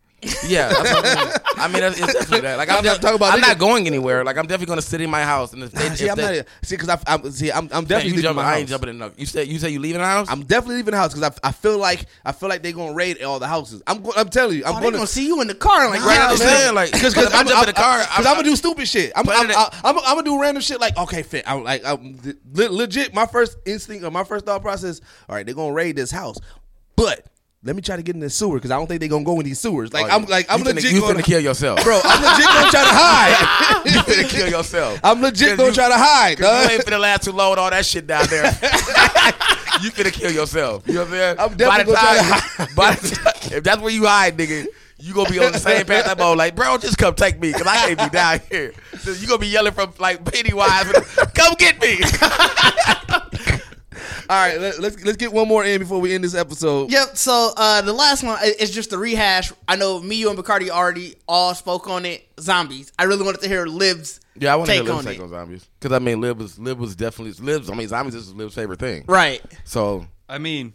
Yeah, 0.46 0.68
that's 0.82 0.90
I 1.58 1.68
mean. 1.68 1.82
I 1.82 1.88
mean, 1.88 1.92
it's 1.92 1.98
definitely 2.12 2.40
that. 2.42 2.56
Like 2.56 2.68
I'm, 2.68 2.78
I'm 2.78 2.84
not 2.84 3.00
talking 3.00 3.16
about 3.16 3.32
I'm 3.34 3.40
niggas- 3.40 3.48
not 3.48 3.58
going 3.58 3.86
anywhere. 3.86 4.24
Like, 4.24 4.36
I'm 4.36 4.46
definitely 4.46 4.66
going 4.66 4.78
to 4.78 4.86
sit 4.86 5.00
in 5.00 5.10
my 5.10 5.24
house. 5.24 5.52
And 5.52 5.62
if 5.64 5.72
they, 5.72 5.88
see, 5.96 6.04
if 6.04 6.10
I'm 6.12 6.16
they, 6.16 6.36
not 6.38 6.46
see 6.62 6.76
because 6.76 7.02
I'm 7.06 7.30
see 7.32 7.50
I'm, 7.50 7.68
I'm 7.72 7.84
definitely 7.84 8.10
leaving 8.10 8.22
jumping, 8.22 8.44
my 8.44 8.52
I 8.54 8.58
ain't 8.58 8.68
jumping 8.68 8.90
in. 8.90 8.98
The, 8.98 9.12
you 9.16 9.26
said 9.26 9.48
you 9.48 9.58
say 9.58 9.70
you 9.70 9.80
leaving 9.80 10.00
the 10.00 10.06
house? 10.06 10.28
I'm 10.30 10.44
definitely 10.44 10.76
leaving 10.76 10.92
the 10.92 10.98
house 10.98 11.12
because 11.14 11.38
I, 11.42 11.48
I 11.48 11.52
feel 11.52 11.76
like 11.78 12.06
I 12.24 12.32
feel 12.32 12.48
like 12.48 12.62
they're 12.62 12.72
gonna 12.72 12.94
raid 12.94 13.20
all 13.22 13.38
the 13.40 13.48
houses. 13.48 13.82
I'm 13.86 14.00
go, 14.02 14.12
I'm 14.16 14.28
telling 14.28 14.58
you, 14.58 14.64
I'm 14.64 14.76
Oh, 14.76 14.80
gonna 14.80 14.92
gonna 14.92 15.06
see 15.08 15.26
you 15.26 15.40
in 15.40 15.48
the 15.48 15.54
car 15.54 15.88
like 15.90 16.04
Right, 16.04 16.20
I'm 16.20 16.36
saying, 16.36 16.74
like, 16.74 16.92
because 16.92 17.16
if 17.16 17.34
I 17.34 17.42
jump 17.44 17.60
in 17.62 17.66
the 17.66 17.72
car, 17.72 17.98
because 18.00 18.26
I'm, 18.26 18.34
gonna 18.36 18.44
do 18.44 18.56
stupid 18.56 18.86
shit. 18.86 19.12
I'm 19.16 19.28
I'm, 19.28 19.50
I'm, 19.50 19.56
I'm, 19.84 19.98
I'm 19.98 20.02
gonna 20.04 20.22
do 20.22 20.40
random 20.40 20.62
shit 20.62 20.80
like 20.80 20.96
okay, 20.98 21.22
fit. 21.22 21.44
I'm 21.50 21.64
like 21.64 21.84
um, 21.84 22.18
I'm, 22.24 22.38
legit. 22.54 23.12
My 23.12 23.26
first 23.26 23.56
instinct 23.66 24.04
or 24.04 24.10
my 24.12 24.24
first 24.24 24.46
thought 24.46 24.62
process. 24.62 25.00
All 25.28 25.34
right, 25.34 25.44
they're 25.44 25.54
gonna 25.54 25.72
raid 25.72 25.96
this 25.96 26.10
house, 26.12 26.38
but 26.96 27.26
let 27.64 27.76
me 27.76 27.82
try 27.82 27.94
to 27.96 28.02
get 28.02 28.14
in 28.16 28.20
the 28.20 28.28
sewer 28.30 28.56
because 28.56 28.70
I 28.72 28.76
don't 28.76 28.86
think 28.88 29.00
they're 29.00 29.08
gonna 29.08 29.24
go 29.24 29.38
in 29.38 29.46
these 29.46 29.60
sewers. 29.60 29.92
Like 29.92 30.06
Oh, 30.06 30.16
I'm 30.16 30.24
like 30.26 30.46
I'm 30.48 30.58
you 30.60 30.64
finna, 30.64 30.74
legit 30.74 30.92
you 30.92 31.00
gonna 31.00 31.20
finna 31.20 31.24
kill 31.24 31.40
yourself, 31.40 31.82
bro. 31.84 32.00
I'm 32.02 32.22
legit 32.22 32.46
gonna 32.46 32.70
try 32.70 32.82
to 32.82 32.90
hide. 32.92 33.82
you 33.86 34.00
finna 34.00 34.28
kill 34.28 34.48
yourself. 34.50 35.00
I'm 35.04 35.22
legit 35.22 35.56
gonna 35.56 35.68
you- 35.68 35.74
try 35.74 35.88
to 35.88 35.96
hide. 35.96 36.38
Cause 36.38 36.66
you 36.70 36.74
ain't 36.76 36.84
finna 36.84 37.00
last 37.00 37.22
too 37.24 37.32
long 37.32 37.50
with 37.50 37.58
all 37.60 37.70
that 37.70 37.86
shit 37.86 38.06
down 38.06 38.26
there. 38.28 38.44
you 39.82 39.90
finna 39.90 40.12
kill 40.12 40.32
yourself. 40.32 40.82
You 40.86 40.94
know 40.94 41.00
what 41.00 41.08
I'm 41.08 41.12
saying? 41.14 41.36
I'm 41.38 41.56
definitely 41.56 41.94
by 41.94 42.00
the 42.00 42.08
gonna 42.18 42.66
time, 42.66 42.68
by 42.74 42.94
the 42.94 43.08
time, 43.16 43.56
if 43.58 43.64
that's 43.64 43.80
where 43.80 43.92
you 43.92 44.06
hide, 44.06 44.36
nigga, 44.36 44.66
you 44.98 45.14
gonna 45.14 45.30
be 45.30 45.38
on 45.38 45.52
the 45.52 45.58
same 45.58 45.84
path 45.86 46.08
I'm 46.08 46.20
on. 46.20 46.36
Like, 46.36 46.56
bro, 46.56 46.78
just 46.78 46.98
come 46.98 47.14
take 47.14 47.38
me, 47.40 47.52
cause 47.52 47.66
I 47.66 47.76
can't 47.76 47.98
be 47.98 48.08
down 48.08 48.40
here. 48.50 48.72
So 48.98 49.12
you 49.12 49.26
gonna 49.28 49.38
be 49.38 49.46
yelling 49.48 49.72
from 49.72 49.92
like 50.00 50.24
Pennywise, 50.24 50.92
come 51.34 51.54
get 51.58 51.80
me. 51.80 51.98
All 54.30 54.36
right, 54.48 54.60
let, 54.60 54.78
let's 54.78 55.04
let's 55.04 55.16
get 55.16 55.32
one 55.32 55.48
more 55.48 55.64
in 55.64 55.78
before 55.80 56.00
we 56.00 56.14
end 56.14 56.24
this 56.24 56.34
episode. 56.34 56.90
Yep. 56.90 57.16
So 57.16 57.52
uh, 57.56 57.82
the 57.82 57.92
last 57.92 58.22
one 58.22 58.38
is 58.42 58.70
just 58.70 58.92
a 58.92 58.98
rehash. 58.98 59.52
I 59.68 59.76
know 59.76 60.00
me, 60.00 60.16
you, 60.16 60.30
and 60.30 60.38
Bacardi 60.38 60.70
already 60.70 61.16
all 61.26 61.54
spoke 61.54 61.88
on 61.88 62.04
it. 62.06 62.28
Zombies. 62.40 62.92
I 62.98 63.04
really 63.04 63.24
wanted 63.24 63.40
to 63.42 63.48
hear 63.48 63.66
Liv's 63.66 64.20
Yeah, 64.34 64.52
I 64.52 64.56
want 64.56 64.68
to 64.68 64.74
hear 64.74 64.82
Liv 64.82 64.94
on 64.94 65.04
take 65.04 65.18
it. 65.18 65.22
on 65.22 65.28
zombies, 65.28 65.68
cause 65.80 65.92
I 65.92 65.98
mean, 65.98 66.20
Liv 66.20 66.38
was 66.38 66.58
Liv 66.58 66.78
was 66.78 66.96
definitely 66.96 67.32
Liv's. 67.44 67.70
I 67.70 67.74
mean, 67.74 67.88
zombies 67.88 68.14
is 68.14 68.32
Liv's 68.34 68.54
favorite 68.54 68.80
thing. 68.80 69.04
Right. 69.06 69.42
So 69.64 70.06
I 70.28 70.38
mean, 70.38 70.72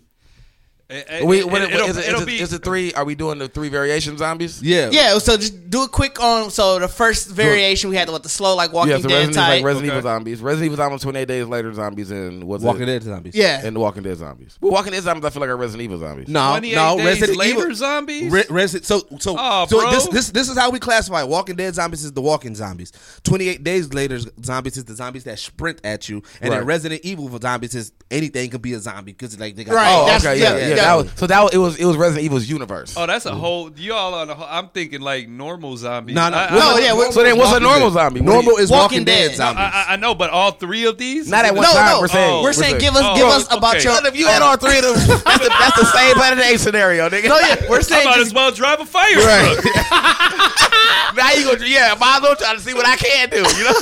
it, 0.89 1.25
we, 1.25 1.39
it, 1.39 1.49
what, 1.49 1.61
it'll, 1.63 1.89
is, 1.89 1.97
it, 1.97 2.05
it'll 2.07 2.21
is, 2.21 2.25
be 2.25 2.35
it, 2.35 2.41
is 2.41 2.53
it 2.53 2.63
three? 2.63 2.93
Are 2.93 3.03
we 3.03 3.13
doing 3.13 3.39
the 3.39 3.49
three 3.49 3.67
variation 3.67 4.17
zombies? 4.17 4.61
Yeah, 4.63 4.89
Yeah. 4.91 5.17
So 5.17 5.35
just 5.35 5.69
do 5.69 5.83
a 5.83 5.89
quick 5.89 6.21
on. 6.23 6.49
So 6.49 6.79
the 6.79 6.87
first 6.87 7.27
variation 7.29 7.89
we 7.89 7.97
had 7.97 8.07
what 8.09 8.23
the 8.23 8.29
slow 8.29 8.55
like 8.55 8.71
Walking 8.71 8.91
Yeah, 8.91 8.97
so 8.99 9.09
Dead 9.09 9.15
Resident, 9.15 9.35
type. 9.35 9.49
like 9.49 9.63
Resident 9.65 9.89
Okay. 9.91 9.97
Evil 9.97 10.09
zombies. 10.09 10.41
Resident 10.41 10.65
Evil 10.65 10.77
zombies, 10.77 11.01
28 11.01 11.27
days 11.27 11.45
later 11.47 11.73
zombies, 11.73 12.09
and 12.11 12.43
what's 12.45 12.63
Walking 12.63 12.83
it? 12.83 12.85
Dead 12.85 13.03
zombies. 13.03 13.35
yeah. 13.35 13.61
And 13.65 13.75
the 13.75 13.79
Walking 13.81 14.03
Dead 14.03 14.17
zombies. 14.17 14.57
Well, 14.61 14.71
Walking 14.71 14.93
Dead 14.93 15.03
zombies, 15.03 15.25
I 15.25 15.29
feel 15.29 15.41
like 15.41 15.49
are 15.49 15.57
Resident 15.57 15.83
Evil 15.83 15.97
zombies. 15.99 16.29
No, 16.29 16.53
no, 16.59 16.59
days 16.97 17.05
Resident 17.05 17.37
later 17.37 17.59
Evil 17.63 17.75
zombies. 17.75 18.31
Re- 18.31 18.45
Resident, 18.49 18.85
so 18.85 19.01
so 19.19 19.35
Oh, 19.37 19.65
so 19.67 19.81
bro. 19.81 19.91
this 19.91 20.07
this 20.07 20.31
this 20.31 20.49
is 20.49 20.57
how 20.57 20.69
we 20.71 20.79
classify 20.79 21.21
it. 21.23 21.27
Walking 21.27 21.57
Dead 21.57 21.75
zombies 21.75 22.05
is 22.05 22.13
the 22.13 22.21
walking 22.21 22.55
zombies. 22.55 22.93
Twenty 23.23 23.49
eight 23.49 23.61
days 23.63 23.93
later 23.93 24.19
zombies 24.41 24.77
is 24.77 24.85
the 24.85 24.95
zombies 24.95 25.25
that 25.25 25.37
sprint 25.37 25.81
at 25.83 26.07
you, 26.07 26.23
and 26.39 26.53
then 26.53 26.63
Resident 26.65 27.01
Evil 27.03 27.27
zombies 27.39 27.75
is 27.75 27.91
anything 28.09 28.49
can 28.51 28.61
be 28.61 28.71
a 28.73 28.79
zombie 28.79 29.11
because 29.11 29.37
like 29.37 29.55
they 29.57 29.65
got 29.65 29.75
Right, 29.75 29.93
Oh, 29.93 30.05
that's- 30.05 30.25
okay, 30.25 30.39
yeah, 30.39 30.55
yeah, 30.57 30.67
yeah. 30.69 30.75
Yeah. 30.77 30.95
That 30.95 31.03
was, 31.03 31.11
so 31.15 31.27
that 31.27 31.41
was, 31.43 31.53
it 31.53 31.57
was 31.57 31.75
it 31.77 31.85
was 31.85 31.97
Resident 31.97 32.25
Evil's 32.25 32.47
universe. 32.49 32.95
Oh, 32.97 33.05
that's 33.05 33.25
a 33.25 33.35
whole. 33.35 33.71
Y'all 33.77 34.13
on 34.13 34.29
a 34.29 34.35
whole. 34.35 34.47
I'm 34.49 34.69
thinking 34.69 35.01
like 35.01 35.27
normal 35.27 35.75
zombies. 35.77 36.15
No, 36.15 36.29
no, 36.29 36.37
I, 36.37 36.49
No, 36.55 36.75
I, 36.75 36.79
yeah, 36.79 37.09
so 37.11 37.23
then, 37.23 37.37
what's 37.37 37.51
a 37.55 37.59
normal 37.59 37.89
Dead. 37.89 37.93
zombie? 37.95 38.21
Normal 38.21 38.57
is 38.57 38.69
Walking 38.71 38.81
Walking 38.99 39.03
Dead, 39.05 39.27
Dead. 39.29 39.35
zombies. 39.37 39.59
I, 39.61 39.85
I- 39.89 39.93
I 39.93 39.95
know, 39.97 40.15
but 40.15 40.29
all 40.29 40.51
three 40.51 40.85
of 40.85 40.97
these. 40.97 41.27
not 41.29 41.45
at 41.45 41.53
one 41.53 41.63
No, 41.63 41.73
time. 41.73 41.85
no. 41.95 41.99
We're 42.01 42.07
saying 42.07 42.31
oh. 42.33 42.43
We're 42.43 42.53
saying 42.53 42.77
give 42.79 42.95
us 42.95 43.01
Oh, 43.03 43.15
give 43.15 43.25
us 43.27 43.45
about 43.51 43.75
okay. 43.75 43.83
your. 43.83 44.07
If 44.07 44.15
you 44.15 44.27
had 44.27 44.41
all 44.41 44.57
three 44.57 44.77
of 44.77 44.83
them, 44.83 44.93
that's 45.25 45.39
the, 45.43 45.49
that's 45.49 45.79
the 45.79 45.85
same 45.85 46.15
Planet 46.15 46.45
A 46.45 46.57
scenario, 46.57 47.09
nigga. 47.09 47.29
No, 47.29 47.39
yeah, 47.39 47.69
we're 47.69 47.79
I 47.79 47.81
saying 47.81 48.05
might 48.05 48.15
just 48.15 48.27
as 48.27 48.33
well 48.33 48.51
drive 48.51 48.79
a 48.79 48.85
fire 48.85 49.13
truck. 49.13 49.63
now 51.15 51.31
you 51.31 51.45
go, 51.45 51.63
yeah, 51.65 51.95
might 51.99 52.17
as 52.17 52.21
well 52.21 52.35
try 52.35 52.53
to 52.53 52.59
see 52.59 52.73
what 52.73 52.85
I 52.85 52.95
can 52.95 53.29
do. 53.29 53.37
You 53.37 53.63
know, 53.65 53.73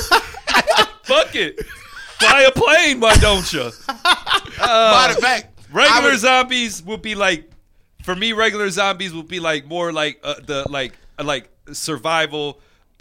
Fuck 1.02 1.34
it. 1.36 1.64
Fly 2.18 2.42
a 2.42 2.50
plane, 2.50 2.98
why 3.00 3.14
don't 3.16 3.52
you? 3.52 3.60
matter 3.60 3.72
of 4.58 4.58
uh, 4.60 5.14
fact, 5.20 5.55
I 5.55 5.55
Regular 5.72 6.10
would- 6.10 6.18
zombies 6.20 6.82
would 6.82 7.02
be 7.02 7.14
like, 7.14 7.50
for 8.04 8.14
me, 8.14 8.32
regular 8.32 8.70
zombies 8.70 9.12
would 9.12 9.28
be 9.28 9.40
like 9.40 9.66
more 9.66 9.92
like 9.92 10.20
uh, 10.22 10.34
the 10.46 10.64
like 10.70 10.92
uh, 11.18 11.24
like 11.24 11.48
survival, 11.72 12.60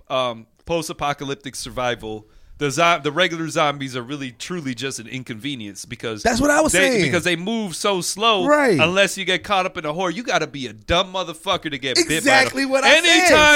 um, 0.10 0.48
post-apocalyptic 0.66 1.56
survival. 1.56 2.28
The 2.58 2.72
zo- 2.72 3.00
the 3.04 3.12
regular 3.12 3.50
zombies 3.50 3.98
are 3.98 4.02
really 4.02 4.32
truly 4.32 4.74
just 4.74 4.98
an 5.00 5.08
inconvenience 5.08 5.84
because 5.84 6.24
That's 6.24 6.40
what 6.40 6.50
I 6.50 6.62
was 6.62 6.72
they, 6.72 6.80
saying. 6.90 7.02
because 7.04 7.26
they 7.26 7.36
move 7.36 7.76
so 7.76 8.00
slow. 8.00 8.48
Right. 8.48 8.80
Unless 8.80 9.18
you 9.18 9.26
get 9.26 9.44
caught 9.44 9.66
up 9.66 9.78
in 9.78 9.86
a 9.86 9.92
horde, 9.92 10.16
you 10.16 10.24
got 10.24 10.40
to 10.40 10.48
be 10.48 10.68
a 10.68 10.72
dumb 10.74 11.12
motherfucker 11.14 11.70
to 11.70 11.78
get 11.78 11.98
bit. 11.98 12.10
Exactly 12.12 12.62
by 12.64 12.66
them. 12.66 12.70
what 12.72 12.84
I 12.86 13.02
said. 13.02 13.06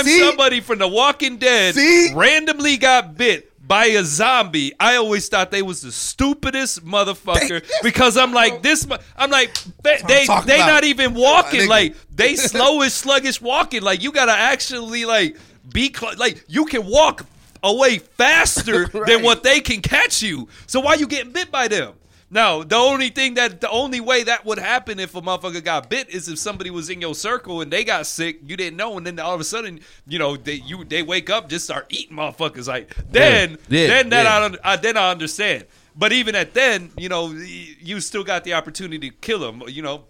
Anytime 0.04 0.06
somebody 0.28 0.60
from 0.60 0.80
The 0.80 0.88
Walking 0.90 1.38
Dead 1.38 1.76
See? 1.76 2.12
randomly 2.14 2.76
got 2.76 3.16
bit 3.16 3.50
by 3.70 3.86
a 3.86 4.04
zombie, 4.04 4.74
I 4.80 4.96
always 4.96 5.30
thought 5.30 5.52
they 5.52 5.62
was 5.62 5.84
the 5.84 5.92
stupidest 5.92 6.84
motherfucker 6.84 7.64
because 7.84 8.18
I'm 8.18 8.34
like 8.34 8.64
this. 8.64 8.86
I'm 9.16 9.30
like 9.30 9.54
they 9.84 10.02
they, 10.08 10.26
talking 10.26 10.48
they 10.48 10.58
not 10.58 10.84
even 10.84 11.14
walking. 11.14 11.70
Like 11.70 11.96
they 12.14 12.36
slow 12.52 12.82
sluggish 12.88 13.40
walking. 13.40 13.84
Like 13.84 14.02
you 14.02 14.12
gotta 14.12 14.32
actually 14.32 15.06
like 15.06 15.38
be 15.72 15.94
cl- 15.94 16.18
like 16.18 16.44
you 16.48 16.66
can 16.66 16.88
walk 16.88 17.28
away 17.62 18.00
faster 18.00 18.88
than 19.06 19.22
what 19.22 19.44
they 19.44 19.60
can 19.60 19.82
catch 19.82 20.24
you. 20.24 20.48
So 20.66 20.80
why 20.80 20.96
you 20.96 21.08
getting 21.08 21.32
bit 21.32 21.52
by 21.52 21.68
them? 21.68 21.94
No, 22.32 22.64
the 22.64 22.76
only 22.76 23.10
thing 23.10 23.34
that 23.36 23.60
the 23.60 23.70
only 23.70 24.00
way 24.00 24.22
that 24.24 24.46
would 24.46 24.60
happen 24.60 25.00
if 25.00 25.16
a 25.16 25.22
motherfucker 25.22 25.64
got 25.64 25.90
bit 25.90 26.10
is 26.10 26.30
if 26.30 26.38
somebody 26.38 26.70
was 26.70 26.90
in 26.90 27.02
your 27.02 27.16
circle 27.16 27.62
and 27.62 27.72
they 27.74 27.84
got 27.84 28.06
sick, 28.06 28.40
you 28.46 28.56
didn't 28.56 28.78
know, 28.78 28.98
and 28.98 29.08
then 29.08 29.20
all 29.20 29.34
of 29.34 29.42
a 29.42 29.44
sudden, 29.44 29.80
you 30.08 30.20
know, 30.20 30.38
they 30.38 30.54
you 30.56 30.84
they 30.84 31.02
wake 31.02 31.30
up 31.32 31.50
just 31.50 31.66
start 31.66 31.88
eating 31.90 32.16
motherfuckers. 32.18 32.68
Like 32.68 32.96
then, 33.12 33.58
Yeah, 33.68 33.88
then 33.88 34.10
that 34.10 34.24
yeah. 34.26 34.36
I, 34.36 34.40
don't- 34.42 34.60
I 34.64 34.76
then 34.76 34.96
I 34.98 35.10
understand. 35.12 35.66
But 35.96 36.12
even 36.14 36.36
at 36.36 36.54
then, 36.54 36.92
you 36.98 37.10
know, 37.10 37.30
you 37.32 38.00
still 38.00 38.24
got 38.24 38.44
the 38.44 38.54
opportunity 38.54 39.10
to 39.10 39.16
kill 39.18 39.40
them. 39.40 39.64
You 39.68 39.82
know, 39.82 40.04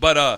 but 0.00 0.16
uh, 0.18 0.36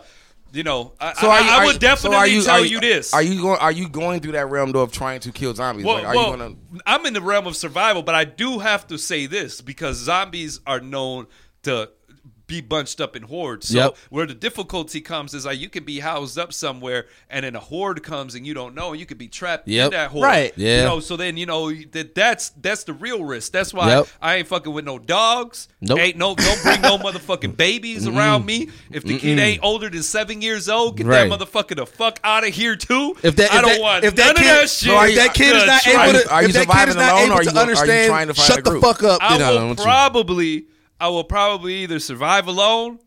you 0.54 0.62
know, 0.62 0.92
I, 1.00 1.12
So 1.14 1.28
I, 1.28 1.40
you, 1.40 1.50
I 1.50 1.64
would 1.66 1.74
you- 1.74 1.78
definitely 1.80 2.16
so 2.16 2.18
are 2.18 2.26
you, 2.26 2.42
tell 2.42 2.54
are 2.62 2.64
you, 2.64 2.80
this. 2.80 3.12
Are 3.12 3.22
you 3.22 3.42
going? 3.42 3.58
Are 3.58 3.72
you 3.72 3.88
going 3.88 4.20
through 4.20 4.32
that 4.32 4.48
realm 4.48 4.72
though 4.72 4.82
of 4.82 4.92
trying 4.92 5.20
to 5.20 5.32
kill 5.32 5.54
zombies? 5.54 5.84
Well, 5.84 5.96
like, 5.96 6.06
are 6.06 6.14
well, 6.14 6.30
you 6.30 6.36
gonna? 6.36 6.54
I'm 6.86 7.04
in 7.06 7.12
the 7.14 7.20
realm 7.20 7.46
of 7.46 7.56
survival, 7.56 8.02
but 8.02 8.14
I 8.14 8.24
do 8.24 8.60
have 8.60 8.86
to 8.88 8.98
say 8.98 9.26
this 9.26 9.60
because 9.60 9.96
zombies 9.96 10.60
are 10.66 10.80
known 10.80 11.26
to 11.64 11.90
be 12.46 12.60
bunched 12.60 13.00
up 13.00 13.16
in 13.16 13.22
hordes. 13.22 13.68
So 13.68 13.78
Yep. 13.78 13.96
where 14.10 14.26
the 14.26 14.34
difficulty 14.34 15.00
comes 15.00 15.32
is 15.32 15.46
like 15.46 15.58
you 15.58 15.70
can 15.70 15.84
be 15.84 16.00
housed 16.00 16.38
up 16.38 16.52
somewhere 16.52 17.06
and 17.30 17.44
then 17.44 17.56
a 17.56 17.60
horde 17.60 18.02
comes 18.02 18.34
and 18.34 18.46
you 18.46 18.52
don't 18.52 18.74
know 18.74 18.90
and 18.90 19.00
you 19.00 19.06
could 19.06 19.16
be 19.16 19.28
trapped 19.28 19.66
Yep. 19.66 19.84
in 19.86 19.90
that 19.92 20.10
horde. 20.10 20.24
Right. 20.24 20.52
Yeah. 20.56 20.78
You 20.80 20.84
know, 20.84 21.00
so 21.00 21.16
then 21.16 21.38
you 21.38 21.46
know 21.46 21.72
that 21.92 22.14
that's 22.14 22.50
that's 22.60 22.84
the 22.84 22.92
real 22.92 23.24
risk. 23.24 23.52
That's 23.52 23.72
why 23.72 23.88
Yep. 23.96 24.08
I 24.20 24.36
ain't 24.36 24.48
fucking 24.48 24.72
with 24.74 24.84
no 24.84 24.98
dogs. 24.98 25.68
Nope. 25.80 25.98
Ain't 26.00 26.16
no 26.18 26.34
don't 26.34 26.62
bring 26.62 26.80
no 26.82 26.98
motherfucking 26.98 27.56
babies 27.56 28.06
around 28.06 28.44
me. 28.44 28.68
If 28.90 29.04
the 29.04 29.18
kid 29.18 29.38
ain't 29.38 29.60
older 29.62 29.88
than 29.88 30.02
seven 30.02 30.42
years 30.42 30.68
old, 30.68 30.98
get 30.98 31.06
Right. 31.06 31.28
that 31.28 31.38
motherfucker 31.40 31.76
the 31.76 31.86
fuck 31.86 32.20
out 32.24 32.46
of 32.46 32.52
here 32.54 32.76
too. 32.76 33.16
If 33.22 33.36
that- 33.36 33.52
I 33.52 33.56
if 33.56 33.62
don't 33.62 33.72
that- 33.72 33.80
want 33.80 34.04
if 34.04 34.14
that 34.16 34.26
none 34.26 34.36
kid- 34.36 34.50
of 34.54 34.60
that 34.60 34.68
so 34.70 34.86
shit. 34.86 34.94
are 34.94 35.04
if 35.06 35.10
you- 35.12 35.16
that 35.18 35.34
kid 35.34 35.56
is 35.56 35.66
not 35.66 35.86
able 35.86 36.20
to, 36.20 36.30
are 36.30 36.42
you 36.42 36.48
if 36.48 36.54
that 36.54 36.60
kid 36.60 36.68
surviving 36.68 36.88
is 36.90 36.96
not 36.96 37.12
alone, 37.12 37.22
able 37.24 37.32
or 37.32 37.34
are 37.36 37.38
to 37.38 37.44
you 37.44 37.50
are 37.50 37.54
you 37.54 37.60
understand, 37.60 38.08
trying 38.10 38.28
to 38.28 38.34
find 38.34 38.46
shut 38.46 38.58
a 38.58 38.62
the 38.62 38.70
group? 38.70 38.82
fuck 38.82 39.02
up. 39.02 39.18
I 39.22 39.38
then 39.38 39.48
will 39.54 39.66
want 39.68 39.78
you. 39.78 39.84
probably, 39.84 40.64
I 41.04 41.08
will 41.08 41.22
probably 41.22 41.82
either 41.82 41.98
survive 41.98 42.48
alone 42.48 42.98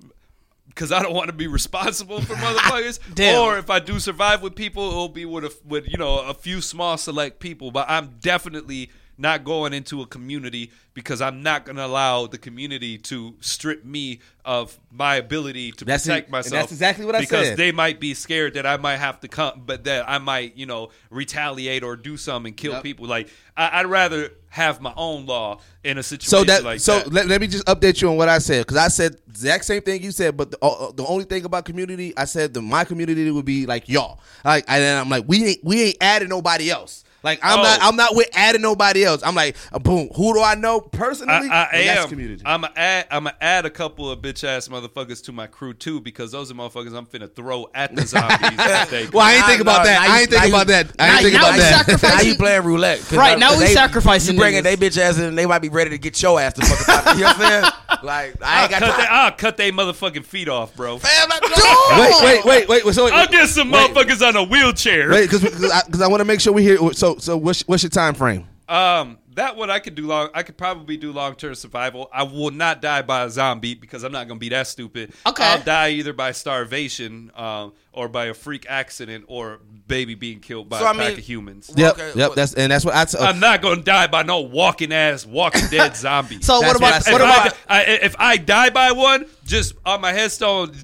because 0.68 0.91
I 0.91 1.02
don't 1.02 1.15
want 1.15 1.30
to 1.30 1.34
be 1.34 1.48
responsible 1.48 2.22
for 2.22 2.36
motherfuckers, 2.36 2.99
or 3.36 3.57
if 3.57 3.72
I 3.72 3.80
do 3.80 3.99
survive 3.99 4.44
with 4.44 4.53
people, 4.53 4.88
it'll 4.88 5.10
be 5.10 5.26
with 5.26 5.45
a, 5.45 5.57
with 5.65 5.90
you 5.90 5.98
know 5.98 6.19
a 6.19 6.36
few 6.36 6.61
small 6.61 6.99
select 6.99 7.40
people. 7.40 7.72
But 7.72 7.90
I'm 7.90 8.18
definitely 8.22 8.91
not 9.18 9.44
going 9.44 9.73
into 9.73 10.02
a 10.02 10.06
community 10.06 10.72
because 10.94 11.22
I'm 11.22 11.41
not 11.44 11.65
going 11.65 11.76
to 11.76 11.85
allow 11.85 12.27
the 12.27 12.38
community 12.38 12.98
to 12.99 13.35
strip 13.39 13.84
me 13.85 14.19
of 14.45 14.77
my 14.91 15.15
ability 15.15 15.72
to 15.73 15.85
That's 15.85 16.06
it. 16.06 16.10
protect 16.10 16.27
And 16.27 16.31
myself. 16.31 16.53
that's 16.61 16.72
exactly 16.72 17.06
what 17.06 17.15
I 17.15 17.19
because 17.19 17.30
said. 17.31 17.41
Because 17.44 17.57
they 17.57 17.72
might 17.72 17.99
be 17.99 18.14
scared 18.14 18.56
that 18.56 18.65
I 18.65 18.77
might 18.77 18.98
have 18.98 19.19
to 19.22 19.27
come, 19.27 19.64
but 19.65 19.84
that 19.85 20.10
I 20.10 20.18
might, 20.19 20.56
you 20.56 20.65
know, 20.65 20.89
retaliate 21.10 21.84
or 21.84 21.95
do 21.95 22.18
something 22.18 22.52
and 22.52 22.57
kill 22.57 22.73
Yep. 22.73 22.84
people. 22.84 23.07
Like 23.07 23.30
I, 23.56 23.80
I'd 23.80 23.85
rather 23.88 24.31
have 24.49 24.81
my 24.81 24.94
own 24.95 25.26
law 25.26 25.60
in 25.84 25.98
a 25.98 26.03
situation 26.03 26.30
So 26.30 26.44
that 26.45 26.64
like 26.64 26.80
so 26.80 26.99
that. 26.99 27.14
Let, 27.14 27.27
let 27.27 27.41
me 27.41 27.48
just 27.48 27.65
update 27.65 28.02
you 28.02 28.10
on 28.10 28.18
what 28.18 28.30
I 28.30 28.38
said 28.39 28.65
because 28.65 28.77
I 28.77 28.88
said 28.88 29.14
the 29.27 29.31
exact 29.31 29.65
same 29.65 29.81
thing 29.81 30.02
you 30.02 30.11
said, 30.11 30.35
but 30.38 30.52
the, 30.52 30.57
uh, 30.64 30.91
the 30.94 31.06
only 31.06 31.26
thing 31.26 31.45
about 31.45 31.65
community, 31.65 32.14
I 32.18 32.26
said 32.26 32.53
that 32.53 32.61
my 32.61 32.84
community 32.85 33.30
would 33.30 33.45
be 33.45 33.65
like 33.65 33.88
y'all. 33.89 34.19
Like 34.45 34.65
and 34.68 34.81
then 34.81 34.98
I'm 34.99 35.10
like 35.10 35.26
we 35.27 35.45
ain't 35.45 35.64
we 35.64 35.81
ain't 35.84 35.98
adding 36.02 36.30
nobody 36.30 36.69
else. 36.72 37.03
Like 37.28 37.40
I'm 37.44 37.60
Oh. 37.60 37.64
not 37.64 37.80
I'm 37.82 37.95
not 37.98 38.16
with 38.16 38.30
adding 38.34 38.62
nobody 38.62 39.04
else. 39.04 39.22
I'm 39.22 39.36
like 39.36 39.58
uh, 39.74 39.80
boom. 39.80 40.08
Who 40.16 40.34
do 40.34 40.41
I 40.41 40.56
know 40.56 40.80
personally? 40.80 41.49
I, 41.49 41.64
I 41.64 41.70
And 41.74 41.90
that's 41.90 42.04
am. 42.04 42.10
community. 42.10 42.41
I'm 42.45 42.64
a 42.64 42.72
add. 42.76 43.08
I'm 43.12 43.26
gonna 43.26 43.36
add 43.41 43.66
a 43.66 43.70
couple 43.70 44.10
of 44.10 44.20
bitch 44.22 44.45
ass 44.45 44.70
motherfuckers 44.70 45.22
to 45.26 45.34
my 45.34 45.45
crew 45.48 45.74
too 45.74 45.99
because 45.99 46.32
those 46.32 46.49
are 46.49 46.54
motherfuckers 46.54 46.95
I'm 46.95 47.06
finna 47.06 47.30
throw 47.34 47.68
at 47.76 47.94
the 47.94 48.06
zombies. 48.08 49.12
well, 49.14 49.26
I 49.26 49.34
ain't 49.36 49.45
think 49.45 49.60
about 49.62 49.84
that. 49.84 49.99
I 50.10 50.22
ain't 50.22 50.30
think 50.30 50.45
about 50.48 50.68
that. 50.68 50.88
I 50.99 51.10
ain't 51.16 51.22
think 51.24 51.36
about 51.36 51.52
we 51.54 51.60
that. 51.60 51.86
sacrifice- 51.86 52.16
Now 52.16 52.22
you 52.22 52.36
playing 52.36 52.64
roulette. 52.64 52.99
'Cause 52.99 53.18
Right, 53.18 53.38
now 53.38 53.58
we 53.58 53.66
they- 53.66 53.74
sacrificing 53.74 54.36
You 54.36 54.40
bringing 54.40 54.62
niggas. 54.62 54.64
they 54.64 54.78
bitch 54.78 54.98
ass 54.98 55.18
in, 55.18 55.26
and 55.26 55.38
they 55.38 55.45
might 55.45 55.60
be 55.60 55.70
ready 55.70 55.90
to 55.90 55.98
get 55.98 56.22
your 56.22 56.40
ass 56.40 56.54
the 56.54 56.66
fuck 56.66 56.88
out. 57.08 57.16
You 57.16 57.24
know 57.24 57.28
what 57.28 57.36
I'm 57.41 57.49
saying? 57.62 57.72
Like 58.04 58.36
I 58.41 58.56
I'll 58.58 58.62
ain't 58.64 58.72
got 58.72 58.80
cut, 58.82 58.95
time. 58.95 59.08
I'll 59.10 59.32
cut 59.32 59.58
they 59.58 59.72
motherfucking 59.72 60.24
feet 60.26 60.48
off, 60.48 60.76
bro. 60.76 60.98
Fam, 60.99 61.30
wait, 61.32 62.14
wait, 62.24 62.45
wait, 62.45 62.68
wait, 62.70 62.86
wait. 62.86 62.94
So 62.95 63.06
wait, 63.06 63.14
I'll 63.14 63.28
get 63.28 63.48
some 63.49 63.72
wait, 63.72 63.91
motherfuckers 63.91 64.26
on 64.28 64.36
a 64.36 64.44
wheelchair. 64.44 65.10
Wait, 65.10 65.30
because 65.30 65.44
I, 65.72 65.82
'cause 65.90 66.02
I 66.02 66.08
want 66.08 66.22
to 66.22 66.26
make 66.26 66.40
sure 66.40 66.54
we 66.54 66.64
hear. 66.64 66.78
So 66.94 67.16
so 67.19 67.38
what's 67.38 67.61
what's 67.68 67.84
your 67.84 67.89
time 67.89 68.14
frame? 68.14 68.48
Um, 68.69 69.18
that 69.35 69.56
one 69.56 69.69
I 69.69 69.80
could 69.80 69.95
do 69.95 70.07
long. 70.07 70.27
I 70.34 70.44
could 70.44 70.57
probably 70.57 70.98
do 70.98 71.14
long 71.14 71.35
term 71.35 71.56
survival. 71.56 72.10
I 72.11 72.23
will 72.23 72.52
not 72.52 72.81
die 72.81 73.02
by 73.02 73.23
a 73.23 73.30
zombie 73.30 73.76
because 73.76 74.03
I'm 74.03 74.11
not 74.11 74.27
gonna 74.27 74.39
be 74.41 74.49
that 74.49 74.68
stupid. 74.68 75.14
Okay. 75.26 75.44
I'll 75.44 75.61
die 75.64 75.91
either 75.91 76.11
by 76.11 76.34
starvation, 76.34 77.31
um, 77.35 77.72
or 77.94 78.10
by 78.10 78.26
a 78.26 78.34
freak 78.34 78.65
accident, 78.68 79.23
or 79.30 79.60
baby 79.88 80.15
being 80.15 80.41
killed 80.41 80.68
by 80.68 80.80
So, 80.80 80.85
a 80.85 80.89
I 80.89 80.94
pack 80.94 80.99
mean- 81.11 81.18
of 81.19 81.23
humans. 81.23 81.72
Yep, 81.77 81.94
Okay, 81.94 82.07
yep. 82.07 82.15
well- 82.18 82.34
That's 82.35 82.56
and 82.56 82.69
that's 82.69 82.84
what 82.84 82.94
I. 82.94 83.06
T- 83.06 83.18
I'm 83.19 83.39
not 83.39 83.61
gonna 83.61 83.81
die 83.84 84.07
by 84.07 84.23
no 84.23 84.41
walking 84.41 84.91
ass, 84.91 85.26
walking 85.26 85.65
dead 85.72 85.95
zombie. 85.95 86.41
So 86.41 86.60
That's 86.60 86.73
what 86.80 86.81
what 86.81 86.89
about 86.89 87.07
I 87.07 87.11
what 87.14 87.22
if, 87.22 87.27
about 87.27 87.57
I, 87.69 87.77
I, 87.80 87.84
if 87.84 88.15
I 88.19 88.35
die 88.38 88.69
by 88.72 88.91
one, 88.91 89.27
just 89.45 89.76
on 89.85 90.02
my 90.02 90.11
headstone, 90.11 90.76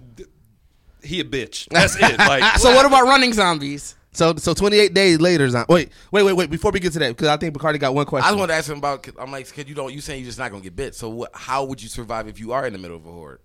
he 1.04 1.20
a 1.20 1.26
bitch. 1.26 1.68
That's 1.70 1.98
it. 1.98 2.18
Like 2.18 2.60
so 2.60 2.74
what 2.74 2.86
about 2.86 3.04
running 3.08 3.34
zombies? 3.34 3.96
So 4.14 4.36
so 4.38 4.54
28 4.54 4.94
days 4.94 5.20
later. 5.20 5.50
Zom- 5.50 5.66
Wait, 5.70 5.90
wait, 6.12 6.24
wait, 6.24 6.34
wait. 6.34 6.50
Before 6.50 6.72
we 6.72 6.80
get 6.80 6.94
to 6.94 7.00
that, 7.00 7.10
because 7.10 7.28
I 7.28 7.38
think 7.38 7.56
Bacardi 7.58 7.80
got 7.80 7.94
one 7.94 8.06
question. 8.06 8.26
I 8.26 8.30
just 8.32 8.40
wanted 8.40 8.54
to 8.54 8.58
ask 8.58 8.70
him 8.70 8.78
about. 8.78 9.08
I'm 9.20 9.32
like, 9.32 9.54
cause 9.54 9.66
you 9.68 9.76
don't. 9.76 9.94
You 9.94 10.02
saying 10.02 10.22
you're 10.22 10.28
just 10.30 10.40
not 10.40 10.52
gonna 10.52 10.64
get 10.64 10.76
bit. 10.76 10.96
So 10.96 11.10
what? 11.10 11.32
How 11.34 11.64
would 11.66 11.82
you 11.82 11.90
survive 11.90 12.28
if 12.28 12.40
you 12.40 12.52
are 12.54 12.66
in 12.66 12.74
the 12.74 12.80
middle 12.80 12.98
of 12.98 13.06
a 13.06 13.12
horde? 13.12 13.40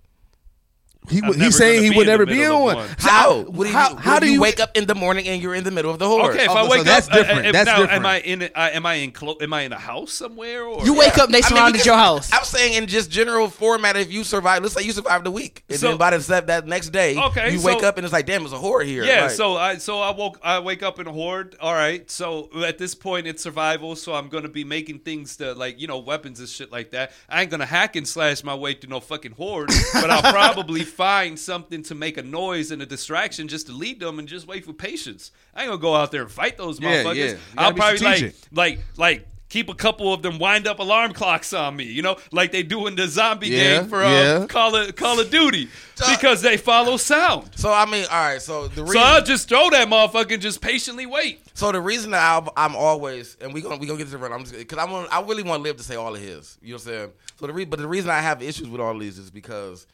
He, 1.09 1.21
I'm 1.23 1.33
he's 1.35 1.57
saying 1.57 1.83
he 1.91 1.97
would 1.97 2.07
never 2.07 2.27
be 2.27 2.37
middle 2.37 2.57
on 2.57 2.63
one. 2.63 2.77
one. 2.77 2.89
How? 2.99 3.41
What 3.43 3.65
do 3.65 3.71
you, 3.71 3.77
how, 3.77 3.95
how 3.97 4.19
do 4.19 4.27
do 4.27 4.27
you 4.27 4.35
you 4.35 4.41
wake 4.41 4.61
up 4.61 4.77
in 4.77 4.87
the 4.87 4.95
morning 4.95 5.27
and 5.29 5.43
you're 5.43 5.55
in 5.55 5.65
the 5.65 5.71
middle 5.71 5.91
of 5.91 5.99
the 5.99 6.07
horde? 6.07 6.35
Okay, 6.35 6.45
if 6.45 6.51
Okay, 6.51 6.59
I 6.59 6.65
so 6.65 6.71
wake 6.71 6.85
that's 6.85 7.09
up, 7.09 7.15
uh, 7.15 7.17
different. 7.19 7.47
if- 7.47 7.53
That's 7.53 7.67
now, 7.67 7.77
different. 7.79 7.93
Am 8.01 8.07
I 8.07 8.21
in? 8.21 8.43
Uh, 8.43 8.49
am 8.73 8.87
I 8.87 8.95
in? 8.95 9.11
Clo- 9.13 9.37
am 9.41 9.53
I 9.53 9.63
in 9.63 9.73
a 9.73 9.79
house 9.79 10.13
somewhere? 10.13 10.65
Or 10.65 10.85
You 10.85 10.95
wake 10.95 11.19
up, 11.19 11.31
they 11.31 11.39
I 11.39 11.41
mean, 11.41 11.43
surrounded 11.49 11.73
because- 11.75 11.87
your 11.87 11.97
house. 11.97 12.31
I'm 12.33 12.45
saying 12.45 12.75
in 12.75 12.87
just 12.87 13.11
general 13.11 13.49
format, 13.49 13.97
if 13.97 14.13
you 14.13 14.25
survive, 14.25 14.63
let's 14.63 14.75
say 14.75 14.83
you 14.83 14.93
survived 14.93 15.25
the 15.25 15.31
week, 15.31 15.65
and 15.69 15.79
So- 15.79 15.89
then 15.89 15.97
by 15.97 16.11
the 16.11 16.21
se- 16.23 16.43
that 16.47 16.67
next 16.67 16.91
day, 16.91 17.17
Okay, 17.19 17.53
you 17.53 17.59
so- 17.59 17.67
wake 17.67 17.83
up 17.83 17.97
and 17.99 18.05
it's 18.05 18.13
like, 18.13 18.27
damn, 18.27 18.45
it's 18.45 18.53
a 18.53 18.59
horde 18.59 18.87
here. 18.87 19.05
Yeah, 19.05 19.23
Like, 19.23 19.31
so 19.33 19.57
I 19.57 19.77
so 19.79 20.01
I 20.01 20.11
woke 20.13 20.39
I 20.43 20.59
wake 20.61 20.83
up 20.83 20.99
in 20.99 21.07
a 21.07 21.13
horde. 21.13 21.57
All 21.61 21.73
right, 21.75 22.09
so 22.11 22.49
at 22.67 22.79
this 22.79 22.95
point 22.95 23.27
it's 23.27 23.43
survival. 23.43 23.97
So 23.97 24.15
I'm 24.15 24.29
gonna 24.29 24.49
be 24.49 24.65
making 24.65 25.01
things 25.01 25.37
to 25.39 25.55
like 25.55 25.81
you 25.81 25.87
know 25.87 25.99
weapons 25.99 26.41
and 26.41 26.49
shit 26.49 26.71
like 26.73 26.91
that. 26.91 27.13
I 27.29 27.43
ain't 27.43 27.51
gonna 27.51 27.67
hack 27.67 27.97
and 27.97 28.07
slash 28.07 28.43
my 28.45 28.55
way 28.55 28.75
through 28.75 28.91
no 28.91 29.01
fucking 29.01 29.33
horde, 29.33 29.71
but 29.95 30.11
I'll 30.11 30.23
probably 30.33 30.85
find 30.99 31.39
something 31.39 31.81
to 31.85 31.95
make 31.95 32.17
a 32.19 32.23
noise 32.25 32.73
and 32.73 32.83
a 32.83 32.87
distraction 32.87 33.47
just 33.47 33.67
to 33.69 33.73
lead 33.73 34.01
them 34.01 34.19
and 34.19 34.27
just 34.27 34.49
wait 34.49 34.65
for 34.65 34.73
patience. 34.73 35.31
I 35.55 35.63
ain't 35.63 35.69
gonna 35.71 35.81
go 35.81 35.95
out 35.95 36.11
there 36.11 36.23
and 36.23 36.31
fight 36.31 36.59
those 36.59 36.81
Yeah, 36.81 37.05
motherfuckers. 37.05 37.15
yeah. 37.17 37.31
You 37.31 37.39
I'll 37.57 37.73
probably 37.73 37.99
like 38.01 38.17
strategic. 38.17 38.35
like 38.53 38.81
like. 38.97 39.29
Keep 39.51 39.71
a 39.71 39.75
couple 39.75 40.13
of 40.13 40.21
them 40.21 40.39
wind 40.39 40.67
up 40.67 40.79
alarm 40.79 41.15
clocks 41.15 41.55
on 41.55 41.75
me, 41.75 41.85
you 41.85 42.03
know, 42.03 42.19
like 42.33 42.53
they 42.53 42.63
do 42.63 42.87
in 42.87 42.97
the 42.97 43.07
zombie 43.09 43.49
Yeah, 43.49 43.79
game 43.81 43.89
for 43.89 44.05
uh, 44.05 44.11
yeah. 44.41 44.47
Call 44.47 44.77
of 44.77 44.95
Call 44.95 45.19
of 45.21 45.31
Duty, 45.31 45.71
because 45.97 46.43
they 46.43 46.59
follow 46.59 46.99
sound. 46.99 47.53
so 47.57 47.73
I 47.73 47.87
mean, 47.87 48.05
all 48.13 48.25
right. 48.27 48.43
So 48.43 48.69
the 48.69 48.83
reason, 48.83 48.97
So 48.97 49.01
I'll 49.01 49.23
just 49.25 49.49
throw 49.49 49.71
that 49.71 49.89
motherfucker 49.89 50.35
and 50.35 50.43
just 50.43 50.61
patiently 50.61 51.07
wait. 51.07 51.41
So 51.55 51.73
the 51.73 51.81
reason 51.81 52.11
that 52.11 52.23
I'm, 52.37 52.51
I'm 52.59 52.77
always 52.77 53.39
and 53.41 53.55
we 53.55 53.63
gonna 53.63 53.79
we 53.79 53.87
gonna 53.87 53.97
get 53.97 54.05
to 54.09 54.11
the 54.11 54.19
run. 54.19 54.35
I'm 54.35 54.41
just 54.45 54.53
because 54.55 54.77
I 54.77 54.85
want 54.85 55.11
I 55.11 55.23
really 55.23 55.43
want 55.43 55.61
to 55.61 55.63
live 55.63 55.79
to 55.79 55.83
say 55.83 55.97
all 55.97 56.15
of 56.15 56.21
his. 56.21 56.59
You 56.61 56.69
know 56.69 56.75
what 56.75 56.83
I'm 56.83 56.89
saying? 56.93 57.13
So 57.41 57.47
the 57.47 57.55
re- 57.55 57.65
but 57.65 57.79
the 57.79 57.89
reason 57.89 58.11
I 58.11 58.21
have 58.21 58.43
issues 58.43 58.69
with 58.69 58.83
all 58.83 58.93
of 58.95 59.01
these 59.01 59.17
is 59.17 59.31
because 59.31 59.87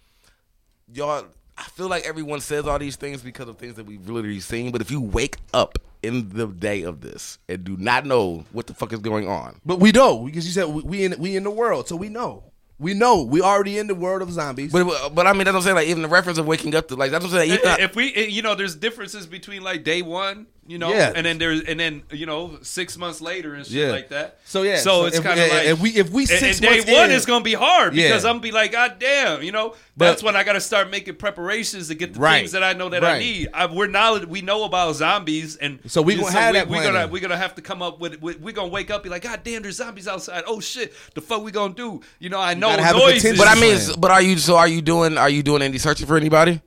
y'all. 0.92 1.26
I 1.56 1.62
feel 1.64 1.88
like 1.88 2.04
everyone 2.04 2.40
says 2.40 2.66
all 2.66 2.78
these 2.80 2.96
things 2.96 3.22
because 3.22 3.48
of 3.48 3.58
things 3.58 3.76
that 3.76 3.86
we've 3.86 4.08
literally 4.08 4.40
seen. 4.40 4.72
But 4.72 4.80
if 4.80 4.90
you 4.90 5.00
wake 5.00 5.36
up 5.52 5.78
in 6.02 6.28
the 6.30 6.48
day 6.48 6.82
of 6.82 7.00
this 7.00 7.38
and 7.48 7.62
do 7.62 7.76
not 7.76 8.04
know 8.04 8.44
what 8.50 8.66
the 8.66 8.74
fuck 8.74 8.92
is 8.92 8.98
going 8.98 9.28
on, 9.28 9.60
But 9.64 9.78
we 9.78 9.92
know 9.92 10.24
because 10.24 10.46
you 10.46 10.52
said 10.52 10.64
we, 10.66 10.82
we 10.82 11.04
in 11.04 11.14
we 11.18 11.36
in 11.36 11.44
the 11.44 11.50
world, 11.50 11.88
so 11.88 11.96
we 11.96 12.08
know. 12.08 12.42
We 12.80 12.92
know 12.92 13.22
we 13.22 13.40
already 13.40 13.78
in 13.78 13.86
the 13.86 13.94
world 13.94 14.20
of 14.20 14.32
zombies. 14.32 14.72
but 14.72 15.10
but 15.10 15.28
I 15.28 15.32
mean 15.32 15.44
that's 15.44 15.54
what 15.54 15.58
I'm 15.58 15.62
saying. 15.62 15.76
Like 15.76 15.86
even 15.86 16.02
the 16.02 16.08
reference 16.08 16.38
of 16.38 16.46
waking 16.46 16.74
up 16.74 16.88
to 16.88 16.96
like 16.96 17.12
that's 17.12 17.24
what 17.24 17.32
I'm 17.34 17.48
saying. 17.48 17.60
Even, 17.60 17.80
if 17.80 17.94
we, 17.94 18.12
eh, 18.14 18.26
you 18.26 18.42
know, 18.42 18.56
there's 18.56 18.74
differences 18.74 19.28
between 19.28 19.62
like 19.62 19.84
day 19.84 20.02
one, 20.02 20.48
you 20.66 20.78
know, 20.78 20.90
Yeah. 20.92 21.12
and 21.14 21.24
then 21.26 21.38
there's 21.38 21.60
and 21.62 21.78
then 21.78 22.02
you 22.10 22.26
know 22.26 22.58
six 22.62 22.96
months 22.96 23.20
later 23.20 23.54
and 23.54 23.64
shit 23.66 23.74
Yeah. 23.74 23.88
like 23.90 24.08
that. 24.08 24.38
So, 24.44 24.62
yeah, 24.62 24.76
so, 24.76 25.02
so 25.02 25.04
it's 25.06 25.20
kind 25.20 25.38
of 25.38 25.48
like 25.50 25.66
and 25.66 25.80
we- 25.80 25.90
if 25.96 26.10
we 26.10 26.26
six 26.26 26.42
and 26.42 26.60
day 26.60 26.76
months 26.78 26.90
one 26.90 27.10
in- 27.10 27.16
is 27.16 27.26
gonna 27.26 27.44
be 27.44 27.54
hard 27.54 27.94
Yeah. 27.94 28.08
because 28.08 28.24
I'm 28.24 28.34
gonna 28.34 28.40
be 28.40 28.52
like, 28.52 28.72
God 28.72 28.96
damn, 28.98 29.42
you 29.42 29.52
know, 29.52 29.74
But- 29.96 30.06
that's 30.06 30.22
when 30.22 30.36
I 30.36 30.44
got 30.44 30.54
to 30.54 30.60
start 30.60 30.90
making 30.90 31.16
preparations 31.16 31.88
to 31.88 31.94
get 31.94 32.14
the 32.14 32.20
Right. 32.20 32.38
things 32.38 32.52
that 32.52 32.62
I 32.64 32.72
know 32.72 32.88
that 32.88 33.04
I 33.04 33.18
need. 33.18 33.48
I, 33.52 33.66
we're 33.66 33.86
knowledge, 33.86 34.26
we 34.26 34.40
know 34.42 34.64
about 34.64 34.94
zombies, 34.96 35.56
and 35.56 35.78
So 35.86 36.02
we 36.02 36.16
gonna 36.16 36.30
have 36.32 36.52
we, 36.54 36.58
that 36.58 36.68
We're 36.68 36.82
gonna 36.82 37.06
we're 37.08 37.20
gonna 37.20 37.36
have 37.36 37.54
to 37.56 37.62
come 37.62 37.82
up 37.82 38.00
with, 38.00 38.20
with 38.22 38.40
we're 38.40 38.52
gonna 38.52 38.68
wake 38.68 38.90
up 38.90 39.02
be 39.02 39.08
like, 39.08 39.22
God 39.22 39.40
damn, 39.44 39.62
there's 39.62 39.76
zombies 39.76 40.08
outside. 40.08 40.44
Oh 40.46 40.60
shit, 40.60 40.92
the 41.14 41.20
fuck 41.20 41.42
we 41.42 41.50
gonna 41.52 41.74
do? 41.74 42.00
You 42.18 42.30
know, 42.30 42.40
I 42.40 42.54
know 42.54 42.68
gotta 42.68 42.82
have 42.82 42.96
noises. 42.96 43.36
but 43.38 43.46
I 43.48 43.54
mean, 43.54 43.78
but 43.98 44.10
are 44.10 44.22
you 44.22 44.38
so 44.38 44.56
are 44.56 44.68
you 44.68 44.80
doing 44.82 45.18
are 45.18 45.28
you 45.30 45.42
doing 45.42 45.62
any 45.62 45.78
searching 45.78 46.06
for 46.06 46.16
anybody? 46.16 46.60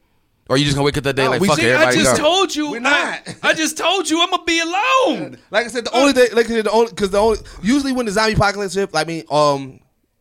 Or 0.49 0.56
are 0.56 0.57
you 0.57 0.65
just 0.65 0.76
gonna 0.76 0.86
wake 0.86 0.98
up 0.98 1.03
that 1.03 1.15
day 1.15 1.26
No, 1.26 1.32
like 1.32 1.41
we 1.41 1.48
fuck 1.48 1.57
see- 1.60 1.65
it, 1.65 1.76
I 1.76 1.80
I 1.80 1.84
everybody 1.88 1.98
just 2.03 2.18
go? 2.18 2.24
told 2.24 2.56
you. 2.56 2.72
We're 2.72 2.78
I- 2.78 2.82
not. 2.82 3.36
I, 3.44 3.53
just 3.53 3.78
told 3.78 4.10
you 4.10 4.22
I'm 4.22 4.30
gonna 4.32 4.44
be 4.44 4.60
alone. 4.60 5.38
Like 5.52 5.65
I 5.65 5.69
said, 5.69 5.86
the 5.86 5.95
only 5.95 6.14
thing, 6.14 6.30
like 6.34 6.45
I 6.45 6.49
said, 6.49 6.65
the 6.65 6.72
only 6.72 6.90
because 6.90 7.10
the 7.10 7.18
only 7.19 7.40
usually 7.61 7.91
when 7.91 8.06
the 8.06 8.11
zombie 8.11 8.34
apocalypse 8.34 8.74
hit, 8.74 8.90
I 8.94 9.03
mean, 9.03 9.24
um, 9.30 9.80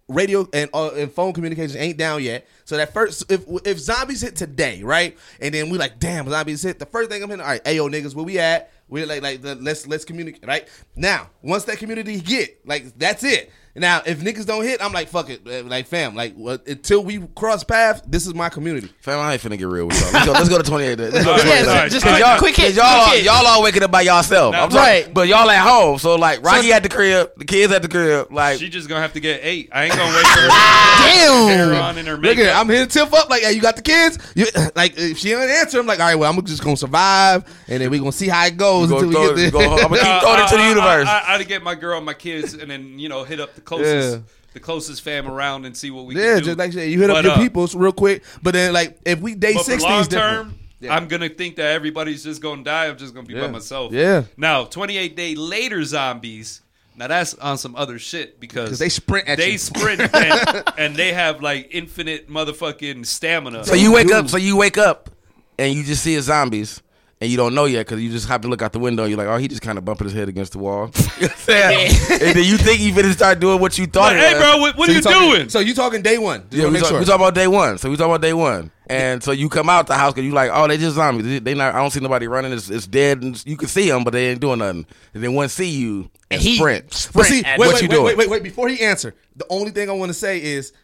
radio 0.09 0.49
and 0.53 0.71
uh, 0.73 0.91
and 0.91 1.11
phone 1.13 1.33
communication 1.33 1.77
ain't 1.81 1.97
down 1.99 2.23
yet. 2.23 2.47
So 2.65 2.77
that 2.77 2.93
first, 2.93 3.31
if 3.31 3.45
if 3.65 3.79
zombies 3.79 4.21
hit 4.23 4.37
today, 4.37 4.83
right, 4.83 5.17
and 5.41 5.55
then 5.55 5.69
we 5.71 5.79
like, 5.79 5.99
damn, 5.99 6.29
zombies 6.29 6.63
hit. 6.63 6.79
The 6.79 6.87
first 6.87 7.11
thing 7.11 7.23
I'm 7.23 7.29
hitting, 7.31 7.43
all 7.43 7.49
right, 7.49 7.65
ayo 7.65 7.91
niggas, 7.91 8.15
where 8.15 8.25
we 8.25 8.39
at? 8.39 8.73
We're 8.89 9.07
like, 9.07 9.23
like 9.23 9.43
the, 9.43 9.55
let's 9.57 9.87
let's 9.87 10.05
communicate, 10.05 10.47
right? 10.47 10.69
Now, 10.95 11.31
once 11.43 11.65
that 11.65 11.79
community 11.79 12.21
get, 12.21 12.61
like, 12.67 12.97
that's 12.99 13.25
it. 13.25 13.51
Now, 13.77 14.03
if 14.07 14.21
niggas 14.21 14.47
don't 14.47 14.65
hit, 14.65 14.83
I'm 14.83 14.93
like, 14.93 15.09
fuck 15.09 15.29
it, 15.31 15.43
uh, 15.47 15.63
like 15.69 15.87
fam, 15.87 16.15
like 16.15 16.35
well, 16.37 16.59
until 16.67 17.05
we 17.05 17.19
cross 17.35 17.63
paths, 17.63 18.01
this 18.07 18.27
is 18.27 18.35
my 18.35 18.49
community. 18.49 18.89
Fam, 19.01 19.19
I 19.19 19.35
ain't 19.35 19.43
finna 19.43 19.59
get 19.59 19.69
real 19.69 19.87
with 19.87 20.01
y'all. 20.01 20.13
Let's 20.13 20.27
go, 20.27 20.33
let's 20.33 20.49
go 20.49 20.59
to 20.59 20.65
28 20.65 20.97
days. 20.97 21.13
Let's 21.13 21.25
go 21.27 21.37
to 21.37 21.43
All 21.43 21.47
right, 21.47 21.47
28 21.47 21.65
Yeah, 21.65 21.71
all 21.71 21.77
right, 21.77 21.91
just 21.91 22.07
all 22.07 22.39
quick, 22.39 22.57
hit, 22.57 22.67
Cause 22.69 22.77
y'all, 22.77 23.05
quick 23.05 23.17
hit. 23.17 23.25
y'all 23.27 23.47
all 23.47 23.63
waking 23.63 23.83
up 23.83 23.91
by 23.91 24.01
yourself. 24.03 24.53
Now- 24.53 24.65
I'm 24.65 24.71
sorry, 24.71 25.03
Right. 25.03 25.13
but 25.15 25.29
y'all 25.29 25.51
at 25.51 25.61
home. 25.67 25.99
So 25.99 26.15
like, 26.17 26.43
Rocky 26.43 26.73
at 26.73 26.83
the 26.83 26.89
crib, 26.89 27.31
the 27.37 27.45
kids 27.45 27.73
at 27.73 27.83
the 27.83 27.89
crib. 27.89 28.33
Like, 28.33 28.59
She 28.59 28.69
just 28.71 28.89
gonna 28.89 29.01
have 29.03 29.13
to 29.13 29.21
get 29.21 29.41
eight. 29.43 29.69
I 29.73 29.85
ain't 29.85 29.95
gonna 29.95 30.15
wait 30.17 30.27
for 30.27 30.41
her 30.41 30.49
hair 30.51 31.29
Damn. 31.69 31.83
on 31.85 31.99
and 31.99 32.09
her 32.09 32.17
Look 32.17 32.39
at 32.39 32.47
it. 32.47 32.57
I'm 32.57 32.69
hitting 32.69 32.89
Tiff 32.89 33.13
up 33.13 33.29
like, 33.29 33.43
hey, 33.43 33.53
you 33.53 33.61
got 33.61 33.77
the 33.77 33.83
kids? 33.83 34.19
You, 34.35 34.47
like, 34.75 34.95
if 34.97 35.19
she 35.19 35.31
don't 35.31 35.49
answer, 35.49 35.79
I'm 35.79 35.87
like, 35.87 36.01
all 36.01 36.07
right, 36.07 36.15
well, 36.15 36.31
I'm 36.33 36.45
just 36.47 36.63
gonna 36.65 36.77
survive, 36.79 37.45
and 37.69 37.83
then 37.83 37.91
we 37.91 37.99
gonna 37.99 38.11
see 38.13 38.29
how 38.29 38.47
it 38.47 38.57
goes 38.57 38.91
until 38.91 39.11
throw 39.13 39.35
we 39.35 39.43
it- 39.43 39.53
get 39.53 39.53
go- 39.53 39.61
I'm 39.61 39.89
gonna 39.89 39.97
keep 39.99 40.07
Uh, 40.07 40.21
throwing 40.21 40.41
it 40.41 40.49
to 40.49 40.55
the 40.57 40.63
I- 40.63 40.65
I- 40.65 40.69
universe. 40.69 41.09
I, 41.09 41.19
I, 41.29 41.35
I'd 41.35 41.47
get 41.49 41.63
my 41.63 41.75
girl, 41.75 41.97
and 41.99 42.07
my 42.07 42.15
kids, 42.15 42.55
and 42.55 42.71
then 42.71 42.99
you 42.99 43.09
know 43.09 43.23
hit 43.25 43.39
up 43.41 43.55
the 43.55 43.61
closest, 43.67 44.17
Yeah. 44.19 44.23
the 44.55 44.61
closest 44.61 45.03
fam 45.03 45.29
around 45.29 45.67
and 45.67 45.77
see 45.77 45.91
what 45.91 46.07
we 46.07 46.15
yeah, 46.17 46.35
can 46.35 46.39
do. 46.39 46.45
just 46.47 46.59
like 46.59 46.71
I 46.71 46.75
said, 46.75 46.91
you 46.91 47.01
hit 47.01 47.11
up 47.11 47.23
your 47.23 47.33
uh, 47.35 47.37
peoples 47.37 47.75
real 47.75 47.93
quick, 47.93 48.23
but 48.43 48.55
then 48.55 48.73
like 48.73 48.99
if 49.05 49.21
we 49.21 49.35
day 49.35 49.53
But 49.55 49.67
for 49.67 49.77
long 49.79 50.01
is 50.01 50.09
different. 50.09 50.51
term, 50.81 50.91
I'm 50.91 51.09
gonna 51.09 51.29
think 51.29 51.57
that 51.57 51.73
everybody's 51.73 52.23
just 52.25 52.41
gonna 52.41 52.63
die. 52.65 52.87
I'm 52.87 52.97
just 52.97 53.13
gonna 53.15 53.27
be 53.27 53.35
by 53.35 53.49
myself. 53.49 53.93
Yeah. 53.93 54.25
Now, 54.37 54.65
28 54.65 55.15
day 55.17 55.35
later 55.35 55.83
zombies. 55.85 56.63
Now 56.99 57.09
that's 57.09 57.35
on 57.35 57.59
some 57.59 57.77
other 57.77 57.99
shit 57.99 58.41
because 58.41 58.79
they 58.79 58.89
sprint 58.89 59.29
at 59.29 59.37
they 59.37 59.53
you. 59.53 59.59
sprint 59.59 60.01
and, 60.01 60.65
and 60.79 60.97
they 60.97 61.13
have 61.13 61.43
like 61.43 61.69
infinite 61.71 62.31
motherfucking 62.31 63.05
stamina. 63.05 63.65
so 63.67 63.75
you 63.75 63.93
wake 63.93 64.09
do. 64.09 64.15
up, 64.15 64.29
so 64.31 64.39
you 64.39 64.57
wake 64.57 64.79
up, 64.79 65.11
and 65.59 65.75
you 65.75 65.83
just 65.85 66.03
see 66.03 66.15
his 66.15 66.25
zombies. 66.27 66.81
And 67.19 67.31
you 67.31 67.39
don't 67.39 67.55
know 67.55 67.65
yet 67.65 67.87
because 67.87 68.03
you 68.03 68.11
just 68.11 68.29
have 68.29 68.43
to 68.43 68.49
look 68.49 68.61
out 68.61 68.75
the 68.75 68.79
window. 68.79 69.05
And 69.05 69.11
you're 69.11 69.17
like, 69.17 69.27
oh, 69.29 69.39
he 69.39 69.49
just 69.49 69.63
kind 69.63 69.79
of 69.79 69.87
bumping 69.87 70.05
his 70.07 70.13
head 70.13 70.29
against 70.29 70.53
the 70.53 70.59
wall. 70.59 70.91
You 71.17 71.29
know 71.29 71.29
what 71.29 71.31
I'm 71.31 71.37
saying? 71.39 71.91
and 72.11 72.37
then 72.37 72.45
you 72.45 72.59
think 72.59 72.79
you 72.81 72.93
finna 72.93 73.11
start 73.15 73.41
doing 73.41 73.59
what 73.59 73.79
you 73.79 73.87
thought. 73.87 74.13
Like, 74.13 74.19
hey, 74.19 74.35
bro, 74.35 74.59
what, 74.59 74.77
what 74.77 74.87
So 74.89 74.93
are 74.93 74.97
you 74.97 75.01
talking- 75.03 75.31
doing? 75.31 75.49
So 75.49 75.61
you 75.61 75.73
talking 75.75 76.03
day 76.03 76.19
one? 76.19 76.43
Just 76.51 76.63
Yeah, 76.63 76.69
we 76.69 76.79
talk, 76.79 76.89
sure. 76.91 76.99
we 76.99 77.07
talk 77.07 77.15
about 77.17 77.35
day 77.35 77.47
one. 77.47 77.79
So 77.79 77.89
we 77.89 77.97
talk 77.97 78.05
about 78.09 78.21
day 78.21 78.35
one, 78.35 78.71
and 78.87 79.23
so 79.23 79.33
you 79.33 79.49
come 79.49 79.71
out 79.71 79.87
the 79.87 79.95
house 79.95 80.13
because 80.13 80.27
you 80.27 80.33
like, 80.33 80.51
oh, 80.53 80.69
they 80.69 80.77
just 80.77 80.95
zombies. 80.97 81.25
They, 81.25 81.39
they 81.39 81.55
not. 81.55 81.75
I 81.75 81.79
don't 81.79 81.91
see 81.91 82.01
nobody 82.01 82.29
running. 82.29 82.53
It's, 82.53 82.69
it's 82.69 82.87
dead. 82.87 83.23
And 83.23 83.47
you 83.47 83.57
can 83.57 83.69
see 83.69 83.89
them, 83.89 84.05
but 84.05 84.13
they 84.13 84.29
ain't 84.29 84.41
doing 84.41 84.59
nothing. 84.59 84.85
And 85.15 85.25
then 85.25 85.33
one 85.33 85.49
see 85.49 85.71
you 85.71 86.11
and 86.31 86.43
he- 86.43 86.57
sprint. 86.57 87.09
But 87.15 87.25
see, 87.25 87.43
wait, 87.43 87.59
what 87.59 87.73
wait, 87.73 87.83
you 87.83 87.89
wait, 87.89 87.95
doing? 87.95 88.05
wait, 88.05 88.19
wait, 88.19 88.29
wait. 88.29 88.43
Before 88.43 88.69
he 88.69 88.83
answer, 88.83 89.15
the 89.37 89.47
only 89.49 89.71
thing 89.71 89.89
I 89.89 89.95
want 89.95 90.11
to 90.11 90.15
say 90.15 90.43
is, 90.43 90.75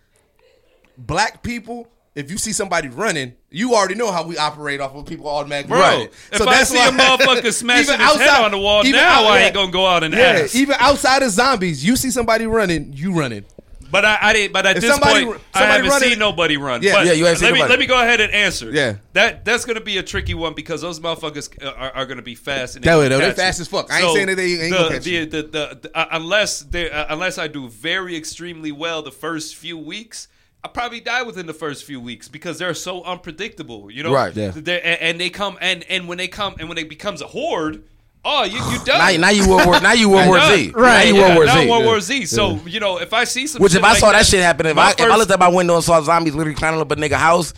black 0.97 1.43
people. 1.43 1.89
If 2.15 2.31
you 2.31 2.37
see 2.37 2.53
somebody 2.53 2.89
running, 2.89 3.33
you 3.51 3.75
already 3.75 3.95
know 3.95 4.13
how 4.13 4.23
we 4.27 4.37
operate 4.37 4.81
off 4.81 4.95
of 4.95 5.07
people 5.07 5.27
automatically 5.29 5.71
Bro, 5.71 5.81
running. 5.81 6.09
if 6.31 6.43
I 6.43 6.63
see 6.65 6.77
a 6.79 6.91
motherfucker 6.91 7.53
smashing 7.55 7.95
even 7.95 8.07
his 8.07 8.17
head 8.17 8.45
on 8.45 8.51
the 8.51 8.59
wall, 8.59 8.85
even 8.85 9.01
now 9.01 9.25
I 9.25 9.39
ain't 9.41 9.55
gonna 9.55 9.73
go 9.73 9.87
out 9.87 10.03
and 10.05 10.13
Yeah, 10.13 10.41
ask. 10.45 10.55
even 10.55 10.77
outside 10.79 11.23
of 11.23 11.31
zombies, 11.31 11.83
you 11.83 11.97
see 11.97 12.11
somebody 12.11 12.45
running, 12.47 12.93
you 12.93 13.15
running. 13.15 13.45
But 13.91 14.07
I, 14.07 14.19
I 14.23 14.33
didn't. 14.33 14.53
But 14.55 14.65
at 14.65 14.77
If 14.77 14.83
this 14.83 14.91
somebody- 14.91 15.27
point, 15.27 15.41
I 15.55 15.65
haven't 15.65 15.89
running- 15.91 16.09
seen 16.11 16.19
nobody 16.19 16.57
run. 16.57 16.83
Yeah. 16.83 16.95
but 16.95 17.07
Yeah, 17.07 17.13
you 17.13 17.27
ain't 17.27 17.37
seen 17.39 17.51
let 17.51 17.55
me 17.55 17.61
let 17.67 17.79
me 17.79 17.85
go 17.87 18.01
ahead 18.01 18.21
and 18.23 18.33
answer. 18.33 18.71
Yeah. 18.71 18.95
that 19.15 19.45
that's 19.45 19.65
gonna 19.67 19.83
be 19.83 19.97
a 19.99 20.03
tricky 20.03 20.33
one 20.35 20.55
because 20.55 20.81
those 20.81 20.99
motherfuckers 21.01 21.63
uh, 21.63 21.69
are, 21.77 21.91
are 21.97 22.07
gonna 22.07 22.23
be 22.23 22.35
fast. 22.35 22.77
And 22.77 22.85
That 22.85 22.97
way, 22.97 23.09
gonna 23.09 23.15
though, 23.17 23.19
they 23.21 23.27
catch 23.29 23.37
fast 23.37 23.59
you. 23.59 23.63
as 23.63 23.69
fuck. 23.69 23.91
I 23.93 24.01
ain't 24.03 24.15
saying 24.15 24.27
that 24.29 24.37
they 24.37 24.53
ain't 24.53 24.61
the, 24.73 24.79
gonna 24.79 24.89
catch 24.95 25.05
the, 25.05 25.11
you. 25.11 25.27
The, 25.27 25.43
the, 25.43 25.79
the, 25.83 25.91
uh, 25.99 26.07
unless 26.13 26.61
they 26.61 26.91
uh, 26.91 27.07
unless 27.11 27.37
I 27.39 27.49
do 27.49 27.69
very 27.69 28.17
extremely 28.17 28.73
well 28.73 29.01
the 29.03 29.13
first 29.13 29.57
few 29.57 29.77
weeks. 29.79 30.29
I 30.65 30.69
probably 30.69 31.01
die 31.01 31.23
within 31.23 31.47
the 31.47 31.55
first 31.55 31.85
few 31.85 32.01
weeks 32.01 32.29
because 32.29 32.59
they're 32.59 32.75
so 32.75 33.03
unpredictable, 33.03 33.91
you 33.91 34.03
know. 34.03 34.13
Right, 34.13 34.35
yeah. 34.35 34.53
And, 34.55 34.69
and 34.69 35.21
they 35.21 35.29
come 35.29 35.59
and 35.61 35.85
and 35.89 36.07
when 36.07 36.19
they 36.19 36.29
come 36.29 36.55
and 36.59 36.69
when 36.69 36.79
it 36.79 36.89
becomes 36.89 37.21
a 37.21 37.27
horde, 37.27 37.83
oh, 38.25 38.45
you 38.45 38.57
you 38.71 38.85
done. 38.85 38.99
Now, 38.99 39.17
now 39.29 39.31
you 39.31 39.49
World 39.49 39.67
War. 39.67 39.81
Now 39.81 39.93
you 39.93 40.09
World 40.09 40.29
War 40.29 40.41
Z. 40.41 40.71
Right, 40.75 40.99
Now 40.99 41.03
you 41.03 41.15
Yeah, 41.17 41.23
World 41.27 41.37
War 41.37 41.47
now 41.47 41.61
Z. 41.61 41.71
World 41.71 41.85
War 41.85 42.01
Z. 42.01 42.27
So 42.27 42.55
you 42.67 42.81
know, 42.81 42.99
if 42.99 43.13
I 43.13 43.25
see 43.25 43.47
some, 43.47 43.63
Which 43.63 43.73
shit 43.73 43.81
if 43.81 43.85
I 43.85 43.91
like 43.91 43.99
saw 43.99 44.13
that, 44.13 44.27
shit 44.27 44.41
happen, 44.43 44.67
if 44.67 44.77
my 44.77 44.83
I 44.87 44.91
if 44.93 45.01
I 45.01 45.05
first- 45.07 45.19
looked 45.19 45.31
at 45.33 45.39
my 45.41 45.49
window 45.49 45.75
and 45.77 45.85
saw 45.85 46.01
zombies 46.03 46.35
literally 46.35 46.55
climbing 46.57 46.81
up 46.81 46.91
a 46.91 46.97
nigga 46.97 47.13
house, 47.15 47.53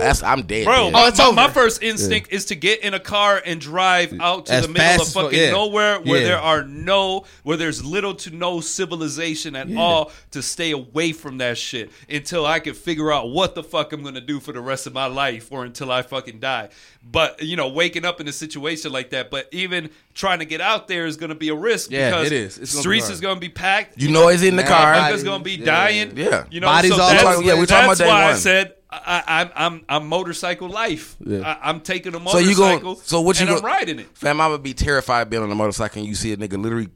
that's 0.00 0.22
I'm 0.22 0.42
dead. 0.42 0.64
Bro, 0.64 0.84
dead. 0.84 0.92
my, 0.92 1.08
it's 1.08 1.18
my, 1.18 1.24
over. 1.26 1.34
my 1.36 1.48
first 1.50 1.82
instinct 1.82 2.32
is 2.32 2.46
to 2.46 2.54
get 2.56 2.80
in 2.82 2.94
a 2.94 3.00
car 3.00 3.40
and 3.44 3.60
drive 3.60 4.12
out 4.20 4.46
to 4.46 4.52
As 4.52 4.66
the 4.66 4.72
middle 4.72 4.84
fast 4.86 5.00
of 5.00 5.06
as 5.08 5.12
fuck, 5.14 5.24
fucking 5.26 5.38
yeah. 5.40 5.50
nowhere 5.50 6.00
where 6.00 6.20
Yeah. 6.20 6.26
there 6.28 6.38
are 6.38 6.64
no, 6.64 7.24
where 7.44 7.56
there's 7.56 7.84
little 7.84 8.14
to 8.16 8.30
no 8.34 8.60
civilization 8.60 9.54
at 9.56 9.74
all 9.76 10.10
to 10.32 10.42
stay 10.42 10.72
away 10.72 11.12
from 11.12 11.38
that 11.38 11.58
shit 11.58 11.90
until 12.08 12.44
I 12.46 12.58
can 12.60 12.74
figure 12.74 13.12
out 13.12 13.30
what 13.30 13.54
the 13.54 13.62
fuck 13.62 13.92
I'm 13.92 14.02
gonna 14.02 14.20
do 14.20 14.40
for 14.40 14.52
the 14.52 14.60
rest 14.60 14.86
of 14.86 14.92
my 14.94 15.06
life 15.06 15.50
or 15.52 15.64
until 15.64 15.90
I 15.92 16.02
fucking 16.02 16.40
die. 16.40 16.68
But 17.10 17.42
you 17.42 17.56
know, 17.56 17.68
waking 17.68 18.04
up 18.04 18.20
in 18.20 18.28
a 18.28 18.32
situation 18.32 18.92
like 18.92 19.10
that, 19.10 19.30
but 19.30 19.48
even 19.52 19.88
trying 20.14 20.40
to 20.40 20.44
get 20.44 20.60
out 20.60 20.88
there 20.88 21.06
is 21.06 21.16
gonna 21.16 21.34
be 21.34 21.48
a 21.48 21.54
risk 21.54 21.90
Yeah, 21.90 22.10
because 22.10 22.26
it 22.26 22.32
is. 22.32 22.58
It's 22.58 22.72
gonna 22.72 22.78
be 22.80 22.82
streets 22.82 23.04
hard. 23.06 23.14
is 23.14 23.20
gonna 23.20 23.40
be 23.40 23.48
packed. 23.48 24.00
you 24.02 24.10
know 24.10 24.28
he's 24.28 24.42
in 24.42 24.56
the 24.56 24.62
car. 24.62 24.94
Motherfuckers 24.94 25.24
gonna 25.24 25.42
be 25.44 25.52
Yeah. 25.52 25.64
dying. 25.64 26.16
Yeah. 26.16 26.44
you 26.50 26.60
know. 26.60 26.66
Bodies 26.66 26.94
so 26.94 27.00
all 27.02 27.10
that's, 27.10 27.24
over 27.24 27.42
Yeah, 27.42 27.54
we're 27.54 27.66
talking 27.66 27.88
that's 27.88 28.00
about 28.00 28.04
day 28.04 28.10
why 28.10 28.30
I 28.30 28.34
said 28.34 28.74
I, 28.90 29.22
I'm 29.26 29.50
I'm 29.54 29.84
I'm 29.88 30.06
motorcycle 30.08 30.68
life. 30.68 31.16
Yeah. 31.24 31.40
I, 31.62 31.68
I'm 31.70 31.80
taking 31.80 32.14
a 32.14 32.18
motorcycle. 32.18 32.54
So 32.54 32.70
you 32.72 32.80
gon- 32.80 32.96
so 32.96 33.20
what 33.22 33.40
you 33.40 33.46
and 33.46 33.56
I'm 33.56 33.64
riding 33.64 33.98
it. 34.00 34.08
Fam, 34.16 34.40
I 34.40 34.48
would 34.48 34.62
be 34.62 34.74
terrified 34.74 35.30
being 35.30 35.42
on 35.42 35.50
a 35.50 35.54
motorcycle 35.54 36.00
and 36.00 36.08
you 36.08 36.14
see 36.14 36.32
a 36.32 36.36
nigga 36.36 36.60
literally 36.62 36.88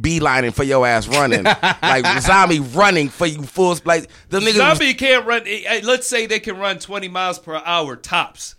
beelining 0.00 0.54
for 0.54 0.62
your 0.64 0.86
ass 0.86 1.08
running, 1.08 1.42
like 1.82 2.06
zombie 2.22 2.60
running 2.60 3.08
for 3.08 3.26
you 3.26 3.42
full 3.42 3.76
like 3.84 4.08
the 4.28 4.38
niggas. 4.38 4.44
was- 4.46 4.54
Zombie 4.56 4.94
can't 4.94 5.26
run. 5.26 5.42
eh, 5.46 5.62
eh, 5.66 5.80
Let's 5.84 6.06
say 6.06 6.26
they 6.26 6.40
can 6.40 6.56
run 6.58 6.78
20 6.78 7.08
miles 7.08 7.38
per 7.38 7.56
hour 7.64 7.96
tops. 7.96 8.54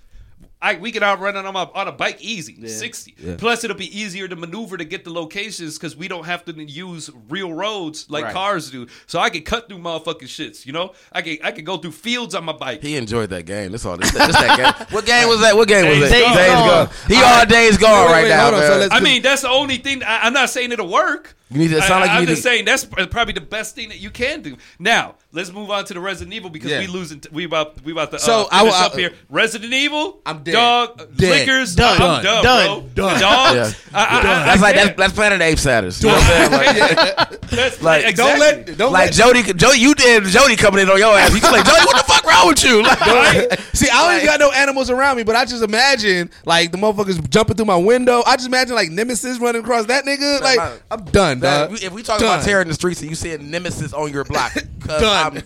I, 0.64 0.76
we 0.76 0.92
can 0.92 1.02
outrun 1.02 1.36
on 1.36 1.46
a, 1.46 1.50
on 1.74 1.88
a 1.88 1.92
bike 1.92 2.22
easy, 2.22 2.68
60. 2.68 3.16
Plus, 3.38 3.64
it'll 3.64 3.76
be 3.76 3.98
easier 4.00 4.28
to 4.28 4.36
maneuver 4.36 4.78
to 4.78 4.86
get 4.86 5.04
the 5.04 5.10
locations 5.12 5.78
because 5.78 5.96
we 5.98 6.08
don't 6.08 6.26
have 6.26 6.46
to 6.46 6.54
use 6.64 7.10
real 7.30 7.52
roads 7.52 8.06
like 8.10 8.26
Right. 8.26 8.34
cars 8.34 8.70
do. 8.70 8.86
So 9.08 9.20
I 9.20 9.32
can 9.32 9.42
cut 9.42 9.68
through 9.68 9.80
motherfucking 9.80 10.24
shits. 10.24 10.66
You 10.66 10.74
know, 10.74 10.94
I 11.12 11.24
can 11.24 11.38
I 11.44 11.52
can 11.52 11.66
go 11.66 11.78
through 11.78 11.94
fields 11.94 12.36
on 12.36 12.44
my 12.46 12.54
bike. 12.54 12.84
He 12.84 12.96
enjoyed 12.96 13.32
that 13.32 13.46
game. 13.46 13.72
That's 13.72 13.86
all. 13.86 13.98
This, 13.98 14.12
this 14.12 14.28
that 14.36 14.58
game. 14.78 14.88
What 14.92 15.06
game 15.06 15.28
was 15.28 15.40
that? 15.42 15.56
What 15.56 15.68
game 15.68 15.88
was 16.00 16.10
Days 16.10 16.12
that? 16.12 16.22
Gone. 16.22 16.36
Days 16.36 16.54
Gone. 16.54 16.86
gone. 16.86 16.96
He 17.08 17.16
all 17.24 17.46
days 17.46 17.78
gone 17.78 18.06
Wait, 18.06 18.12
right 18.12 18.24
wait, 18.24 18.30
now. 18.30 18.48
on. 18.48 18.54
So 18.54 18.60
man. 18.70 18.80
let's- 18.82 18.94
I 18.94 19.00
mean, 19.00 19.22
that's 19.24 19.42
the 19.42 19.50
only 19.50 19.78
thing. 19.78 20.04
I, 20.04 20.20
I'm 20.28 20.34
not 20.34 20.50
saying 20.52 20.72
it'll 20.72 20.88
work. 20.88 21.36
You 21.52 21.60
need 21.60 21.68
to- 21.69 21.78
it 21.78 21.84
sound 21.84 22.02
like 22.02 22.10
I, 22.10 22.14
you 22.15 22.19
am 22.19 22.26
need 22.26 22.32
just 22.32 22.44
to- 22.44 22.49
saying 22.49 22.65
that's 22.65 22.86
probably 22.86 23.34
the 23.34 23.41
best 23.41 23.76
thing 23.76 23.90
that 23.90 23.99
you 23.99 24.10
can 24.10 24.41
do. 24.41 24.56
Now, 24.80 25.15
let's 25.32 25.52
move 25.52 25.69
on 25.69 25.86
to 25.86 25.94
the 25.94 25.99
Resident 25.99 26.34
Evil 26.34 26.49
because 26.49 26.72
Yeah. 26.72 26.80
we 26.80 26.88
losing. 26.88 27.22
We 27.32 27.45
about 27.45 27.84
we 27.84 27.91
about 27.91 28.11
to 28.11 28.19
So, 28.19 28.44
uh, 28.44 28.48
I 28.52 28.60
finish 28.60 28.73
will- 28.73 28.82
up 28.82 28.95
here. 28.95 29.11
Resident 29.30 29.73
Evil. 29.73 30.19
I'm 30.26 30.44
dead. 30.44 30.53
Dog 30.53 31.15
Dead. 31.18 31.40
liquors. 31.48 31.76
Done. 31.76 32.02
I'm 32.02 32.23
done, 32.23 32.44
Done. 32.44 32.65
bro. 32.95 33.10
Done. 33.10 33.19
Dogs. 33.22 33.56
Yeah. 33.91 33.99
I, 33.99 34.03
I, 34.03 34.19
I, 34.19 34.22
That's 34.22 34.23
I 34.32 34.61
like 34.61 34.76
that's, 34.76 34.86
can't. 34.88 34.98
that's 34.98 35.14
Planet 35.14 35.34
of 35.34 35.40
the 35.40 35.45
Apes 35.45 35.61
status. 35.61 36.02
You 36.02 36.10
know 36.10 36.15
what 36.15 36.23
I'm 36.23 36.30
saying? 36.30 36.52
Like, 36.95 37.40
That's 37.52 37.82
like, 37.82 38.06
exactly. 38.06 38.14
Don't 38.15 38.40
let 38.40 38.78
don't 38.78 38.94
like 38.94 39.06
let 39.07 39.14
Jody, 39.14 39.44
Jody, 39.53 39.80
you 39.80 39.94
did 39.94 40.23
Jody 40.26 40.56
coming 40.56 40.82
in 40.82 40.90
on 40.90 40.98
your 40.98 41.18
ass. 41.18 41.34
He's 41.34 41.44
like, 41.44 41.65
Jody, 41.65 41.86
what 41.86 41.98
the 41.98 42.11
fuck 42.14 42.23
wrong 42.26 42.48
with 42.48 42.64
you? 42.64 42.82
Like, 42.82 43.60
See, 43.73 43.90
I 43.91 44.06
don't 44.07 44.15
even 44.15 44.26
got 44.26 44.40
no 44.40 44.52
animals 44.52 44.90
around 44.90 45.18
me, 45.18 45.23
but 45.23 45.36
I 45.36 45.44
just 45.44 45.61
imagine 45.64 46.30
like 46.45 46.72
the 46.72 46.78
motherfuckers 46.78 47.30
jumping 47.30 47.57
through 47.57 47.65
my 47.65 47.76
window. 47.76 48.23
I 48.26 48.36
just 48.38 48.48
imagine 48.48 48.76
like 48.76 48.90
Nemesis 48.90 49.38
running 49.40 49.61
across 49.64 49.86
that 49.88 50.06
nigga. 50.06 50.40
Like 50.41 50.57
man. 50.57 50.80
I'm 50.90 51.03
done, 51.06 51.40
that- 51.42 51.70
dog. 51.70 51.84
if 51.84 51.92
we 51.94 52.04
talk 52.04 52.20
Done. 52.20 52.36
about 52.36 52.46
terror 52.46 52.62
in 52.62 52.68
the 52.68 52.74
streets 52.74 53.02
and 53.02 53.10
you 53.10 53.16
see 53.16 53.34
a 53.34 53.38
nemesis 53.38 53.94
on 53.94 54.12
your 54.12 54.24
block, 54.24 54.54
Done. 54.80 55.44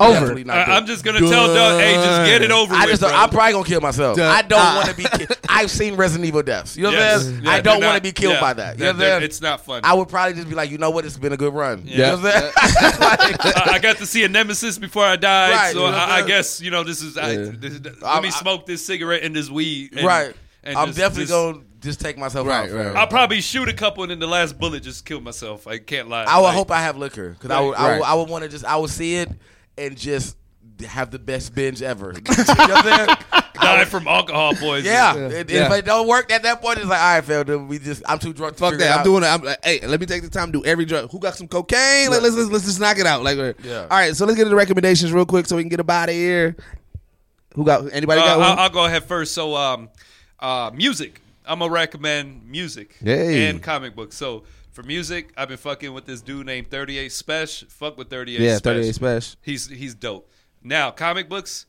I'm 0.00 0.16
Over. 0.24 0.42
not 0.42 0.68
I, 0.68 0.76
I'm 0.78 0.86
just 0.86 1.04
gonna 1.04 1.20
tell 1.20 1.54
Doug, 1.54 1.80
hey, 1.80 1.94
just 1.94 2.28
get 2.28 2.42
it 2.42 2.50
over 2.50 2.74
I 2.74 2.86
with, 2.86 2.98
just, 2.98 3.04
I'm 3.14 3.28
probably 3.30 3.52
gonna 3.52 3.64
kill 3.64 3.80
myself. 3.80 4.16
Done. 4.16 4.34
I 4.34 4.42
don't 4.42 4.58
Ah. 4.58 4.74
want 4.84 4.88
to 4.88 4.96
be. 4.96 5.26
Ki- 5.26 5.34
I've 5.48 5.70
seen 5.70 5.94
Resident 5.94 6.26
Evil 6.26 6.42
deaths. 6.42 6.76
You 6.76 6.84
know 6.84 6.88
what 6.88 6.98
I'm 6.98 7.02
Yes. 7.04 7.22
saying? 7.24 7.40
Yeah, 7.44 7.50
I 7.50 7.60
don't 7.60 7.84
want 7.84 7.96
to 7.98 8.02
be 8.02 8.10
killed 8.10 8.34
yeah, 8.34 8.40
by 8.40 8.52
that. 8.54 8.78
You 8.78 8.78
they're- 8.80 8.92
know 8.94 8.98
what 8.98 9.04
I'm 9.04 9.10
they're- 9.20 9.22
It's 9.26 9.40
not 9.40 9.64
fun. 9.64 9.82
I 9.84 9.94
would 9.94 10.08
probably 10.08 10.34
just 10.34 10.48
be 10.48 10.56
like, 10.56 10.70
you 10.70 10.78
know 10.78 10.90
what? 10.90 11.04
It's 11.04 11.18
been 11.18 11.32
a 11.32 11.36
good 11.36 11.54
run. 11.54 11.82
You 11.86 11.98
Yeah. 11.98 12.16
know 12.16 12.16
what 12.16 12.34
I'm 12.34 12.40
saying? 12.40 12.52
Like- 13.00 13.46
I, 13.46 13.72
I 13.74 13.78
got 13.78 13.98
to 13.98 14.06
see 14.06 14.24
a 14.24 14.28
nemesis 14.28 14.76
before 14.78 15.04
I 15.04 15.14
died, 15.16 15.52
Right, 15.52 15.72
so 15.72 15.84
you 15.84 15.90
know 15.92 15.96
I'm 15.96 16.10
I, 16.10 16.14
I 16.16 16.26
guess 16.26 16.60
you 16.60 16.70
know 16.72 16.82
this 16.82 17.00
is. 17.02 17.16
I, 17.16 17.36
this, 17.36 17.74
is- 17.74 17.80
let 18.02 18.22
me 18.22 18.28
I- 18.28 18.30
smoke 18.30 18.66
this 18.66 18.84
cigarette 18.84 19.22
and 19.22 19.36
this 19.36 19.50
weed. 19.50 19.92
And, 19.94 20.04
right. 20.06 20.34
and 20.64 20.76
I'm 20.76 20.86
just- 20.88 20.98
definitely 20.98 21.24
just- 21.26 21.32
gonna 21.32 21.58
just 21.82 22.00
take 22.00 22.16
myself 22.16 22.46
Right, 22.46 22.70
out. 22.70 22.74
right, 22.76 22.86
right. 22.86 22.96
I'll 22.96 23.06
probably 23.06 23.40
shoot 23.40 23.68
a 23.68 23.72
couple 23.74 24.04
and 24.04 24.10
then 24.10 24.18
the 24.20 24.26
last 24.26 24.58
bullet 24.58 24.82
just 24.82 25.04
kill 25.04 25.20
myself. 25.20 25.66
I 25.66 25.78
can't 25.78 26.08
lie. 26.08 26.24
I 26.24 26.38
would 26.38 26.44
Like, 26.44 26.54
hope 26.54 26.70
I 26.70 26.80
have 26.82 26.96
liquor 26.96 27.30
because 27.30 27.50
I 27.50 27.60
would, 27.60 27.74
I 27.76 27.88
Right. 27.88 27.98
would, 27.98 28.06
I 28.06 28.14
would 28.14 28.28
want 28.28 28.44
to 28.44 28.48
just, 28.48 28.64
I 28.64 28.76
would 28.76 28.90
see 28.90 29.16
it 29.16 29.28
and 29.76 29.96
just 29.98 30.36
have 30.86 31.10
the 31.10 31.18
best 31.18 31.54
binge 31.54 31.82
ever. 31.82 32.12
you 32.16 32.20
know 32.22 32.44
what 32.44 32.58
I'm 32.58 32.84
saying? 33.06 33.16
die 33.54 33.84
from 33.84 34.08
alcohol 34.08 34.54
poisoning. 34.54 34.92
Yeah. 34.92 35.14
Yeah. 35.14 35.24
And 35.38 35.50
Yeah. 35.50 35.66
If 35.66 35.72
it 35.78 35.84
don't 35.84 36.08
work 36.08 36.32
at 36.32 36.42
that 36.44 36.60
point, 36.62 36.78
it's 36.78 36.86
like, 36.88 37.00
all 37.00 37.14
right, 37.16 37.24
Phil, 37.24 37.44
then 37.44 37.68
we 37.68 37.78
just, 37.78 38.02
I'm 38.06 38.18
too 38.18 38.32
drunk 38.32 38.54
to 38.56 38.60
Fuck 38.60 38.78
that. 38.78 38.94
it 38.96 38.98
I'm 38.98 39.04
doing 39.04 39.22
it. 39.22 39.26
I'm 39.26 39.42
like, 39.42 39.58
hey, 39.64 39.86
let 39.86 40.00
me 40.00 40.06
take 40.06 40.22
the 40.22 40.30
time 40.30 40.50
to 40.52 40.60
do 40.60 40.64
every 40.64 40.84
drug. 40.84 41.10
Who 41.10 41.18
got 41.20 41.36
some 41.36 41.46
cocaine? 41.48 42.10
Like, 42.10 42.22
let's, 42.22 42.34
let's 42.34 42.50
let's 42.50 42.64
just 42.64 42.80
knock 42.80 42.98
it 42.98 43.06
out. 43.06 43.22
Like, 43.22 43.36
Yeah. 43.62 43.82
all 43.82 43.88
right. 43.90 44.16
So 44.16 44.24
let's 44.24 44.36
get 44.36 44.42
into 44.42 44.50
the 44.50 44.56
recommendations 44.56 45.12
real 45.12 45.26
quick 45.26 45.46
so 45.46 45.56
we 45.56 45.62
can 45.62 45.68
get 45.68 45.78
up 45.80 45.90
out 45.90 46.08
of 46.08 46.14
here. 46.14 46.56
Who 47.54 47.64
got 47.64 47.92
anybody 47.92 48.20
Uh, 48.20 48.24
got 48.24 48.38
one? 48.38 48.46
I'll, 48.50 48.58
I'll 48.60 48.70
go 48.70 48.84
ahead 48.86 49.04
first. 49.04 49.34
So, 49.34 49.54
um, 49.54 49.90
uh, 50.40 50.70
music. 50.74 51.20
I'm 51.46 51.58
gonna 51.58 51.70
recommend 51.72 52.48
music 52.48 52.96
Hey. 53.02 53.48
and 53.48 53.62
comic 53.62 53.94
books. 53.96 54.16
So 54.16 54.44
for 54.70 54.82
music, 54.82 55.32
I've 55.36 55.48
been 55.48 55.56
fucking 55.58 55.92
with 55.92 56.06
this 56.06 56.20
dude 56.22 56.46
named 56.46 56.70
38 56.70 57.10
Spesh. 57.10 57.66
Fuck 57.70 57.98
with 57.98 58.08
38. 58.10 58.40
yeah, 58.40 58.56
Special. 58.56 58.82
38 58.82 58.94
Spesh. 58.94 59.36
He's 59.42 59.68
he's 59.68 59.94
dope. 59.94 60.30
Now, 60.62 60.90
comic 60.90 61.28
books. 61.28 61.66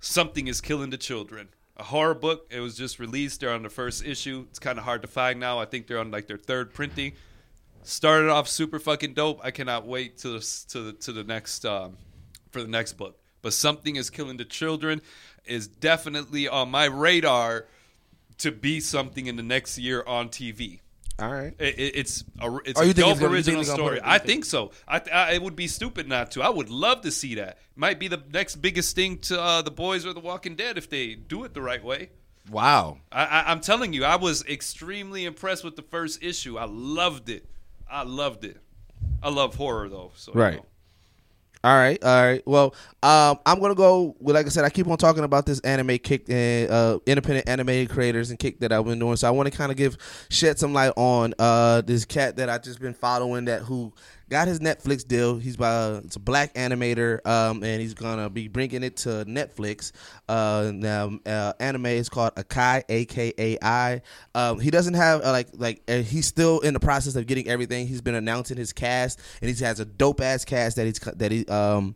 Something 0.00 0.48
is 0.48 0.60
killing 0.60 0.90
the 0.90 0.98
children. 0.98 1.48
A 1.76 1.82
horror 1.84 2.14
book. 2.14 2.46
It 2.50 2.60
was 2.60 2.76
just 2.76 2.98
released. 2.98 3.40
They're 3.40 3.52
on 3.52 3.62
the 3.62 3.70
first 3.70 4.04
issue. 4.04 4.46
It's 4.50 4.58
kind 4.58 4.78
of 4.78 4.84
hard 4.84 5.02
to 5.02 5.08
find 5.08 5.40
now. 5.40 5.58
I 5.58 5.64
think 5.64 5.86
they're 5.86 5.98
on 5.98 6.10
like 6.10 6.26
their 6.26 6.36
third 6.38 6.74
printing. 6.74 7.12
Started 7.82 8.30
off 8.30 8.48
super 8.48 8.78
fucking 8.78 9.14
dope. 9.14 9.40
I 9.42 9.50
cannot 9.50 9.86
wait 9.86 10.18
to 10.18 10.28
the, 10.38 10.64
to 10.70 10.80
the, 10.82 10.92
to 10.92 11.12
the 11.12 11.24
next 11.24 11.64
um, 11.64 11.96
for 12.50 12.62
the 12.62 12.68
next 12.68 12.94
book. 12.94 13.18
But 13.42 13.52
something 13.54 13.96
is 13.96 14.08
killing 14.10 14.36
the 14.36 14.44
children 14.44 15.00
is 15.44 15.66
definitely 15.66 16.48
on 16.48 16.70
my 16.70 16.84
radar 16.86 17.66
to 18.38 18.50
be 18.52 18.80
something 18.80 19.26
in 19.26 19.36
the 19.36 19.42
next 19.42 19.78
year 19.78 20.02
on 20.06 20.28
TV. 20.28 20.80
All 21.18 21.30
right. 21.32 21.54
It, 21.60 21.78
it, 21.78 21.96
it's 21.96 22.24
a, 22.40 22.56
it's 22.64 22.80
Oh, 22.80 22.82
a 22.82 22.86
you 22.86 22.92
dope 22.94 23.10
it's 23.12 23.20
gonna- 23.20 23.32
original 23.32 23.62
story. 23.64 24.00
I 24.02 24.18
think 24.18 24.44
so. 24.44 24.72
I, 24.88 25.00
I 25.12 25.32
it 25.34 25.42
would 25.42 25.54
be 25.54 25.68
stupid 25.68 26.08
not 26.08 26.32
to. 26.32 26.42
I 26.42 26.48
would 26.48 26.70
love 26.70 27.02
to 27.02 27.12
see 27.12 27.36
that. 27.36 27.58
Might 27.76 28.00
be 28.00 28.08
the 28.08 28.20
next 28.32 28.56
biggest 28.56 28.96
thing 28.96 29.18
to 29.18 29.40
uh, 29.40 29.62
the 29.62 29.70
boys 29.70 30.04
or 30.04 30.12
the 30.12 30.18
Walking 30.20 30.56
Dead 30.56 30.76
if 30.76 30.90
they 30.90 31.14
do 31.14 31.44
it 31.44 31.54
the 31.54 31.62
right 31.62 31.82
way. 31.84 32.10
Wow. 32.50 32.98
I, 33.12 33.24
I, 33.24 33.50
I'm 33.52 33.60
telling 33.60 33.92
you, 33.92 34.04
I 34.04 34.16
was 34.16 34.44
extremely 34.46 35.24
impressed 35.24 35.62
with 35.62 35.76
the 35.76 35.82
first 35.82 36.20
issue. 36.22 36.58
I 36.58 36.64
loved 36.66 37.28
it. 37.28 37.46
I 37.88 38.02
loved 38.02 38.44
it. 38.44 38.56
I 39.22 39.28
love 39.30 39.54
horror 39.54 39.88
though. 39.88 40.10
So 40.16 40.32
you 40.34 40.40
Right. 40.40 40.56
know. 40.56 40.66
All 41.64 41.74
right, 41.74 42.04
all 42.04 42.22
right. 42.22 42.42
Well, 42.46 42.74
um, 43.02 43.38
I'm 43.46 43.58
gonna 43.58 43.74
go. 43.74 44.14
Like 44.20 44.44
I 44.44 44.50
said, 44.50 44.66
I 44.66 44.68
keep 44.68 44.86
on 44.86 44.98
talking 44.98 45.24
about 45.24 45.46
this 45.46 45.60
anime 45.60 45.96
kick 45.96 46.28
and 46.28 46.70
uh, 46.70 46.98
independent 47.06 47.48
animated 47.48 47.88
creators 47.88 48.28
and 48.28 48.38
kick 48.38 48.60
that 48.60 48.70
I've 48.70 48.84
been 48.84 48.98
doing. 48.98 49.16
So 49.16 49.26
I 49.26 49.30
want 49.30 49.50
to 49.50 49.56
kind 49.56 49.72
of 49.72 49.78
give 49.78 49.96
shed 50.28 50.58
some 50.58 50.74
light 50.74 50.92
on 50.94 51.32
uh, 51.38 51.80
this 51.80 52.04
cat 52.04 52.36
that 52.36 52.50
I 52.50 52.58
just 52.58 52.80
been 52.80 52.92
following 52.92 53.46
that 53.46 53.62
who 53.62 53.94
got 54.34 54.48
his 54.48 54.58
Netflix 54.58 55.06
deal. 55.06 55.36
He's 55.38 55.56
by 55.56 56.00
it's 56.04 56.16
a 56.16 56.18
black 56.18 56.54
animator, 56.54 57.24
um, 57.24 57.62
and 57.62 57.80
he's 57.80 57.94
gonna 57.94 58.28
be 58.28 58.48
bringing 58.48 58.82
it 58.82 58.96
to 58.98 59.24
Netflix. 59.26 59.92
Uh, 60.28 60.72
now, 60.74 61.12
uh, 61.24 61.52
anime 61.60 61.86
is 61.86 62.08
called 62.08 62.34
Akai, 62.34 62.82
A 62.88 63.04
K 63.04 63.32
A 63.38 63.58
I. 63.62 64.02
Um, 64.34 64.58
he 64.58 64.72
doesn't 64.72 64.94
have 64.94 65.22
uh, 65.22 65.30
like 65.30 65.50
like 65.52 65.82
uh, 65.86 65.98
he's 65.98 66.26
still 66.26 66.58
in 66.60 66.74
the 66.74 66.80
process 66.80 67.14
of 67.14 67.28
getting 67.28 67.46
everything. 67.46 67.86
He's 67.86 68.00
been 68.00 68.16
announcing 68.16 68.56
his 68.56 68.72
cast, 68.72 69.20
and 69.40 69.48
he 69.48 69.64
has 69.64 69.78
a 69.78 69.84
dope 69.84 70.20
ass 70.20 70.44
cast 70.44 70.76
that 70.76 70.86
he's 70.86 70.98
that 70.98 71.30
he 71.30 71.46
um 71.46 71.94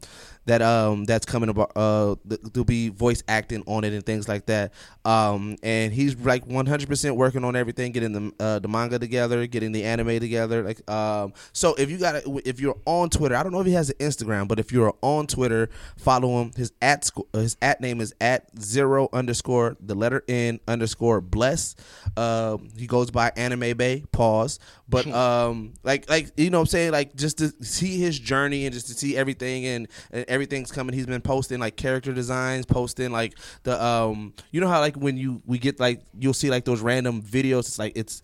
that 0.49 0.63
um 0.63 1.05
that's 1.05 1.27
coming 1.27 1.51
about 1.51 1.71
uh 1.77 2.17
th- 2.27 2.41
there'll 2.53 2.65
be 2.65 2.89
voice 2.89 3.23
acting 3.29 3.63
on 3.67 3.85
it 3.85 3.93
and 3.93 4.05
things 4.05 4.29
like 4.29 4.47
that. 4.47 4.73
Um 5.05 5.57
and 5.63 5.93
he's 5.93 6.17
like 6.17 6.47
100% 6.47 7.17
working 7.17 7.45
on 7.45 7.55
everything 7.55 7.93
getting 7.93 8.13
the 8.13 8.33
uh, 8.45 8.59
the 8.59 8.67
manga 8.69 8.99
together 8.99 9.47
getting 9.47 9.73
the 9.73 9.85
anime 9.85 10.19
together 10.19 10.63
like 10.63 10.89
um 10.91 11.35
so 11.53 11.75
if 11.75 11.91
you 11.91 11.99
got 11.99 12.23
if 12.47 12.61
you're 12.61 12.79
on 12.87 13.11
Twitter 13.11 13.37
I 13.37 13.43
don't 13.43 13.53
know 13.53 13.61
if 13.61 13.67
he 13.67 13.75
has 13.75 13.91
an 13.91 13.97
Instagram 13.97 14.49
but 14.49 14.59
if 14.59 14.73
you're 14.73 14.95
on 15.03 15.27
Twitter 15.27 15.69
follow 15.99 16.43
him. 16.43 16.53
His 16.57 16.73
at 16.81 17.11
uh, 17.35 17.39
his 17.39 17.57
at 17.61 17.81
name 17.83 18.01
is 18.01 18.15
at 18.21 18.49
zero 18.59 19.11
underscore 19.13 19.77
the 19.81 19.95
letter 19.95 20.25
N 20.29 20.61
underscore 20.67 21.21
bless. 21.21 21.77
Um 22.17 22.71
he 22.77 22.87
goes 22.87 23.11
by 23.11 23.33
anime 23.37 23.77
bay 23.77 24.05
pause. 24.13 24.59
But 24.89 25.07
um 25.09 25.75
like 25.83 26.09
like 26.09 26.31
you 26.39 26.49
know 26.49 26.59
what 26.59 26.63
I'm 26.63 26.67
saying? 26.69 26.93
Like 26.93 27.15
just 27.15 27.37
to 27.39 27.53
see 27.63 27.99
his 27.99 28.19
journey 28.19 28.65
and 28.65 28.73
just 28.73 28.87
to 28.89 28.95
see 28.95 29.15
everything 29.15 29.67
and, 29.67 29.89
and 30.11 30.38
everything's 30.39 30.71
coming. 30.71 30.95
He's 30.95 31.07
been 31.07 31.21
posting 31.21 31.59
like 31.59 31.77
character 31.77 32.13
designs 32.13 32.65
posting 32.65 33.11
like 33.11 33.37
the 33.65 33.83
um 33.83 34.35
you 34.53 34.61
know 34.61 34.69
how 34.69 34.79
like 34.79 34.95
when 34.95 35.17
you 35.17 35.43
we 35.47 35.59
get 35.59 35.81
like 35.81 36.01
you'll 36.17 36.33
see 36.33 36.49
like 36.49 36.65
those 36.65 36.81
random 36.81 37.21
videos 37.21 37.61
it's 37.61 37.79
like 37.79 37.93
it's 37.97 38.23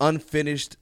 unfinished 0.00 0.78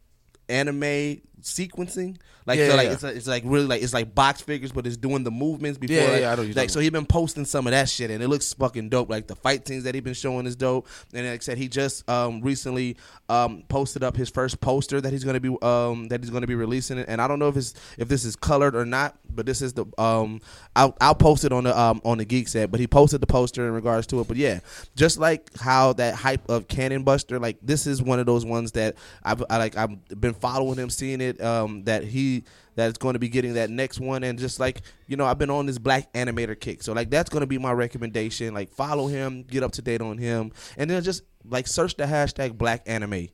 anime 0.49 1.21
sequencing. 1.43 2.17
Like 2.47 2.59
Yeah, 2.59 2.71
so 2.71 2.77
like 2.77 2.87
yeah. 2.87 2.93
it's, 2.93 3.05
it's 3.05 3.27
like 3.27 3.43
really 3.47 3.67
like 3.67 3.83
it's 3.83 3.95
like 3.95 4.15
box 4.15 4.41
figures 4.41 4.73
but 4.73 4.87
it's 4.87 4.97
doing 4.97 5.23
the 5.23 5.31
movements 5.31 5.79
before 5.79 5.97
Yeah, 5.97 6.09
like, 6.09 6.21
yeah, 6.23 6.33
I 6.33 6.43
you're 6.43 6.55
like 6.55 6.71
so 6.71 6.81
he's 6.81 6.91
been 6.91 7.07
posting 7.07 7.45
some 7.45 7.67
of 7.67 7.71
that 7.71 7.89
shit 7.89 8.11
and 8.11 8.23
it 8.23 8.29
looks 8.29 8.53
fucking 8.55 8.89
dope. 8.89 9.11
Like 9.11 9.27
the 9.27 9.37
fight 9.37 9.67
scenes 9.67 9.85
that 9.85 9.95
he's 9.95 10.03
been 10.03 10.15
showing 10.15 10.47
is 10.47 10.57
dope. 10.57 10.89
And 11.15 11.27
like 11.27 11.41
I 11.41 11.43
said 11.43 11.59
he 11.59 11.69
just 11.69 12.09
um 12.09 12.41
recently 12.41 12.97
um 13.29 13.63
posted 13.69 14.03
up 14.03 14.17
his 14.17 14.31
first 14.31 14.61
poster 14.61 15.01
that 15.01 15.13
he's 15.13 15.25
gonna 15.25 15.41
be 15.41 15.57
um 15.63 16.09
that 16.09 16.21
he's 16.21 16.31
gonna 16.31 16.47
be 16.47 16.55
releasing 16.55 16.99
and 16.99 17.21
I 17.21 17.29
don't 17.29 17.39
know 17.39 17.49
if 17.49 17.57
it's 17.57 17.75
if 17.99 18.09
this 18.09 18.25
is 18.25 18.35
colored 18.35 18.75
or 18.75 18.85
not 18.85 19.17
but 19.31 19.47
this 19.47 19.63
is 19.63 19.73
the 19.75 19.87
um 19.99 20.41
I'll, 20.75 20.97
I'll 21.01 21.15
post 21.15 21.45
it 21.45 21.53
on 21.53 21.65
the 21.65 21.79
um 21.79 22.01
on 22.05 22.19
the 22.19 22.27
Geekset 22.27 22.71
but 22.71 22.81
he 22.81 22.87
posted 22.87 23.21
the 23.21 23.27
poster 23.27 23.67
in 23.67 23.73
regards 23.73 24.07
to 24.09 24.21
it. 24.21 24.29
But 24.29 24.37
yeah 24.37 24.61
just 24.97 25.19
like 25.19 25.57
how 25.59 25.93
that 25.95 26.15
hype 26.15 26.49
of 26.49 26.67
Cannon 26.67 27.05
Buster 27.05 27.39
like 27.39 27.59
this 27.63 27.87
is 27.87 28.03
one 28.03 28.19
of 28.19 28.27
those 28.27 28.45
ones 28.45 28.73
that 28.73 28.97
I've 29.23 29.45
I 29.49 29.59
like 29.59 29.77
I've 29.77 30.21
been 30.21 30.35
following 30.35 30.79
him 30.79 30.91
seeing 30.91 31.21
it 31.21 31.32
um 31.41 31.85
that 31.85 32.05
he 32.05 32.45
that 32.75 32.89
is 32.89 32.97
going 32.97 33.13
to 33.13 33.19
be 33.19 33.29
getting 33.29 33.55
that 33.55 33.71
next 33.71 34.01
one. 34.01 34.25
And 34.25 34.39
just 34.39 34.59
like 34.59 34.83
you 35.07 35.17
know 35.17 35.25
I've 35.25 35.39
been 35.39 35.51
on 35.51 35.67
this 35.67 35.79
black 35.79 36.13
animator 36.13 36.59
kick. 36.59 36.83
So 36.83 36.93
like 36.93 37.11
that's 37.11 37.31
going 37.31 37.43
to 37.43 37.47
be 37.47 37.59
my 37.59 37.73
recommendation. 37.73 38.55
Like 38.55 38.73
follow 38.73 39.07
him 39.07 39.43
get 39.43 39.63
up 39.63 39.73
to 39.73 39.83
date 39.83 40.01
on 40.01 40.19
him. 40.19 40.53
And 40.77 40.91
then 40.91 41.03
just 41.03 41.23
like 41.45 41.67
search 41.67 41.97
the 41.97 42.05
hashtag 42.05 42.57
black 42.57 42.83
anime 42.87 43.29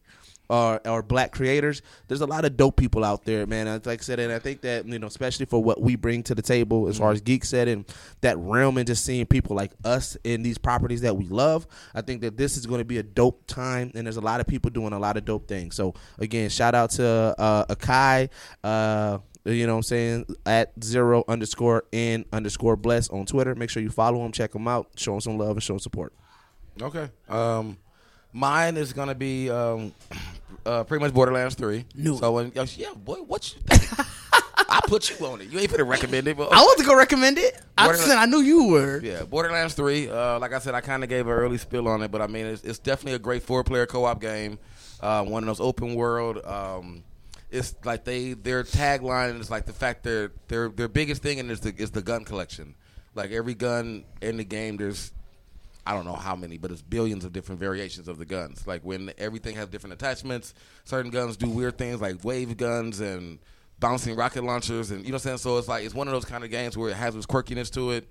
or 0.48 0.80
or 0.86 1.02
black 1.02 1.32
creators. 1.32 1.82
There's 2.06 2.20
a 2.20 2.26
lot 2.26 2.44
of 2.44 2.56
dope 2.56 2.76
people 2.76 3.04
out 3.04 3.24
there, 3.24 3.46
man. 3.46 3.66
Like 3.84 4.00
I 4.00 4.02
said, 4.02 4.18
and 4.20 4.32
I 4.32 4.38
think 4.38 4.62
that 4.62 4.86
you 4.86 4.98
know, 4.98 5.06
especially 5.06 5.46
for 5.46 5.62
what 5.62 5.80
we 5.80 5.96
bring 5.96 6.22
to 6.24 6.34
the 6.34 6.42
table 6.42 6.88
as 6.88 6.98
far 6.98 7.12
as 7.12 7.20
Geekset 7.20 7.68
and 7.68 7.84
that 8.20 8.38
realm 8.38 8.78
and 8.78 8.86
just 8.86 9.04
seeing 9.04 9.26
people 9.26 9.54
like 9.56 9.72
us 9.84 10.16
in 10.24 10.42
these 10.42 10.58
properties 10.58 11.02
that 11.02 11.16
we 11.16 11.26
love. 11.28 11.66
I 11.94 12.00
think 12.00 12.22
that 12.22 12.36
this 12.36 12.56
is 12.56 12.66
going 12.66 12.78
to 12.78 12.84
be 12.84 12.98
a 12.98 13.02
dope 13.02 13.46
time, 13.46 13.92
and 13.94 14.06
there's 14.06 14.16
a 14.16 14.22
lot 14.22 14.40
of 14.40 14.46
people 14.46 14.70
doing 14.70 14.92
a 14.92 14.98
lot 14.98 15.16
of 15.16 15.24
dope 15.24 15.48
things. 15.48 15.74
So 15.74 15.94
again, 16.18 16.48
shout 16.48 16.74
out 16.74 16.90
to 16.92 17.34
uh, 17.38 17.66
Akai. 17.66 18.30
Uh, 18.64 19.18
you 19.44 19.66
know 19.66 19.74
what 19.74 19.78
I'm 19.78 19.82
saying? 19.84 20.26
At 20.44 20.72
zero 20.82 21.24
underscore 21.28 21.84
n 21.92 22.24
underscore 22.32 22.76
bless 22.76 23.08
on 23.08 23.26
Twitter. 23.26 23.54
Make 23.54 23.70
sure 23.70 23.82
you 23.82 23.90
follow 23.90 24.24
him, 24.24 24.32
check 24.32 24.54
him 24.54 24.68
out, 24.68 24.88
show 24.96 25.14
him 25.14 25.20
some 25.20 25.38
love 25.38 25.52
and 25.52 25.62
show 25.62 25.74
him 25.74 25.80
support. 25.80 26.12
Okay. 26.80 27.08
Um, 27.28 27.78
mine 28.32 28.76
is 28.76 28.92
gonna 28.92 29.14
be 29.14 29.50
um, 29.50 29.92
uh, 30.66 30.84
pretty 30.84 31.04
much 31.04 31.14
Borderlands 31.14 31.54
Three. 31.54 31.84
Knew 31.94 32.16
so 32.16 32.32
when, 32.32 32.52
yeah, 32.76 32.92
boy, 32.94 33.16
what 33.16 33.54
you? 33.54 33.60
I 34.70 34.80
put 34.86 35.08
you 35.08 35.26
on 35.26 35.40
it. 35.40 35.48
You 35.48 35.58
ain't 35.58 35.70
finna 35.70 35.88
recommend 35.88 36.28
it, 36.28 36.36
but 36.36 36.52
I 36.52 36.62
wasn't 36.62 36.86
gonna 36.86 36.98
recommend 36.98 37.38
it. 37.38 37.58
I 37.76 37.92
said 37.94 38.18
I 38.18 38.26
knew 38.26 38.40
you 38.40 38.68
were. 38.68 39.00
Yeah, 39.00 39.24
Borderlands 39.24 39.74
Three. 39.74 40.10
Uh, 40.10 40.38
like 40.38 40.52
I 40.52 40.58
said, 40.58 40.74
I 40.74 40.80
kind 40.80 41.02
of 41.02 41.08
gave 41.08 41.26
an 41.26 41.32
early 41.32 41.58
spill 41.58 41.88
on 41.88 42.02
it, 42.02 42.10
but 42.10 42.20
I 42.20 42.26
mean, 42.26 42.46
it's, 42.46 42.62
it's 42.62 42.78
definitely 42.78 43.14
a 43.14 43.18
great 43.18 43.42
four-player 43.42 43.86
co-op 43.86 44.20
game. 44.20 44.58
Uh, 45.00 45.24
one 45.24 45.42
of 45.42 45.46
those 45.46 45.60
open 45.60 45.94
world. 45.94 46.44
Um, 46.44 47.04
it's 47.50 47.74
like 47.84 48.04
they 48.04 48.34
their 48.34 48.62
tagline 48.62 49.40
is 49.40 49.50
like 49.50 49.64
the 49.64 49.72
fact 49.72 50.02
their 50.02 50.32
their 50.48 50.68
their 50.68 50.88
biggest 50.88 51.22
thing 51.22 51.40
and 51.40 51.50
is 51.50 51.60
the 51.60 51.74
is 51.76 51.90
the 51.90 52.02
gun 52.02 52.24
collection. 52.24 52.74
Like 53.14 53.30
every 53.30 53.54
gun 53.54 54.04
in 54.20 54.36
the 54.36 54.44
game, 54.44 54.76
there's 54.76 55.12
I 55.88 55.94
don't 55.94 56.04
know 56.04 56.16
how 56.16 56.36
many, 56.36 56.58
but 56.58 56.70
it's 56.70 56.82
billions 56.82 57.24
of 57.24 57.32
different 57.32 57.58
variations 57.58 58.08
of 58.08 58.18
the 58.18 58.26
guns. 58.26 58.66
Like 58.66 58.82
when 58.84 59.10
everything 59.16 59.56
has 59.56 59.68
different 59.68 59.94
attachments, 59.94 60.52
certain 60.84 61.10
guns 61.10 61.38
do 61.38 61.48
weird 61.48 61.78
things 61.78 61.98
like 62.02 62.22
wave 62.22 62.58
guns 62.58 63.00
and 63.00 63.38
bouncing 63.80 64.14
rocket 64.14 64.44
launchers, 64.44 64.90
and 64.90 65.00
you 65.00 65.12
know 65.12 65.14
what 65.14 65.22
I'm 65.24 65.28
saying. 65.30 65.38
So 65.38 65.56
it's 65.56 65.66
like 65.66 65.86
it's 65.86 65.94
one 65.94 66.06
of 66.06 66.12
those 66.12 66.26
kind 66.26 66.44
of 66.44 66.50
games 66.50 66.76
where 66.76 66.90
it 66.90 66.96
has 66.96 67.16
its 67.16 67.24
quirkiness 67.24 67.72
to 67.72 67.92
it. 67.92 68.06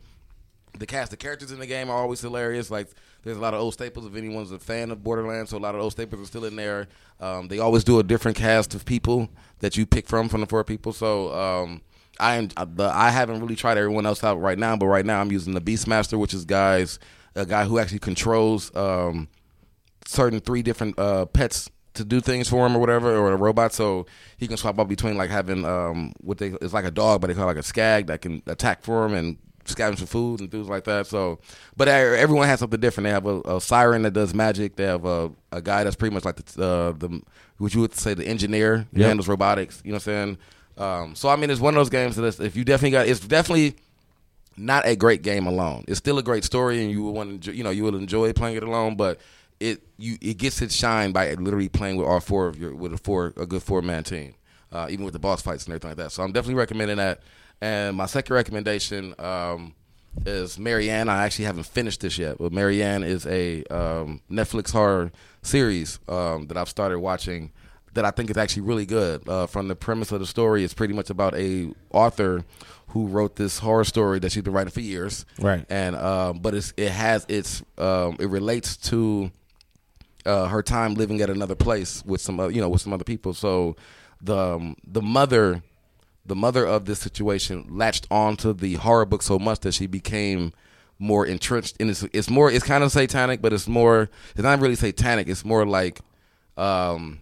The 0.79 0.87
cast, 0.87 1.11
the 1.11 1.17
characters 1.17 1.51
in 1.51 1.59
the 1.59 1.67
game 1.67 1.91
are 1.91 1.97
always 1.97 2.19
hilarious. 2.19 2.71
Like 2.71 2.87
there's 3.21 3.37
a 3.37 3.39
lot 3.39 3.53
of 3.53 3.59
old 3.59 3.75
staples. 3.75 4.07
If 4.07 4.15
anyone's 4.15 4.51
a 4.51 4.57
fan 4.57 4.89
of 4.89 5.03
Borderlands, 5.03 5.51
so 5.51 5.57
a 5.57 5.59
lot 5.59 5.75
of 5.75 5.81
old 5.81 5.91
staples 5.91 6.19
are 6.19 6.25
still 6.25 6.45
in 6.45 6.55
there. 6.55 6.87
Um, 7.19 7.47
they 7.47 7.59
always 7.59 7.83
do 7.83 7.99
a 7.99 8.03
different 8.03 8.37
cast 8.37 8.73
of 8.73 8.85
people 8.85 9.29
that 9.59 9.77
you 9.77 9.85
pick 9.85 10.07
from 10.07 10.29
from 10.29 10.41
the 10.41 10.47
four 10.47 10.63
people. 10.63 10.93
So 10.93 11.31
um, 11.31 11.81
I 12.19 12.49
I 12.57 13.11
haven't 13.11 13.39
really 13.39 13.55
tried 13.55 13.77
everyone 13.77 14.07
else 14.07 14.23
out 14.23 14.41
right 14.41 14.57
now. 14.57 14.75
But 14.75 14.87
right 14.87 15.05
now 15.05 15.21
I'm 15.21 15.31
using 15.31 15.53
the 15.53 15.61
Beastmaster, 15.61 16.17
which 16.17 16.33
is 16.33 16.43
guys 16.43 16.97
a 17.37 17.45
guy 17.45 17.65
who 17.65 17.79
actually 17.79 17.99
controls 17.99 18.75
um, 18.75 19.27
certain 20.05 20.39
three 20.39 20.61
different 20.61 20.97
uh, 20.99 21.25
pets 21.25 21.69
to 21.93 22.03
do 22.05 22.19
things 22.21 22.47
for 22.49 22.65
him 22.65 22.75
or 22.75 22.79
whatever, 22.79 23.15
or 23.15 23.31
a 23.31 23.35
robot, 23.35 23.73
so 23.73 24.05
he 24.37 24.47
can 24.47 24.57
swap 24.57 24.77
up 24.79 24.87
between 24.87 25.17
like 25.17 25.29
having 25.29 25.65
um, 25.65 26.13
what 26.21 26.37
they 26.37 26.47
it's 26.61 26.73
like 26.73 26.85
a 26.85 26.91
dog, 26.91 27.21
but 27.21 27.27
they 27.27 27.33
call 27.33 27.43
it 27.45 27.47
like 27.47 27.57
a 27.57 27.63
skag 27.63 28.07
that 28.07 28.21
can 28.21 28.41
attack 28.47 28.83
for 28.83 29.05
him 29.05 29.13
and 29.13 29.37
scavenge 29.65 29.99
for 29.99 30.05
food 30.05 30.39
and 30.39 30.51
things 30.51 30.69
like 30.69 30.83
that. 30.85 31.07
So, 31.07 31.39
but 31.75 31.87
everyone 31.87 32.47
has 32.47 32.59
something 32.59 32.79
different. 32.79 33.05
They 33.05 33.11
have 33.11 33.25
a, 33.25 33.41
a 33.55 33.59
siren 33.61 34.03
that 34.03 34.11
does 34.11 34.33
magic. 34.33 34.75
They 34.75 34.85
have 34.85 35.05
a, 35.05 35.31
a 35.51 35.61
guy 35.61 35.83
that's 35.83 35.95
pretty 35.95 36.13
much 36.13 36.23
like 36.23 36.35
the 36.37 36.63
uh, 36.65 36.91
the 36.93 37.21
what 37.57 37.73
you 37.73 37.81
would 37.81 37.95
say 37.95 38.13
the 38.13 38.25
engineer 38.27 38.85
Yep. 38.93 39.07
handles 39.07 39.27
robotics. 39.27 39.81
You 39.83 39.91
know 39.91 39.95
what 39.95 40.07
I'm 40.07 40.13
saying? 40.13 40.37
Um, 40.77 41.15
so 41.15 41.29
I 41.29 41.35
mean, 41.35 41.49
it's 41.49 41.59
one 41.59 41.73
of 41.73 41.79
those 41.79 41.89
games 41.89 42.15
that 42.17 42.39
if 42.39 42.55
you 42.55 42.63
definitely 42.63 42.91
got, 42.91 43.07
it's 43.07 43.19
definitely 43.19 43.75
not 44.57 44.85
a 44.87 44.95
great 44.95 45.21
game 45.21 45.47
alone. 45.47 45.85
It's 45.87 45.99
still 45.99 46.17
a 46.17 46.23
great 46.23 46.43
story, 46.43 46.81
and 46.81 46.91
you 46.91 47.03
will 47.03 47.13
want 47.13 47.29
to, 47.29 47.35
enjoy, 47.35 47.51
you 47.51 47.63
know, 47.63 47.69
you 47.69 47.83
will 47.83 47.95
enjoy 47.95 48.33
playing 48.33 48.57
it 48.57 48.63
alone. 48.63 48.95
But 48.95 49.19
it 49.59 49.81
you 49.97 50.17
it 50.21 50.37
gets 50.37 50.61
its 50.61 50.75
shine 50.75 51.11
by 51.11 51.33
literally 51.33 51.69
playing 51.69 51.97
with 51.97 52.07
all 52.07 52.19
four 52.19 52.47
of 52.47 52.57
your 52.57 52.75
with 52.75 52.93
a 52.93 52.97
four 52.97 53.33
a 53.37 53.45
good 53.45 53.63
four 53.63 53.81
man 53.81 54.03
team, 54.03 54.35
uh, 54.71 54.87
even 54.89 55.05
with 55.05 55.13
the 55.13 55.19
boss 55.19 55.41
fights 55.41 55.65
and 55.65 55.73
everything 55.73 55.91
like 55.91 55.97
that. 55.97 56.11
So 56.11 56.23
I'm 56.23 56.31
definitely 56.31 56.55
recommending 56.55 56.97
that. 56.97 57.21
And 57.59 57.97
my 57.97 58.05
second 58.05 58.35
recommendation 58.35 59.15
um, 59.17 59.73
is 60.25 60.59
Marianne. 60.59 61.09
I 61.09 61.23
actually 61.23 61.45
haven't 61.45 61.65
finished 61.65 62.01
this 62.01 62.17
yet, 62.17 62.37
but 62.37 62.51
Marianne 62.51 63.03
is 63.03 63.25
a 63.25 63.63
um, 63.65 64.21
Netflix 64.29 64.71
horror 64.71 65.11
series 65.41 65.99
um, 66.07 66.47
that 66.47 66.57
I've 66.57 66.69
started 66.69 66.99
watching 66.99 67.51
that 67.93 68.05
I 68.05 68.11
think 68.11 68.29
is 68.29 68.37
actually 68.37 68.61
really 68.61 68.85
good. 68.85 69.27
Uh, 69.27 69.47
from 69.47 69.67
the 69.67 69.75
premise 69.75 70.11
of 70.11 70.19
the 70.19 70.27
story, 70.27 70.63
it's 70.63 70.75
pretty 70.75 70.93
much 70.93 71.09
about 71.09 71.33
a 71.35 71.73
author 71.91 72.43
who 72.89 73.07
wrote 73.07 73.35
this 73.35 73.59
horror 73.59 73.83
story 73.83 74.19
that 74.19 74.31
she's 74.31 74.43
been 74.43 74.53
writing 74.53 74.71
for 74.71 74.81
years. 74.81 75.25
Right. 75.39 75.65
And 75.69 75.95
um, 75.95 76.39
but 76.39 76.53
it's 76.53 76.73
it 76.77 76.91
has 76.91 77.25
its 77.27 77.61
um, 77.77 78.17
it 78.19 78.29
relates 78.29 78.77
to 78.77 79.31
uh, 80.25 80.47
her 80.47 80.63
time 80.63 80.93
living 80.95 81.21
at 81.21 81.29
another 81.29 81.55
place 81.55 82.03
with 82.05 82.21
some 82.21 82.39
other, 82.39 82.51
you 82.51 82.61
know 82.61 82.69
with 82.69 82.81
some 82.81 82.93
other 82.93 83.03
people. 83.03 83.33
So 83.33 83.75
the 84.21 84.37
um, 84.37 84.75
the 84.85 85.01
mother 85.01 85.63
the 86.25 86.35
mother 86.35 86.65
of 86.65 86.85
this 86.85 86.99
situation 86.99 87.65
latched 87.69 88.05
onto 88.11 88.53
the 88.53 88.75
horror 88.75 89.05
book 89.05 89.21
so 89.21 89.39
much 89.39 89.61
that 89.61 89.73
she 89.73 89.87
became 89.87 90.53
more 90.99 91.25
entrenched 91.25 91.77
in 91.77 91.89
it's 91.89 92.03
it's 92.11 92.29
more 92.29 92.51
it's 92.51 92.65
kind 92.65 92.83
of 92.83 92.91
satanic 92.91 93.39
but 93.39 93.53
it's 93.53 93.67
more 93.67 94.09
it's 94.31 94.43
not 94.43 94.59
really 94.59 94.75
satanic 94.75 95.27
it's 95.27 95.45
more 95.45 95.63
like 95.63 95.99
um 96.57 97.19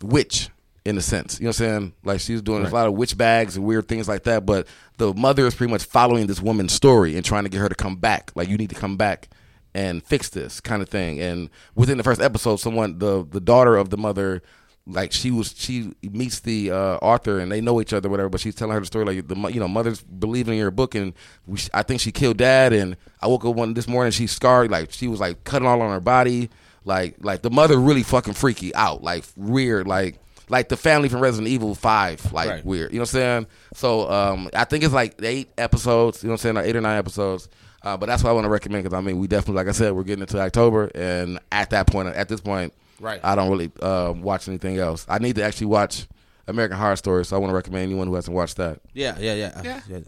witch 0.00 0.48
in 0.84 0.98
a 0.98 1.00
sense. 1.00 1.38
You 1.38 1.44
know 1.44 1.48
what 1.48 1.60
i'm 1.60 1.66
saying? 1.66 1.92
Like 2.04 2.20
she's 2.20 2.42
doing 2.42 2.64
a 2.64 2.70
lot 2.70 2.86
of 2.86 2.94
witch 2.94 3.16
bags 3.16 3.56
and 3.56 3.64
weird 3.64 3.88
things 3.88 4.08
like 4.08 4.24
that 4.24 4.44
but 4.44 4.66
the 4.98 5.14
mother 5.14 5.46
is 5.46 5.54
pretty 5.54 5.72
much 5.72 5.84
following 5.84 6.26
this 6.26 6.40
woman's 6.40 6.72
story 6.72 7.16
and 7.16 7.24
trying 7.24 7.44
to 7.44 7.50
get 7.50 7.58
her 7.58 7.68
to 7.68 7.74
come 7.74 7.96
back. 7.96 8.32
Like 8.34 8.48
you 8.48 8.56
need 8.56 8.70
to 8.70 8.76
come 8.76 8.96
back 8.96 9.28
and 9.74 10.02
fix 10.04 10.28
this 10.28 10.60
kind 10.60 10.82
of 10.82 10.88
thing. 10.88 11.20
And 11.20 11.50
within 11.74 11.98
the 11.98 12.04
first 12.04 12.20
episode 12.20 12.56
someone 12.56 12.98
the 12.98 13.26
the 13.28 13.40
daughter 13.40 13.76
of 13.76 13.90
the 13.90 13.96
mother 13.96 14.42
like 14.86 15.12
she 15.12 15.30
was 15.30 15.54
she 15.56 15.92
meets 16.02 16.40
the 16.40 16.72
uh, 16.72 16.96
author 16.96 17.38
and 17.38 17.52
they 17.52 17.60
know 17.60 17.80
each 17.80 17.92
other 17.92 18.08
whatever 18.08 18.28
but 18.28 18.40
she's 18.40 18.54
telling 18.56 18.74
her 18.74 18.80
the 18.80 18.86
story 18.86 19.04
like 19.04 19.28
the 19.28 19.36
you 19.48 19.60
know 19.60 19.68
mother's 19.68 20.00
believing 20.02 20.54
in 20.54 20.58
your 20.58 20.72
book 20.72 20.96
and 20.96 21.14
we, 21.46 21.56
i 21.72 21.84
think 21.84 22.00
she 22.00 22.10
killed 22.10 22.36
dad 22.36 22.72
and 22.72 22.96
i 23.20 23.28
woke 23.28 23.44
up 23.44 23.54
one 23.54 23.74
this 23.74 23.86
morning 23.86 24.10
she's 24.10 24.32
scarred 24.32 24.72
like 24.72 24.90
she 24.90 25.06
was 25.06 25.20
like 25.20 25.44
cutting 25.44 25.68
all 25.68 25.80
on 25.80 25.90
her 25.92 26.00
body. 26.00 26.50
Like 26.84 27.16
like 27.20 27.42
the 27.42 27.50
mother 27.50 27.78
really 27.78 28.02
fucking 28.02 28.34
freaky 28.34 28.74
out 28.74 29.04
like 29.04 29.24
weird 29.36 29.86
like 29.86 30.18
like 30.52 30.68
the 30.68 30.76
family 30.76 31.08
from 31.08 31.18
resident 31.20 31.48
evil 31.48 31.74
5 31.74 32.32
like 32.32 32.48
Right. 32.48 32.64
weird 32.64 32.92
you 32.92 32.98
know 32.98 33.02
what 33.02 33.08
i'm 33.14 33.20
saying 33.20 33.46
so 33.74 34.08
um 34.10 34.48
i 34.54 34.64
think 34.64 34.84
it's 34.84 34.94
like 34.94 35.14
eight 35.22 35.50
episodes 35.58 36.22
you 36.22 36.28
know 36.28 36.34
what 36.34 36.44
i'm 36.44 36.54
saying 36.54 36.56
or 36.58 36.62
eight 36.62 36.76
or 36.76 36.80
nine 36.80 36.98
episodes 36.98 37.48
uh, 37.84 37.96
but 37.96 38.06
that's 38.06 38.22
what 38.22 38.30
I 38.30 38.32
want 38.32 38.44
to 38.44 38.48
recommend 38.48 38.84
because 38.84 38.96
I 38.96 39.00
mean 39.00 39.18
we 39.18 39.26
definitely, 39.26 39.56
like 39.56 39.66
I 39.66 39.72
said, 39.72 39.92
we're 39.92 40.04
getting 40.04 40.22
into 40.22 40.38
October, 40.38 40.88
and 40.94 41.40
at 41.50 41.70
that 41.70 41.88
point, 41.88 42.06
at 42.14 42.28
this 42.28 42.40
point, 42.40 42.72
Right. 43.00 43.18
I 43.24 43.34
don't 43.34 43.50
really 43.50 43.72
uh, 43.82 44.12
watch 44.16 44.46
anything 44.46 44.78
else. 44.78 45.04
I 45.08 45.18
need 45.18 45.34
to 45.34 45.42
actually 45.42 45.66
watch 45.66 46.06
American 46.46 46.78
Horror 46.78 46.94
Story, 46.94 47.24
so 47.24 47.34
I 47.34 47.40
want 47.40 47.50
to 47.50 47.56
recommend 47.56 47.82
anyone 47.82 48.06
who 48.06 48.14
hasn't 48.14 48.36
watched 48.36 48.58
that. 48.58 48.78
Yeah, 48.94 49.16
yeah, 49.18 49.34
yeah. 49.34 49.80
Yeah. 49.88 49.98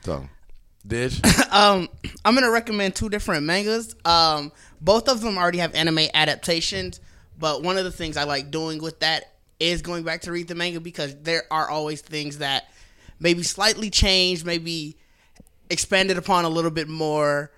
So, 0.00 0.26
Dish, 0.86 1.20
Um, 1.52 1.90
I'm 2.24 2.34
gonna 2.34 2.50
recommend 2.50 2.94
two 2.94 3.10
different 3.10 3.44
mangas. 3.44 3.94
Um, 4.06 4.50
both 4.80 5.06
of 5.10 5.20
them 5.20 5.36
already 5.36 5.58
have 5.58 5.74
anime 5.74 6.06
adaptations, 6.14 7.00
but 7.38 7.62
one 7.62 7.76
of 7.76 7.84
the 7.84 7.92
things 7.92 8.16
I 8.16 8.24
like 8.24 8.50
doing 8.50 8.80
with 8.80 9.00
that 9.00 9.33
is 9.60 9.82
going 9.82 10.04
back 10.04 10.22
to 10.22 10.32
read 10.32 10.48
the 10.48 10.54
manga 10.54 10.80
because 10.80 11.14
there 11.22 11.44
are 11.50 11.68
always 11.68 12.00
things 12.00 12.38
that 12.38 12.68
maybe 13.20 13.42
slightly 13.42 13.90
changed, 13.90 14.44
maybe 14.44 14.96
expanded 15.70 16.18
upon 16.18 16.44
a 16.44 16.48
little 16.48 16.70
bit 16.70 16.88
more. 16.88 17.50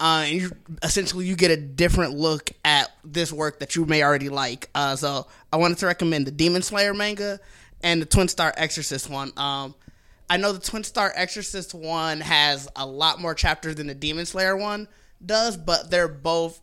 Uh, 0.00 0.24
and 0.26 0.40
you, 0.40 0.50
essentially, 0.82 1.26
you 1.26 1.36
get 1.36 1.50
a 1.50 1.56
different 1.56 2.14
look 2.14 2.50
at 2.64 2.90
this 3.04 3.32
work 3.32 3.60
that 3.60 3.76
you 3.76 3.84
may 3.84 4.02
already 4.02 4.28
like. 4.28 4.68
Uh, 4.74 4.96
so, 4.96 5.28
I 5.52 5.56
wanted 5.56 5.78
to 5.78 5.86
recommend 5.86 6.26
the 6.26 6.32
Demon 6.32 6.62
Slayer 6.62 6.92
manga 6.92 7.38
and 7.82 8.02
the 8.02 8.06
Twin 8.06 8.26
Star 8.28 8.52
Exorcist 8.56 9.08
one. 9.08 9.32
Um, 9.36 9.74
I 10.28 10.38
know 10.38 10.52
the 10.52 10.60
Twin 10.60 10.82
Star 10.82 11.12
Exorcist 11.14 11.74
one 11.74 12.20
has 12.20 12.68
a 12.74 12.86
lot 12.86 13.20
more 13.20 13.34
chapters 13.34 13.76
than 13.76 13.86
the 13.86 13.94
Demon 13.94 14.26
Slayer 14.26 14.56
one 14.56 14.88
does, 15.24 15.56
but 15.56 15.90
they're 15.90 16.08
both 16.08 16.60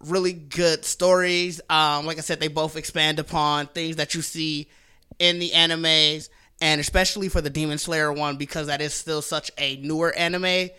really 0.00 0.32
good 0.32 0.84
stories. 0.84 1.60
Um, 1.68 2.06
like 2.06 2.18
I 2.18 2.22
said, 2.22 2.40
they 2.40 2.48
both 2.48 2.76
expand 2.76 3.18
upon 3.18 3.66
things 3.66 3.96
that 3.96 4.14
you 4.14 4.22
see 4.22 4.68
in 5.18 5.38
the 5.38 5.50
animes, 5.50 6.28
and 6.60 6.80
especially 6.80 7.28
for 7.28 7.40
the 7.40 7.50
Demon 7.50 7.78
Slayer 7.78 8.12
one 8.12 8.36
because 8.36 8.68
that 8.68 8.80
is 8.80 8.94
still 8.94 9.22
such 9.22 9.50
a 9.58 9.76
newer 9.76 10.14
anime. 10.14 10.70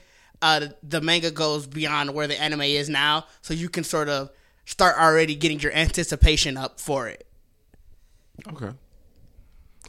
Uh, 0.41 0.67
the, 0.83 1.01
manga 1.01 1.31
goes 1.31 1.67
beyond 1.67 2.13
where 2.13 2.27
the 2.27 2.39
anime 2.39 2.61
is 2.61 2.87
now, 2.87 3.25
so 3.41 3.53
you 3.53 3.67
can 3.67 3.83
sort 3.83 4.07
of 4.07 4.29
start 4.65 4.97
already 4.97 5.35
getting 5.35 5.59
your 5.59 5.73
anticipation 5.73 6.55
up 6.55 6.79
for 6.79 7.09
it. 7.09 7.27
okay. 8.53 8.71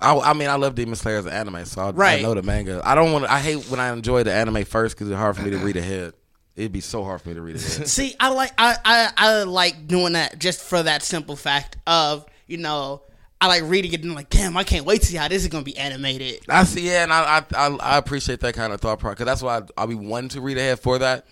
I, 0.01 0.17
I 0.17 0.33
mean, 0.33 0.49
I 0.49 0.55
love 0.55 0.75
Demon 0.75 0.97
Slayer 0.97 1.19
as 1.19 1.27
an 1.27 1.33
anime, 1.33 1.65
so 1.67 1.83
I, 1.83 2.15
I 2.15 2.23
know 2.23 2.35
the 2.35 2.43
manga. 2.43 2.81
I 2.83 2.95
don't 2.95 3.13
want. 3.13 3.27
I 3.27 3.39
hate 3.39 3.67
when 3.71 3.79
I 3.79 3.93
enjoy 3.93 4.23
the 4.23 4.33
anime 4.33 4.65
first 4.65 4.97
because 4.97 5.09
it's 5.09 5.19
hard 5.19 5.37
for 5.37 5.43
me 5.43 5.51
to 5.51 5.59
read 5.59 5.77
ahead. 5.77 6.15
It'd 6.61 6.73
be 6.73 6.81
so 6.81 7.03
hard 7.05 7.21
for 7.23 7.29
me 7.29 7.35
to 7.35 7.41
read 7.41 7.57
ahead. 7.57 7.89
See, 7.89 8.15
I 8.21 8.29
like 8.31 8.53
I, 8.59 8.77
I 8.85 9.11
I 9.17 9.43
like 9.45 9.87
doing 9.89 10.13
that 10.13 10.39
just 10.39 10.61
for 10.63 10.83
that 10.83 11.03
simple 11.03 11.37
fact 11.37 11.77
of 11.87 12.25
you 12.47 12.59
know 12.59 13.03
I 13.41 13.47
like 13.47 13.63
reading 13.65 13.93
it 13.93 14.03
and 14.03 14.15
like 14.15 14.29
damn 14.31 14.57
I 14.57 14.65
can't 14.65 14.85
wait 14.85 15.01
to 15.01 15.07
see 15.07 15.17
how 15.17 15.29
this 15.29 15.43
is 15.43 15.49
gonna 15.49 15.65
be 15.65 15.77
animated. 15.77 16.41
I 16.49 16.65
see, 16.65 16.87
yeah, 16.87 17.03
and 17.03 17.13
I 17.13 17.39
I, 17.39 17.45
I, 17.57 17.77
I 17.77 17.99
appreciate 17.99 18.41
that 18.41 18.55
kind 18.55 18.73
of 18.73 18.81
thought 18.81 18.99
process 18.99 19.15
because 19.19 19.27
that's 19.27 19.43
why 19.43 19.59
I, 19.59 19.63
I'll 19.79 19.87
be 19.87 19.95
one 19.95 20.29
to 20.31 20.41
read 20.41 20.59
ahead 20.59 20.81
for 20.81 20.99
that. 20.99 21.27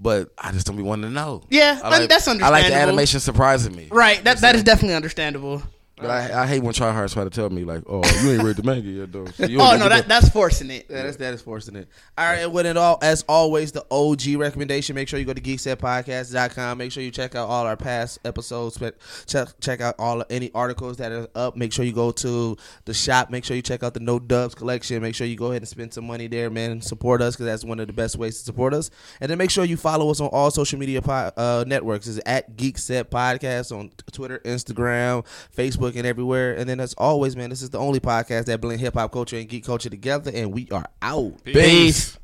but 0.00 0.30
I 0.36 0.52
just 0.52 0.66
don't 0.66 0.76
be 0.76 0.82
wanting 0.82 1.08
to 1.08 1.14
know. 1.14 1.42
Yeah, 1.48 1.80
I 1.82 2.00
and 2.02 2.10
that's 2.10 2.28
understandable. 2.28 2.44
I 2.44 2.50
like 2.50 2.66
the 2.66 2.74
animation 2.74 3.20
surprising 3.20 3.74
me. 3.74 3.88
Right. 3.90 4.22
That 4.24 4.38
that 4.38 4.54
is 4.54 4.62
definitely 4.62 4.96
understandable. 4.96 5.62
But 6.04 6.32
I, 6.32 6.42
I 6.42 6.46
hate 6.46 6.62
when 6.62 6.72
tryhards 6.74 7.12
try 7.12 7.24
to 7.24 7.30
tell 7.30 7.50
me 7.50 7.64
like, 7.64 7.82
"Oh, 7.88 8.02
you 8.22 8.32
ain't 8.32 8.42
read 8.42 8.56
the 8.56 8.62
manga 8.62 8.88
yet, 8.88 9.12
though." 9.12 9.26
So 9.26 9.46
you 9.46 9.60
Oh 9.60 9.70
don't 9.70 9.80
no, 9.80 9.88
get 9.88 9.96
that 9.96 10.08
that's 10.08 10.28
forcing 10.28 10.70
it. 10.70 10.86
Yeah, 10.88 11.02
that's 11.04 11.16
that 11.18 11.34
is 11.34 11.42
forcing 11.42 11.76
it. 11.76 11.88
All 12.16 12.24
right, 12.26 12.40
and 12.40 12.52
with 12.52 12.66
it 12.66 12.76
all, 12.76 12.98
as 13.02 13.24
always, 13.28 13.72
the 13.72 13.84
OG 13.90 14.36
recommendation. 14.38 14.94
Make 14.94 15.08
sure 15.08 15.18
you 15.18 15.24
go 15.24 15.32
to 15.34 15.40
geeksetpodcast.com. 15.40 16.78
Make 16.78 16.92
sure 16.92 17.02
you 17.02 17.10
check 17.10 17.34
out 17.34 17.48
all 17.48 17.66
our 17.66 17.76
past 17.76 18.18
episodes. 18.24 18.78
Check 18.78 18.94
check, 19.26 19.48
check 19.60 19.80
out 19.80 19.94
all 19.98 20.24
any 20.30 20.50
articles 20.54 20.96
that 20.98 21.12
are 21.12 21.28
up. 21.34 21.56
Make 21.56 21.72
sure 21.72 21.84
you 21.84 21.92
go 21.92 22.10
to 22.12 22.56
the 22.84 22.94
shop. 22.94 23.30
Make 23.30 23.44
sure 23.44 23.56
you 23.56 23.62
check 23.62 23.82
out 23.82 23.94
the 23.94 24.00
No 24.00 24.18
Dubs 24.18 24.54
collection. 24.54 25.00
Make 25.02 25.14
sure 25.14 25.26
you 25.26 25.36
go 25.36 25.46
ahead 25.46 25.62
and 25.62 25.68
spend 25.68 25.92
some 25.94 26.06
money 26.06 26.26
there, 26.26 26.50
man. 26.50 26.80
Support 26.80 27.22
us 27.22 27.34
because 27.34 27.46
that's 27.46 27.64
one 27.64 27.80
of 27.80 27.86
the 27.86 27.92
best 27.92 28.16
ways 28.16 28.38
to 28.38 28.44
support 28.44 28.74
us. 28.74 28.90
And 29.20 29.30
then 29.30 29.38
make 29.38 29.50
sure 29.50 29.64
you 29.64 29.76
follow 29.76 30.10
us 30.10 30.20
on 30.20 30.28
all 30.28 30.50
social 30.50 30.78
media 30.78 31.02
po- 31.02 31.32
uh, 31.36 31.64
networks. 31.66 32.06
Is 32.06 32.20
at 32.26 32.56
Geekset 32.56 33.04
Podcast 33.04 33.76
on 33.76 33.90
Twitter, 34.12 34.40
Instagram, 34.44 35.24
Facebook, 35.56 35.93
and 35.94 36.06
everywhere. 36.06 36.54
And 36.54 36.68
then 36.68 36.80
as 36.80 36.94
always, 36.94 37.36
man, 37.36 37.50
this 37.50 37.62
is 37.62 37.70
the 37.70 37.78
only 37.78 38.00
podcast 38.00 38.46
that 38.46 38.60
blend 38.60 38.80
hip 38.80 38.94
hop 38.94 39.12
culture 39.12 39.36
and 39.36 39.48
geek 39.48 39.64
culture 39.64 39.90
together. 39.90 40.30
And 40.34 40.52
we 40.52 40.68
are 40.70 40.86
out. 41.02 41.44
Peace. 41.44 42.18